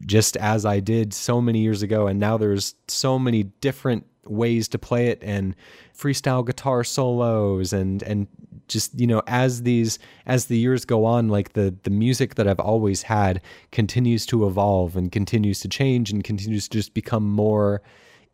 just 0.04 0.36
as 0.36 0.64
I 0.64 0.80
did 0.80 1.12
so 1.12 1.40
many 1.40 1.60
years 1.60 1.82
ago 1.82 2.06
and 2.06 2.20
now 2.20 2.36
there's 2.36 2.74
so 2.88 3.18
many 3.18 3.44
different 3.44 4.06
ways 4.24 4.68
to 4.68 4.78
play 4.78 5.08
it 5.08 5.18
and 5.22 5.54
freestyle 5.96 6.44
guitar 6.44 6.84
solos 6.84 7.72
and 7.72 8.02
and 8.02 8.26
just 8.68 8.98
you 8.98 9.06
know 9.06 9.22
as 9.26 9.62
these 9.62 9.98
as 10.26 10.46
the 10.46 10.58
years 10.58 10.84
go 10.84 11.04
on 11.04 11.28
like 11.28 11.52
the 11.52 11.74
the 11.82 11.90
music 11.90 12.34
that 12.34 12.48
I've 12.48 12.60
always 12.60 13.02
had 13.02 13.40
continues 13.72 14.26
to 14.26 14.46
evolve 14.46 14.96
and 14.96 15.10
continues 15.10 15.60
to 15.60 15.68
change 15.68 16.10
and 16.10 16.22
continues 16.24 16.68
to 16.68 16.78
just 16.78 16.94
become 16.94 17.28
more 17.28 17.82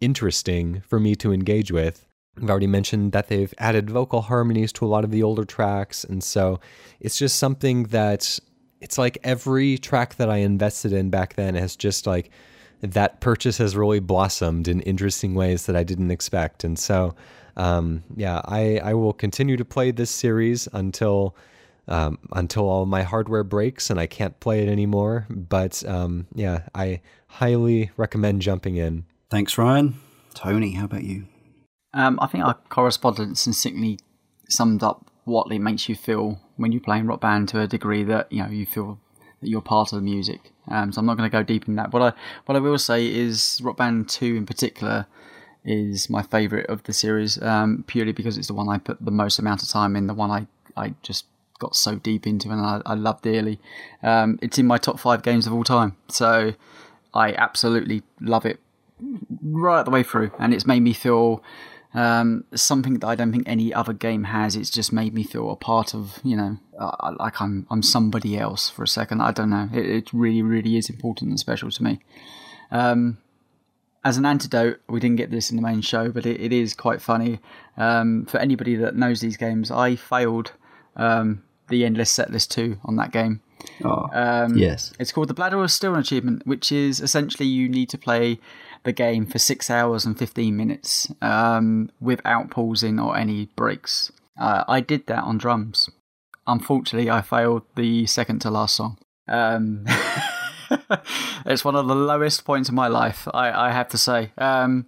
interesting 0.00 0.82
for 0.86 0.98
me 0.98 1.14
to 1.16 1.32
engage 1.32 1.70
with. 1.70 2.06
I've 2.40 2.48
already 2.48 2.66
mentioned 2.66 3.12
that 3.12 3.28
they've 3.28 3.52
added 3.58 3.90
vocal 3.90 4.22
harmonies 4.22 4.72
to 4.74 4.86
a 4.86 4.88
lot 4.88 5.04
of 5.04 5.10
the 5.10 5.22
older 5.22 5.44
tracks 5.44 6.02
and 6.02 6.24
so 6.24 6.60
it's 6.98 7.18
just 7.18 7.36
something 7.36 7.84
that 7.84 8.38
it's 8.80 8.98
like 8.98 9.18
every 9.22 9.78
track 9.78 10.16
that 10.16 10.30
I 10.30 10.38
invested 10.38 10.92
in 10.92 11.10
back 11.10 11.34
then 11.34 11.54
has 11.54 11.76
just 11.76 12.06
like 12.06 12.30
that 12.80 13.20
purchase 13.20 13.58
has 13.58 13.76
really 13.76 14.00
blossomed 14.00 14.66
in 14.66 14.80
interesting 14.80 15.34
ways 15.34 15.66
that 15.66 15.76
I 15.76 15.84
didn't 15.84 16.10
expect 16.10 16.64
and 16.64 16.78
so 16.78 17.14
um, 17.56 18.04
yeah, 18.16 18.40
I, 18.44 18.78
I 18.78 18.94
will 18.94 19.12
continue 19.12 19.56
to 19.56 19.64
play 19.64 19.90
this 19.90 20.10
series 20.10 20.68
until 20.72 21.36
um, 21.88 22.18
until 22.32 22.68
all 22.68 22.86
my 22.86 23.02
hardware 23.02 23.44
breaks 23.44 23.90
and 23.90 23.98
I 23.98 24.06
can't 24.06 24.38
play 24.40 24.62
it 24.62 24.68
anymore. 24.68 25.26
But 25.28 25.84
um, 25.86 26.26
yeah, 26.34 26.62
I 26.74 27.00
highly 27.26 27.90
recommend 27.96 28.42
jumping 28.42 28.76
in. 28.76 29.04
Thanks, 29.30 29.58
Ryan. 29.58 29.94
Tony, 30.34 30.72
how 30.72 30.84
about 30.84 31.04
you? 31.04 31.26
Um, 31.94 32.18
I 32.22 32.26
think 32.26 32.44
our 32.44 32.54
correspondence 32.68 33.40
succinctly 33.40 33.98
summed 34.48 34.82
up 34.82 35.10
what 35.24 35.52
it 35.52 35.58
makes 35.58 35.88
you 35.88 35.94
feel 35.94 36.40
when 36.56 36.72
you're 36.72 36.80
playing 36.80 37.06
rock 37.06 37.20
band 37.20 37.48
to 37.48 37.60
a 37.60 37.66
degree 37.66 38.02
that 38.04 38.30
you 38.32 38.42
know 38.42 38.48
you 38.48 38.66
feel 38.66 38.98
that 39.40 39.48
you're 39.48 39.60
part 39.60 39.92
of 39.92 39.96
the 39.96 40.02
music. 40.02 40.52
Um, 40.68 40.92
so 40.92 41.00
I'm 41.00 41.06
not 41.06 41.16
going 41.16 41.28
to 41.28 41.36
go 41.36 41.42
deep 41.42 41.68
in 41.68 41.76
that. 41.76 41.92
What 41.92 42.02
I 42.02 42.12
what 42.46 42.56
I 42.56 42.60
will 42.60 42.78
say 42.78 43.06
is 43.06 43.60
Rock 43.62 43.76
Band 43.76 44.08
Two 44.08 44.36
in 44.36 44.46
particular 44.46 45.06
is 45.64 46.10
my 46.10 46.22
favourite 46.22 46.66
of 46.66 46.82
the 46.84 46.92
series, 46.92 47.40
um, 47.42 47.84
purely 47.86 48.12
because 48.12 48.38
it's 48.38 48.48
the 48.48 48.54
one 48.54 48.68
I 48.68 48.78
put 48.78 49.04
the 49.04 49.10
most 49.10 49.38
amount 49.38 49.62
of 49.62 49.68
time 49.68 49.96
in, 49.96 50.06
the 50.06 50.14
one 50.14 50.30
I, 50.30 50.46
I 50.76 50.94
just 51.02 51.26
got 51.58 51.76
so 51.76 51.94
deep 51.96 52.26
into 52.26 52.50
and 52.50 52.60
I, 52.60 52.82
I 52.84 52.94
love 52.94 53.22
dearly. 53.22 53.60
Um, 54.02 54.38
it's 54.42 54.58
in 54.58 54.66
my 54.66 54.78
top 54.78 54.98
five 54.98 55.22
games 55.22 55.46
of 55.46 55.52
all 55.52 55.64
time, 55.64 55.96
so 56.08 56.54
I 57.14 57.34
absolutely 57.34 58.02
love 58.20 58.44
it 58.44 58.58
right 59.42 59.84
the 59.84 59.90
way 59.90 60.02
through, 60.02 60.32
and 60.38 60.52
it's 60.52 60.66
made 60.66 60.80
me 60.80 60.92
feel 60.92 61.42
um, 61.94 62.44
something 62.54 62.98
that 63.00 63.06
I 63.06 63.14
don't 63.14 63.32
think 63.32 63.46
any 63.46 63.72
other 63.72 63.92
game 63.92 64.24
has. 64.24 64.56
It's 64.56 64.70
just 64.70 64.92
made 64.92 65.12
me 65.14 65.22
feel 65.22 65.50
a 65.50 65.56
part 65.56 65.94
of, 65.94 66.18
you 66.24 66.36
know, 66.36 66.58
uh, 66.78 67.14
like 67.18 67.40
I'm 67.40 67.66
I'm 67.70 67.82
somebody 67.82 68.38
else 68.38 68.70
for 68.70 68.82
a 68.82 68.88
second. 68.88 69.20
I 69.20 69.30
don't 69.30 69.50
know. 69.50 69.68
It, 69.72 69.86
it 69.86 70.12
really, 70.12 70.42
really 70.42 70.76
is 70.76 70.88
important 70.88 71.30
and 71.30 71.38
special 71.38 71.70
to 71.70 71.82
me. 71.82 72.00
Um, 72.70 73.18
as 74.04 74.16
an 74.16 74.26
antidote, 74.26 74.80
we 74.88 75.00
didn't 75.00 75.16
get 75.16 75.30
this 75.30 75.50
in 75.50 75.56
the 75.56 75.62
main 75.62 75.80
show, 75.80 76.10
but 76.10 76.26
it, 76.26 76.40
it 76.40 76.52
is 76.52 76.74
quite 76.74 77.00
funny. 77.00 77.38
Um, 77.76 78.26
for 78.26 78.38
anybody 78.38 78.74
that 78.76 78.96
knows 78.96 79.20
these 79.20 79.36
games, 79.36 79.70
I 79.70 79.96
failed 79.96 80.52
um, 80.96 81.42
the 81.68 81.84
Endless 81.84 82.16
Setlist 82.16 82.48
2 82.50 82.78
on 82.84 82.96
that 82.96 83.12
game. 83.12 83.40
Oh, 83.84 84.08
Um, 84.12 84.56
yes. 84.56 84.92
It's 84.98 85.12
called 85.12 85.28
the 85.28 85.34
Bladder 85.34 85.62
of 85.62 85.70
Steel 85.70 85.94
achievement, 85.94 86.46
which 86.46 86.72
is 86.72 87.00
essentially 87.00 87.46
you 87.46 87.68
need 87.68 87.88
to 87.90 87.98
play 87.98 88.40
the 88.82 88.92
game 88.92 89.24
for 89.24 89.38
six 89.38 89.70
hours 89.70 90.04
and 90.04 90.18
15 90.18 90.56
minutes 90.56 91.12
um, 91.22 91.88
without 92.00 92.50
pausing 92.50 92.98
or 92.98 93.16
any 93.16 93.46
breaks. 93.54 94.10
Uh, 94.36 94.64
I 94.66 94.80
did 94.80 95.06
that 95.06 95.22
on 95.22 95.38
drums. 95.38 95.88
Unfortunately, 96.46 97.08
I 97.08 97.22
failed 97.22 97.62
the 97.76 98.06
second 98.06 98.40
to 98.40 98.50
last 98.50 98.74
song. 98.74 98.98
It's 101.46 101.64
one 101.64 101.74
of 101.74 101.88
the 101.88 101.94
lowest 101.94 102.44
points 102.44 102.68
of 102.68 102.74
my 102.74 102.88
life, 102.88 103.26
I, 103.34 103.68
I 103.68 103.70
have 103.72 103.88
to 103.88 103.98
say. 103.98 104.30
Um, 104.38 104.86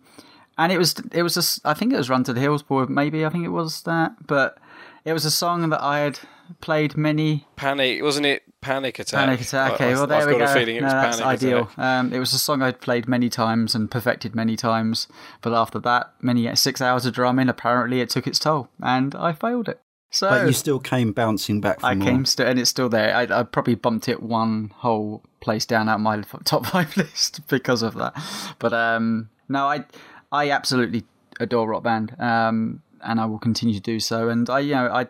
and 0.56 0.70
it 0.70 0.78
was, 0.78 0.94
it 1.12 1.22
was, 1.22 1.36
a, 1.36 1.68
I 1.68 1.74
think 1.74 1.92
it 1.92 1.96
was 1.96 2.08
Run 2.08 2.24
to 2.24 2.32
the 2.32 2.40
Hills, 2.40 2.64
maybe 2.88 3.24
I 3.26 3.28
think 3.28 3.44
it 3.44 3.48
was 3.48 3.82
that, 3.82 4.26
but 4.26 4.58
it 5.04 5.12
was 5.12 5.24
a 5.24 5.30
song 5.30 5.68
that 5.70 5.82
I 5.82 6.00
had 6.00 6.20
played 6.60 6.96
many 6.96 7.46
Panic, 7.56 8.02
wasn't 8.02 8.26
it? 8.26 8.42
Panic 8.60 8.98
attack. 8.98 9.18
Panic 9.26 9.40
Attack. 9.42 9.72
Okay, 9.72 9.92
well 9.94 10.06
there 10.06 10.22
I've 10.22 10.26
we 10.26 10.32
got 10.32 10.38
go. 10.38 10.44
a 10.52 10.54
feeling 10.54 10.76
it 10.76 10.80
no, 10.80 10.86
was 10.86 10.92
that's 10.94 11.20
Panic 11.20 11.42
ideal. 11.42 11.58
Attack. 11.64 11.78
Um, 11.78 12.12
it 12.12 12.18
was 12.18 12.32
a 12.32 12.38
song 12.38 12.62
I'd 12.62 12.80
played 12.80 13.06
many 13.06 13.28
times 13.28 13.74
and 13.74 13.90
perfected 13.90 14.34
many 14.34 14.56
times, 14.56 15.06
but 15.42 15.52
after 15.52 15.78
that, 15.80 16.14
many 16.22 16.54
six 16.56 16.80
hours 16.80 17.04
of 17.04 17.12
drumming, 17.12 17.48
apparently 17.48 18.00
it 18.00 18.08
took 18.08 18.26
its 18.26 18.38
toll, 18.38 18.68
and 18.82 19.14
I 19.14 19.32
failed 19.32 19.68
it. 19.68 19.80
So 20.14 20.28
But 20.28 20.46
you 20.46 20.52
still 20.52 20.78
came 20.78 21.10
bouncing 21.10 21.60
back 21.60 21.80
from 21.80 21.88
I 21.88 21.94
more. 21.94 22.06
came 22.06 22.24
still, 22.24 22.46
and 22.46 22.56
it's 22.56 22.70
still 22.70 22.88
there. 22.88 23.16
I, 23.16 23.22
I 23.22 23.42
probably 23.42 23.74
bumped 23.74 24.08
it 24.08 24.22
one 24.22 24.72
whole 24.76 25.24
place 25.40 25.66
down 25.66 25.88
out 25.88 25.98
my 25.98 26.20
top 26.44 26.66
five 26.66 26.96
list 26.96 27.40
because 27.48 27.82
of 27.82 27.94
that. 27.94 28.14
But 28.60 28.72
um, 28.72 29.28
no, 29.48 29.66
I 29.66 29.84
I 30.30 30.50
absolutely 30.50 31.02
adore 31.40 31.68
Rock 31.68 31.82
Band, 31.82 32.14
um, 32.20 32.80
and 33.00 33.20
I 33.20 33.24
will 33.26 33.40
continue 33.40 33.74
to 33.74 33.80
do 33.80 33.98
so. 33.98 34.28
And 34.28 34.48
I, 34.48 34.60
you 34.60 34.74
know, 34.74 34.86
I. 34.86 35.08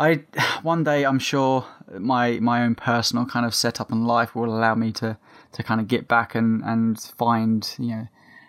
I 0.00 0.22
one 0.62 0.84
day 0.84 1.04
I'm 1.04 1.18
sure 1.18 1.64
my 1.98 2.38
my 2.38 2.62
own 2.62 2.74
personal 2.74 3.24
kind 3.24 3.46
of 3.46 3.54
setup 3.54 3.90
and 3.90 4.06
life 4.06 4.34
will 4.34 4.54
allow 4.54 4.74
me 4.74 4.92
to, 4.92 5.16
to 5.52 5.62
kind 5.62 5.80
of 5.80 5.88
get 5.88 6.06
back 6.06 6.34
and, 6.34 6.62
and 6.62 7.00
find 7.00 7.74
you 7.78 7.88
know 7.88 8.08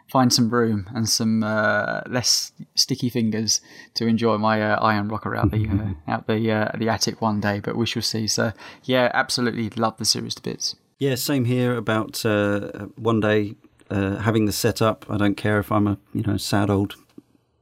find 0.09 0.33
some 0.33 0.49
room 0.49 0.89
and 0.93 1.07
some 1.07 1.43
uh, 1.43 2.01
less 2.07 2.51
sticky 2.75 3.09
fingers 3.09 3.61
to 3.93 4.07
enjoy 4.07 4.37
my 4.37 4.61
uh, 4.61 4.83
Ion 4.83 5.07
Rocker 5.07 5.35
out 5.35 5.51
the 5.51 5.67
uh, 5.67 5.93
out 6.11 6.27
the 6.27 6.51
uh, 6.51 6.71
the 6.77 6.89
attic 6.89 7.21
one 7.21 7.39
day. 7.39 7.59
But 7.59 7.75
we 7.75 7.85
shall 7.85 8.01
see. 8.01 8.27
So 8.27 8.51
yeah, 8.83 9.11
absolutely 9.13 9.69
love 9.69 9.97
the 9.97 10.05
series 10.05 10.35
to 10.35 10.41
bits. 10.41 10.75
Yeah, 10.97 11.15
same 11.15 11.45
here. 11.45 11.75
About 11.75 12.25
uh, 12.25 12.87
one 12.95 13.19
day 13.19 13.55
uh, 13.89 14.17
having 14.17 14.45
the 14.45 14.51
setup. 14.51 15.05
I 15.09 15.17
don't 15.17 15.35
care 15.35 15.59
if 15.59 15.71
I'm 15.71 15.87
a 15.87 15.97
you 16.13 16.23
know 16.23 16.37
sad 16.37 16.69
old 16.69 16.95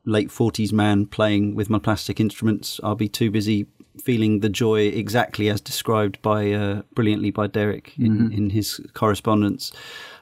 late 0.06 0.32
forties 0.32 0.72
man 0.72 1.06
playing 1.06 1.56
with 1.56 1.70
my 1.70 1.80
plastic 1.80 2.20
instruments. 2.20 2.80
I'll 2.84 2.96
be 2.96 3.10
too 3.10 3.30
busy 3.30 3.68
feeling 4.02 4.40
the 4.40 4.50
joy 4.50 4.82
exactly 4.82 5.50
as 5.50 5.60
described 5.60 6.22
by 6.22 6.52
uh, 6.52 6.82
brilliantly 6.94 7.32
by 7.32 7.48
Derek 7.48 7.94
in, 7.98 8.32
in 8.32 8.52
his 8.52 8.80
correspondence. 8.94 9.72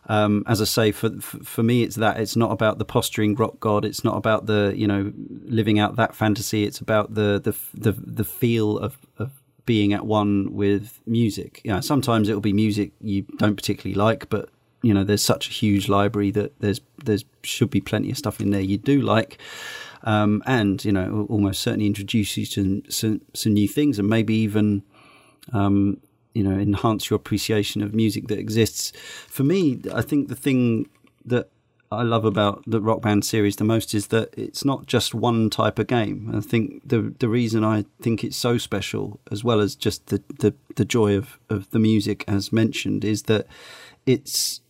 Um, 0.07 0.43
as 0.47 0.61
I 0.61 0.65
say, 0.65 0.91
for 0.91 1.09
for 1.19 1.63
me, 1.63 1.83
it's 1.83 1.95
that. 1.95 2.19
It's 2.19 2.35
not 2.35 2.51
about 2.51 2.77
the 2.77 2.85
posturing 2.85 3.35
rock 3.35 3.59
god. 3.59 3.85
It's 3.85 4.03
not 4.03 4.17
about 4.17 4.45
the 4.45 4.73
you 4.75 4.87
know 4.87 5.11
living 5.45 5.79
out 5.79 5.95
that 5.95 6.15
fantasy. 6.15 6.63
It's 6.63 6.79
about 6.79 7.15
the 7.15 7.39
the 7.39 7.55
the, 7.73 7.91
the 7.99 8.23
feel 8.23 8.77
of, 8.77 8.97
of 9.17 9.31
being 9.65 9.93
at 9.93 10.05
one 10.05 10.53
with 10.53 11.01
music. 11.05 11.61
You 11.63 11.73
know, 11.73 11.81
sometimes 11.81 12.29
it'll 12.29 12.41
be 12.41 12.53
music 12.53 12.91
you 13.01 13.23
don't 13.37 13.55
particularly 13.55 13.95
like, 13.95 14.29
but 14.29 14.49
you 14.85 14.93
know, 14.93 15.03
there's 15.03 15.23
such 15.23 15.47
a 15.47 15.51
huge 15.51 15.89
library 15.89 16.29
that 16.31 16.59
there's 16.59 16.81
there's 17.03 17.25
should 17.43 17.71
be 17.71 17.81
plenty 17.81 18.11
of 18.11 18.17
stuff 18.17 18.39
in 18.39 18.51
there 18.51 18.61
you 18.61 18.77
do 18.77 19.01
like. 19.01 19.39
Um, 20.03 20.43
and 20.45 20.83
you 20.85 20.91
know, 20.91 21.25
almost 21.29 21.61
certainly 21.61 21.87
introduce 21.87 22.37
you 22.37 22.45
to 22.45 22.83
some, 22.89 23.21
some 23.33 23.53
new 23.53 23.67
things, 23.67 23.97
and 23.97 24.07
maybe 24.07 24.35
even 24.35 24.83
um, 25.53 25.97
you 26.35 26.43
know 26.43 26.57
enhance 26.59 27.09
your 27.09 27.17
appreciation 27.17 27.81
of 27.81 27.95
music 27.95 28.27
that 28.27 28.37
exists. 28.37 28.91
For 29.27 29.43
me, 29.43 29.81
I 29.91 30.01
think 30.01 30.27
the 30.27 30.35
thing 30.35 30.87
that 31.25 31.49
I 31.91 32.03
love 32.03 32.25
about 32.25 32.63
the 32.67 32.81
Rock 32.81 33.01
Band 33.01 33.23
series 33.23 33.55
the 33.55 33.63
most 33.63 33.93
is 33.93 34.07
that 34.07 34.33
it's 34.37 34.65
not 34.65 34.85
just 34.85 35.15
one 35.15 35.49
type 35.49 35.79
of 35.79 35.87
game. 35.87 36.31
I 36.35 36.41
think 36.41 36.87
the 36.87 37.13
the 37.19 37.29
reason 37.29 37.63
I 37.63 37.85
think 38.01 38.23
it's 38.23 38.37
so 38.37 38.57
special, 38.57 39.19
as 39.31 39.43
well 39.43 39.59
as 39.59 39.75
just 39.75 40.07
the 40.07 40.21
the, 40.39 40.53
the 40.75 40.85
joy 40.85 41.15
of, 41.15 41.39
of 41.49 41.69
the 41.71 41.79
music 41.79 42.23
as 42.27 42.51
mentioned, 42.51 43.05
is 43.05 43.23
that 43.23 43.47
it's 44.05 44.61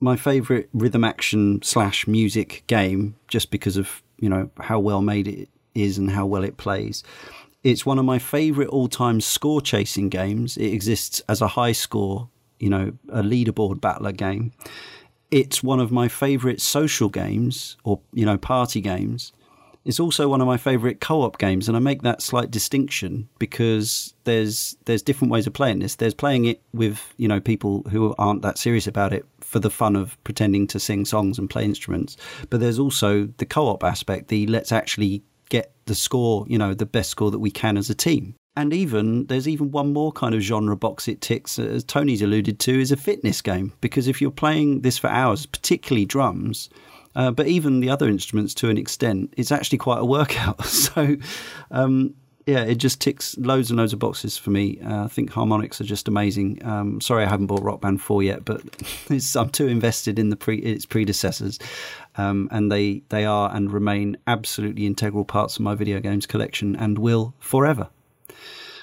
my 0.00 0.16
favorite 0.16 0.68
rhythm 0.72 1.02
action 1.02 1.60
slash 1.62 2.06
music 2.06 2.62
game 2.68 3.16
just 3.26 3.50
because 3.50 3.76
of 3.76 4.02
you 4.18 4.28
know 4.28 4.50
how 4.60 4.78
well 4.78 5.02
made 5.02 5.26
it 5.26 5.48
is 5.74 5.98
and 5.98 6.10
how 6.10 6.26
well 6.26 6.44
it 6.44 6.56
plays. 6.56 7.02
It's 7.64 7.84
one 7.84 7.98
of 7.98 8.04
my 8.04 8.18
favorite 8.18 8.68
all 8.68 8.88
time 8.88 9.20
score 9.20 9.60
chasing 9.60 10.08
games. 10.08 10.56
It 10.56 10.72
exists 10.72 11.22
as 11.28 11.40
a 11.40 11.48
high 11.48 11.72
score, 11.72 12.28
you 12.58 12.70
know, 12.70 12.92
a 13.08 13.22
leaderboard 13.22 13.80
battler 13.80 14.12
game. 14.12 14.52
It's 15.30 15.62
one 15.62 15.80
of 15.80 15.90
my 15.90 16.08
favorite 16.08 16.60
social 16.60 17.08
games 17.08 17.76
or 17.84 18.00
you 18.12 18.24
know 18.24 18.38
party 18.38 18.80
games. 18.80 19.32
It's 19.84 20.00
also 20.00 20.28
one 20.28 20.42
of 20.42 20.46
my 20.46 20.58
favorite 20.58 21.00
co-op 21.00 21.38
games, 21.38 21.66
and 21.66 21.76
I 21.76 21.80
make 21.80 22.02
that 22.02 22.20
slight 22.20 22.50
distinction 22.50 23.28
because 23.38 24.14
there's 24.24 24.76
there's 24.84 25.02
different 25.02 25.32
ways 25.32 25.46
of 25.46 25.52
playing 25.54 25.78
this. 25.78 25.96
There's 25.96 26.14
playing 26.14 26.44
it 26.44 26.62
with 26.72 27.14
you 27.16 27.26
know 27.26 27.40
people 27.40 27.84
who 27.90 28.14
aren't 28.18 28.42
that 28.42 28.58
serious 28.58 28.86
about 28.86 29.12
it 29.12 29.24
for 29.40 29.58
the 29.58 29.70
fun 29.70 29.96
of 29.96 30.22
pretending 30.24 30.66
to 30.68 30.78
sing 30.78 31.04
songs 31.04 31.38
and 31.38 31.48
play 31.48 31.64
instruments, 31.64 32.16
but 32.50 32.60
there's 32.60 32.78
also 32.78 33.28
the 33.38 33.46
co-op 33.46 33.82
aspect. 33.82 34.28
The 34.28 34.46
let's 34.46 34.72
actually 34.72 35.22
get 35.48 35.72
the 35.86 35.94
score, 35.94 36.44
you 36.48 36.58
know, 36.58 36.74
the 36.74 36.86
best 36.86 37.10
score 37.10 37.30
that 37.30 37.38
we 37.38 37.50
can 37.50 37.76
as 37.76 37.90
a 37.90 37.94
team. 37.94 38.34
And 38.56 38.72
even 38.72 39.26
there's 39.26 39.46
even 39.46 39.70
one 39.70 39.92
more 39.92 40.10
kind 40.10 40.34
of 40.34 40.40
genre 40.40 40.76
box 40.76 41.06
it 41.06 41.20
ticks, 41.20 41.58
as 41.58 41.84
Tony's 41.84 42.22
alluded 42.22 42.58
to, 42.60 42.80
is 42.80 42.90
a 42.90 42.96
fitness 42.96 43.40
game. 43.40 43.72
Because 43.80 44.08
if 44.08 44.20
you're 44.20 44.32
playing 44.32 44.80
this 44.80 44.98
for 44.98 45.08
hours, 45.08 45.46
particularly 45.46 46.04
drums, 46.04 46.68
uh, 47.14 47.30
but 47.30 47.46
even 47.46 47.80
the 47.80 47.90
other 47.90 48.08
instruments 48.08 48.54
to 48.54 48.68
an 48.68 48.76
extent, 48.76 49.32
it's 49.36 49.52
actually 49.52 49.78
quite 49.78 50.00
a 50.00 50.04
workout. 50.04 50.64
so, 50.64 51.16
um, 51.70 52.14
yeah, 52.48 52.62
it 52.62 52.76
just 52.76 52.98
ticks 52.98 53.36
loads 53.36 53.70
and 53.70 53.76
loads 53.76 53.92
of 53.92 53.98
boxes 53.98 54.38
for 54.38 54.48
me. 54.48 54.80
Uh, 54.80 55.04
I 55.04 55.08
think 55.08 55.30
Harmonix 55.30 55.82
are 55.82 55.84
just 55.84 56.08
amazing. 56.08 56.64
Um, 56.64 56.98
sorry, 56.98 57.24
I 57.24 57.28
haven't 57.28 57.48
bought 57.48 57.62
Rock 57.62 57.82
Band 57.82 58.00
4 58.00 58.22
yet, 58.22 58.46
but 58.46 58.62
I'm 59.36 59.50
too 59.50 59.66
invested 59.66 60.18
in 60.18 60.30
the 60.30 60.36
pre, 60.36 60.56
its 60.56 60.86
predecessors. 60.86 61.58
Um, 62.16 62.48
and 62.50 62.72
they, 62.72 63.02
they 63.10 63.26
are 63.26 63.54
and 63.54 63.70
remain 63.70 64.16
absolutely 64.26 64.86
integral 64.86 65.26
parts 65.26 65.56
of 65.56 65.60
my 65.60 65.74
video 65.74 66.00
games 66.00 66.24
collection 66.24 66.74
and 66.74 66.98
will 66.98 67.34
forever. 67.38 67.90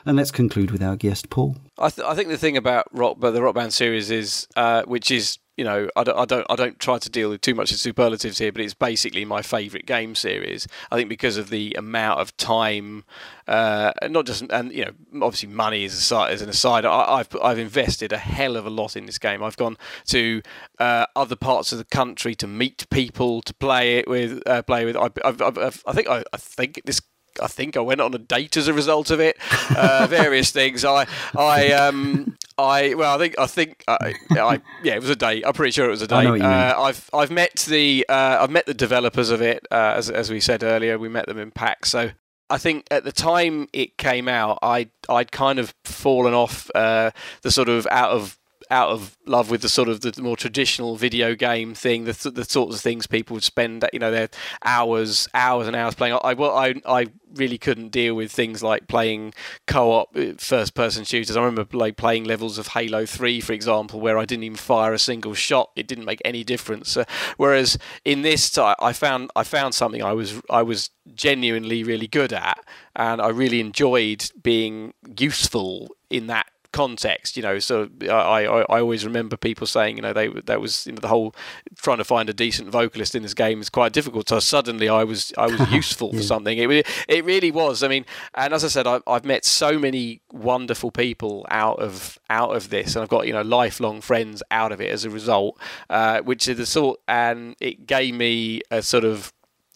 And 0.05 0.15
let's 0.15 0.29
conclude 0.29 0.69
with 0.69 0.83
our 0.83 0.95
guest, 0.95 1.31
Paul. 1.31 1.55
I, 1.79 1.89
th- 1.89 2.07
I 2.07 2.13
think 2.13 2.29
the 2.29 2.37
thing 2.37 2.57
about 2.57 2.85
rock, 2.91 3.17
but 3.19 3.31
the 3.31 3.41
rock 3.41 3.55
band 3.55 3.73
series 3.73 4.11
is, 4.11 4.47
uh, 4.55 4.83
which 4.83 5.09
is, 5.09 5.39
you 5.57 5.63
know, 5.63 5.89
I 5.95 6.03
don't, 6.03 6.17
I 6.17 6.25
don't, 6.25 6.45
I 6.49 6.55
don't 6.55 6.79
try 6.79 6.97
to 6.97 7.09
deal 7.09 7.29
with 7.29 7.41
too 7.41 7.55
much 7.55 7.71
of 7.71 7.77
superlatives 7.77 8.39
here, 8.39 8.51
but 8.51 8.61
it's 8.61 8.73
basically 8.73 9.23
my 9.23 9.41
favourite 9.41 9.85
game 9.85 10.13
series. 10.13 10.67
I 10.91 10.97
think 10.97 11.07
because 11.07 11.37
of 11.37 11.49
the 11.49 11.73
amount 11.77 12.19
of 12.19 12.35
time, 12.35 13.05
uh, 13.47 13.93
not 14.09 14.25
just, 14.25 14.43
and 14.49 14.73
you 14.73 14.85
know, 14.85 15.25
obviously 15.25 15.49
money 15.49 15.85
is 15.85 15.93
aside, 15.93 16.33
as 16.33 16.41
an 16.41 16.49
aside. 16.49 16.85
I, 16.85 17.19
I've 17.19 17.29
I've 17.41 17.59
invested 17.59 18.11
a 18.11 18.17
hell 18.17 18.57
of 18.57 18.65
a 18.65 18.69
lot 18.69 18.97
in 18.97 19.05
this 19.05 19.17
game. 19.17 19.41
I've 19.41 19.57
gone 19.57 19.77
to 20.07 20.41
uh, 20.79 21.05
other 21.15 21.35
parts 21.35 21.71
of 21.71 21.77
the 21.77 21.85
country 21.85 22.35
to 22.35 22.47
meet 22.47 22.89
people 22.89 23.41
to 23.43 23.53
play 23.53 23.97
it 23.97 24.07
with, 24.09 24.41
uh, 24.47 24.61
play 24.63 24.83
with. 24.85 24.97
I, 24.97 25.09
I've, 25.23 25.41
I've, 25.41 25.83
I 25.87 25.93
think 25.93 26.09
I, 26.09 26.23
I 26.33 26.37
think 26.37 26.81
this 26.85 27.01
I 27.41 27.47
think 27.47 27.77
I 27.77 27.81
went 27.81 28.01
on 28.01 28.13
a 28.13 28.17
date 28.17 28.57
as 28.57 28.67
a 28.67 28.73
result 28.73 29.11
of 29.11 29.19
it. 29.19 29.37
Uh, 29.69 30.07
various 30.09 30.51
things. 30.51 30.85
I, 30.85 31.07
I, 31.37 31.71
um, 31.71 32.35
I. 32.57 32.93
Well, 32.93 33.15
I 33.15 33.17
think, 33.17 33.39
I 33.39 33.47
think, 33.47 33.83
I, 33.87 34.13
I, 34.31 34.61
yeah, 34.83 34.95
it 34.95 35.01
was 35.01 35.09
a 35.09 35.15
date. 35.15 35.43
I'm 35.45 35.53
pretty 35.53 35.71
sure 35.71 35.85
it 35.85 35.91
was 35.91 36.01
a 36.01 36.07
date. 36.07 36.15
I 36.15 36.23
know 36.23 36.31
what 36.31 36.37
you 36.37 36.43
mean. 36.43 36.51
Uh, 36.51 36.73
I've, 36.77 37.09
I've 37.13 37.31
met 37.31 37.65
the, 37.67 38.05
uh, 38.09 38.37
I've 38.41 38.51
met 38.51 38.65
the 38.65 38.73
developers 38.73 39.29
of 39.29 39.41
it. 39.41 39.65
Uh, 39.71 39.93
as, 39.95 40.09
as 40.09 40.29
we 40.29 40.39
said 40.39 40.63
earlier, 40.63 40.97
we 40.97 41.09
met 41.09 41.27
them 41.27 41.37
in 41.37 41.51
PAX. 41.51 41.89
So 41.89 42.11
I 42.49 42.57
think 42.57 42.87
at 42.91 43.03
the 43.03 43.11
time 43.11 43.67
it 43.73 43.97
came 43.97 44.27
out, 44.27 44.59
I, 44.61 44.89
I'd 45.09 45.31
kind 45.31 45.59
of 45.59 45.73
fallen 45.83 46.33
off 46.33 46.69
uh, 46.75 47.11
the 47.41 47.51
sort 47.51 47.69
of 47.69 47.87
out 47.89 48.11
of 48.11 48.37
out 48.75 48.89
of 48.89 49.17
love 49.25 49.49
with 49.49 49.61
the 49.61 49.69
sort 49.69 49.87
of 49.87 50.01
the 50.01 50.21
more 50.21 50.35
traditional 50.35 50.97
video 50.97 51.33
game 51.33 51.73
thing, 51.73 52.03
the 52.03 52.29
the 52.29 52.43
sorts 52.43 52.75
of 52.75 52.81
things 52.81 53.07
people 53.07 53.33
would 53.33 53.43
spend 53.43 53.87
you 53.93 53.99
know 53.99 54.11
their 54.11 54.29
hours 54.65 55.29
hours 55.33 55.65
and 55.65 55.75
hours 55.77 55.95
playing. 55.95 56.17
I 56.21 56.33
well, 56.33 56.55
I 56.55 56.75
I 56.85 57.07
really 57.35 57.57
couldn't 57.57 57.89
deal 57.89 58.15
with 58.15 58.31
things 58.31 58.61
like 58.61 58.87
playing 58.87 59.33
co-op 59.65 60.15
uh, 60.15 60.33
first-person 60.37 61.05
shooters. 61.05 61.37
I 61.37 61.43
remember 61.43 61.65
like 61.77 61.95
playing 61.95 62.25
levels 62.25 62.57
of 62.57 62.67
Halo 62.67 63.05
3, 63.05 63.41
for 63.41 63.53
example, 63.53 63.99
where 63.99 64.17
I 64.17 64.25
didn't 64.25 64.43
even 64.43 64.57
fire 64.57 64.93
a 64.93 64.99
single 64.99 65.33
shot. 65.33 65.71
It 65.75 65.87
didn't 65.87 66.05
make 66.05 66.21
any 66.25 66.43
difference. 66.43 66.97
Uh, 66.97 67.05
whereas 67.37 67.77
in 68.03 68.23
this, 68.23 68.57
I 68.57 68.91
found 68.91 69.31
I 69.37 69.43
found 69.43 69.73
something 69.73 70.03
I 70.03 70.13
was 70.13 70.41
I 70.49 70.63
was 70.63 70.89
genuinely 71.13 71.83
really 71.85 72.07
good 72.07 72.33
at, 72.33 72.59
and 72.93 73.21
I 73.21 73.29
really 73.29 73.61
enjoyed 73.61 74.29
being 74.43 74.93
useful 75.17 75.95
in 76.09 76.27
that 76.27 76.47
context, 76.75 77.37
you 77.37 77.41
know. 77.41 77.57
So 77.57 77.89
I, 78.03 78.45
I, 78.45 78.61
I 78.63 78.79
always 78.81 79.05
remember 79.05 79.37
people 79.37 79.65
saying, 79.65 79.95
you 79.95 80.01
know, 80.01 80.11
they 80.11 80.27
that 80.27 80.59
was 80.59 80.85
you 80.85 80.91
know 80.91 80.99
the 80.99 81.07
whole 81.07 81.33
trying 81.77 81.99
to 81.99 82.03
find 82.03 82.29
a 82.29 82.33
decent 82.33 82.69
vocalist 82.69 83.15
in 83.15 83.23
this 83.23 83.33
game 83.33 83.61
is 83.61 83.69
quite 83.69 83.93
difficult. 83.93 84.27
So 84.27 84.39
suddenly 84.39 84.89
I 84.89 85.05
was 85.05 85.33
I 85.37 85.47
was 85.47 85.71
useful 85.71 86.09
yeah. 86.11 86.19
for 86.19 86.23
something. 86.23 86.57
It 86.57 86.85
it 87.07 87.23
really 87.23 87.49
was. 87.49 87.81
I 87.81 87.87
mean, 87.87 88.05
and 88.33 88.53
as 88.53 88.65
I 88.65 88.67
said, 88.67 88.87
I, 88.87 88.99
I've 89.07 89.23
met 89.23 89.45
so 89.45 89.79
many 89.79 90.21
wonderful 90.33 90.91
people 90.91 91.45
out 91.49 91.79
of 91.79 92.19
out 92.29 92.53
of 92.53 92.69
this, 92.69 92.95
and 92.95 93.03
I've 93.03 93.09
got 93.09 93.25
you 93.25 93.33
know 93.33 93.41
lifelong 93.41 94.01
friends 94.01 94.43
out 94.51 94.73
of 94.73 94.81
it 94.81 94.91
as 94.91 95.05
a 95.05 95.09
result, 95.09 95.57
uh, 95.89 96.19
which 96.21 96.47
is 96.49 96.57
the 96.57 96.65
sort, 96.65 96.99
and 97.07 97.55
it 97.61 97.87
gave 97.87 98.13
me 98.13 98.61
a 98.69 98.81
sort 98.81 99.05
of 99.05 99.31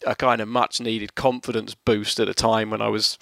a 0.06 0.14
kind 0.14 0.40
of 0.40 0.48
much 0.48 0.80
needed 0.80 1.14
confidence 1.14 1.74
boost 1.74 2.20
at 2.20 2.28
a 2.28 2.34
time 2.34 2.70
when 2.70 2.80
I 2.80 2.88
was 2.88 3.18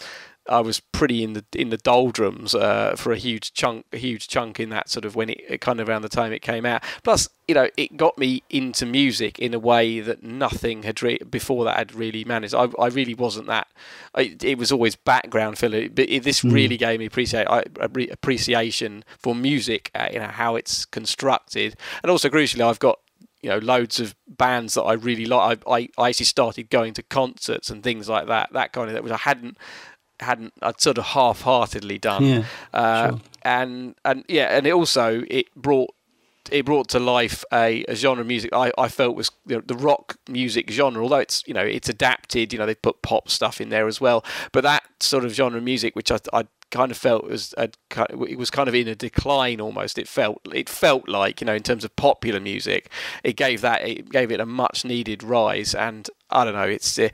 I 0.48 0.60
was 0.60 0.80
pretty 0.80 1.22
in 1.22 1.34
the 1.34 1.44
in 1.54 1.70
the 1.70 1.76
doldrums 1.76 2.54
uh, 2.54 2.94
for 2.96 3.12
a 3.12 3.16
huge 3.16 3.52
chunk, 3.52 3.86
a 3.92 3.98
huge 3.98 4.28
chunk 4.28 4.58
in 4.58 4.70
that 4.70 4.88
sort 4.88 5.04
of 5.04 5.14
when 5.14 5.30
it, 5.30 5.40
it, 5.48 5.60
kind 5.60 5.80
of 5.80 5.88
around 5.88 6.02
the 6.02 6.08
time 6.08 6.32
it 6.32 6.42
came 6.42 6.64
out. 6.64 6.82
Plus, 7.02 7.28
you 7.46 7.54
know, 7.54 7.68
it 7.76 7.96
got 7.96 8.16
me 8.18 8.42
into 8.50 8.86
music 8.86 9.38
in 9.38 9.54
a 9.54 9.58
way 9.58 10.00
that 10.00 10.22
nothing 10.22 10.82
had 10.82 11.02
re- 11.02 11.18
before 11.18 11.64
that 11.64 11.76
had 11.76 11.94
really 11.94 12.24
managed. 12.24 12.54
I, 12.54 12.68
I 12.78 12.88
really 12.88 13.14
wasn't 13.14 13.46
that. 13.46 13.68
I, 14.14 14.36
it 14.42 14.58
was 14.58 14.72
always 14.72 14.96
background 14.96 15.58
filler, 15.58 15.88
but 15.88 16.08
it, 16.08 16.22
this 16.22 16.42
mm. 16.42 16.52
really 16.52 16.76
gave 16.76 16.98
me 16.98 17.06
appreciate 17.06 17.46
I, 17.48 17.64
appreciation 17.80 19.04
for 19.18 19.34
music, 19.34 19.90
uh, 19.94 20.08
you 20.12 20.18
know, 20.18 20.26
how 20.28 20.56
it's 20.56 20.84
constructed, 20.84 21.76
and 22.02 22.10
also 22.10 22.28
crucially, 22.28 22.66
I've 22.66 22.78
got 22.78 22.98
you 23.42 23.50
know 23.50 23.58
loads 23.58 24.00
of 24.00 24.14
bands 24.26 24.74
that 24.74 24.82
I 24.82 24.94
really 24.94 25.26
like. 25.26 25.62
I, 25.66 25.70
I, 25.70 25.88
I 25.98 26.08
actually 26.10 26.26
started 26.26 26.70
going 26.70 26.94
to 26.94 27.02
concerts 27.02 27.70
and 27.70 27.82
things 27.82 28.08
like 28.08 28.26
that. 28.26 28.52
That 28.52 28.72
kind 28.72 28.88
of 28.88 28.94
that 28.94 29.04
which 29.04 29.12
I 29.12 29.18
hadn't 29.18 29.56
hadn't 30.20 30.52
I'd 30.62 30.80
sort 30.80 30.98
of 30.98 31.04
half-heartedly 31.04 31.98
done. 31.98 32.24
Yeah, 32.24 32.44
uh, 32.74 33.10
sure. 33.10 33.20
And 33.42 33.94
and 34.04 34.24
yeah, 34.28 34.56
and 34.56 34.66
it 34.66 34.72
also 34.72 35.24
it 35.28 35.46
brought 35.54 35.94
it 36.50 36.64
brought 36.64 36.88
to 36.88 36.98
life 36.98 37.44
a, 37.52 37.84
a 37.88 37.94
genre 37.94 38.22
of 38.22 38.26
music 38.26 38.50
I, 38.52 38.72
I 38.78 38.88
felt 38.88 39.16
was 39.16 39.30
you 39.46 39.56
know, 39.56 39.62
the 39.64 39.76
rock 39.76 40.16
music 40.28 40.70
genre. 40.70 41.02
Although 41.02 41.18
it's 41.18 41.42
you 41.46 41.54
know 41.54 41.64
it's 41.64 41.88
adapted, 41.88 42.52
you 42.52 42.58
know 42.58 42.66
they 42.66 42.74
put 42.74 43.02
pop 43.02 43.28
stuff 43.28 43.60
in 43.60 43.68
there 43.68 43.86
as 43.86 44.00
well. 44.00 44.24
But 44.52 44.62
that 44.62 44.82
sort 45.00 45.24
of 45.24 45.32
genre 45.32 45.58
of 45.58 45.64
music, 45.64 45.94
which 45.94 46.10
I, 46.10 46.18
I 46.32 46.46
kind 46.70 46.90
of 46.90 46.98
felt 46.98 47.24
was 47.24 47.54
a, 47.56 47.70
it 48.20 48.38
was 48.38 48.50
kind 48.50 48.68
of 48.68 48.74
in 48.74 48.88
a 48.88 48.94
decline 48.94 49.60
almost. 49.60 49.98
It 49.98 50.08
felt 50.08 50.40
it 50.52 50.68
felt 50.68 51.08
like 51.08 51.40
you 51.40 51.46
know 51.46 51.54
in 51.54 51.62
terms 51.62 51.84
of 51.84 51.94
popular 51.96 52.40
music, 52.40 52.90
it 53.24 53.36
gave 53.36 53.60
that 53.60 53.86
it 53.86 54.10
gave 54.10 54.32
it 54.32 54.40
a 54.40 54.46
much 54.46 54.84
needed 54.84 55.22
rise. 55.22 55.74
And 55.74 56.08
I 56.30 56.44
don't 56.44 56.54
know, 56.54 56.62
it's 56.62 56.98
uh, 56.98 57.08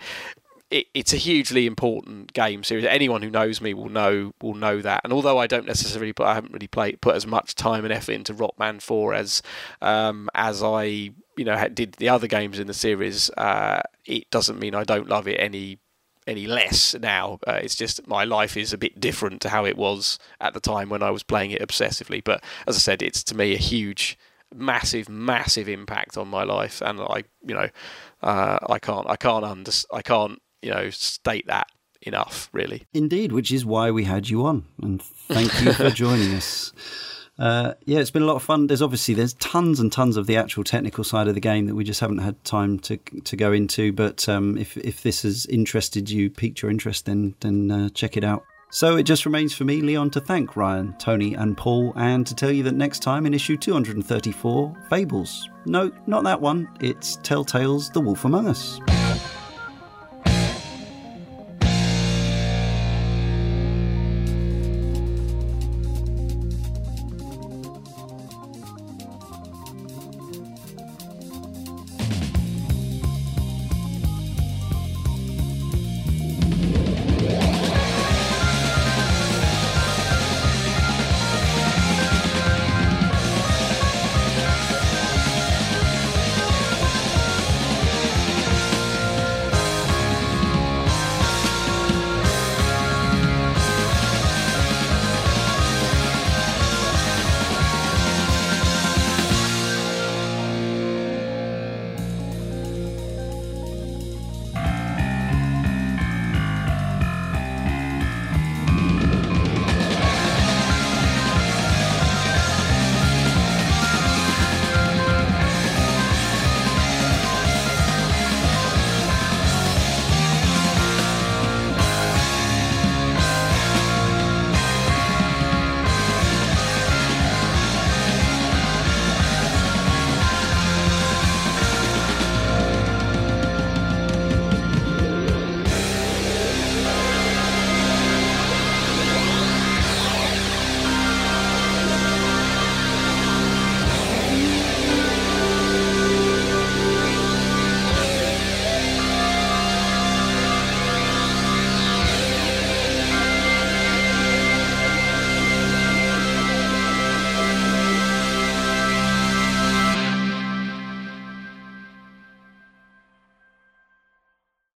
it, 0.71 0.87
it's 0.95 1.13
a 1.13 1.17
hugely 1.17 1.67
important 1.67 2.33
game 2.33 2.65
series. 2.65 2.85
Anyone 2.85 3.23
who 3.23 3.31
knows 3.31 3.61
me 3.61 3.75
will 3.75 3.89
know 3.89 4.33
will 4.43 4.55
know 4.55 4.81
that. 4.81 5.03
And 5.05 5.13
although 5.13 5.39
I 5.39 5.47
don't 5.47 5.67
necessarily, 5.67 6.13
put, 6.13 6.27
I 6.27 6.35
haven't 6.35 6.53
really 6.53 6.67
played 6.67 7.01
put 7.01 7.17
as 7.17 7.27
much 7.27 7.55
time 7.55 7.85
and 7.85 7.93
effort 7.93 8.13
into 8.13 8.35
Rock 8.35 8.57
Band 8.57 8.83
Four 8.83 9.15
as 9.15 9.43
um, 9.83 10.29
as 10.35 10.63
I 10.63 10.85
you 11.37 11.45
know 11.45 11.69
did 11.69 11.95
the 11.95 12.09
other 12.09 12.27
games 12.27 12.59
in 12.59 12.67
the 12.67 12.75
series. 12.75 13.31
Uh, 13.31 13.83
it 14.05 14.31
doesn't 14.31 14.59
mean 14.59 14.75
I 14.75 14.85
don't 14.85 15.09
love 15.09 15.29
it 15.29 15.37
any 15.39 15.79
any 16.27 16.47
less 16.47 16.95
now. 16.95 17.39
Uh, 17.47 17.61
it's 17.63 17.77
just 17.77 18.07
my 18.09 18.25
life 18.25 18.57
is 18.57 18.73
a 18.73 18.79
bit 18.79 18.99
different 18.99 19.43
to 19.43 19.51
how 19.51 19.65
it 19.65 19.77
was 19.77 20.19
at 20.41 20.55
the 20.55 20.61
time 20.61 20.89
when 20.89 21.03
I 21.03 21.11
was 21.11 21.23
playing 21.23 21.51
it 21.51 21.61
obsessively. 21.61 22.23
But 22.25 22.43
as 22.67 22.77
I 22.77 22.79
said, 22.79 23.03
it's 23.03 23.23
to 23.25 23.37
me 23.37 23.55
a 23.55 23.59
huge, 23.59 24.19
massive, 24.55 25.09
massive 25.09 25.69
impact 25.69 26.17
on 26.17 26.29
my 26.29 26.43
life, 26.43 26.81
and 26.81 27.01
I, 27.01 27.25
you 27.47 27.55
know, 27.55 27.69
uh, 28.23 28.59
I 28.69 28.79
can't, 28.79 29.09
I 29.09 29.17
can't 29.17 29.45
under, 29.45 29.71
I 29.93 30.03
can't 30.03 30.41
you 30.65 30.71
know 30.71 30.91
state 30.91 31.47
that 31.47 31.69
enough, 32.03 32.49
really. 32.53 32.85
Indeed, 32.93 33.33
which 33.33 33.53
is 33.53 33.65
why 33.65 33.91
we 33.91 34.05
had 34.05 34.29
you 34.29 34.45
on, 34.47 34.65
and 34.83 35.03
thank 35.03 35.53
you 35.63 35.73
for 35.73 35.91
joining 36.05 36.35
us. 36.35 36.73
Uh, 37.39 37.75
yeah, 37.85 37.99
it's 37.99 38.13
been 38.13 38.23
a 38.23 38.27
lot 38.27 38.37
of 38.37 38.43
fun. 38.43 38.69
There's 38.69 38.83
obviously 38.83 39.15
there's 39.15 39.35
tons 39.35 39.81
and 39.81 39.93
tons 39.93 40.17
of 40.17 40.27
the 40.27 40.37
actual 40.37 40.63
technical 40.63 41.03
side 41.03 41.27
of 41.27 41.35
the 41.35 41.41
game 41.41 41.67
that 41.67 41.75
we 41.75 41.83
just 41.83 42.01
haven't 42.01 42.19
had 42.19 42.43
time 42.45 42.79
to 42.81 42.97
to 42.97 43.37
go 43.37 43.53
into. 43.53 43.93
But 43.93 44.29
um, 44.29 44.57
if 44.57 44.77
if 44.77 45.03
this 45.03 45.23
has 45.23 45.47
interested 45.47 46.11
you, 46.11 46.31
piqued 46.31 46.63
your 46.63 46.71
interest, 46.71 47.07
then 47.07 47.35
then 47.41 47.71
uh, 47.71 47.89
check 47.91 48.17
it 48.17 48.25
out. 48.25 48.45
So 48.71 48.97
it 48.97 49.05
just 49.05 49.25
remains 49.25 49.55
for 49.55 49.63
me, 49.63 49.81
Leon, 49.81 50.11
to 50.11 50.21
thank 50.21 50.57
Ryan, 50.57 50.97
Tony, 50.99 51.35
and 51.35 51.57
Paul, 51.57 51.93
and 51.95 52.27
to 52.27 52.35
tell 52.35 52.51
you 52.51 52.65
that 52.65 52.75
next 52.75 53.03
time 53.03 53.25
in 53.25 53.33
issue 53.33 53.57
234, 53.57 54.75
Fables. 54.91 55.49
No, 55.65 55.93
not 56.09 56.25
that 56.25 56.41
one. 56.41 56.69
It's 56.81 57.17
Telltale's 57.19 57.89
The 57.91 58.01
Wolf 58.01 58.25
Among 58.25 58.49
Us. 58.49 58.81